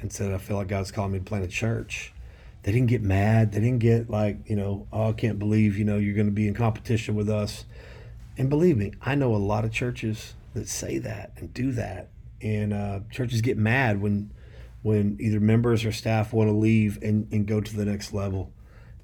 and 0.00 0.12
said, 0.12 0.32
I 0.32 0.38
feel 0.38 0.58
like 0.58 0.68
God's 0.68 0.92
calling 0.92 1.12
me 1.12 1.18
to 1.18 1.24
plant 1.24 1.44
a 1.44 1.48
church, 1.48 2.12
they 2.62 2.72
didn't 2.72 2.88
get 2.88 3.02
mad. 3.02 3.52
They 3.52 3.60
didn't 3.60 3.78
get 3.78 4.10
like, 4.10 4.38
you 4.44 4.54
know, 4.54 4.86
oh, 4.92 5.08
I 5.08 5.12
can't 5.12 5.38
believe, 5.38 5.78
you 5.78 5.84
know, 5.84 5.96
you're 5.96 6.14
going 6.14 6.26
to 6.26 6.32
be 6.32 6.46
in 6.46 6.54
competition 6.54 7.14
with 7.14 7.30
us. 7.30 7.64
And 8.36 8.50
believe 8.50 8.76
me, 8.76 8.92
I 9.00 9.14
know 9.14 9.34
a 9.34 9.36
lot 9.36 9.64
of 9.64 9.72
churches 9.72 10.34
that 10.52 10.68
say 10.68 10.98
that 10.98 11.32
and 11.36 11.52
do 11.54 11.72
that. 11.72 12.10
And 12.42 12.74
uh, 12.74 13.00
churches 13.10 13.40
get 13.40 13.56
mad 13.56 14.00
when 14.00 14.30
when 14.82 15.18
either 15.20 15.40
members 15.40 15.84
or 15.84 15.92
staff 15.92 16.32
want 16.32 16.48
to 16.48 16.54
leave 16.54 17.02
and, 17.02 17.30
and 17.30 17.46
go 17.46 17.60
to 17.60 17.76
the 17.76 17.84
next 17.84 18.14
level. 18.14 18.50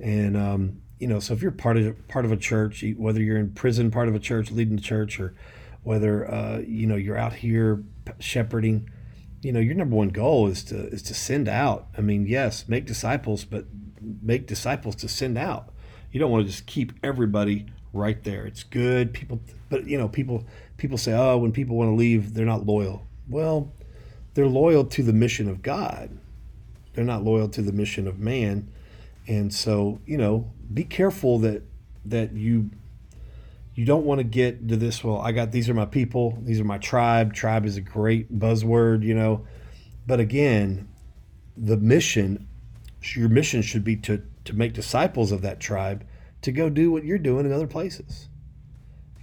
And 0.01 0.36
um, 0.36 0.82
you 0.99 1.07
know, 1.07 1.20
so 1.20 1.34
if 1.34 1.42
you're 1.42 1.51
part 1.51 1.76
of 1.76 2.09
part 2.09 2.24
of 2.24 2.32
a 2.32 2.36
church, 2.36 2.84
whether 2.97 3.20
you're 3.20 3.38
in 3.38 3.51
prison, 3.51 3.90
part 3.90 4.09
of 4.09 4.14
a 4.14 4.18
church, 4.18 4.51
leading 4.51 4.76
the 4.76 4.82
church, 4.82 5.20
or 5.20 5.34
whether 5.82 6.30
uh, 6.30 6.59
you 6.66 6.86
know 6.86 6.97
you're 6.97 7.18
out 7.18 7.34
here 7.34 7.82
shepherding, 8.18 8.88
you 9.42 9.53
know, 9.53 9.61
your 9.61 9.74
number 9.74 9.97
one 9.97 10.09
goal 10.09 10.47
is 10.47 10.64
to 10.64 10.88
is 10.88 11.03
to 11.03 11.14
send 11.14 11.49
out. 11.49 11.88
I 11.97 12.01
mean, 12.01 12.26
yes, 12.26 12.68
make 12.68 12.86
disciples, 12.86 13.44
but 13.44 13.66
make 14.22 14.47
disciples 14.47 14.97
to 14.97 15.09
send 15.09 15.38
out. 15.38 15.70
You 16.12 16.20
don't 16.20 16.30
want 16.30 16.47
to 16.47 16.51
just 16.51 16.66
keep 16.66 16.92
everybody 17.03 17.66
right 17.92 18.22
there. 18.24 18.47
It's 18.47 18.62
good, 18.62 19.12
people, 19.12 19.40
but 19.68 19.86
you 19.86 19.99
know, 19.99 20.09
people 20.09 20.44
people 20.76 20.99
say, 20.99 21.12
oh, 21.12 21.38
when 21.38 21.53
people 21.53 21.76
want 21.76 21.90
to 21.90 21.94
leave, 21.94 22.34
they're 22.34 22.47
not 22.47 22.66
loyal. 22.66 23.07
Well, 23.28 23.72
they're 24.34 24.47
loyal 24.47 24.84
to 24.84 25.03
the 25.03 25.12
mission 25.12 25.49
of 25.49 25.62
God. 25.62 26.18
They're 26.94 27.05
not 27.05 27.24
loyal 27.24 27.49
to 27.51 27.62
the 27.62 27.72
mission 27.72 28.07
of 28.07 28.18
man 28.18 28.70
and 29.27 29.53
so, 29.53 30.01
you 30.07 30.16
know, 30.16 30.53
be 30.72 30.85
careful 30.85 31.39
that 31.41 31.62
that 32.05 32.33
you 32.33 32.70
you 33.74 33.85
don't 33.85 34.05
want 34.05 34.18
to 34.18 34.24
get 34.24 34.68
to 34.68 34.77
this 34.77 35.05
well 35.05 35.18
i 35.18 35.33
got 35.33 35.53
these 35.53 35.68
are 35.68 35.74
my 35.74 35.85
people 35.85 36.39
these 36.43 36.59
are 36.59 36.64
my 36.64 36.79
tribe 36.79 37.35
tribe 37.35 37.66
is 37.66 37.77
a 37.77 37.81
great 37.81 38.37
buzzword 38.39 39.03
you 39.03 39.14
know? 39.14 39.47
But 40.07 40.20
again 40.20 40.89
the 41.57 41.77
mission 41.77 42.49
your 43.14 43.29
mission 43.29 43.62
should 43.62 43.85
be 43.85 43.97
to 43.97 44.22
to 44.45 44.53
make 44.53 44.72
disciples 44.72 45.33
of 45.33 45.43
that 45.43 45.61
tribe 45.61 46.07
to 46.43 46.53
go 46.53 46.68
do 46.68 46.91
what 46.91 47.05
you're 47.05 47.18
doing 47.18 47.47
in 47.47 47.53
other 47.53 47.66
places 47.66 48.29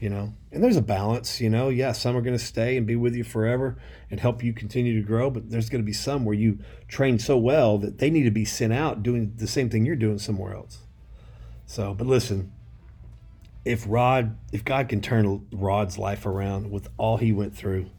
you 0.04 0.10
know? 0.10 0.34
And 0.51 0.64
there's 0.64 0.76
a 0.76 0.82
balance 0.82 1.41
you 1.41 1.49
know? 1.49 1.70
Yeah 1.70 1.93
some 1.93 2.16
are 2.16 2.22
going 2.22 2.38
to 2.38 2.43
stay 2.43 2.78
and 2.78 2.86
be 2.86 2.95
with 2.95 3.16
you 3.16 3.24
forever 3.24 3.78
and 4.12 4.20
help 4.20 4.43
you 4.43 4.54
continue 4.54 4.99
to 4.99 5.08
grow 5.08 5.30
but 5.30 5.49
there's 5.49 5.70
going 5.70 5.82
to 5.82 5.86
be 5.86 5.93
some 5.93 6.26
where 6.26 6.36
you 6.36 6.60
train 6.88 7.18
so 7.18 7.38
well 7.38 7.78
that 7.80 7.97
they 7.97 8.10
need 8.10 8.24
to 8.24 8.32
be 8.32 8.45
sent 8.45 8.74
out 8.74 9.01
doing 9.01 9.34
the 9.38 9.47
same 9.47 9.70
thing 9.70 9.86
you're 9.86 9.95
doing 9.95 10.20
somewhere 10.20 10.56
else. 10.56 10.80
So 11.66 11.93
but 11.93 12.06
listen 12.06 12.51
if 13.66 13.86
rod 13.88 14.38
if 14.51 14.66
god 14.66 14.89
can 14.89 14.99
turn 14.99 15.47
rod's 15.54 15.97
life 15.97 16.26
around 16.26 16.70
with 16.70 16.89
all 16.97 17.16
he 17.16 17.32
went 17.32 17.56
through 17.56 17.89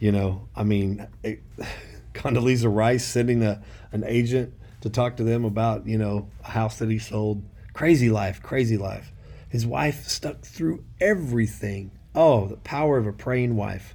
you 0.00 0.10
know 0.10 0.48
i 0.56 0.64
mean 0.64 1.06
it, 1.22 1.40
eh, 1.60 1.64
condoleezza 2.14 2.68
rice 2.74 3.04
sending 3.04 3.44
a, 3.44 3.62
an 3.92 4.02
agent 4.04 4.52
to 4.82 4.90
talk 4.90 5.16
to 5.16 5.24
them 5.24 5.44
about 5.44 5.86
you 5.86 5.96
know 5.96 6.28
a 6.44 6.50
house 6.50 6.78
that 6.78 6.90
he 6.90 6.98
sold. 6.98 7.42
Crazy 7.72 8.10
life 8.10 8.42
crazy 8.42 8.76
life 8.76 9.11
his 9.52 9.66
wife 9.66 10.08
stuck 10.08 10.40
through 10.40 10.82
everything. 10.98 11.90
Oh, 12.14 12.46
the 12.46 12.56
power 12.56 12.96
of 12.96 13.06
a 13.06 13.12
praying 13.12 13.54
wife. 13.54 13.94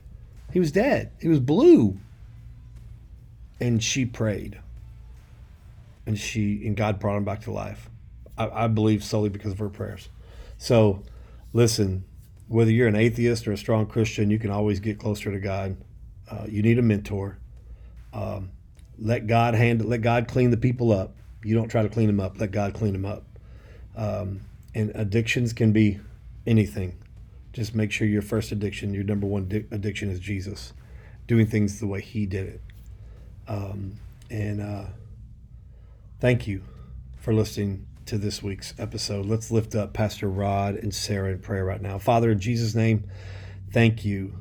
He 0.53 0.59
was 0.59 0.71
dead. 0.71 1.11
He 1.19 1.27
was 1.27 1.39
blue. 1.39 1.97
And 3.59 3.83
she 3.83 4.05
prayed. 4.05 4.59
And 6.05 6.15
she 6.15 6.63
and 6.67 6.77
God 6.77 6.99
brought 6.99 7.17
him 7.17 7.25
back 7.25 7.41
to 7.41 7.51
life. 7.51 7.89
I, 8.37 8.65
I 8.65 8.67
believe 8.67 9.03
solely 9.03 9.29
because 9.29 9.51
of 9.51 9.57
her 9.57 9.67
prayers. 9.67 10.09
So 10.59 11.01
listen, 11.53 12.05
whether 12.47 12.69
you're 12.69 12.87
an 12.87 12.95
atheist 12.95 13.47
or 13.47 13.51
a 13.51 13.57
strong 13.57 13.87
Christian, 13.87 14.29
you 14.29 14.37
can 14.37 14.51
always 14.51 14.79
get 14.79 14.99
closer 14.99 15.31
to 15.31 15.39
God. 15.39 15.75
Uh, 16.29 16.45
you 16.47 16.61
need 16.61 16.77
a 16.77 16.83
mentor. 16.83 17.39
Um, 18.13 18.51
let 18.99 19.25
God 19.25 19.55
handle. 19.55 19.87
Let 19.87 20.03
God 20.03 20.27
clean 20.27 20.51
the 20.51 20.57
people 20.57 20.91
up. 20.91 21.15
You 21.43 21.55
don't 21.55 21.67
try 21.67 21.81
to 21.81 21.89
clean 21.89 22.05
them 22.05 22.19
up. 22.19 22.39
Let 22.39 22.51
God 22.51 22.75
clean 22.75 22.93
them 22.93 23.05
up. 23.05 23.23
Um, 23.95 24.41
and 24.77 24.91
addictions 24.93 25.53
can 25.53 25.71
be 25.71 25.99
anything. 26.45 26.95
Just 27.51 27.73
make 27.73 27.91
sure 27.91 28.07
your 28.07 28.21
first 28.21 28.51
addiction, 28.51 28.93
your 28.93 29.03
number 29.03 29.25
one 29.25 29.47
di- 29.47 29.65
addiction 29.71 30.11
is 30.11 30.19
Jesus, 30.19 30.71
doing 31.25 31.47
things 31.47 31.79
the 31.79 31.87
way 31.87 31.99
He 31.99 32.27
did 32.27 32.47
it. 32.47 32.61
Um, 33.47 33.95
and 34.29 34.61
uh, 34.61 34.83
thank 36.19 36.45
you 36.45 36.61
for 37.15 37.33
listening 37.33 37.87
to 38.05 38.19
this 38.19 38.43
week's 38.43 38.75
episode. 38.77 39.25
Let's 39.25 39.49
lift 39.49 39.73
up 39.73 39.93
Pastor 39.93 40.29
Rod 40.29 40.75
and 40.75 40.93
Sarah 40.93 41.31
in 41.31 41.39
prayer 41.39 41.65
right 41.65 41.81
now. 41.81 41.97
Father, 41.97 42.29
in 42.29 42.39
Jesus' 42.39 42.75
name, 42.75 43.09
thank 43.73 44.05
you. 44.05 44.37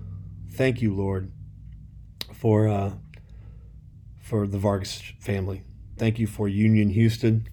Thank 0.52 0.82
you, 0.82 0.94
Lord, 0.94 1.32
for 2.34 2.68
uh, 2.68 2.92
for 4.20 4.46
the 4.46 4.58
Vargas 4.58 5.00
family. 5.18 5.62
Thank 5.96 6.18
you 6.18 6.26
for 6.26 6.46
Union 6.46 6.90
Houston. 6.90 7.48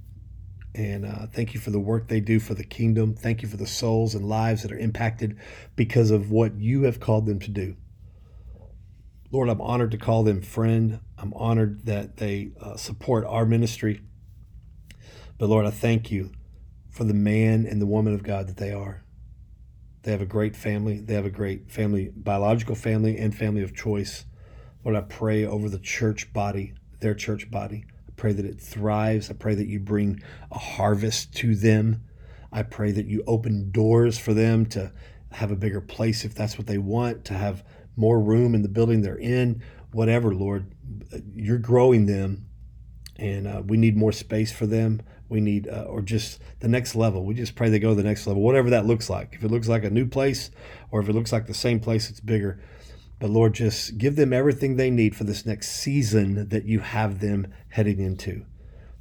And 0.75 1.05
uh, 1.05 1.27
thank 1.27 1.53
you 1.53 1.59
for 1.59 1.69
the 1.69 1.79
work 1.79 2.07
they 2.07 2.19
do 2.19 2.39
for 2.39 2.55
the 2.55 2.63
kingdom. 2.63 3.13
Thank 3.13 3.41
you 3.41 3.47
for 3.47 3.57
the 3.57 3.67
souls 3.67 4.15
and 4.15 4.27
lives 4.27 4.63
that 4.63 4.71
are 4.71 4.77
impacted 4.77 5.37
because 5.75 6.09
of 6.09 6.31
what 6.31 6.55
you 6.55 6.83
have 6.83 6.99
called 6.99 7.27
them 7.27 7.39
to 7.39 7.51
do. 7.51 7.75
Lord, 9.31 9.49
I'm 9.49 9.61
honored 9.61 9.91
to 9.91 9.97
call 9.97 10.23
them 10.23 10.41
friend. 10.41 10.99
I'm 11.17 11.33
honored 11.35 11.85
that 11.85 12.17
they 12.17 12.51
uh, 12.59 12.75
support 12.75 13.25
our 13.25 13.45
ministry. 13.45 14.01
But 15.37 15.49
Lord, 15.49 15.65
I 15.65 15.71
thank 15.71 16.11
you 16.11 16.31
for 16.89 17.03
the 17.03 17.13
man 17.13 17.65
and 17.65 17.81
the 17.81 17.87
woman 17.87 18.13
of 18.13 18.23
God 18.23 18.47
that 18.47 18.57
they 18.57 18.71
are. 18.71 19.03
They 20.03 20.11
have 20.11 20.21
a 20.21 20.27
great 20.27 20.55
family. 20.55 20.99
They 20.99 21.13
have 21.13 21.25
a 21.25 21.31
great 21.31 21.71
family, 21.71 22.11
biological 22.15 22.75
family, 22.75 23.17
and 23.17 23.35
family 23.35 23.61
of 23.61 23.75
choice. 23.75 24.25
Lord, 24.83 24.97
I 24.97 25.01
pray 25.01 25.45
over 25.45 25.69
the 25.69 25.79
church 25.79 26.33
body, 26.33 26.73
their 26.99 27.15
church 27.15 27.49
body 27.49 27.85
pray 28.15 28.33
that 28.33 28.45
it 28.45 28.59
thrives. 28.59 29.29
I 29.29 29.33
pray 29.33 29.55
that 29.55 29.67
you 29.67 29.79
bring 29.79 30.21
a 30.51 30.57
harvest 30.57 31.35
to 31.37 31.55
them. 31.55 32.03
I 32.51 32.63
pray 32.63 32.91
that 32.91 33.07
you 33.07 33.23
open 33.25 33.71
doors 33.71 34.17
for 34.17 34.33
them 34.33 34.65
to 34.67 34.91
have 35.31 35.51
a 35.51 35.55
bigger 35.55 35.81
place 35.81 36.23
if 36.23 36.35
that's 36.35 36.57
what 36.57 36.67
they 36.67 36.77
want, 36.77 37.25
to 37.25 37.33
have 37.33 37.63
more 37.95 38.19
room 38.19 38.55
in 38.55 38.61
the 38.61 38.69
building 38.69 39.01
they're 39.01 39.15
in, 39.15 39.63
whatever, 39.91 40.33
Lord. 40.33 40.73
You're 41.33 41.57
growing 41.57 42.05
them 42.05 42.45
and 43.17 43.47
uh, 43.47 43.61
we 43.65 43.77
need 43.77 43.95
more 43.95 44.11
space 44.11 44.51
for 44.51 44.65
them. 44.65 45.01
We 45.29 45.39
need, 45.39 45.67
uh, 45.67 45.85
or 45.87 46.01
just 46.01 46.39
the 46.59 46.67
next 46.67 46.95
level. 46.95 47.25
We 47.25 47.33
just 47.33 47.55
pray 47.55 47.69
they 47.69 47.79
go 47.79 47.89
to 47.89 47.95
the 47.95 48.03
next 48.03 48.27
level, 48.27 48.41
whatever 48.41 48.69
that 48.71 48.85
looks 48.85 49.09
like. 49.09 49.33
If 49.33 49.43
it 49.43 49.51
looks 49.51 49.67
like 49.67 49.83
a 49.83 49.89
new 49.89 50.05
place, 50.05 50.51
or 50.91 50.99
if 50.99 51.09
it 51.09 51.13
looks 51.13 51.31
like 51.31 51.47
the 51.47 51.53
same 51.53 51.79
place, 51.79 52.09
it's 52.09 52.19
bigger. 52.19 52.59
But 53.23 53.31
Lord, 53.31 53.53
just 53.53 53.97
give 53.97 54.17
them 54.17 54.33
everything 54.33 54.75
they 54.75 54.89
need 54.91 55.15
for 55.15 55.23
this 55.23 55.45
next 55.45 55.69
season 55.69 56.49
that 56.49 56.65
you 56.65 56.79
have 56.79 57.21
them 57.21 57.53
heading 57.69 58.01
into. 58.01 58.45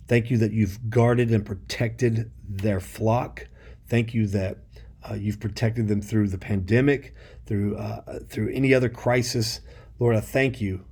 Thank 0.07 0.31
you 0.31 0.39
that 0.39 0.53
you've 0.53 0.89
guarded 0.89 1.32
and 1.32 1.44
protected 1.44 2.31
their 2.49 2.78
flock. 2.78 3.49
Thank 3.89 4.15
you 4.15 4.28
that 4.28 4.59
uh, 5.03 5.15
you've 5.15 5.40
protected 5.40 5.89
them 5.89 6.01
through 6.01 6.28
the 6.28 6.39
pandemic, 6.39 7.16
through 7.47 7.77
uh, 7.77 8.20
through 8.28 8.53
any 8.53 8.73
other 8.73 8.89
crisis. 8.89 9.61
Lord, 9.99 10.15
I 10.15 10.20
thank 10.20 10.61
you 10.61 10.85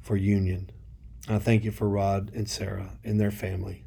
for 0.00 0.16
union. 0.16 0.70
I 1.28 1.38
thank 1.40 1.64
you 1.64 1.70
for 1.70 1.86
Rod 1.86 2.32
and 2.34 2.48
Sarah 2.48 2.96
and 3.04 3.20
their 3.20 3.30
family. 3.30 3.84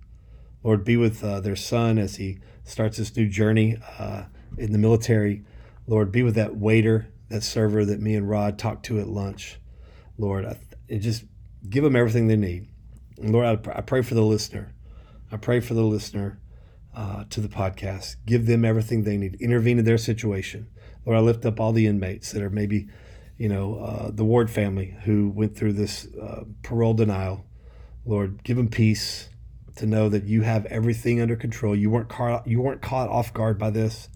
Lord, 0.63 0.85
be 0.85 0.97
with 0.97 1.23
uh, 1.23 1.39
their 1.39 1.55
son 1.55 1.97
as 1.97 2.17
he 2.17 2.37
starts 2.63 2.97
this 2.97 3.17
new 3.17 3.27
journey 3.27 3.77
uh, 3.97 4.25
in 4.55 4.71
the 4.71 4.77
military. 4.77 5.45
Lord, 5.87 6.11
be 6.11 6.21
with 6.21 6.35
that 6.35 6.57
waiter, 6.57 7.07
that 7.31 7.43
server 7.43 7.85
that 7.85 7.99
me 7.99 8.15
and 8.15 8.29
Rod 8.29 8.59
talked 8.59 8.85
to 8.87 8.99
at 8.99 9.07
lunch. 9.07 9.59
Lord, 10.17 10.45
I, 10.45 10.57
just 10.97 11.23
give 11.69 11.83
them 11.83 11.95
everything 11.95 12.27
they 12.27 12.35
need. 12.35 12.67
And 13.17 13.31
Lord, 13.31 13.45
I, 13.45 13.77
I 13.77 13.81
pray 13.81 14.01
for 14.01 14.13
the 14.13 14.23
listener. 14.23 14.73
I 15.31 15.37
pray 15.37 15.59
for 15.59 15.73
the 15.73 15.83
listener 15.83 16.39
uh, 16.95 17.23
to 17.29 17.39
the 17.39 17.47
podcast. 17.47 18.17
Give 18.25 18.45
them 18.45 18.65
everything 18.65 19.03
they 19.03 19.17
need. 19.17 19.41
Intervene 19.41 19.79
in 19.79 19.85
their 19.85 19.97
situation. 19.97 20.67
Lord, 21.05 21.17
I 21.17 21.21
lift 21.21 21.45
up 21.45 21.59
all 21.59 21.71
the 21.71 21.87
inmates 21.87 22.31
that 22.33 22.43
are 22.43 22.49
maybe, 22.49 22.89
you 23.37 23.49
know, 23.49 23.77
uh, 23.79 24.11
the 24.11 24.25
Ward 24.25 24.49
family 24.51 24.97
who 25.03 25.29
went 25.29 25.55
through 25.55 25.73
this 25.73 26.07
uh, 26.21 26.43
parole 26.63 26.93
denial. 26.93 27.45
Lord, 28.05 28.43
give 28.43 28.57
them 28.57 28.67
peace 28.67 29.29
to 29.77 29.85
know 29.85 30.09
that 30.09 30.25
you 30.25 30.41
have 30.41 30.65
everything 30.65 31.21
under 31.21 31.35
control. 31.35 31.75
You 31.75 31.89
weren't 31.89 32.09
caught, 32.09 32.45
you 32.45 32.61
weren't 32.61 32.81
caught 32.81 33.09
off 33.09 33.33
guard 33.33 33.57
by 33.57 33.69
this, 33.69 34.09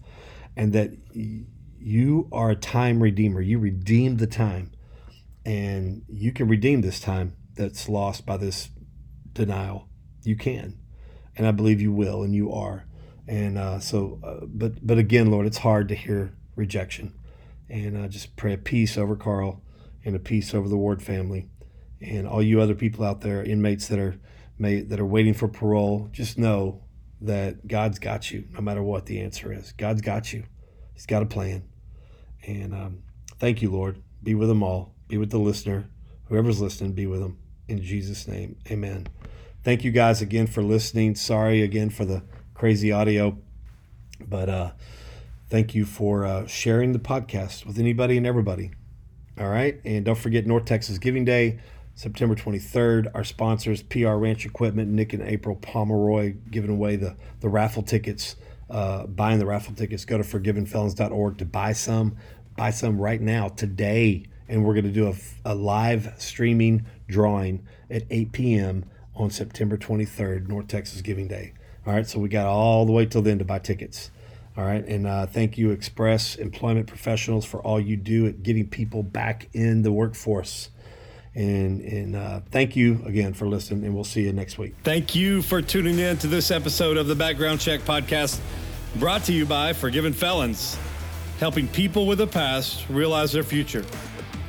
and 0.56 0.72
that 0.74 0.92
you 1.86 2.28
are 2.32 2.50
a 2.50 2.56
time 2.56 3.02
redeemer. 3.02 3.40
You 3.40 3.58
redeemed 3.58 4.18
the 4.18 4.26
time, 4.26 4.72
and 5.44 6.02
you 6.08 6.32
can 6.32 6.48
redeem 6.48 6.80
this 6.80 7.00
time 7.00 7.36
that's 7.54 7.88
lost 7.88 8.26
by 8.26 8.36
this 8.36 8.70
denial. 9.32 9.88
You 10.22 10.36
can 10.36 10.78
and 11.36 11.46
I 11.46 11.50
believe 11.50 11.80
you 11.80 11.92
will, 11.92 12.22
and 12.22 12.34
you 12.34 12.52
are. 12.52 12.86
And 13.28 13.58
uh, 13.58 13.80
so, 13.80 14.20
uh, 14.24 14.46
but 14.46 14.84
but 14.86 14.98
again, 14.98 15.30
Lord, 15.30 15.46
it's 15.46 15.58
hard 15.58 15.88
to 15.88 15.94
hear 15.94 16.36
rejection, 16.54 17.14
and 17.68 17.98
I 17.98 18.08
just 18.08 18.36
pray 18.36 18.54
a 18.54 18.58
peace 18.58 18.96
over 18.96 19.16
Carl 19.16 19.62
and 20.04 20.14
a 20.14 20.20
peace 20.20 20.54
over 20.54 20.68
the 20.68 20.76
Ward 20.76 21.02
family, 21.02 21.48
and 22.00 22.26
all 22.26 22.42
you 22.42 22.60
other 22.60 22.74
people 22.74 23.04
out 23.04 23.20
there, 23.20 23.42
inmates 23.42 23.88
that 23.88 23.98
are 23.98 24.16
may 24.58 24.80
that 24.80 25.00
are 25.00 25.06
waiting 25.06 25.34
for 25.34 25.48
parole. 25.48 26.08
Just 26.12 26.38
know 26.38 26.84
that 27.20 27.66
God's 27.66 27.98
got 27.98 28.30
you, 28.30 28.44
no 28.52 28.60
matter 28.60 28.82
what 28.82 29.06
the 29.06 29.20
answer 29.20 29.52
is. 29.52 29.72
God's 29.72 30.02
got 30.02 30.32
you. 30.32 30.44
He's 30.94 31.06
got 31.06 31.22
a 31.22 31.26
plan, 31.26 31.64
and 32.46 32.74
um, 32.74 33.02
thank 33.38 33.60
you, 33.60 33.70
Lord. 33.70 34.02
Be 34.22 34.34
with 34.34 34.48
them 34.48 34.62
all. 34.62 34.94
Be 35.08 35.18
with 35.18 35.30
the 35.30 35.38
listener, 35.38 35.88
whoever's 36.28 36.60
listening. 36.60 36.92
Be 36.92 37.06
with 37.06 37.20
them 37.20 37.38
in 37.68 37.82
Jesus' 37.82 38.26
name. 38.26 38.56
Amen 38.70 39.06
thank 39.66 39.82
you 39.82 39.90
guys 39.90 40.22
again 40.22 40.46
for 40.46 40.62
listening. 40.62 41.16
Sorry 41.16 41.60
again 41.60 41.90
for 41.90 42.04
the 42.04 42.22
crazy 42.54 42.92
audio, 42.92 43.36
but 44.24 44.48
uh, 44.48 44.70
thank 45.50 45.74
you 45.74 45.84
for 45.84 46.24
uh, 46.24 46.46
sharing 46.46 46.92
the 46.92 47.00
podcast 47.00 47.66
with 47.66 47.76
anybody 47.76 48.16
and 48.16 48.24
everybody. 48.24 48.70
All 49.36 49.48
right. 49.48 49.80
And 49.84 50.04
don't 50.04 50.16
forget 50.16 50.46
North 50.46 50.66
Texas 50.66 50.98
Giving 50.98 51.24
Day, 51.24 51.58
September 51.96 52.36
23rd. 52.36 53.10
Our 53.12 53.24
sponsors, 53.24 53.82
PR 53.82 54.10
Ranch 54.10 54.46
Equipment, 54.46 54.88
Nick 54.88 55.12
and 55.12 55.22
April 55.24 55.56
Pomeroy, 55.56 56.36
giving 56.48 56.70
away 56.70 56.94
the, 56.94 57.16
the 57.40 57.48
raffle 57.48 57.82
tickets, 57.82 58.36
uh, 58.70 59.08
buying 59.08 59.40
the 59.40 59.46
raffle 59.46 59.74
tickets. 59.74 60.04
Go 60.04 60.16
to 60.16 60.22
forgivenfelons.org 60.22 61.38
to 61.38 61.44
buy 61.44 61.72
some. 61.72 62.16
Buy 62.56 62.70
some 62.70 63.00
right 63.00 63.20
now, 63.20 63.48
today. 63.48 64.24
And 64.48 64.64
we're 64.64 64.74
going 64.74 64.84
to 64.84 64.92
do 64.92 65.08
a, 65.08 65.14
a 65.44 65.54
live 65.54 66.14
streaming 66.18 66.86
drawing 67.08 67.66
at 67.90 68.04
8 68.10 68.32
p.m 68.32 68.84
on 69.18 69.30
September 69.30 69.76
23rd, 69.76 70.48
North 70.48 70.68
Texas 70.68 71.02
Giving 71.02 71.28
Day. 71.28 71.52
All 71.86 71.94
right, 71.94 72.06
so 72.06 72.18
we 72.18 72.28
got 72.28 72.46
all 72.46 72.84
the 72.84 72.92
way 72.92 73.06
till 73.06 73.22
then 73.22 73.38
to 73.38 73.44
buy 73.44 73.58
tickets. 73.58 74.10
All 74.56 74.64
right, 74.64 74.84
and 74.86 75.06
uh, 75.06 75.26
thank 75.26 75.58
you, 75.58 75.70
Express 75.70 76.34
Employment 76.36 76.86
Professionals, 76.86 77.44
for 77.44 77.60
all 77.60 77.78
you 77.78 77.96
do 77.96 78.26
at 78.26 78.42
getting 78.42 78.66
people 78.66 79.02
back 79.02 79.48
in 79.52 79.82
the 79.82 79.92
workforce. 79.92 80.70
And, 81.34 81.82
and 81.82 82.16
uh, 82.16 82.40
thank 82.50 82.76
you 82.76 83.02
again 83.04 83.34
for 83.34 83.46
listening, 83.46 83.84
and 83.84 83.94
we'll 83.94 84.04
see 84.04 84.22
you 84.22 84.32
next 84.32 84.56
week. 84.56 84.74
Thank 84.82 85.14
you 85.14 85.42
for 85.42 85.60
tuning 85.60 85.98
in 85.98 86.16
to 86.18 86.26
this 86.26 86.50
episode 86.50 86.96
of 86.96 87.06
the 87.06 87.14
Background 87.14 87.60
Check 87.60 87.80
Podcast, 87.82 88.40
brought 88.96 89.24
to 89.24 89.32
you 89.34 89.44
by 89.44 89.74
Forgiven 89.74 90.14
Felons, 90.14 90.78
helping 91.38 91.68
people 91.68 92.06
with 92.06 92.20
a 92.20 92.26
past 92.26 92.84
realize 92.88 93.32
their 93.32 93.42
future. 93.42 93.84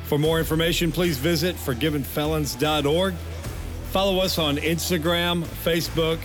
For 0.04 0.18
more 0.18 0.38
information, 0.38 0.90
please 0.90 1.18
visit 1.18 1.56
forgivenfelons.org 1.56 3.14
Follow 3.90 4.18
us 4.18 4.38
on 4.38 4.58
Instagram, 4.58 5.44
Facebook, 5.64 6.18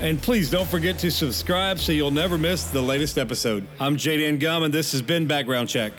and 0.00 0.22
please 0.22 0.48
don't 0.48 0.68
forget 0.68 1.00
to 1.00 1.10
subscribe 1.10 1.80
so 1.80 1.90
you'll 1.90 2.12
never 2.12 2.38
miss 2.38 2.66
the 2.66 2.80
latest 2.80 3.18
episode. 3.18 3.66
I'm 3.80 3.96
Jaden 3.96 4.38
Gum, 4.38 4.62
and 4.62 4.72
this 4.72 4.92
has 4.92 5.02
been 5.02 5.26
Background 5.26 5.68
Check. 5.68 5.92